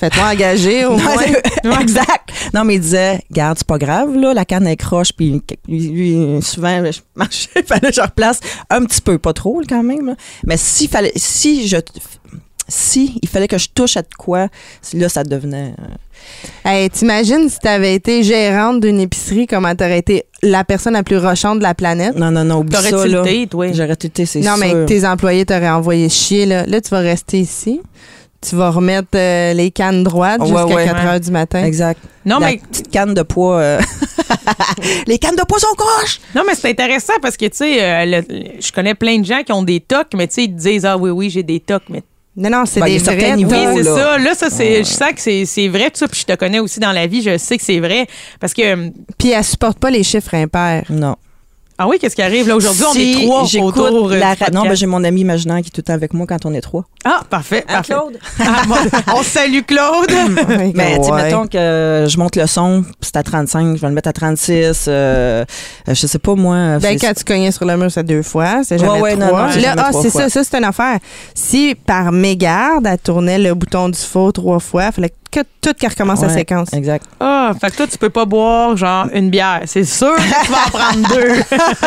Faites-moi 0.02 0.26
engager 0.34 0.84
au 0.86 0.91
Non, 0.97 1.04
moins. 1.04 1.16
c'est- 1.18 1.82
exact. 1.82 2.30
Non, 2.54 2.66
mais 2.66 2.76
il 2.76 2.82
disait, 2.82 3.22
garde, 3.32 3.58
c'est 3.58 3.68
pas 3.68 3.78
grave, 3.78 4.16
là, 4.18 4.34
la 4.34 4.43
canne 4.45 4.68
est 4.68 4.76
croche, 4.76 5.14
puis 5.16 5.41
lui, 5.70 5.88
lui, 5.89 6.41
souvent, 6.41 6.84
je 6.91 6.99
marchais, 7.16 7.49
il 7.56 7.64
fallait 7.64 7.89
que 7.89 7.93
je 7.93 8.02
replace 8.02 8.39
un 8.70 8.84
petit 8.84 8.99
peu, 9.02 9.18
pas 9.18 9.32
trop, 9.34 9.62
quand 9.70 9.84
même. 9.84 10.08
là. 10.08 10.16
Mais 10.45 10.58
s'il 10.58 10.89
fallait, 10.89 11.14
si 11.16 11.68
je, 11.68 11.78
si 12.68 13.20
il 13.22 13.30
fallait 13.30 13.47
que 13.47 13.58
je 13.58 13.68
touche 13.74 13.95
à 13.97 14.02
de 14.02 14.08
quoi, 14.18 14.47
là, 14.93 15.08
ça 15.10 15.24
devenait. 15.24 15.74
euh, 15.80 15.86
Hey, 16.70 16.89
T'imagines 16.89 17.49
si 17.49 17.58
t'avais 17.60 17.95
été 17.95 18.22
gérante 18.24 18.80
d'une 18.82 18.99
épicerie, 18.99 19.47
comment 19.47 19.74
t'aurais 19.76 19.99
été 19.99 20.26
la 20.43 20.64
personne 20.64 20.93
la 20.93 21.04
plus 21.04 21.18
rochante 21.18 21.58
de 21.58 21.64
la 21.64 21.74
planète? 21.74 22.16
non, 22.16 22.30
non, 22.32 22.43
non, 22.43 22.60
oublie 22.60 22.76
ça, 22.76 22.89
T'aurais-tu 22.91 23.10
là. 23.12 23.24
le 23.24 23.39
date, 23.41 23.54
oui? 23.56 23.74
J'aurais 23.74 23.95
tilté, 23.95 24.26
c'est 24.26 24.39
Non, 24.39 24.56
sûr. 24.56 24.66
mais 24.76 24.86
tes 24.86 25.06
employés 25.06 25.45
t'auraient 25.45 25.70
envoyé 25.70 26.10
chier. 26.10 26.45
Là. 26.45 26.66
là, 26.66 26.80
tu 26.80 26.89
vas 26.89 26.99
rester 26.99 27.39
ici. 27.39 27.82
Tu 28.48 28.56
vas 28.56 28.72
remettre 28.72 29.10
euh, 29.16 29.54
les 29.54 29.70
cannes 29.70 30.04
droites 30.04 30.39
Ouais, 30.42 30.48
jusqu'à 30.48 30.66
ouais. 30.66 30.86
4 30.86 31.06
heures 31.06 31.20
du 31.20 31.32
matin. 31.32 31.64
Exact. 31.64 32.00
Non, 32.26 32.39
La 32.39 32.48
mais, 32.48 32.58
petite 32.58 32.89
canne 32.89 33.14
de 33.14 33.22
poids. 33.22 33.58
euh, 33.58 33.80
Les 35.08 35.20
cannes 35.20 35.36
de 35.36 35.44
poids 35.44 35.60
sont 35.60 35.76
croches! 35.78 36.20
non, 36.36 36.42
mais 36.48 36.56
c'est 36.56 36.70
intéressant 36.70 37.14
parce 37.22 37.38
que, 37.38 37.46
tu 37.46 37.58
sais, 37.58 37.84
euh, 37.84 38.06
le- 38.22 38.60
je 38.60 38.72
connais 38.72 38.96
plein 38.96 39.20
de 39.20 39.26
gens 39.26 39.44
qui 39.46 39.52
ont 39.52 39.62
des 39.64 39.80
tocs, 39.80 40.14
mais 40.16 40.28
tu 40.28 40.34
sais, 40.36 40.44
ils 40.46 40.56
te 40.56 40.60
disent, 40.60 40.86
ah 40.86 40.98
oui, 40.98 41.12
oui, 41.12 41.30
j'ai 41.30 41.44
des 41.44 41.60
tocs, 41.60 41.84
mais 41.89 42.02
Non, 42.36 42.50
non, 42.50 42.64
c'est 42.66 42.80
Ben, 42.80 42.86
des 42.88 42.98
vrais 42.98 43.36
niveaux, 43.36 43.52
Oui, 43.52 43.74
c'est 43.78 43.84
ça. 43.84 44.18
Là, 44.18 44.34
ça, 44.34 44.50
c'est, 44.50 44.80
je 44.80 44.89
sens 44.89 45.12
que 45.14 45.22
c'est, 45.22 45.46
c'est 45.46 45.68
vrai, 45.68 45.92
tout 45.92 45.98
ça. 45.98 46.08
Puis 46.08 46.22
je 46.22 46.34
te 46.34 46.36
connais 46.38 46.60
aussi 46.60 46.80
dans 46.80 46.92
la 46.94 47.06
vie, 47.06 47.22
je 47.22 47.38
sais 47.38 47.58
que 47.58 47.64
c'est 47.64 47.80
vrai. 47.80 48.08
Parce 48.39 48.54
que, 48.54 48.89
Puis 49.20 49.32
elle 49.32 49.44
supporte 49.44 49.78
pas 49.80 49.89
les 49.92 50.04
chiffres 50.04 50.34
impairs. 50.34 50.86
Non. 50.89 51.16
Ah 51.84 51.88
oui, 51.88 51.98
qu'est-ce 52.00 52.16
qui 52.16 52.22
arrive? 52.22 52.48
Là 52.48 52.56
aujourd'hui? 52.56 52.84
on 52.88 52.94
est 52.96 53.26
trois 53.26 53.44
autour. 53.66 54.12
euh, 54.12 54.18
la 54.18 54.30
ra- 54.36 54.50
Non, 54.54 54.64
ben, 54.64 54.76
j'ai 54.76 54.86
mon 54.86 55.04
ami 55.04 55.22
imaginaire 55.22 55.58
qui 55.62 55.68
est 55.68 55.72
tout 55.72 55.78
le 55.80 55.84
temps 55.84 55.94
avec 55.94 56.14
moi 56.14 56.26
quand 56.28 56.46
on 56.46 56.54
est 56.54 56.62
trois. 56.62 56.86
Ah, 57.04 57.22
parfait. 57.30 57.64
Parfait. 57.68 57.94
Claude? 57.94 58.18
Ah, 58.40 58.62
bon, 58.68 58.76
on 59.16 59.24
salue 59.24 59.62
Claude. 59.66 60.12
Mais 60.76 60.98
tu 60.98 61.04
sais, 61.06 61.12
Ouais. 61.12 61.24
mettons 61.24 61.48
que 61.48 62.06
je 62.08 62.18
monte 62.18 62.36
le 62.36 62.46
son, 62.48 62.84
puis 62.84 62.92
c'est 63.02 63.18
à 63.18 63.24
35, 63.24 63.76
je 63.78 63.82
vais 63.82 63.88
le 63.88 63.94
mettre 63.94 64.10
à 64.10 64.14
36. 64.14 64.86
euh, 64.88 65.44
euh, 65.88 65.94
je 65.94 66.08
sais 66.08 66.20
pas, 66.20 66.36
moi. 66.36 66.78
Ben, 66.80 66.98
c'est- 66.98 67.08
quand 67.08 67.14
tu 67.14 67.24
cognais 67.24 67.52
sur 67.52 67.66
le 67.66 67.76
mur, 67.78 67.92
c'est 67.92 68.04
deux 68.04 68.22
fois. 68.24 68.64
C'est 68.64 68.78
jamais 68.78 68.92
Ouais, 68.94 69.02
ouais, 69.02 69.16
non, 69.16 69.28
trois. 69.28 69.48
non, 69.56 69.62
Là, 69.62 69.74
ah, 69.78 69.90
trois 69.92 70.02
c'est 70.04 70.10
fois. 70.12 70.22
ça. 70.24 70.30
Ça, 70.30 70.44
c'est 70.44 70.58
une 70.58 70.64
affaire. 70.66 71.00
Si 71.34 71.76
par 71.76 72.12
mégarde, 72.12 72.86
elle 72.88 72.98
tournait 73.00 73.40
le 73.40 73.54
bouton 73.54 73.90
du 73.90 74.00
faux 74.00 74.32
trois 74.32 74.60
fois, 74.60 74.86
il 74.88 74.92
fallait 74.94 75.10
que 75.10 75.16
tout 75.62 75.74
qu'elle 75.80 75.90
recommence 75.90 76.22
la 76.22 76.28
Ouais, 76.28 76.34
séquence. 76.34 76.74
Exact. 76.74 77.06
Ah, 77.20 77.54
fait 77.60 77.72
que 77.72 77.78
toi, 77.78 77.88
tu 77.88 77.98
peux 77.98 78.10
pas 78.10 78.26
boire, 78.26 78.76
genre, 78.78 79.08
une 79.14 79.30
bière. 79.30 79.62
C'est 79.66 79.84
sûr 79.86 80.14
que 80.16 80.46
tu 80.46 80.52
vas 80.52 80.66
en 80.66 80.70
prendre 80.70 81.08
deux. 81.10 81.42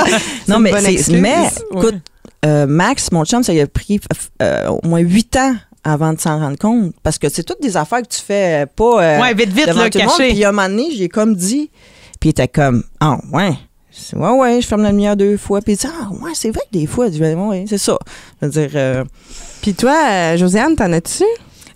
Non, 0.49 0.59
mais, 0.59 0.73
mais 1.21 1.49
écoute, 1.73 1.97
euh, 2.45 2.67
Max, 2.67 3.11
mon 3.13 3.25
chum, 3.25 3.43
ça 3.43 3.53
lui 3.53 3.61
a 3.61 3.67
pris 3.67 4.01
euh, 4.43 4.69
au 4.69 4.87
moins 4.87 5.01
huit 5.01 5.35
ans 5.37 5.55
avant 5.83 6.13
de 6.13 6.21
s'en 6.21 6.39
rendre 6.39 6.59
compte. 6.59 6.95
Parce 7.03 7.19
que 7.19 7.29
c'est 7.29 7.43
toutes 7.43 7.61
des 7.63 7.77
affaires 7.77 8.03
que 8.03 8.09
tu 8.09 8.21
fais 8.21 8.67
pas. 8.75 9.03
euh, 9.03 9.21
Ouais, 9.21 9.35
vite, 9.35 9.53
vite, 9.53 9.67
là, 9.67 9.91
caché. 9.91 10.31
Puis 10.31 10.45
un 10.45 10.53
moment 10.53 10.69
donné, 10.69 10.89
j'ai 10.97 11.09
comme 11.09 11.35
dit. 11.35 11.71
Puis 12.21 12.29
il 12.29 12.31
était 12.31 12.49
comme, 12.49 12.83
ah, 13.01 13.19
ouais. 13.33 13.53
Je 13.93 13.99
dis, 14.17 14.23
Ouais, 14.23 14.31
ouais, 14.31 14.61
je 14.61 14.67
ferme 14.67 14.83
la 14.83 14.91
lumière 14.91 15.17
deux 15.17 15.37
fois. 15.37 15.61
Puis 15.61 15.75
il 15.75 15.77
dit, 15.77 15.87
ah, 15.87 16.09
ouais, 16.23 16.33
c'est 16.35 16.51
vrai 16.51 16.61
que 16.73 16.79
des 16.79 16.87
fois, 16.87 17.07
je 17.07 17.11
dis, 17.13 17.21
ouais, 17.23 17.65
c'est 17.69 17.79
ça. 17.79 17.97
Je 18.41 18.47
veux 18.47 18.53
dire, 18.53 18.71
euh, 18.75 19.05
Puis 19.63 19.75
toi, 19.75 20.37
Josiane, 20.37 20.75
t'en 20.77 20.91
as-tu? 20.93 21.25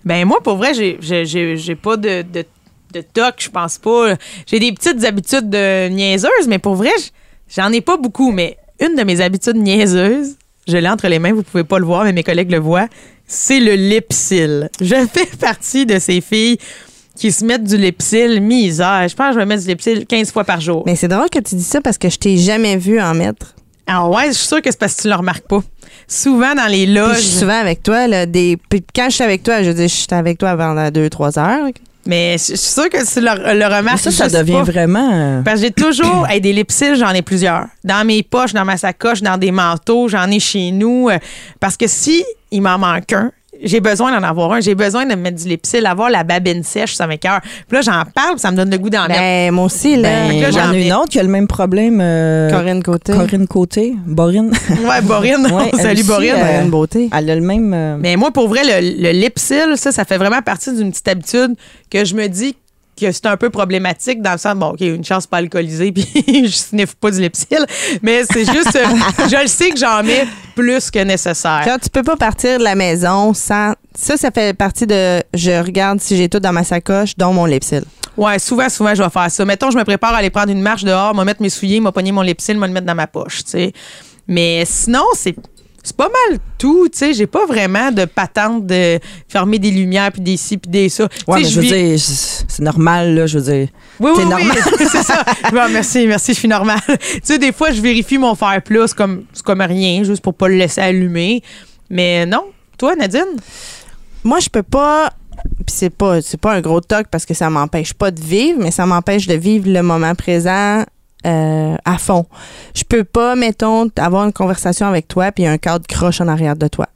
Ben 0.05 0.25
moi, 0.25 0.41
pour 0.41 0.57
vrai, 0.57 0.73
j'ai, 0.73 1.75
pas 1.75 1.97
de, 1.97 2.21
de, 2.21 2.45
de 2.93 3.01
toc, 3.01 3.35
je 3.37 3.49
pense 3.49 3.77
pas. 3.77 4.15
J'ai 4.45 4.59
des 4.59 4.71
petites 4.71 5.03
habitudes 5.03 5.49
de 5.49 5.89
niaiseuse, 5.89 6.47
mais 6.47 6.59
pour 6.59 6.75
vrai, 6.75 6.91
j'en 7.55 7.71
ai 7.71 7.81
pas 7.81 7.97
beaucoup. 7.97 8.31
Mais 8.31 8.57
une 8.79 8.95
de 8.95 9.03
mes 9.03 9.21
habitudes 9.21 9.57
niaiseuses, 9.57 10.37
je 10.67 10.77
l'ai 10.77 10.89
entre 10.89 11.07
les 11.07 11.19
mains, 11.19 11.33
vous 11.33 11.43
pouvez 11.43 11.63
pas 11.63 11.79
le 11.79 11.85
voir, 11.85 12.03
mais 12.03 12.13
mes 12.13 12.23
collègues 12.23 12.51
le 12.51 12.59
voient, 12.59 12.87
c'est 13.27 13.59
le 13.59 13.73
lipsil. 13.73 14.69
Je 14.81 14.95
fais 15.13 15.25
partie 15.37 15.85
de 15.85 15.99
ces 15.99 16.21
filles 16.21 16.57
qui 17.15 17.31
se 17.31 17.43
mettent 17.43 17.65
du 17.65 17.77
lipsil 17.77 18.39
misère. 18.39 19.07
Je 19.07 19.15
pense 19.15 19.27
que 19.27 19.33
je 19.33 19.39
vais 19.39 19.45
mettre 19.45 19.63
du 19.63 19.67
lipsil 19.67 20.05
15 20.05 20.31
fois 20.31 20.45
par 20.45 20.61
jour. 20.61 20.83
Mais 20.85 20.95
c'est 20.95 21.09
drôle 21.09 21.29
que 21.29 21.39
tu 21.39 21.55
dis 21.55 21.63
ça 21.63 21.81
parce 21.81 21.97
que 21.97 22.09
je 22.09 22.17
t'ai 22.17 22.37
jamais 22.37 22.77
vu 22.77 23.01
en 23.01 23.13
mettre. 23.13 23.55
Ah 23.91 24.07
ouais, 24.07 24.27
je 24.27 24.33
suis 24.33 24.47
sûre 24.47 24.61
que 24.61 24.69
c'est 24.71 24.77
parce 24.79 24.95
que 24.95 25.01
tu 25.03 25.07
le 25.09 25.15
remarques 25.15 25.47
pas. 25.47 25.61
Souvent 26.07 26.53
dans 26.55 26.67
les 26.67 26.85
Puis 26.85 26.93
loges. 26.93 27.15
je 27.17 27.21
suis 27.21 27.39
souvent 27.39 27.59
avec 27.59 27.81
toi. 27.83 28.07
Là, 28.07 28.25
des... 28.25 28.57
Puis 28.69 28.83
quand 28.95 29.07
je 29.09 29.15
suis 29.15 29.23
avec 29.23 29.43
toi, 29.43 29.63
je 29.63 29.71
dis, 29.71 29.83
je 29.87 29.93
suis 29.93 30.07
avec 30.11 30.37
toi 30.37 30.55
pendant 30.55 30.89
deux, 30.91 31.09
trois 31.09 31.37
heures. 31.39 31.67
Mais 32.05 32.33
je 32.39 32.43
suis 32.55 32.57
sûre 32.57 32.89
que 32.89 32.97
tu 32.97 33.19
le, 33.19 33.53
le 33.53 33.59
mais 33.59 33.65
remarques. 33.77 33.99
ça, 33.99 34.11
ça 34.11 34.29
devient 34.29 34.53
pas. 34.53 34.63
vraiment. 34.63 35.09
euh, 35.13 35.41
Parce 35.43 35.57
que 35.59 35.67
j'ai 35.67 35.71
toujours 35.71 36.27
hey, 36.29 36.39
des 36.41 36.53
lipsils, 36.53 36.95
j'en 36.95 37.09
ai 37.11 37.21
plusieurs. 37.21 37.65
Dans 37.83 38.05
mes 38.05 38.23
poches, 38.23 38.53
dans 38.53 38.65
ma 38.65 38.77
sacoche, 38.77 39.21
dans 39.21 39.37
des 39.37 39.51
manteaux, 39.51 40.07
j'en 40.07 40.29
ai 40.31 40.39
chez 40.39 40.71
nous. 40.71 41.09
euh, 41.09 41.17
parce 41.59 41.75
que 41.77 41.87
si 41.87 42.23
il 42.51 42.61
m'en 42.61 42.77
manque 42.79 43.13
un, 43.13 43.31
j'ai 43.63 43.79
besoin 43.79 44.11
d'en 44.17 44.25
avoir 44.27 44.53
un. 44.53 44.59
J'ai 44.61 44.75
besoin 44.75 45.05
de 45.05 45.11
me 45.11 45.21
mettre 45.21 45.37
du 45.43 45.47
lipsil, 45.49 45.85
avoir 45.85 46.09
la 46.09 46.23
babine 46.23 46.63
sèche, 46.63 46.95
ça 46.95 47.07
m'écoeure. 47.07 47.41
Puis 47.41 47.75
là, 47.77 47.81
j'en 47.81 48.03
parle, 48.13 48.31
puis 48.33 48.39
ça 48.39 48.51
me 48.51 48.57
donne 48.57 48.69
le 48.69 48.77
goût 48.77 48.89
d'en 48.89 49.07
mettre. 49.07 49.19
Ben, 49.19 49.51
moi 49.51 49.65
aussi, 49.65 49.95
là. 49.97 50.09
Ben, 50.29 50.41
là, 50.41 50.51
j'en 50.51 50.59
en 50.61 50.69
a 50.69 50.71
mets. 50.73 50.85
une 50.87 50.93
autre 50.93 51.09
qui 51.09 51.19
a 51.19 51.23
le 51.23 51.29
même 51.29 51.47
problème. 51.47 51.99
euh, 52.01 52.49
Corinne 52.49 52.81
Côté. 52.83 53.13
Corinne 53.13 53.47
Côté. 53.47 53.95
Borine. 54.05 54.51
Ouais, 54.87 55.01
Borine. 55.01 55.47
Ouais, 55.51 55.71
Salut 55.81 55.99
aussi, 56.01 56.03
Borine. 56.09 56.33
euh, 56.35 56.39
Corinne 56.39 56.69
Beauté. 56.69 57.09
Elle 57.17 57.29
a 57.29 57.35
le 57.35 57.41
même. 57.41 57.73
euh, 57.73 57.97
Mais 57.99 58.15
moi, 58.15 58.31
pour 58.31 58.47
vrai, 58.47 58.61
le, 58.63 59.01
le 59.03 59.11
lipsil, 59.11 59.73
ça, 59.75 59.91
ça 59.91 60.05
fait 60.05 60.17
vraiment 60.17 60.41
partie 60.41 60.73
d'une 60.75 60.91
petite 60.91 61.07
habitude 61.07 61.55
que 61.91 62.05
je 62.05 62.15
me 62.15 62.27
dis 62.27 62.55
que 62.99 63.11
c'est 63.11 63.25
un 63.25 63.37
peu 63.37 63.49
problématique 63.49 64.21
dans 64.21 64.33
le 64.33 64.37
sens, 64.37 64.55
bon, 64.55 64.69
OK, 64.69 64.81
une 64.81 65.03
chance 65.03 65.27
pas 65.27 65.37
alcoolisée, 65.37 65.91
puis 65.93 66.05
je 66.25 66.55
sniffe 66.55 66.95
pas 66.95 67.11
du 67.11 67.21
Lepsil, 67.21 67.65
mais 68.01 68.23
c'est 68.29 68.45
juste, 68.45 68.75
euh, 68.75 68.85
je 69.29 69.41
le 69.41 69.47
sais 69.47 69.69
que 69.69 69.79
j'en 69.79 70.03
mets 70.03 70.27
plus 70.55 70.91
que 70.91 70.99
nécessaire. 70.99 71.63
Genre, 71.63 71.79
tu 71.79 71.89
peux 71.89 72.03
pas 72.03 72.17
partir 72.17 72.59
de 72.59 72.63
la 72.63 72.75
maison 72.75 73.33
sans. 73.33 73.73
Ça, 73.95 74.17
ça 74.17 74.29
fait 74.31 74.55
partie 74.55 74.85
de. 74.85 75.21
Je 75.33 75.63
regarde 75.63 75.99
si 75.99 76.17
j'ai 76.17 76.29
tout 76.29 76.39
dans 76.39 76.53
ma 76.53 76.63
sacoche, 76.63 77.15
dont 77.17 77.33
mon 77.33 77.45
Lipsil. 77.45 77.83
Ouais, 78.17 78.37
souvent, 78.39 78.67
souvent, 78.67 78.93
je 78.93 79.01
vais 79.01 79.09
faire 79.09 79.31
ça. 79.31 79.45
Mettons, 79.45 79.71
je 79.71 79.77
me 79.77 79.83
prépare 79.83 80.13
à 80.13 80.17
aller 80.17 80.29
prendre 80.29 80.51
une 80.51 80.61
marche 80.61 80.83
dehors, 80.83 81.15
me 81.15 81.23
mettre 81.23 81.41
mes 81.41 81.49
souliers, 81.49 81.79
me 81.79 81.91
pogner 81.91 82.11
mon 82.11 82.21
Lepsil, 82.21 82.57
me 82.57 82.67
le 82.67 82.73
mettre 82.73 82.85
dans 82.85 82.95
ma 82.95 83.07
poche, 83.07 83.43
tu 83.45 83.51
sais. 83.51 83.73
Mais 84.27 84.63
sinon, 84.65 85.05
c'est. 85.13 85.35
C'est 85.83 85.95
pas 85.95 86.09
mal 86.09 86.39
tout, 86.57 86.89
tu 86.89 86.97
sais. 86.97 87.13
J'ai 87.13 87.27
pas 87.27 87.45
vraiment 87.45 87.91
de 87.91 88.05
patente 88.05 88.65
de 88.65 88.99
fermer 89.27 89.59
des 89.59 89.71
lumières, 89.71 90.11
puis 90.11 90.21
des 90.21 90.37
ci, 90.37 90.57
puis 90.57 90.69
des 90.69 90.89
ça. 90.89 91.07
Tu 91.07 91.23
Ouais, 91.27 91.37
sais, 91.39 91.43
mais 91.43 91.49
je 91.49 91.55
veux 91.55 91.61
vis- 91.61 91.69
dire, 91.95 91.99
c'est 92.47 92.63
normal, 92.63 93.15
là, 93.15 93.27
je 93.27 93.39
veux 93.39 93.51
dire. 93.53 93.67
Oui, 93.99 94.11
oui, 94.15 94.25
normal. 94.25 94.57
oui, 94.79 94.85
c'est 94.91 95.03
ça. 95.03 95.23
Bon, 95.51 95.69
merci, 95.71 96.05
merci, 96.07 96.33
je 96.33 96.39
suis 96.39 96.47
normale. 96.47 96.79
tu 96.87 97.19
sais, 97.23 97.37
des 97.37 97.51
fois, 97.51 97.71
je 97.71 97.81
vérifie 97.81 98.17
mon 98.17 98.35
fer 98.35 98.61
plus 98.63 98.93
comme, 98.93 99.23
c'est 99.33 99.43
comme 99.43 99.61
rien, 99.61 100.03
juste 100.03 100.21
pour 100.21 100.33
pas 100.33 100.47
le 100.47 100.55
laisser 100.55 100.81
allumer. 100.81 101.41
Mais 101.89 102.25
non. 102.25 102.43
Toi, 102.77 102.95
Nadine? 102.95 103.23
Moi, 104.23 104.39
je 104.39 104.49
peux 104.49 104.63
pas. 104.63 105.11
Puis 105.65 105.75
c'est 105.75 105.89
pas, 105.89 106.21
c'est 106.21 106.39
pas 106.39 106.53
un 106.53 106.61
gros 106.61 106.81
toc 106.81 107.07
parce 107.09 107.25
que 107.25 107.33
ça 107.33 107.49
m'empêche 107.49 107.93
pas 107.93 108.11
de 108.11 108.19
vivre, 108.21 108.59
mais 108.61 108.71
ça 108.71 108.85
m'empêche 108.85 109.25
de 109.27 109.35
vivre 109.35 109.69
le 109.69 109.81
moment 109.81 110.13
présent 110.13 110.83
euh, 111.25 111.75
à 111.85 111.97
fond. 111.97 112.25
Je 112.75 112.83
peux 112.83 113.03
pas, 113.03 113.35
mettons, 113.35 113.89
avoir 113.97 114.25
une 114.25 114.33
conversation 114.33 114.87
avec 114.87 115.07
toi 115.07 115.31
puis 115.31 115.45
un 115.45 115.57
cadre 115.57 115.85
croche 115.87 116.21
en 116.21 116.27
arrière 116.27 116.55
de 116.55 116.67
toi. 116.67 116.87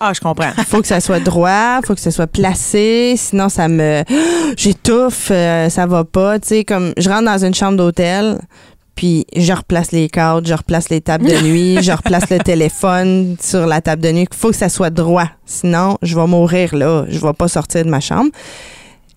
Ah, 0.00 0.12
je 0.12 0.20
comprends. 0.20 0.50
faut 0.66 0.80
que 0.80 0.86
ça 0.86 1.00
soit 1.00 1.20
droit, 1.20 1.80
faut 1.84 1.94
que 1.94 2.00
ça 2.00 2.10
soit 2.10 2.26
placé, 2.26 3.14
sinon 3.16 3.48
ça 3.48 3.68
me 3.68 4.04
j'étouffe, 4.56 5.30
euh, 5.30 5.68
ça 5.68 5.86
va 5.86 6.04
pas, 6.04 6.38
tu 6.38 6.48
sais 6.48 6.64
comme 6.64 6.92
je 6.96 7.08
rentre 7.08 7.24
dans 7.24 7.44
une 7.44 7.54
chambre 7.54 7.76
d'hôtel, 7.76 8.38
puis 8.94 9.26
je 9.36 9.52
replace 9.52 9.92
les 9.92 10.08
cadres, 10.08 10.46
je 10.46 10.54
replace 10.54 10.88
les 10.88 11.00
tables 11.00 11.26
de 11.26 11.40
nuit, 11.44 11.82
je 11.82 11.92
replace 11.92 12.30
le 12.30 12.38
téléphone 12.38 13.36
sur 13.40 13.66
la 13.66 13.80
table 13.80 14.02
de 14.02 14.10
nuit, 14.12 14.26
faut 14.32 14.50
que 14.50 14.56
ça 14.56 14.68
soit 14.68 14.90
droit, 14.90 15.28
sinon 15.46 15.98
je 16.02 16.14
vais 16.14 16.26
mourir 16.26 16.74
là, 16.74 17.04
je 17.08 17.18
vais 17.18 17.32
pas 17.32 17.48
sortir 17.48 17.84
de 17.84 17.90
ma 17.90 18.00
chambre. 18.00 18.30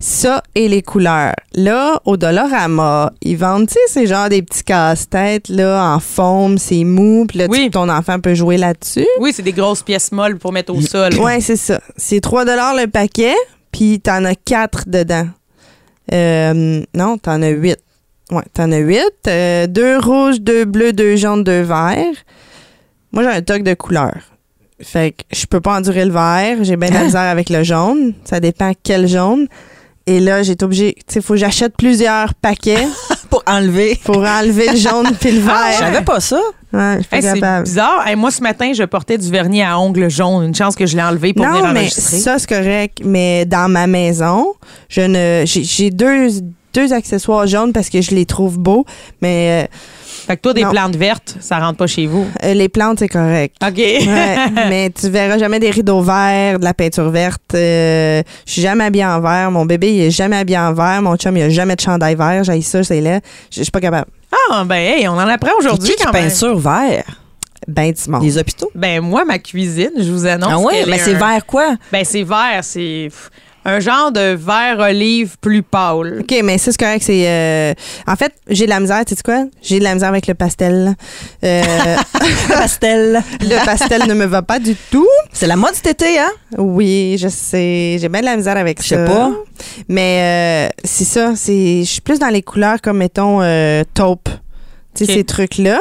Ça 0.04 0.42
et 0.56 0.66
les 0.68 0.82
couleurs. 0.82 1.32
Là, 1.54 2.00
au 2.04 2.16
Dollarama, 2.16 3.12
ils 3.22 3.36
vendent, 3.36 3.68
tu 3.68 3.74
sais, 3.74 3.80
c'est 3.86 4.06
genre 4.08 4.28
des 4.28 4.42
petits 4.42 4.64
casse-têtes, 4.64 5.48
là, 5.48 5.94
en 5.94 6.00
forme, 6.00 6.58
c'est 6.58 6.82
mou, 6.82 7.24
puis 7.28 7.38
là, 7.38 7.46
tu- 7.48 7.70
ton 7.70 7.88
enfant 7.88 8.18
peut 8.18 8.34
jouer 8.34 8.56
là-dessus. 8.56 9.06
Oui, 9.20 9.32
c'est 9.32 9.42
des 9.44 9.52
grosses 9.52 9.82
pièces 9.84 10.10
molles 10.10 10.38
pour 10.38 10.52
mettre 10.52 10.74
au 10.74 10.80
sol. 10.80 11.14
Ouais, 11.20 11.40
c'est 11.40 11.54
ça. 11.56 11.80
C'est 11.96 12.20
3 12.20 12.44
le 12.44 12.86
paquet, 12.86 13.34
puis 13.70 14.00
t'en 14.00 14.24
as 14.24 14.34
4 14.34 14.88
dedans. 14.88 15.28
Euh, 16.12 16.82
non, 16.94 17.16
t'en 17.18 17.40
as 17.42 17.50
8. 17.50 17.78
Ouais, 18.32 18.42
t'en 18.54 18.72
as 18.72 18.78
8. 18.78 19.04
Euh, 19.28 19.66
deux 19.68 19.98
rouges, 19.98 20.40
deux 20.40 20.64
bleus, 20.64 20.92
deux 20.92 21.14
jaunes, 21.14 21.44
deux 21.44 21.62
verts. 21.62 22.16
Moi, 23.12 23.22
j'ai 23.22 23.28
un 23.28 23.42
toc 23.42 23.62
de 23.62 23.74
couleur. 23.74 24.14
Fait 24.80 25.12
que 25.12 25.22
je 25.36 25.46
peux 25.46 25.60
pas 25.60 25.76
endurer 25.76 26.04
le 26.04 26.10
vert. 26.12 26.58
J'ai 26.62 26.76
bien 26.76 26.88
de 26.88 26.94
la 26.94 27.04
misère 27.04 27.20
avec 27.20 27.50
le 27.50 27.62
jaune. 27.62 28.14
Ça 28.24 28.40
dépend 28.40 28.72
quel 28.82 29.06
jaune. 29.06 29.46
Et 30.06 30.20
là, 30.20 30.42
j'ai 30.42 30.52
été 30.52 30.64
obligée. 30.64 30.94
Tu 31.06 31.14
sais, 31.14 31.20
faut 31.20 31.34
que 31.34 31.38
j'achète 31.40 31.76
plusieurs 31.76 32.34
paquets. 32.34 32.86
pour 33.30 33.42
enlever. 33.46 33.98
Pour 34.04 34.18
enlever 34.18 34.70
le 34.70 34.76
jaune 34.76 35.08
puis 35.18 35.30
le 35.32 35.40
vert. 35.40 35.54
Ah, 35.56 35.72
je 35.72 35.78
savais 35.78 36.02
pas 36.02 36.20
ça. 36.20 36.40
Ouais, 36.72 36.96
je 36.98 37.00
suis 37.02 37.08
pas 37.08 37.16
Hey, 37.16 37.22
c'est 37.22 37.62
bizarre. 37.62 38.06
Hey, 38.06 38.16
moi, 38.16 38.30
ce 38.30 38.42
matin, 38.42 38.72
je 38.74 38.82
portais 38.82 39.16
du 39.16 39.30
vernis 39.30 39.62
à 39.62 39.78
ongles 39.78 40.10
jaune. 40.10 40.44
Une 40.44 40.54
chance 40.54 40.74
que 40.74 40.86
je 40.86 40.96
l'ai 40.96 41.02
enlevé 41.02 41.32
pour 41.32 41.46
venir 41.46 41.62
non, 41.64 41.72
mais 41.72 41.80
enregistrer. 41.80 42.18
ça, 42.18 42.38
c'est 42.38 42.48
correct. 42.48 42.98
Mais 43.04 43.44
dans 43.46 43.70
ma 43.70 43.86
maison, 43.86 44.54
je 44.88 45.00
ne, 45.02 45.42
j'ai, 45.46 45.64
j'ai 45.64 45.90
deux, 45.90 46.28
deux 46.74 46.92
accessoires 46.92 47.46
jaunes 47.46 47.72
parce 47.72 47.88
que 47.88 48.00
je 48.00 48.10
les 48.10 48.26
trouve 48.26 48.58
beaux. 48.58 48.84
Mais. 49.20 49.64
euh, 49.64 49.76
fait 50.26 50.36
que 50.36 50.42
toi, 50.42 50.54
des 50.54 50.62
non. 50.62 50.70
plantes 50.70 50.96
vertes, 50.96 51.36
ça 51.40 51.58
rentre 51.58 51.78
pas 51.78 51.86
chez 51.86 52.06
vous. 52.06 52.26
Euh, 52.44 52.54
les 52.54 52.68
plantes, 52.68 53.00
c'est 53.00 53.08
correct. 53.08 53.56
OK. 53.62 53.76
Ouais, 53.76 54.36
mais 54.68 54.90
tu 54.90 55.08
verras 55.08 55.38
jamais 55.38 55.58
des 55.58 55.70
rideaux 55.70 56.00
verts, 56.00 56.58
de 56.58 56.64
la 56.64 56.74
peinture 56.74 57.10
verte. 57.10 57.54
Euh, 57.54 58.22
je 58.46 58.52
suis 58.52 58.62
jamais 58.62 58.84
habillée 58.84 59.04
en 59.06 59.20
vert. 59.20 59.50
Mon 59.50 59.66
bébé, 59.66 59.92
il 59.92 60.00
est 60.02 60.10
jamais 60.10 60.36
habillé 60.36 60.58
en 60.58 60.72
vert. 60.72 61.02
Mon 61.02 61.16
chum, 61.16 61.36
il 61.36 61.42
a 61.42 61.50
jamais 61.50 61.76
de 61.76 61.80
chandail 61.80 62.14
vert. 62.14 62.44
J'ai 62.44 62.60
ça, 62.62 62.84
c'est 62.84 63.00
là. 63.00 63.20
Je 63.50 63.62
suis 63.62 63.70
pas 63.70 63.80
capable. 63.80 64.10
Ah, 64.50 64.64
ben, 64.64 64.76
hey, 64.76 65.08
on 65.08 65.12
en 65.12 65.28
apprend 65.28 65.52
aujourd'hui 65.58 65.94
quand 65.98 66.12
même. 66.12 66.28
peinture 66.28 66.58
vert? 66.58 67.04
Ben, 67.68 67.92
dis 67.92 68.08
Les 68.20 68.38
hôpitaux? 68.38 68.70
Ben, 68.74 69.00
moi, 69.00 69.24
ma 69.24 69.38
cuisine, 69.38 69.92
je 69.96 70.10
vous 70.10 70.26
annonce. 70.26 70.66
Ah 70.68 70.84
Mais 70.86 70.96
est 70.96 70.98
c'est 70.98 71.14
vert 71.14 71.46
quoi? 71.46 71.76
Ben, 71.92 72.04
c'est 72.04 72.24
vert. 72.24 72.60
C'est 72.62 73.08
un 73.64 73.80
genre 73.80 74.10
de 74.10 74.34
vert 74.34 74.78
olive 74.80 75.36
plus 75.40 75.62
pâle. 75.62 76.18
OK, 76.20 76.34
mais 76.42 76.58
ça, 76.58 76.72
c'est 76.72 76.80
correct. 76.80 77.02
C'est, 77.04 77.28
euh, 77.28 77.74
en 78.06 78.16
fait, 78.16 78.32
j'ai 78.48 78.64
de 78.64 78.70
la 78.70 78.80
misère. 78.80 79.04
Tu 79.04 79.14
sais 79.14 79.22
quoi? 79.22 79.44
J'ai 79.62 79.78
de 79.78 79.84
la 79.84 79.94
misère 79.94 80.08
avec 80.08 80.26
le 80.26 80.34
pastel. 80.34 80.94
Euh, 81.44 81.62
pastel. 82.48 83.22
Le 83.40 83.64
pastel 83.64 84.02
ne 84.08 84.14
me 84.14 84.24
va 84.26 84.42
pas 84.42 84.58
du 84.58 84.74
tout. 84.90 85.06
C'est 85.32 85.46
la 85.46 85.56
mode 85.56 85.74
cet 85.74 85.86
été, 85.86 86.18
hein? 86.18 86.30
Oui, 86.58 87.16
je 87.20 87.28
sais. 87.28 87.98
J'ai 88.00 88.08
bien 88.08 88.20
de 88.20 88.26
la 88.26 88.36
misère 88.36 88.56
avec 88.56 88.82
Je 88.82 88.88
ça. 88.88 88.96
sais 88.96 89.04
pas. 89.12 89.30
Mais 89.88 90.68
euh, 90.70 90.82
c'est 90.84 91.04
ça. 91.04 91.34
C'est, 91.36 91.80
je 91.84 91.88
suis 91.88 92.00
plus 92.00 92.18
dans 92.18 92.28
les 92.28 92.42
couleurs 92.42 92.80
comme, 92.80 92.98
mettons, 92.98 93.40
taupe. 93.94 94.28
Tu 94.94 95.06
sais, 95.06 95.14
ces 95.14 95.24
trucs-là. 95.24 95.78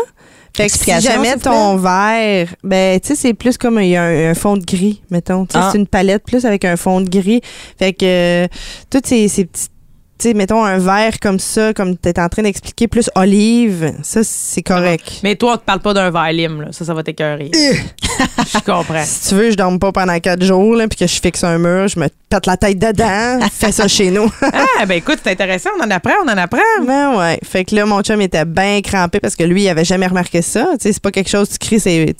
Fait 0.55 0.67
que 0.67 0.77
si 0.77 1.01
jamais 1.01 1.37
ton 1.37 1.77
vert, 1.77 2.47
ben, 2.63 2.99
tu 2.99 3.07
sais, 3.07 3.15
c'est 3.15 3.33
plus 3.33 3.57
comme 3.57 3.79
il 3.79 3.89
y 3.89 3.95
a 3.95 4.03
un, 4.03 4.31
un 4.31 4.33
fond 4.33 4.57
de 4.57 4.65
gris, 4.65 5.01
mettons. 5.09 5.47
Ah. 5.53 5.69
c'est 5.71 5.77
une 5.77 5.87
palette 5.87 6.23
plus 6.25 6.45
avec 6.45 6.65
un 6.65 6.75
fond 6.75 6.99
de 7.01 7.09
gris. 7.09 7.41
Fait 7.79 7.93
que 7.93 8.05
euh, 8.05 8.47
toutes 8.89 9.07
ces, 9.07 9.27
ces 9.27 9.45
petits, 9.45 9.69
tu 10.21 10.27
sais, 10.27 10.33
mettons 10.35 10.63
un 10.63 10.77
vert 10.77 11.19
comme 11.19 11.39
ça, 11.39 11.73
comme 11.73 11.97
tu 11.97 12.07
es 12.07 12.19
en 12.19 12.29
train 12.29 12.43
d'expliquer, 12.43 12.87
plus 12.87 13.09
olive, 13.15 13.91
ça, 14.03 14.21
c'est 14.23 14.61
correct. 14.61 15.21
Mais 15.23 15.35
toi, 15.35 15.53
on 15.53 15.57
te 15.57 15.63
parle 15.63 15.79
pas 15.79 15.95
d'un 15.95 16.11
vert 16.11 16.31
lime, 16.31 16.61
là. 16.61 16.67
Ça, 16.71 16.85
ça 16.85 16.93
va 16.93 17.01
t'écœurer. 17.01 17.49
je 17.51 18.59
comprends. 18.59 19.03
Si 19.03 19.29
tu 19.29 19.35
veux, 19.35 19.49
je 19.49 19.55
dorme 19.55 19.79
pas 19.79 19.91
pendant 19.91 20.19
quatre 20.19 20.43
jours, 20.43 20.75
là, 20.75 20.87
puis 20.87 20.99
que 20.99 21.07
je 21.07 21.19
fixe 21.19 21.43
un 21.43 21.57
mur, 21.57 21.87
je 21.87 21.99
me 21.99 22.07
pète 22.29 22.45
la 22.45 22.55
tête 22.55 22.77
dedans. 22.77 23.39
Fais 23.51 23.71
ça 23.71 23.87
chez 23.87 24.11
nous. 24.11 24.31
Ah, 24.53 24.85
ben 24.85 24.95
écoute, 24.95 25.19
c'est 25.23 25.31
intéressant. 25.31 25.69
On 25.79 25.83
en 25.83 25.91
apprend, 25.91 26.13
on 26.23 26.29
en 26.29 26.37
apprend. 26.37 26.59
Ben 26.85 27.17
ouais. 27.17 27.39
Fait 27.43 27.65
que 27.65 27.75
là, 27.75 27.85
mon 27.85 28.01
chum 28.01 28.21
était 28.21 28.45
bien 28.45 28.81
crampé 28.81 29.19
parce 29.19 29.35
que 29.35 29.43
lui, 29.43 29.63
il 29.63 29.69
avait 29.69 29.85
jamais 29.85 30.07
remarqué 30.07 30.41
ça. 30.41 30.67
Tu 30.73 30.83
sais, 30.83 30.93
c'est 30.93 31.01
pas 31.01 31.11
quelque 31.11 31.29
chose, 31.29 31.49
tu 31.49 31.57
cries, 31.57 31.79
c'est. 31.79 32.15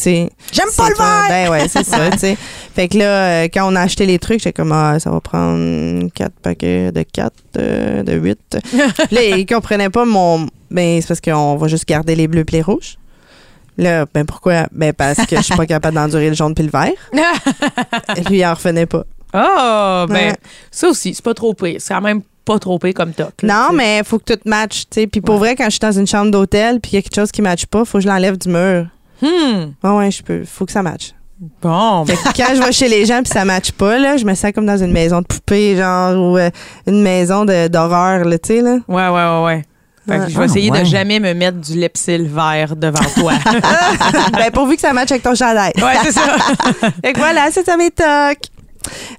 J'aime 0.51 0.67
pas 0.75 0.89
le 0.89 0.95
vert! 0.95 1.25
Ben 1.29 1.49
ouais, 1.49 1.67
c'est 1.67 1.85
ça, 1.85 2.09
tu 2.11 2.17
sais. 2.19 2.37
Fait 2.73 2.87
que 2.87 2.97
là, 2.97 3.05
euh, 3.43 3.47
quand 3.53 3.71
on 3.71 3.75
a 3.75 3.81
acheté 3.81 4.05
les 4.05 4.17
trucs, 4.17 4.39
j'étais 4.39 4.53
comme, 4.53 4.71
ah, 4.71 4.97
ça 4.99 5.11
va 5.11 5.19
prendre 5.19 6.07
quatre 6.13 6.35
paquets 6.41 6.91
de 6.91 7.03
quatre, 7.03 7.35
euh, 7.57 8.01
de 8.03 8.13
huit. 8.13 8.57
là, 9.11 9.21
il 9.23 9.45
comprenait 9.45 9.89
pas 9.89 10.05
mon. 10.05 10.47
Ben, 10.69 11.01
c'est 11.01 11.07
parce 11.09 11.21
qu'on 11.21 11.57
va 11.57 11.67
juste 11.67 11.85
garder 11.87 12.15
les 12.15 12.27
bleus 12.27 12.45
pis 12.45 12.53
les 12.53 12.61
rouges. 12.61 12.97
Là, 13.77 14.05
ben 14.13 14.25
pourquoi? 14.25 14.67
Ben 14.71 14.93
parce 14.93 15.25
que 15.25 15.35
je 15.37 15.41
suis 15.41 15.55
pas 15.55 15.65
capable 15.65 15.95
d'endurer 15.95 16.29
le 16.29 16.35
jaune 16.35 16.53
puis 16.53 16.63
le 16.63 16.69
vert. 16.71 16.91
Et 18.15 18.21
lui, 18.29 18.39
il 18.39 18.45
en 18.45 18.53
revenait 18.53 18.85
pas. 18.85 19.03
Ah, 19.33 20.05
ben, 20.07 20.13
Ouais. 20.15 20.33
ça 20.69 20.87
aussi, 20.89 21.13
c'est 21.13 21.23
pas 21.23 21.33
trop 21.33 21.53
pire. 21.53 21.77
C'est 21.79 21.93
quand 21.93 22.01
même 22.01 22.21
pas 22.45 22.59
trop 22.59 22.77
pire 22.79 22.93
comme 22.93 23.13
toc. 23.13 23.33
là, 23.43 23.67
Non, 23.69 23.75
mais 23.75 23.99
il 23.99 24.03
faut 24.03 24.19
que 24.19 24.33
tout 24.33 24.39
matche, 24.45 24.83
tu 24.89 25.01
sais. 25.01 25.07
Puis 25.07 25.21
pour 25.21 25.37
vrai, 25.37 25.55
quand 25.55 25.65
je 25.65 25.71
suis 25.71 25.79
dans 25.79 25.91
une 25.91 26.07
chambre 26.07 26.31
d'hôtel 26.31 26.79
puis 26.81 26.91
il 26.93 26.95
y 26.95 26.97
a 26.99 27.01
quelque 27.01 27.15
chose 27.15 27.31
qui 27.31 27.41
matche 27.41 27.65
pas, 27.65 27.83
faut 27.85 27.97
que 27.97 28.03
je 28.03 28.07
l'enlève 28.09 28.37
du 28.37 28.49
mur. 28.49 28.87
Hmm. 29.21 29.71
Ouais, 29.83 29.89
ouais, 29.97 30.11
je 30.11 30.21
peux. 30.23 30.43
Faut 30.45 30.65
que 30.65 30.71
ça 30.71 30.83
matche. 30.83 31.13
Bon, 31.61 32.03
ben, 32.05 32.15
Fait 32.15 32.33
que 32.33 32.37
quand 32.37 32.55
je 32.55 32.61
vais 32.61 32.71
chez 32.71 32.87
les 32.87 33.05
gens 33.05 33.23
puis 33.23 33.31
ça 33.33 33.43
matche 33.45 33.71
pas, 33.71 33.97
là, 33.97 34.15
je 34.17 34.25
me 34.25 34.35
sens 34.35 34.51
comme 34.53 34.65
dans 34.67 34.77
une 34.77 34.91
maison 34.91 35.21
de 35.21 35.25
poupée, 35.25 35.75
genre, 35.75 36.11
ou 36.15 36.37
euh, 36.37 36.51
une 36.85 37.01
maison 37.01 37.45
de- 37.45 37.67
d'horreur, 37.67 38.25
là, 38.25 38.37
tu 38.37 38.47
sais, 38.55 38.61
là. 38.61 38.77
ouais, 38.87 39.07
ouais, 39.07 39.09
ouais, 39.09 39.43
ouais. 39.45 39.65
Fait 40.07 40.17
que 40.25 40.29
je 40.31 40.35
vais 40.35 40.41
Ah, 40.41 40.45
essayer 40.45 40.71
ouais. 40.71 40.79
de 40.81 40.85
jamais 40.85 41.19
me 41.19 41.33
mettre 41.33 41.57
du 41.57 41.79
lepsil 41.79 42.27
vert 42.27 42.75
devant 42.75 43.03
toi. 43.15 43.33
ben, 44.33 44.51
pourvu 44.51 44.75
que 44.75 44.81
ça 44.81 44.93
matche 44.93 45.11
avec 45.11 45.23
ton 45.23 45.35
chandail. 45.35 45.73
ouais, 45.77 45.93
c'est 46.03 46.11
ça. 46.11 46.21
Fait 47.03 47.13
que 47.13 47.19
voilà, 47.19 47.49
c'est 47.51 47.65
ça 47.65 47.77
mes 47.77 47.91
tocs. 47.91 48.49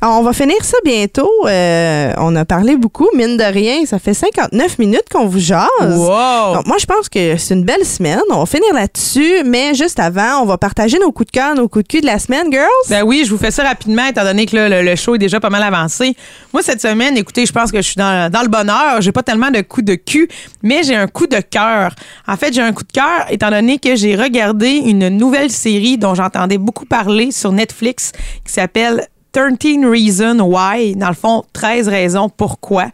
Alors, 0.01 0.19
On 0.19 0.23
va 0.23 0.33
finir 0.33 0.57
ça 0.63 0.77
bientôt. 0.85 1.31
Euh, 1.47 2.13
on 2.19 2.35
a 2.37 2.45
parlé 2.45 2.77
beaucoup, 2.77 3.09
mine 3.15 3.37
de 3.37 3.45
rien. 3.45 3.85
Ça 3.87 3.99
fait 3.99 4.15
59 4.15 4.79
minutes 4.79 5.05
qu'on 5.11 5.27
vous 5.27 5.39
jase. 5.39 5.69
Wow! 5.81 6.55
Donc, 6.55 6.67
moi, 6.67 6.77
je 6.79 6.87
pense 6.87 7.09
que 7.09 7.37
c'est 7.37 7.55
une 7.55 7.65
belle 7.65 7.85
semaine. 7.85 8.21
On 8.31 8.41
va 8.41 8.47
finir 8.47 8.73
là-dessus, 8.75 9.43
mais 9.45 9.75
juste 9.75 9.99
avant, 10.01 10.43
on 10.43 10.47
va 10.47 10.59
partager 10.59 10.99
nos 10.99 11.13
coups 11.13 11.27
de 11.27 11.33
cœur, 11.39 11.55
nos 11.55 11.69
coups 11.69 11.85
de 11.85 11.89
cul 11.89 12.01
de 12.01 12.07
la 12.07 12.19
semaine, 12.19 12.51
girls. 12.51 12.69
Ben 12.89 13.03
oui, 13.03 13.23
je 13.25 13.31
vous 13.31 13.39
fais 13.39 13.51
ça 13.51 13.63
rapidement, 13.63 14.05
étant 14.07 14.25
donné 14.25 14.47
que 14.47 14.57
là, 14.57 14.69
le, 14.69 14.83
le 14.89 14.97
show 14.97 15.15
est 15.15 15.19
déjà 15.19 15.41
pas 15.41 15.51
mal 15.51 15.63
avancé. 15.63 16.15
Moi, 16.53 16.63
cette 16.63 16.81
semaine, 16.81 17.17
écoutez, 17.17 17.47
je 17.47 17.53
pense 17.53 17.71
que 17.71 17.79
je 17.79 17.83
suis 17.83 17.97
dans, 17.97 18.31
dans 18.31 18.43
le 18.43 18.49
bonheur. 18.49 19.01
J'ai 19.01 19.13
pas 19.13 19.23
tellement 19.23 19.51
de 19.51 19.61
coups 19.61 19.87
de 19.87 19.95
cul, 19.95 20.29
mais 20.63 20.83
j'ai 20.83 20.97
un 20.97 21.07
coup 21.07 21.27
de 21.27 21.39
cœur. 21.41 21.95
En 22.27 22.37
fait, 22.37 22.53
j'ai 22.53 22.63
un 22.63 22.73
coup 22.73 22.85
de 22.85 22.93
cœur, 22.93 23.27
étant 23.31 23.51
donné 23.51 23.79
que 23.79 23.97
j'ai 23.97 24.17
regardé 24.17 24.69
une 24.71 25.09
nouvelle 25.09 25.51
série 25.51 25.99
dont 25.99 26.15
j'entendais 26.15 26.59
beaucoup 26.59 26.85
parler 26.87 27.31
sur 27.31 27.53
Netflix, 27.53 28.13
qui 28.47 28.53
s'appelle 28.53 29.07
13 29.33 29.85
Reasons 29.85 30.41
Why. 30.41 30.95
Dans 30.97 31.09
le 31.09 31.15
fond, 31.15 31.45
13 31.53 31.89
raisons 31.89 32.29
pourquoi. 32.29 32.87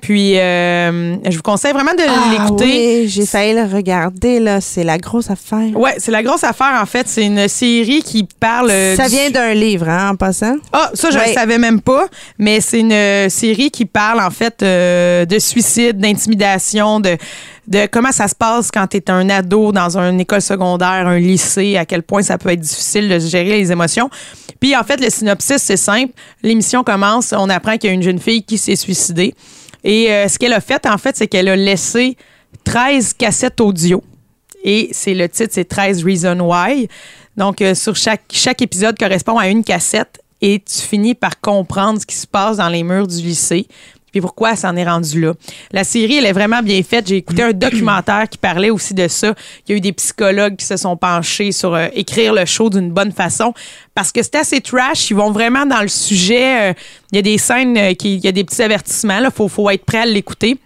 Puis, 0.00 0.38
euh, 0.38 1.16
je 1.30 1.34
vous 1.34 1.42
conseille 1.42 1.72
vraiment 1.72 1.94
de 1.94 2.02
Ah 2.06 2.30
l'écouter. 2.30 2.64
oui, 3.04 3.08
j'ai 3.08 3.24
failli 3.24 3.54
le 3.54 3.64
regarder, 3.64 4.38
là. 4.38 4.60
C'est 4.60 4.84
la 4.84 4.98
grosse 4.98 5.30
affaire. 5.30 5.70
Ouais, 5.74 5.94
c'est 5.96 6.10
la 6.12 6.22
grosse 6.22 6.44
affaire, 6.44 6.78
en 6.78 6.84
fait. 6.84 7.08
C'est 7.08 7.24
une 7.24 7.48
série 7.48 8.02
qui 8.02 8.24
parle. 8.38 8.68
euh, 8.70 8.96
Ça 8.96 9.08
du- 9.08 9.14
vient 9.14 9.30
d'un 9.30 9.54
livre, 9.54 9.88
hein, 9.88 10.10
en 10.12 10.16
passant. 10.16 10.56
Ah, 10.74 10.90
ça, 10.92 11.08
je 11.10 11.16
ne 11.16 11.22
Ouais. 11.22 11.32
savais 11.32 11.56
même 11.56 11.80
pas, 11.80 12.04
mais 12.38 12.60
c'est 12.60 12.80
une 12.80 12.92
euh, 12.92 13.30
série 13.30 13.70
qui 13.70 13.86
parle, 13.86 14.20
en 14.20 14.28
fait, 14.30 14.62
euh, 14.62 15.24
de 15.24 15.38
suicide, 15.38 15.96
d'intimidation, 15.98 17.00
de, 17.00 17.16
de 17.66 17.86
comment 17.86 18.12
ça 18.12 18.28
se 18.28 18.34
passe 18.34 18.70
quand 18.70 18.86
tu 18.86 18.98
es 18.98 19.10
un 19.10 19.28
ado 19.30 19.72
dans 19.72 19.96
une 19.96 20.20
école 20.20 20.42
secondaire, 20.42 21.06
un 21.06 21.18
lycée, 21.18 21.76
à 21.76 21.84
quel 21.84 22.02
point 22.02 22.22
ça 22.22 22.38
peut 22.38 22.50
être 22.50 22.60
difficile 22.60 23.08
de 23.08 23.18
gérer 23.18 23.58
les 23.58 23.72
émotions. 23.72 24.10
Puis, 24.60 24.76
en 24.76 24.82
fait, 24.82 25.00
le 25.00 25.10
synopsis, 25.10 25.58
c'est 25.58 25.76
simple. 25.76 26.12
L'émission 26.42 26.84
commence, 26.84 27.32
on 27.36 27.48
apprend 27.48 27.76
qu'il 27.76 27.88
y 27.88 27.92
a 27.92 27.94
une 27.94 28.02
jeune 28.02 28.18
fille 28.18 28.42
qui 28.42 28.58
s'est 28.58 28.76
suicidée. 28.76 29.34
Et 29.82 30.10
euh, 30.10 30.28
ce 30.28 30.38
qu'elle 30.38 30.52
a 30.52 30.60
fait, 30.60 30.86
en 30.86 30.98
fait, 30.98 31.16
c'est 31.16 31.26
qu'elle 31.26 31.48
a 31.48 31.56
laissé 31.56 32.16
13 32.64 33.14
cassettes 33.14 33.60
audio. 33.60 34.02
Et 34.62 34.88
c'est 34.92 35.14
le 35.14 35.28
titre, 35.28 35.50
c'est 35.52 35.66
13 35.66 36.04
Reasons 36.04 36.40
Why. 36.40 36.88
Donc, 37.36 37.60
euh, 37.60 37.74
sur 37.74 37.96
chaque, 37.96 38.22
chaque 38.32 38.62
épisode 38.62 38.98
correspond 38.98 39.36
à 39.36 39.48
une 39.48 39.62
cassette 39.62 40.20
et 40.40 40.60
tu 40.60 40.80
finis 40.80 41.14
par 41.14 41.40
comprendre 41.40 42.00
ce 42.00 42.06
qui 42.06 42.16
se 42.16 42.26
passe 42.26 42.58
dans 42.58 42.68
les 42.68 42.82
murs 42.82 43.06
du 43.06 43.16
lycée. 43.16 43.66
Puis 44.14 44.20
pourquoi 44.20 44.54
ça 44.54 44.70
en 44.70 44.76
est 44.76 44.84
rendu 44.84 45.20
là? 45.20 45.32
La 45.72 45.82
série, 45.82 46.18
elle 46.18 46.26
est 46.26 46.32
vraiment 46.32 46.62
bien 46.62 46.80
faite. 46.84 47.08
J'ai 47.08 47.16
écouté 47.16 47.42
un 47.42 47.52
documentaire 47.52 48.28
qui 48.28 48.38
parlait 48.38 48.70
aussi 48.70 48.94
de 48.94 49.08
ça. 49.08 49.34
Il 49.66 49.72
y 49.72 49.74
a 49.74 49.76
eu 49.78 49.80
des 49.80 49.92
psychologues 49.92 50.54
qui 50.54 50.64
se 50.64 50.76
sont 50.76 50.96
penchés 50.96 51.50
sur 51.50 51.74
euh, 51.74 51.88
écrire 51.94 52.32
le 52.32 52.44
show 52.44 52.70
d'une 52.70 52.92
bonne 52.92 53.10
façon 53.10 53.52
parce 53.92 54.12
que 54.12 54.22
c'est 54.22 54.36
assez 54.36 54.60
trash. 54.60 55.10
Ils 55.10 55.16
vont 55.16 55.32
vraiment 55.32 55.66
dans 55.66 55.82
le 55.82 55.88
sujet. 55.88 56.70
euh, 56.70 56.74
il 57.10 57.16
y 57.16 57.18
a 57.18 57.22
des 57.22 57.38
scènes, 57.38 57.76
euh, 57.76 57.94
qui, 57.94 58.14
il 58.14 58.24
y 58.24 58.28
a 58.28 58.32
des 58.32 58.44
petits 58.44 58.62
avertissements. 58.62 59.18
Il 59.18 59.30
faut, 59.34 59.48
faut 59.48 59.68
être 59.70 59.84
prêt 59.84 59.98
à 59.98 60.06
l'écouter 60.06 60.58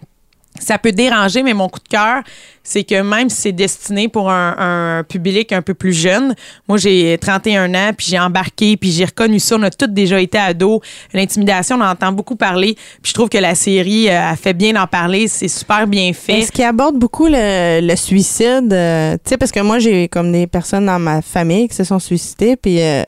ça 0.59 0.77
peut 0.77 0.91
déranger, 0.91 1.43
mais 1.43 1.53
mon 1.53 1.69
coup 1.69 1.79
de 1.79 1.87
cœur, 1.87 2.21
c'est 2.63 2.83
que 2.83 3.01
même 3.01 3.29
si 3.29 3.41
c'est 3.41 3.51
destiné 3.51 4.07
pour 4.07 4.29
un, 4.29 4.55
un 4.99 5.03
public 5.03 5.51
un 5.53 5.61
peu 5.61 5.73
plus 5.73 5.93
jeune, 5.93 6.35
moi 6.67 6.77
j'ai 6.77 7.17
31 7.19 7.73
ans, 7.73 7.91
puis 7.97 8.07
j'ai 8.09 8.19
embarqué, 8.19 8.77
puis 8.77 8.91
j'ai 8.91 9.05
reconnu 9.05 9.39
ça, 9.39 9.55
on 9.57 9.63
a 9.63 9.71
tous 9.71 9.87
déjà 9.87 10.21
été 10.21 10.37
ados. 10.37 10.81
L'intimidation, 11.13 11.77
on 11.77 11.81
en 11.81 11.91
entend 11.91 12.11
beaucoup 12.11 12.35
parler, 12.35 12.75
puis 13.01 13.09
je 13.09 13.13
trouve 13.13 13.29
que 13.29 13.37
la 13.37 13.55
série 13.55 14.09
euh, 14.09 14.31
a 14.31 14.35
fait 14.35 14.53
bien 14.53 14.73
d'en 14.73 14.87
parler, 14.87 15.27
c'est 15.27 15.47
super 15.47 15.87
bien 15.87 16.13
fait. 16.13 16.39
Est-ce 16.39 16.51
qui 16.51 16.63
aborde 16.63 16.97
beaucoup 16.97 17.27
le, 17.27 17.81
le 17.81 17.95
suicide? 17.95 18.71
euh, 18.71 19.13
tu 19.23 19.29
sais, 19.29 19.37
parce 19.37 19.51
que 19.51 19.59
moi, 19.59 19.79
j'ai 19.79 20.07
comme 20.07 20.31
des 20.31 20.47
personnes 20.47 20.85
dans 20.85 20.99
ma 20.99 21.21
famille 21.21 21.67
qui 21.67 21.75
se 21.75 21.83
sont 21.83 21.99
suicidées, 21.99 22.55
puis 22.55 22.81
euh, 22.81 23.03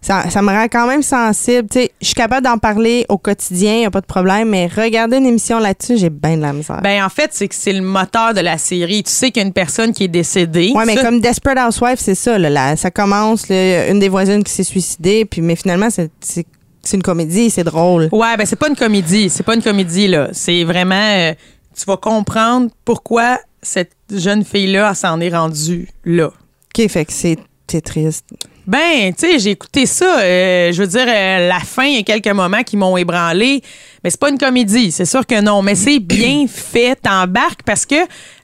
ça, 0.00 0.30
ça 0.30 0.42
me 0.42 0.48
rend 0.52 0.64
quand 0.70 0.86
même 0.86 1.02
sensible. 1.02 1.68
Tu 1.70 1.80
sais, 1.80 1.92
je 2.00 2.06
suis 2.06 2.14
capable 2.14 2.44
d'en 2.44 2.56
parler 2.58 3.04
au 3.08 3.18
quotidien, 3.18 3.74
il 3.80 3.84
a 3.86 3.90
pas 3.90 4.00
de 4.00 4.06
problème, 4.06 4.48
mais 4.50 4.66
regarder 4.66 5.16
une 5.18 5.26
émission 5.26 5.58
là-dessus, 5.58 5.98
j'ai 5.98 6.10
bien 6.10 6.36
de 6.36 6.42
la 6.42 6.52
misère. 6.52 6.80
Ben 6.82 7.04
en 7.04 7.08
fait, 7.08 7.30
c'est 7.32 7.48
que 7.48 7.54
c'est 7.54 7.72
le 7.72 7.82
moteur 7.82 8.32
de 8.34 8.40
la 8.40 8.58
série. 8.58 9.02
Tu 9.02 9.10
sais 9.10 9.30
qu'il 9.30 9.42
y 9.42 9.44
a 9.44 9.46
une 9.46 9.52
personne 9.52 9.92
qui 9.92 10.04
est 10.04 10.08
décédée. 10.08 10.72
Ouais, 10.74 10.84
mais 10.86 10.94
Ça- 10.96 11.02
comme 11.02 11.20
Desperate 11.20 11.58
Housewives, 11.68 11.98
c'est 11.98 12.14
ça. 12.14 12.38
Là, 12.38 12.48
là, 12.48 12.76
ça 12.76 12.90
commence, 12.90 13.48
là, 13.48 13.88
une 13.88 13.98
des 13.98 14.08
voisines 14.08 14.44
qui 14.44 14.52
s'est 14.52 14.62
suicidée, 14.64 15.24
puis 15.24 15.40
mais 15.42 15.56
finalement, 15.56 15.90
c'est 15.90 16.10
c'est- 16.20 16.46
une 16.94 17.02
comédie, 17.02 17.50
c'est 17.50 17.64
drôle. 17.64 18.08
Ouais, 18.12 18.34
ben 18.38 18.46
c'est 18.46 18.56
pas 18.56 18.68
une 18.68 18.76
comédie, 18.76 19.28
c'est 19.28 19.42
pas 19.42 19.54
une 19.54 19.62
comédie 19.62 20.08
là, 20.08 20.28
c'est 20.32 20.64
vraiment 20.64 20.94
euh, 20.94 21.34
tu 21.78 21.84
vas 21.84 21.98
comprendre 21.98 22.70
pourquoi 22.86 23.38
cette 23.60 23.92
jeune 24.10 24.42
fille 24.42 24.68
là 24.72 24.94
s'en 24.94 25.20
est 25.20 25.28
rendue 25.28 25.88
là. 26.06 26.28
OK, 26.28 26.88
fait 26.88 27.04
que 27.04 27.12
c'est 27.12 27.36
triste. 27.82 28.24
Ben, 28.68 29.14
tu 29.14 29.26
sais, 29.26 29.38
j'ai 29.38 29.50
écouté 29.52 29.86
ça. 29.86 30.20
euh, 30.20 30.70
je 30.72 30.82
veux 30.82 30.86
dire, 30.86 31.06
euh, 31.08 31.48
la 31.48 31.60
fin, 31.60 31.84
il 31.84 31.96
y 31.96 31.98
a 31.98 32.02
quelques 32.02 32.28
moments 32.28 32.62
qui 32.62 32.76
m'ont 32.76 32.98
ébranlé. 32.98 33.62
Mais 34.04 34.10
c'est 34.10 34.20
pas 34.20 34.28
une 34.28 34.36
comédie, 34.36 34.92
c'est 34.92 35.06
sûr 35.06 35.26
que 35.26 35.40
non. 35.40 35.62
Mais 35.62 35.74
c'est 35.74 35.98
bien 36.00 36.44
fait. 36.46 36.96
T'embarques 36.96 37.62
parce 37.64 37.86
que 37.86 37.96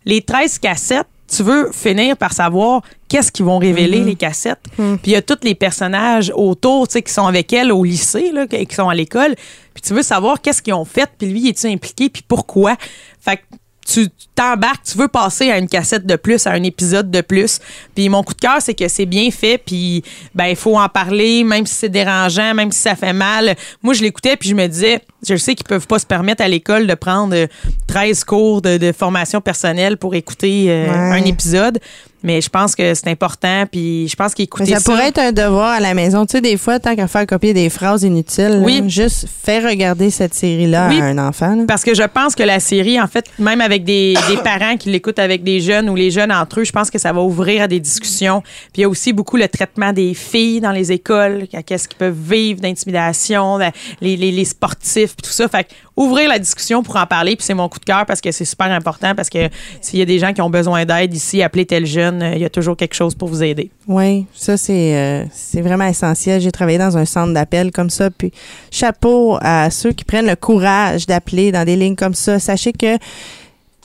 les 0.07 0.23
13 0.23 0.59
cassettes, 0.61 1.07
tu 1.31 1.43
veux 1.43 1.71
finir 1.73 2.17
par 2.17 2.33
savoir 2.33 2.81
qu'est-ce 3.09 3.31
qu'ils 3.31 3.45
vont 3.45 3.59
révéler, 3.59 4.01
les 4.01 4.15
cassettes. 4.15 4.61
Puis 4.77 4.99
il 5.05 5.13
y 5.13 5.17
a 5.17 5.23
tous 5.23 5.39
les 5.43 5.55
personnages 5.55 6.33
autour, 6.35 6.89
tu 6.89 6.95
sais, 6.95 7.03
qui 7.03 7.13
sont 7.13 7.27
avec 7.27 7.53
elle 7.53 7.71
au 7.71 7.85
lycée, 7.85 8.31
là, 8.33 8.47
qui 8.47 8.65
qui 8.67 8.75
sont 8.75 8.89
à 8.89 8.95
l'école. 8.95 9.35
Puis 9.75 9.83
tu 9.83 9.93
veux 9.93 10.03
savoir 10.03 10.41
qu'est-ce 10.41 10.63
qu'ils 10.63 10.75
ont 10.75 10.85
fait, 10.87 11.11
puis 11.19 11.29
lui, 11.29 11.49
est-tu 11.49 11.67
impliqué, 11.67 12.09
puis 12.09 12.23
pourquoi? 12.27 12.77
Fait 13.21 13.37
que 13.37 13.43
tu 13.87 14.09
t'embarques, 14.35 14.83
tu 14.85 14.99
veux 14.99 15.09
passer 15.09 15.51
à 15.51 15.59
une 15.59 15.69
cassette 15.69 16.07
de 16.07 16.17
plus, 16.17 16.47
à 16.47 16.51
un 16.53 16.63
épisode 16.63 17.11
de 17.11 17.21
plus. 17.21 17.61
Puis 17.95 18.09
mon 18.09 18.23
coup 18.23 18.35
de 18.35 18.41
cœur, 18.41 18.57
c'est 18.61 18.75
que 18.75 18.89
c'est 18.89 19.07
bien 19.07 19.31
fait, 19.31 19.59
puis 19.59 20.03
ben 20.35 20.47
il 20.47 20.57
faut 20.57 20.79
en 20.79 20.89
parler, 20.89 21.45
même 21.45 21.67
si 21.67 21.75
c'est 21.75 21.89
dérangeant, 21.89 22.55
même 22.55 22.73
si 22.73 22.81
ça 22.81 22.97
fait 22.97 23.13
mal. 23.13 23.55
Moi, 23.83 23.95
je 23.95 24.03
l'écoutais, 24.03 24.37
puis 24.37 24.49
je 24.49 24.55
me 24.55 24.67
disais, 24.67 25.01
je 25.29 25.37
sais 25.37 25.55
qu'ils 25.55 25.67
peuvent 25.67 25.87
pas 25.87 25.99
se 25.99 26.07
permettre 26.07 26.43
à 26.43 26.49
l'école 26.49 26.87
de 26.87 26.95
prendre 26.95 27.35
euh, 27.37 27.47
13 27.87 28.25
cours 28.25 28.63
de, 28.63 28.77
de 28.79 28.93
formation 28.93 29.41
personnelle 29.41 29.97
pour 29.97 30.15
écouter 30.15 30.67
euh, 30.69 30.85
Ouais. 30.85 31.19
un 31.21 31.25
épisode, 31.25 31.79
mais 32.25 32.41
je 32.41 32.49
pense 32.49 32.75
que 32.75 32.95
c'est 32.95 33.07
important, 33.09 33.65
puis 33.71 34.09
je 34.09 34.17
pense 34.17 34.35
qu'écouter 34.35 34.73
ça, 34.73 34.81
ça... 34.81 34.91
pourrait 34.91 35.09
être 35.09 35.19
un 35.19 35.31
devoir 35.31 35.69
à 35.73 35.79
la 35.81 35.95
maison. 35.95 36.27
Tu 36.27 36.33
sais, 36.33 36.41
des 36.41 36.57
fois, 36.57 36.81
tant 36.81 36.97
qu'à 36.97 37.07
faire 37.07 37.27
copier 37.27 37.55
des 37.55 37.71
phrases 37.71 38.03
inutiles, 38.03 38.61
Oui. 38.65 38.81
là, 38.81 38.89
juste 38.89 39.27
faire 39.45 39.63
regarder 39.69 40.11
cette 40.11 40.35
série-là 40.35 40.89
Oui. 40.89 41.01
à 41.01 41.05
un 41.05 41.19
enfant. 41.19 41.55
là. 41.55 41.65
Parce 41.69 41.85
que 41.85 41.95
je 41.95 42.03
pense 42.03 42.35
que 42.35 42.43
la 42.43 42.59
série, 42.59 43.01
en 43.01 43.07
fait, 43.07 43.27
même 43.39 43.61
avec 43.61 43.85
des, 43.85 44.15
des 44.29 44.37
parents 44.39 44.77
qui 44.77 44.91
l'écoutent 44.91 45.19
avec 45.21 45.45
des 45.45 45.61
jeunes 45.61 45.89
ou 45.91 45.95
les 45.95 46.11
jeunes 46.11 46.33
entre 46.33 46.61
eux, 46.61 46.65
je 46.65 46.73
pense 46.73 46.91
que 46.91 46.99
ça 46.99 47.13
va 47.13 47.21
ouvrir 47.21 47.63
à 47.63 47.69
des 47.69 47.79
discussions. 47.79 48.41
Puis 48.73 48.79
il 48.79 48.81
y 48.81 48.85
a 48.85 48.89
aussi 48.89 49.13
beaucoup 49.13 49.37
le 49.37 49.47
traitement 49.47 49.93
des 49.93 50.15
filles 50.15 50.61
dans 50.61 50.73
les 50.73 50.91
écoles, 50.91 51.47
à 51.53 51.63
qu'est-ce 51.63 51.87
qu'ils 51.89 51.99
peuvent 51.99 52.19
vivre 52.19 52.61
d'intimidation, 52.61 53.59
les, 54.01 54.17
les, 54.17 54.33
les 54.33 54.45
sportifs, 54.45 55.15
puis 55.17 55.23
tout 55.29 55.31
ça. 55.35 55.47
Fait 55.49 55.65
que 55.65 55.71
ouvrir 55.97 56.29
la 56.29 56.39
discussion 56.39 56.83
pour 56.83 56.97
en 56.97 57.07
parler, 57.07 57.37
puis 57.37 57.45
c'est 57.45 57.55
mon 57.55 57.69
coup 57.69 57.79
de 57.79 57.85
cœur 57.85 58.05
parce 58.07 58.21
que 58.21 58.33
c'est 58.33 58.45
super 58.45 58.71
important 58.71 59.15
parce 59.15 59.31
que 59.31 59.49
s'il 59.81 59.99
y 59.99 60.03
a 60.03 60.05
des 60.05 60.19
gens 60.19 60.33
qui 60.33 60.43
ont 60.43 60.51
besoin 60.51 60.85
d'aide 60.85 61.15
ici, 61.15 61.43
appelez 61.43 61.67
tel 61.67 61.87
jeune, 61.87 62.23
euh, 62.23 62.35
il 62.35 62.41
y 62.41 62.45
a 62.45 62.51
toujours 62.51 62.77
quelque 62.77 62.95
chose 62.95 63.15
pour 63.15 63.29
vous 63.29 63.43
aider. 63.43 63.71
Oui, 63.87 64.27
ça, 64.35 64.57
c'est 64.57 64.97
euh, 64.97 65.25
c'est 65.33 65.61
vraiment 65.61 65.87
essentiel. 65.87 66.41
J'ai 66.41 66.53
travaillé 66.53 66.79
dans 66.79 66.97
un 66.97 67.05
centre 67.05 67.33
d'appel 67.33 67.71
comme 67.71 67.91
ça. 67.91 68.11
Puis 68.11 68.33
chapeau 68.71 69.39
à 69.41 69.71
ceux 69.71 69.93
qui 69.93 70.05
prennent 70.05 70.27
le 70.27 70.37
courage 70.37 71.07
d'appeler 71.07 71.53
dans 71.53 71.65
des 71.65 71.77
lignes 71.77 71.97
comme 71.97 72.15
ça. 72.15 72.39
Sachez 72.39 72.73
que 72.73 72.99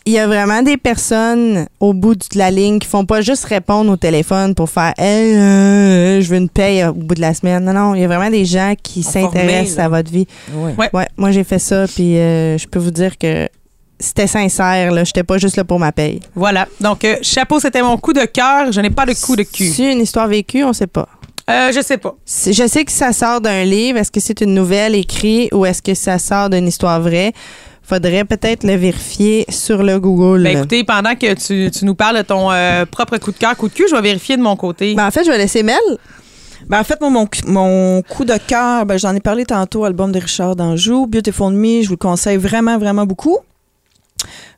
il 0.09 0.13
y 0.13 0.17
a 0.17 0.25
vraiment 0.25 0.63
des 0.63 0.75
personnes 0.75 1.67
au 1.79 1.93
bout 1.93 2.15
de 2.15 2.37
la 2.39 2.49
ligne 2.49 2.79
qui 2.79 2.87
font 2.87 3.05
pas 3.05 3.21
juste 3.21 3.45
répondre 3.45 3.91
au 3.91 3.95
téléphone 3.95 4.55
pour 4.55 4.67
faire 4.67 4.93
Hey, 4.97 5.35
euh, 5.35 6.19
je 6.19 6.27
veux 6.27 6.37
une 6.37 6.49
paye 6.49 6.83
au 6.83 6.93
bout 6.93 7.13
de 7.13 7.21
la 7.21 7.35
semaine. 7.35 7.63
Non, 7.63 7.73
non, 7.73 7.93
il 7.93 8.01
y 8.01 8.03
a 8.03 8.07
vraiment 8.07 8.31
des 8.31 8.43
gens 8.43 8.73
qui 8.81 9.03
s'intéressent 9.03 9.77
à 9.77 9.87
votre 9.87 10.11
vie. 10.11 10.25
Ouais. 10.51 10.73
Ouais. 10.79 10.89
Ouais, 10.93 11.07
moi 11.15 11.29
j'ai 11.29 11.43
fait 11.43 11.59
ça, 11.59 11.85
puis 11.87 12.17
euh, 12.17 12.57
je 12.57 12.67
peux 12.67 12.79
vous 12.79 12.89
dire 12.89 13.19
que 13.19 13.47
c'était 13.99 14.25
sincère. 14.25 14.91
Là, 14.91 15.03
j'étais 15.03 15.23
pas 15.23 15.37
juste 15.37 15.57
là 15.57 15.63
pour 15.63 15.77
ma 15.77 15.91
paye. 15.91 16.21
Voilà. 16.33 16.67
Donc, 16.81 17.05
euh, 17.05 17.17
chapeau, 17.21 17.59
c'était 17.59 17.83
mon 17.83 17.97
coup 17.97 18.13
de 18.13 18.25
cœur. 18.25 18.71
Je 18.71 18.81
n'ai 18.81 18.89
pas 18.89 19.05
de 19.05 19.13
coup 19.13 19.35
de 19.35 19.43
cul. 19.43 19.69
C'est 19.69 19.91
une 19.91 20.01
histoire 20.01 20.27
vécue, 20.27 20.63
on 20.63 20.73
sait 20.73 20.87
pas. 20.87 21.07
Euh, 21.49 21.71
je 21.71 21.81
sais 21.81 21.97
pas. 21.97 22.15
Je 22.25 22.67
sais 22.67 22.85
que 22.85 22.91
ça 22.91 23.11
sort 23.11 23.41
d'un 23.41 23.63
livre. 23.63 23.97
Est-ce 23.97 24.11
que 24.11 24.19
c'est 24.19 24.41
une 24.41 24.53
nouvelle 24.53 24.95
écrite 24.95 25.53
ou 25.53 25.65
est-ce 25.65 25.81
que 25.81 25.93
ça 25.93 26.17
sort 26.19 26.49
d'une 26.49 26.67
histoire 26.67 27.01
vraie? 27.01 27.33
Faudrait 27.89 28.23
peut-être 28.23 28.63
le 28.63 28.75
vérifier 28.75 29.45
sur 29.49 29.81
le 29.81 29.99
Google. 29.99 30.43
Ben 30.43 30.59
écoutez, 30.59 30.83
pendant 30.83 31.15
que 31.15 31.33
tu, 31.33 31.71
tu 31.71 31.85
nous 31.85 31.95
parles 31.95 32.17
de 32.17 32.21
ton 32.21 32.51
euh, 32.51 32.85
propre 32.85 33.17
coup 33.17 33.31
de 33.31 33.37
cœur, 33.37 33.57
coup 33.57 33.67
de 33.67 33.73
cul, 33.73 33.85
je 33.89 33.95
vais 33.95 34.01
vérifier 34.01 34.37
de 34.37 34.43
mon 34.43 34.55
côté. 34.55 34.93
Ben, 34.93 35.07
en 35.07 35.09
fait, 35.09 35.23
je 35.23 35.31
vais 35.31 35.39
laisser 35.39 35.63
Mel. 35.63 35.75
Ben, 36.67 36.79
en 36.79 36.83
fait, 36.83 37.01
moi, 37.01 37.09
mon, 37.09 37.27
mon 37.47 38.03
coup 38.03 38.25
de 38.25 38.37
cœur, 38.45 38.85
ben, 38.85 38.99
j'en 38.99 39.15
ai 39.15 39.19
parlé 39.19 39.43
tantôt, 39.43 39.85
album 39.85 40.11
de 40.11 40.19
Richard 40.19 40.55
Danjou, 40.55 41.07
Beautiful 41.07 41.51
Me, 41.51 41.81
je 41.81 41.87
vous 41.87 41.93
le 41.93 41.97
conseille 41.97 42.37
vraiment, 42.37 42.77
vraiment 42.77 43.07
beaucoup. 43.07 43.39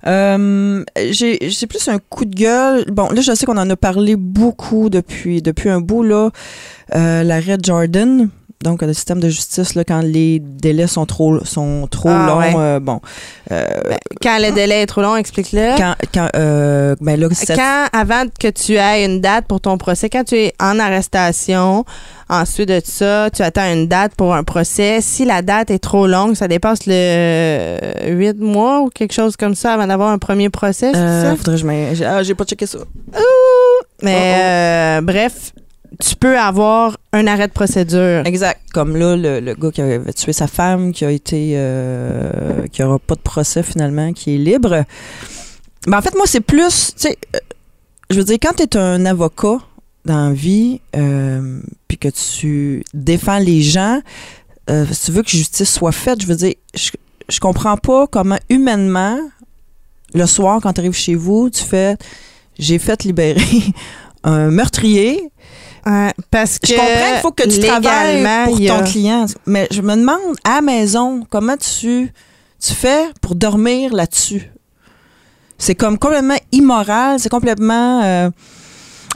Euh, 0.07 0.83
j'ai 1.11 1.37
j'ai 1.41 1.67
plus 1.67 1.87
un 1.87 1.99
coup 1.99 2.25
de 2.25 2.35
gueule. 2.35 2.83
Bon, 2.91 3.07
là, 3.11 3.21
je 3.21 3.33
sais 3.33 3.45
qu'on 3.45 3.57
en 3.57 3.69
a 3.69 3.75
parlé 3.77 4.17
beaucoup 4.17 4.89
depuis, 4.89 5.41
depuis 5.41 5.69
un 5.69 5.79
bout, 5.79 6.03
là. 6.03 6.31
Euh, 6.95 7.23
L'arrêt 7.23 7.57
de 7.57 7.63
Jordan. 7.63 8.29
Donc, 8.63 8.81
le 8.81 8.93
système 8.93 9.19
de 9.19 9.27
justice, 9.29 9.75
là, 9.75 9.83
quand 9.83 10.01
les 10.01 10.39
délais 10.39 10.87
sont 10.87 11.05
trop, 11.05 11.43
sont 11.45 11.87
trop 11.89 12.09
Ah, 12.09 12.27
longs. 12.27 12.37
ouais. 12.39 12.53
euh, 12.55 12.79
bon. 12.79 12.99
Euh, 13.51 13.65
Quand 14.21 14.37
le 14.39 14.51
délai 14.53 14.81
est 14.83 14.85
trop 14.85 15.01
long, 15.01 15.15
explique-le. 15.15 15.77
quand, 15.77 15.95
quand, 16.13 16.27
euh, 16.35 16.95
ben 17.01 17.19
là, 17.19 17.27
Quand, 17.55 17.87
avant 17.91 18.23
que 18.39 18.47
tu 18.49 18.73
aies 18.75 19.05
une 19.05 19.19
date 19.21 19.45
pour 19.47 19.61
ton 19.61 19.77
procès, 19.77 20.09
quand 20.09 20.23
tu 20.23 20.35
es 20.37 20.53
en 20.61 20.79
arrestation, 20.79 21.85
ensuite 22.29 22.69
de 22.69 22.81
ça, 22.83 23.29
tu 23.31 23.41
attends 23.41 23.71
une 23.73 23.87
date 23.87 24.13
pour 24.15 24.33
un 24.35 24.43
procès. 24.43 24.99
Si 25.01 25.25
la 25.25 25.41
date 25.41 25.71
est 25.71 25.79
trop 25.79 26.05
longue, 26.07 26.35
ça 26.35 26.47
dépasse 26.47 26.81
le 26.85 27.77
8 28.07 28.39
mois 28.39 28.81
ou 28.81 28.89
quelque 28.89 29.13
chose 29.13 29.35
comme 29.35 29.55
ça 29.55 29.73
avant 29.73 29.87
d'avoir 29.87 30.09
un 30.09 30.17
premier 30.19 30.49
procès, 30.49 30.91
c'est 30.93 30.97
euh, 30.99 31.31
ça? 31.31 31.35
faudrait 31.35 31.55
que 31.59 31.95
je 31.95 32.03
Ah, 32.03 32.23
j'ai 32.23 32.35
pas 32.35 32.45
checké 32.45 32.65
ça. 32.65 32.79
Mais 34.03 34.35
euh, 34.35 35.01
bref, 35.01 35.53
tu 36.01 36.15
peux 36.15 36.37
avoir 36.37 36.97
un 37.13 37.27
arrêt 37.27 37.47
de 37.47 37.53
procédure. 37.53 38.23
Exact. 38.25 38.59
Comme 38.73 38.95
là, 38.95 39.15
le, 39.15 39.39
le 39.39 39.53
gars 39.53 39.71
qui 39.71 39.81
avait 39.81 40.13
tué 40.13 40.33
sa 40.33 40.47
femme, 40.47 40.91
qui 40.91 41.05
a 41.05 41.11
été. 41.11 41.53
euh, 41.55 42.67
qui 42.71 42.83
aura 42.83 42.99
pas 42.99 43.15
de 43.15 43.21
procès 43.21 43.63
finalement, 43.63 44.13
qui 44.13 44.35
est 44.35 44.37
libre. 44.37 44.83
Ben, 45.87 45.97
en 45.97 46.01
fait, 46.01 46.15
moi, 46.15 46.25
c'est 46.25 46.41
plus. 46.41 46.93
Tu 46.95 47.07
sais, 47.07 47.17
euh, 47.35 47.39
je 48.09 48.17
veux 48.17 48.23
dire, 48.23 48.37
quand 48.41 48.53
tu 48.55 48.63
es 48.63 48.77
un 48.77 49.05
avocat 49.05 49.57
dans 50.05 50.29
la 50.29 50.33
vie, 50.33 50.81
euh, 50.95 51.61
puis 51.87 51.97
que 51.97 52.09
tu 52.09 52.83
défends 52.93 53.39
les 53.39 53.61
gens, 53.61 54.01
si 54.69 55.05
tu 55.05 55.11
veux 55.11 55.21
que 55.21 55.29
justice 55.29 55.69
soit 55.69 55.91
faite, 55.91 56.21
je 56.21 56.27
veux 56.27 56.35
dire, 56.35 56.53
je, 56.73 56.91
je 57.29 57.39
comprends 57.39 57.75
pas 57.77 58.07
comment 58.07 58.37
humainement, 58.49 59.19
le 60.13 60.25
soir, 60.25 60.59
quand 60.61 60.73
tu 60.73 60.81
arrives 60.81 60.93
chez 60.93 61.15
vous, 61.15 61.49
tu 61.49 61.63
fais 61.63 61.97
j'ai 62.59 62.79
fait 62.79 63.03
libérer 63.03 63.41
un 64.23 64.51
meurtrier. 64.51 65.31
Ouais, 65.85 66.11
parce 66.29 66.59
que 66.59 66.67
Je 66.67 66.75
comprends 66.75 67.11
qu'il 67.11 67.21
faut 67.21 67.31
que 67.31 67.43
tu 67.43 67.59
travailles 67.67 68.21
pour 68.45 68.55
a- 68.55 68.67
ton 68.67 68.83
client, 68.83 69.25
mais 69.45 69.67
je 69.71 69.81
me 69.81 69.95
demande 69.95 70.35
à 70.43 70.55
la 70.55 70.61
maison 70.61 71.25
comment 71.29 71.57
tu, 71.57 72.11
tu 72.59 72.73
fais 72.73 73.05
pour 73.21 73.33
dormir 73.35 73.93
là-dessus? 73.93 74.51
C'est 75.57 75.75
comme 75.75 75.97
complètement 75.97 76.37
immoral, 76.51 77.19
c'est 77.19 77.29
complètement. 77.29 78.01
euh, 78.03 78.29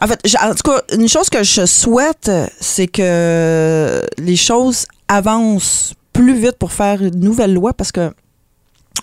en 0.01 0.07
fait, 0.07 0.19
j'- 0.25 0.37
en 0.41 0.53
tout 0.53 0.63
cas, 0.71 0.81
une 0.97 1.07
chose 1.07 1.29
que 1.29 1.43
je 1.43 1.65
souhaite, 1.65 2.31
c'est 2.59 2.87
que 2.87 4.01
les 4.17 4.35
choses 4.35 4.85
avancent 5.07 5.93
plus 6.13 6.33
vite 6.35 6.57
pour 6.57 6.71
faire 6.71 7.01
une 7.03 7.19
nouvelle 7.19 7.53
loi 7.53 7.73
parce 7.73 7.91
que 7.91 8.11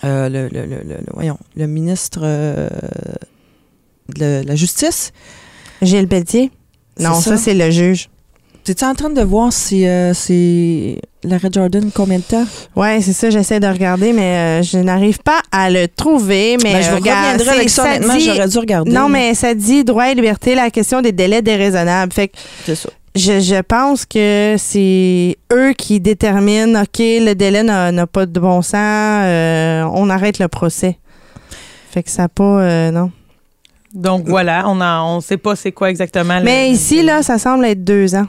euh, 0.05 0.29
le, 0.29 0.49
le- 0.49 0.67
le- 0.67 0.83
le- 0.83 0.97
le- 0.99 1.13
voyons, 1.15 1.39
le 1.57 1.67
ministre 1.67 2.21
euh, 2.23 2.69
de 4.17 4.43
la 4.47 4.55
Justice, 4.57 5.13
Gilles 5.81 6.09
Pelletier? 6.09 6.51
Non, 6.99 7.15
ça, 7.15 7.31
ça? 7.33 7.37
c'est 7.37 7.55
le 7.55 7.71
juge. 7.71 8.09
tu 8.65 8.73
en 8.85 8.95
train 8.95 9.11
de 9.11 9.23
voir 9.23 9.53
si 9.53 9.87
euh, 9.87 10.13
c'est 10.15 10.99
l'arrêt 11.25 11.49
Jordan 11.53 11.91
combien 11.95 12.19
de 12.19 12.23
temps? 12.25 12.45
Ouais, 12.77 13.01
c'est 13.01 13.13
ça, 13.13 13.31
j'essaie 13.31 13.61
de 13.61 13.67
regarder, 13.67 14.13
mais 14.13 14.61
euh, 14.61 14.63
je 14.63 14.79
n'arrive 14.79 15.19
pas 15.21 15.41
à 15.51 15.71
le 15.71 15.89
trouver. 15.89 16.57
Mais 16.63 16.73
Ben, 16.75 16.83
je 16.83 16.91
vous 16.91 16.97
regarde, 16.97 17.33
reviendrai 17.41 17.57
avec 17.57 17.71
ça, 17.71 17.85
honnêtement, 17.85 18.19
j'aurais 18.19 18.49
dû 18.49 18.59
regarder. 18.59 18.91
Non, 18.93 19.09
mais 19.09 19.35
ça 19.35 19.55
dit 19.55 19.85
droit 19.85 20.11
et 20.11 20.15
liberté, 20.15 20.55
la 20.55 20.71
question 20.71 21.01
des 21.01 21.13
délais 21.13 21.43
déraisonnables. 21.43 22.13
Fait 22.13 22.29
que 22.29 22.37
C'est 22.67 22.75
ça. 22.75 22.89
je, 23.17 23.41
je 23.41 23.61
pense 23.63 24.05
que 24.07 24.57
c'est 24.59 25.37
eux 25.53 25.73
qui 25.77 26.01
déterminent, 26.01 26.83
OK, 26.83 26.99
le 26.99 27.35
délai 27.35 27.63
n'a 27.63 27.91
n'a 27.93 28.07
pas 28.07 28.27
de 28.27 28.39
bon 28.39 28.63
sens, 28.63 28.75
euh, 28.75 29.85
on 29.95 30.09
arrête 30.11 30.39
le 30.39 30.49
procès. 30.49 30.99
Fait 31.91 32.03
que 32.03 32.11
ça 32.11 32.23
n'a 32.23 32.29
pas, 32.29 32.43
euh, 32.63 32.91
non. 32.91 33.11
Donc 33.95 34.25
voilà, 34.27 34.65
on 34.69 34.75
ne 34.75 34.85
on 35.17 35.21
sait 35.21 35.37
pas 35.37 35.55
c'est 35.57 35.73
quoi 35.73 35.91
exactement. 35.91 36.39
le- 36.39 36.45
Mais 36.45 36.71
ici, 36.71 37.03
là, 37.03 37.23
ça 37.23 37.39
semble 37.39 37.65
être 37.67 37.85
deux 37.85 38.15
ans. 38.15 38.27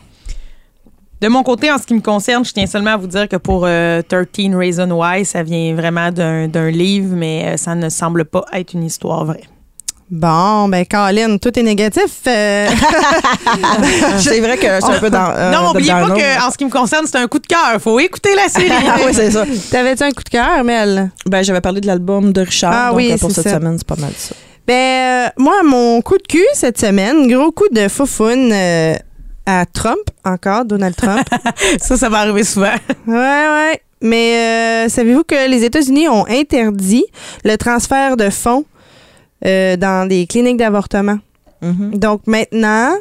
De 1.22 1.30
mon 1.30 1.42
côté, 1.42 1.72
en 1.72 1.78
ce 1.78 1.86
qui 1.86 1.94
me 1.94 2.02
concerne, 2.02 2.44
je 2.44 2.52
tiens 2.52 2.66
seulement 2.68 2.92
à 2.92 2.98
vous 2.98 3.08
dire 3.08 3.30
que 3.30 3.38
pour 3.38 3.64
euh, 3.66 4.02
13 4.02 4.54
Reasons 4.56 4.92
Why, 4.92 5.24
ça 5.24 5.42
vient 5.42 5.74
vraiment 5.74 6.12
d'un 6.12 6.70
livre, 6.70 7.16
mais 7.16 7.54
euh, 7.54 7.58
ça 7.58 7.76
ne 7.76 7.88
semble 7.88 8.26
pas 8.26 8.44
être 8.52 8.74
une 8.74 8.84
histoire 8.84 9.24
vraie. 9.24 9.44
Bon, 10.12 10.68
ben, 10.68 10.86
Colin, 10.86 11.38
tout 11.38 11.58
est 11.58 11.64
négatif. 11.64 12.20
euh. 12.28 12.68
c'est 14.20 14.40
vrai 14.42 14.58
que 14.58 14.68
c'est 14.68 14.84
un 14.84 15.00
peu 15.00 15.10
dans. 15.10 15.30
euh, 15.32 15.52
non, 15.52 15.72
de- 15.72 15.78
oubliez 15.78 15.92
dans 15.92 16.02
pas 16.02 16.08
l'autre. 16.10 16.20
que 16.22 16.46
en 16.48 16.52
ce 16.52 16.58
qui 16.58 16.66
me 16.66 16.70
concerne, 16.70 17.06
c'est 17.08 17.18
un 17.18 17.28
coup 17.28 17.40
de 17.40 17.48
cœur. 17.48 17.80
Faut 17.80 18.00
écouter 18.00 18.36
la 18.36 18.50
série. 18.50 18.70
Ah 18.86 18.98
oui, 19.06 19.14
c'est 19.14 19.32
ça. 19.32 19.46
T'avais-tu 19.72 20.04
un 20.04 20.12
coup 20.12 20.24
de 20.24 20.30
cœur, 20.30 20.64
Mel? 20.64 21.10
Ben, 21.26 21.42
j'avais 21.42 21.62
parlé 21.62 21.80
de 21.82 21.88
l'album 21.88 22.34
de 22.34 22.42
Richard. 22.42 22.74
Ah 22.76 22.88
donc, 22.90 22.98
oui, 22.98 23.12
euh, 23.14 23.18
pour 23.18 23.32
cette 23.32 23.46
ça. 23.46 23.56
semaine, 23.56 23.78
c'est 23.78 23.88
pas 23.88 23.96
mal 23.98 24.12
ça. 24.18 24.36
Ben, 24.68 24.74
euh, 24.74 25.30
moi, 25.38 25.64
mon 25.64 26.02
coup 26.02 26.18
de 26.18 26.24
cul 26.28 26.46
cette 26.54 26.80
semaine, 26.80 27.28
gros 27.28 27.52
coup 27.52 27.68
de 27.72 27.88
foufoune 27.88 28.52
euh, 28.52 28.96
à 29.46 29.66
Trump, 29.66 30.00
encore, 30.24 30.66
Donald 30.66 30.96
Trump. 30.96 31.28
ça, 31.80 31.98
ça 31.98 32.10
va 32.10 32.20
arriver 32.20 32.44
souvent. 32.44 32.74
ouais, 33.08 33.14
ouais. 33.16 33.82
Mais 34.02 34.86
euh, 34.86 34.90
savez-vous 34.90 35.24
que 35.24 35.50
les 35.50 35.64
États-Unis 35.64 36.10
ont 36.10 36.26
interdit 36.28 37.06
le 37.46 37.56
transfert 37.56 38.18
de 38.18 38.30
fonds 38.30 38.66
euh, 39.46 39.78
dans 39.78 40.08
des 40.08 40.28
cliniques 40.28 40.58
d'avortement? 40.58 41.20
Mhm. 41.62 41.98
Donc 41.98 42.28
maintenant, 42.28 42.94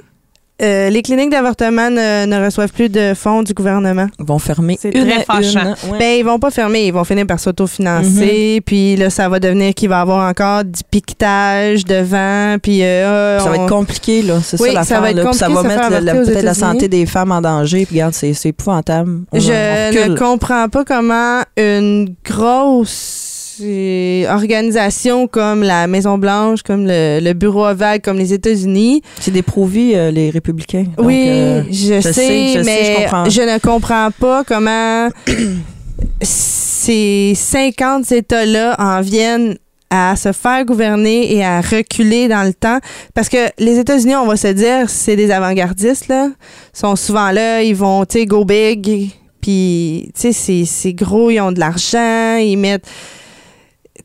euh, 0.61 0.91
les 0.91 1.03
cliniques 1.03 1.31
d'avortement 1.31 1.91
ne, 1.91 2.27
ne 2.27 2.45
reçoivent 2.45 2.73
plus 2.73 2.89
de 2.89 3.15
fonds 3.15 3.43
du 3.43 3.53
gouvernement. 3.55 4.07
Ils 4.19 4.25
vont 4.27 4.39
fermer 4.39 4.79
C'est 4.81 4.91
très 4.93 5.25
fâchant. 5.25 5.75
une. 5.85 5.91
Ouais. 5.93 5.99
Ben, 5.99 6.19
ils 6.19 6.25
vont 6.25 6.39
pas 6.39 6.51
fermer, 6.51 6.87
ils 6.87 6.93
vont 6.93 7.05
finir 7.05 7.27
par 7.27 7.41
s'autofinancer, 7.41 8.61
puis 8.65 8.97
là, 8.97 9.11
ça 9.11 9.29
va 9.29 9.41
devenir 9.41 9.75
qu'il 9.75 9.89
va 9.89 9.99
y 9.99 10.01
avoir 10.01 10.29
encore 10.29 10.65
du 10.65 10.81
piquetage 10.91 11.85
devant, 11.85 12.57
puis 12.63 12.83
euh, 12.85 13.39
ça 13.41 13.49
va 13.51 13.57
être 13.57 13.69
compliqué, 13.69 14.23
là. 14.23 14.41
C'est 14.43 14.61
Oui, 14.61 14.69
ça 14.69 14.85
ça 14.85 15.01
l'affaire. 15.01 15.01
va 15.01 15.11
être. 15.11 15.31
Puis 15.31 15.39
Ça 15.39 15.47
compliqué 15.49 15.69
va 15.69 15.89
mettre 15.91 16.25
peut-être 16.25 16.43
la 16.45 16.55
santé 16.55 16.89
des 16.89 17.07
femmes 17.07 17.33
en 17.33 17.41
danger. 17.41 17.87
Puis 17.87 17.97
regarde, 17.97 18.15
c'est 18.15 18.33
c'est 18.35 18.51
épouvantable. 18.51 19.21
On- 19.33 19.41
Je 19.41 20.09
ne 20.09 20.17
comprends 20.17 20.69
pas 20.69 20.85
comment 20.85 21.41
une 21.57 22.15
grosse 22.25 23.31
euh, 23.63 24.33
organisation 24.33 25.27
comme 25.27 25.63
la 25.63 25.87
Maison 25.87 26.19
Blanche, 26.19 26.63
comme 26.63 26.87
le, 26.87 27.21
le 27.21 27.33
Bureau 27.33 27.67
ovale, 27.67 28.01
comme 28.01 28.19
les 28.19 28.33
États-Unis. 28.33 29.03
C'est 29.21 29.31
pro-vie, 29.43 29.93
euh, 29.95 30.11
les 30.11 30.31
républicains. 30.31 30.85
Donc, 30.97 31.07
oui, 31.07 31.25
euh, 31.29 31.63
je, 31.71 32.01
sais, 32.01 32.03
je 32.03 32.13
sais, 32.13 32.49
je 32.49 32.53
sais, 32.53 32.65
mais 32.65 32.85
je 32.85 33.03
comprends. 33.03 33.25
ne 33.25 33.59
comprends 33.59 34.11
pas 34.19 34.45
comment 34.45 35.09
ces 36.23 37.35
50 37.35 38.11
États-là 38.13 38.77
en 38.79 39.01
viennent 39.01 39.57
à 39.91 40.17
se 40.17 40.33
faire 40.33 40.65
gouverner 40.65 41.35
et 41.35 41.45
à 41.45 41.61
reculer 41.61 42.27
dans 42.27 42.45
le 42.45 42.55
temps. 42.55 42.79
Parce 43.15 43.29
que 43.29 43.51
les 43.59 43.79
États-Unis, 43.79 44.17
on 44.17 44.27
va 44.27 44.37
se 44.37 44.49
dire, 44.49 44.89
c'est 44.89 45.17
des 45.17 45.31
avant-gardistes, 45.31 46.09
là. 46.09 46.29
Ils 46.75 46.79
sont 46.79 46.97
souvent 46.97 47.31
là, 47.31 47.63
ils 47.63 47.77
vont, 47.77 48.07
tu 48.07 48.21
sais, 48.21 48.27
go 48.27 48.45
big. 48.45 49.11
Puis, 49.43 50.11
tu 50.19 50.33
sais, 50.33 50.65
c'est 50.65 50.93
gros, 50.95 51.31
ils 51.31 51.41
ont 51.41 51.53
de 51.53 51.61
l'argent, 51.61 52.37
ils 52.37 52.57
mettent 52.57 52.89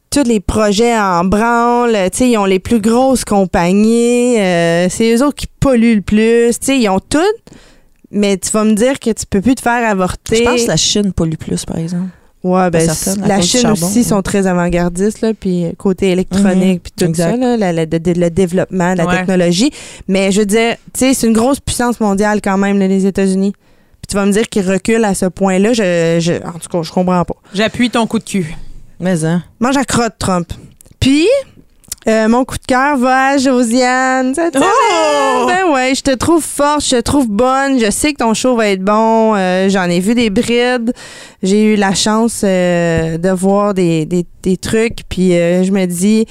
tous 0.09 0.23
les 0.27 0.39
projets 0.39 0.97
en 0.97 1.23
branle. 1.25 1.93
Tu 2.11 2.17
sais, 2.17 2.29
ils 2.29 2.38
ont 2.38 2.45
les 2.45 2.59
plus 2.59 2.79
grosses 2.79 3.25
compagnies. 3.25 4.39
euh, 4.39 4.88
c'est 4.89 5.13
eux 5.15 5.23
autres 5.23 5.35
qui 5.35 5.47
polluent 5.59 5.95
le 5.95 6.01
plus. 6.01 6.57
Tu 6.59 6.65
sais, 6.65 6.79
ils 6.79 6.89
ont 6.89 6.99
tout. 6.99 7.19
Mais 8.11 8.38
tu 8.38 8.49
vas 8.51 8.63
me 8.63 8.73
dire 8.73 8.99
que 8.99 9.09
tu 9.11 9.25
peux 9.29 9.41
plus 9.41 9.55
te 9.55 9.61
faire 9.61 9.88
avorter. 9.88 10.38
Je 10.38 10.43
pense 10.43 10.61
que 10.63 10.67
la 10.67 10.77
Chine 10.77 11.11
pollue 11.13 11.35
plus, 11.35 11.65
par 11.65 11.77
exemple. 11.77 12.07
Ouais, 12.43 12.69
ben, 12.69 12.88
certaine, 12.88 13.27
la 13.27 13.41
Chine 13.41 13.61
charbon, 13.61 13.85
aussi 13.85 13.97
ouais. 13.97 14.03
sont 14.05 14.21
très 14.21 14.47
avant-gardistes, 14.47 15.19
là, 15.21 15.34
puis 15.38 15.65
euh, 15.65 15.71
côté 15.77 16.11
électronique, 16.11 16.75
Mhm, 16.75 16.79
puis 16.79 16.91
tout 16.97 17.05
exact. 17.05 17.31
ça, 17.31 17.35
là, 17.35 17.57
la- 17.57 17.73
la- 17.73 17.85
de- 17.85 17.97
de- 17.97 18.13
le 18.17 18.29
développement, 18.29 18.93
la 18.93 19.05
Ouais. 19.05 19.17
technologie. 19.17 19.71
Mais 20.07 20.31
je 20.31 20.39
veux 20.41 20.45
dire, 20.45 20.75
tu 20.93 20.99
sais, 20.99 21.13
c'est 21.13 21.27
une 21.27 21.34
grosse 21.34 21.59
puissance 21.59 21.99
mondiale 21.99 22.39
quand 22.41 22.57
même, 22.57 22.77
là, 22.79 22.88
les 22.88 23.05
États-Unis. 23.05 23.51
Puis 23.53 24.07
tu 24.07 24.15
vas 24.15 24.25
me 24.25 24.31
dire 24.31 24.47
qu'ils 24.47 24.69
reculent 24.69 25.03
à 25.03 25.15
ce 25.15 25.25
point-là, 25.25 25.73
je, 25.73 26.17
je- 26.21 26.47
en 26.47 26.53
tout 26.59 26.69
cas, 26.71 26.81
je 26.84 26.91
comprends 26.91 27.25
pas. 27.25 27.35
J'appuie 27.53 27.89
ton 27.89 28.07
coup 28.07 28.19
de 28.19 28.23
cul. 28.23 28.55
Mais, 28.99 29.24
hein. 29.24 29.44
Mange 29.60 29.78
à 29.78 29.86
crotte, 29.86 30.15
Trump. 30.18 30.52
Puis, 30.99 31.28
euh, 32.07 32.28
mon 32.28 32.45
coup 32.45 32.57
de 32.57 32.65
cœur 32.65 32.98
va 32.98 33.32
à 33.32 33.38
Josiane. 33.38 34.34
cette 34.34 34.57
Oh! 34.57 35.45
Ben 35.48 35.72
ouais, 35.72 35.94
je 35.94 36.02
te 36.02 36.15
trouve 36.15 36.41
forte, 36.44 36.84
je 36.86 36.95
te 36.95 37.02
trouve 37.02 37.28
bonne. 37.28 37.80
Je 37.80 37.91
sais 37.91 38.14
que 38.14 38.18
ton 38.18 38.34
show 38.34 38.56
va 38.56 38.69
être 38.69 38.84
bon. 38.84 39.36
Euh, 39.36 39.69
J'en 39.69 39.84
ai 39.84 39.99
vu 39.99 40.15
des 40.15 40.30
brides. 40.30 40.94
J'ai 41.44 41.74
eu 41.74 41.76
la 41.76 41.94
chance 41.94 42.41
euh, 42.44 43.18
de 43.18 43.30
voir 43.30 43.74
des, 43.74 44.06
des, 44.06 44.26
des 44.41 44.57
trucs. 44.57 44.99
Puis 45.10 45.32
je 45.32 45.72
me 45.72 45.86
dis, 45.86 46.26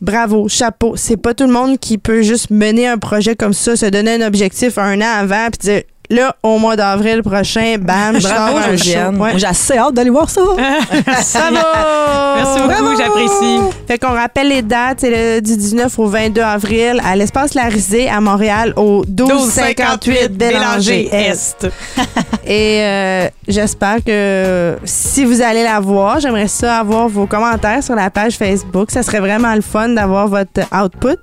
bravo, 0.00 0.48
chapeau. 0.48 0.94
C'est 0.96 1.16
pas 1.16 1.34
tout 1.34 1.46
le 1.46 1.52
monde 1.52 1.78
qui 1.78 1.98
peut 1.98 2.22
juste 2.22 2.50
mener 2.50 2.86
un 2.86 2.98
projet 2.98 3.36
comme 3.36 3.52
ça, 3.52 3.76
se 3.76 3.86
donner 3.86 4.14
un 4.22 4.26
objectif 4.26 4.78
un 4.78 5.00
an 5.00 5.18
avant, 5.18 5.48
puis 5.50 5.58
dire, 5.72 5.82
là, 6.10 6.34
au 6.42 6.58
mois 6.58 6.76
d'avril 6.76 7.22
prochain, 7.22 7.76
bam, 7.78 8.16
je 8.20 8.26
Bravo, 8.28 8.58
sors 8.58 8.68
un 8.68 8.76
show. 8.76 9.12
Moi, 9.12 9.30
J'ai 9.36 9.46
assez 9.46 9.78
hâte 9.78 9.94
d'aller 9.94 10.10
voir 10.10 10.28
ça. 10.28 10.40
Ça 11.22 11.50
va! 11.52 12.34
Merci 12.36 12.60
beaucoup, 12.60 12.96
j'apprécie. 12.96 13.60
Fait 13.86 13.98
qu'on 13.98 14.12
rappelle 14.12 14.48
les 14.48 14.62
dates, 14.62 14.98
c'est 15.00 15.10
le- 15.36 15.40
du 15.40 15.56
19 15.56 15.98
au 15.98 16.06
22 16.06 16.40
avril 16.42 17.00
à 17.04 17.16
l'espace 17.16 17.54
Larisée 17.54 18.08
à 18.08 18.20
Montréal 18.20 18.72
au 18.76 19.04
1258 19.06 20.36
Bélanger 20.36 21.08
Est. 21.12 21.66
Et 22.46 22.80
euh, 22.82 23.28
j'espère 23.46 24.02
que 24.04 24.76
si 24.84 25.24
vous 25.24 25.40
allez 25.40 25.62
la 25.62 25.78
voir, 25.78 26.18
j'aimerais 26.20 26.48
ça 26.48 26.78
avoir 26.78 27.08
vos 27.08 27.26
commentaires 27.26 27.82
sur 27.82 27.94
la 27.94 28.10
page 28.10 28.36
Facebook. 28.36 28.90
Ça 28.90 29.02
serait 29.02 29.20
vraiment 29.20 29.54
le 29.54 29.60
fun 29.60 29.90
d'avoir 29.90 30.26
votre 30.26 30.60
output 30.74 31.18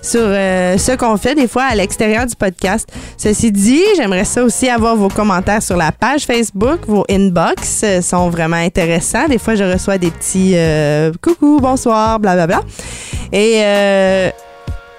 sur 0.00 0.20
euh, 0.22 0.78
ce 0.78 0.92
qu'on 0.92 1.16
fait 1.18 1.34
des 1.34 1.48
fois 1.48 1.64
à 1.64 1.74
l'extérieur 1.74 2.24
du 2.24 2.34
podcast. 2.34 2.88
Ceci 3.18 3.52
dit, 3.52 3.82
j'aimerais 3.96 4.24
ça 4.30 4.44
aussi 4.44 4.68
avoir 4.68 4.94
vos 4.94 5.08
commentaires 5.08 5.60
sur 5.60 5.76
la 5.76 5.90
page 5.90 6.24
Facebook. 6.24 6.80
Vos 6.86 7.04
inbox 7.10 7.80
euh, 7.82 8.00
sont 8.00 8.30
vraiment 8.30 8.56
intéressants. 8.56 9.26
Des 9.26 9.38
fois, 9.38 9.56
je 9.56 9.64
reçois 9.64 9.98
des 9.98 10.12
petits 10.12 10.52
euh, 10.54 11.10
coucou, 11.20 11.58
bonsoir, 11.60 12.20
blablabla. 12.20 12.60
Et 13.32 13.54
euh, 13.56 14.30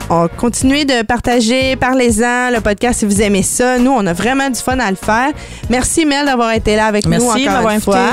on 0.09 0.27
continue 0.27 0.83
de 0.83 1.03
partager, 1.03 1.77
parlez-en 1.77 2.49
le 2.53 2.59
podcast 2.59 2.99
si 2.99 3.05
vous 3.05 3.21
aimez 3.21 3.43
ça. 3.43 3.79
Nous, 3.79 3.91
on 3.91 4.05
a 4.05 4.11
vraiment 4.11 4.49
du 4.49 4.59
fun 4.59 4.77
à 4.79 4.89
le 4.89 4.97
faire. 4.97 5.31
Merci 5.69 6.05
Mel 6.05 6.25
d'avoir 6.25 6.51
été 6.51 6.75
là 6.75 6.87
avec 6.87 7.05
Merci 7.05 7.25
nous 7.25 7.51
encore 7.51 7.61
une 7.61 7.77
invité. 7.77 7.83
fois. 7.83 8.09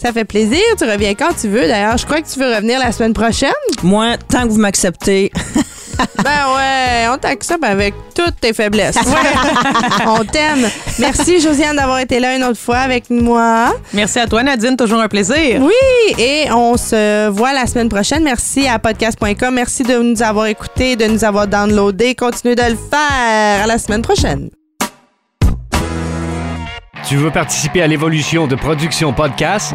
Ça 0.00 0.14
fait 0.14 0.24
plaisir. 0.24 0.62
Tu 0.78 0.84
reviens 0.84 1.14
quand 1.14 1.34
tu 1.38 1.48
veux. 1.48 1.68
D'ailleurs, 1.68 1.98
je 1.98 2.06
crois 2.06 2.22
que 2.22 2.26
tu 2.32 2.38
veux 2.38 2.54
revenir 2.54 2.78
la 2.78 2.90
semaine 2.90 3.12
prochaine. 3.12 3.50
Moi, 3.82 4.16
tant 4.30 4.44
que 4.44 4.48
vous 4.48 4.60
m'acceptez, 4.60 5.30
Ben 6.22 6.54
ouais, 6.56 7.08
on 7.12 7.18
t'accepte 7.18 7.64
avec 7.64 7.94
toutes 8.14 8.40
tes 8.40 8.52
faiblesses. 8.52 8.96
on 10.06 10.24
t'aime. 10.24 10.68
Merci 10.98 11.40
Josiane 11.40 11.76
d'avoir 11.76 11.98
été 11.98 12.20
là 12.20 12.36
une 12.36 12.44
autre 12.44 12.58
fois 12.58 12.78
avec 12.78 13.10
moi. 13.10 13.74
Merci 13.92 14.18
à 14.18 14.26
toi, 14.26 14.42
Nadine. 14.42 14.76
Toujours 14.76 15.00
un 15.00 15.08
plaisir. 15.08 15.60
Oui, 15.60 16.14
et 16.18 16.50
on 16.50 16.76
se 16.76 17.28
voit 17.28 17.52
la 17.52 17.66
semaine 17.66 17.88
prochaine. 17.88 18.22
Merci 18.22 18.66
à 18.66 18.78
podcast.com. 18.78 19.54
Merci 19.54 19.82
de 19.82 19.98
nous 19.98 20.22
avoir 20.22 20.46
écoutés, 20.46 20.96
de 20.96 21.06
nous 21.06 21.24
avoir 21.24 21.46
downloadés. 21.46 22.14
Continuez 22.14 22.54
de 22.54 22.62
le 22.62 22.76
faire. 22.76 23.64
À 23.64 23.66
la 23.66 23.78
semaine 23.78 24.02
prochaine. 24.02 24.50
Tu 27.06 27.16
veux 27.16 27.30
participer 27.30 27.82
à 27.82 27.86
l'évolution 27.86 28.46
de 28.46 28.54
Production 28.54 29.12
Podcast? 29.12 29.74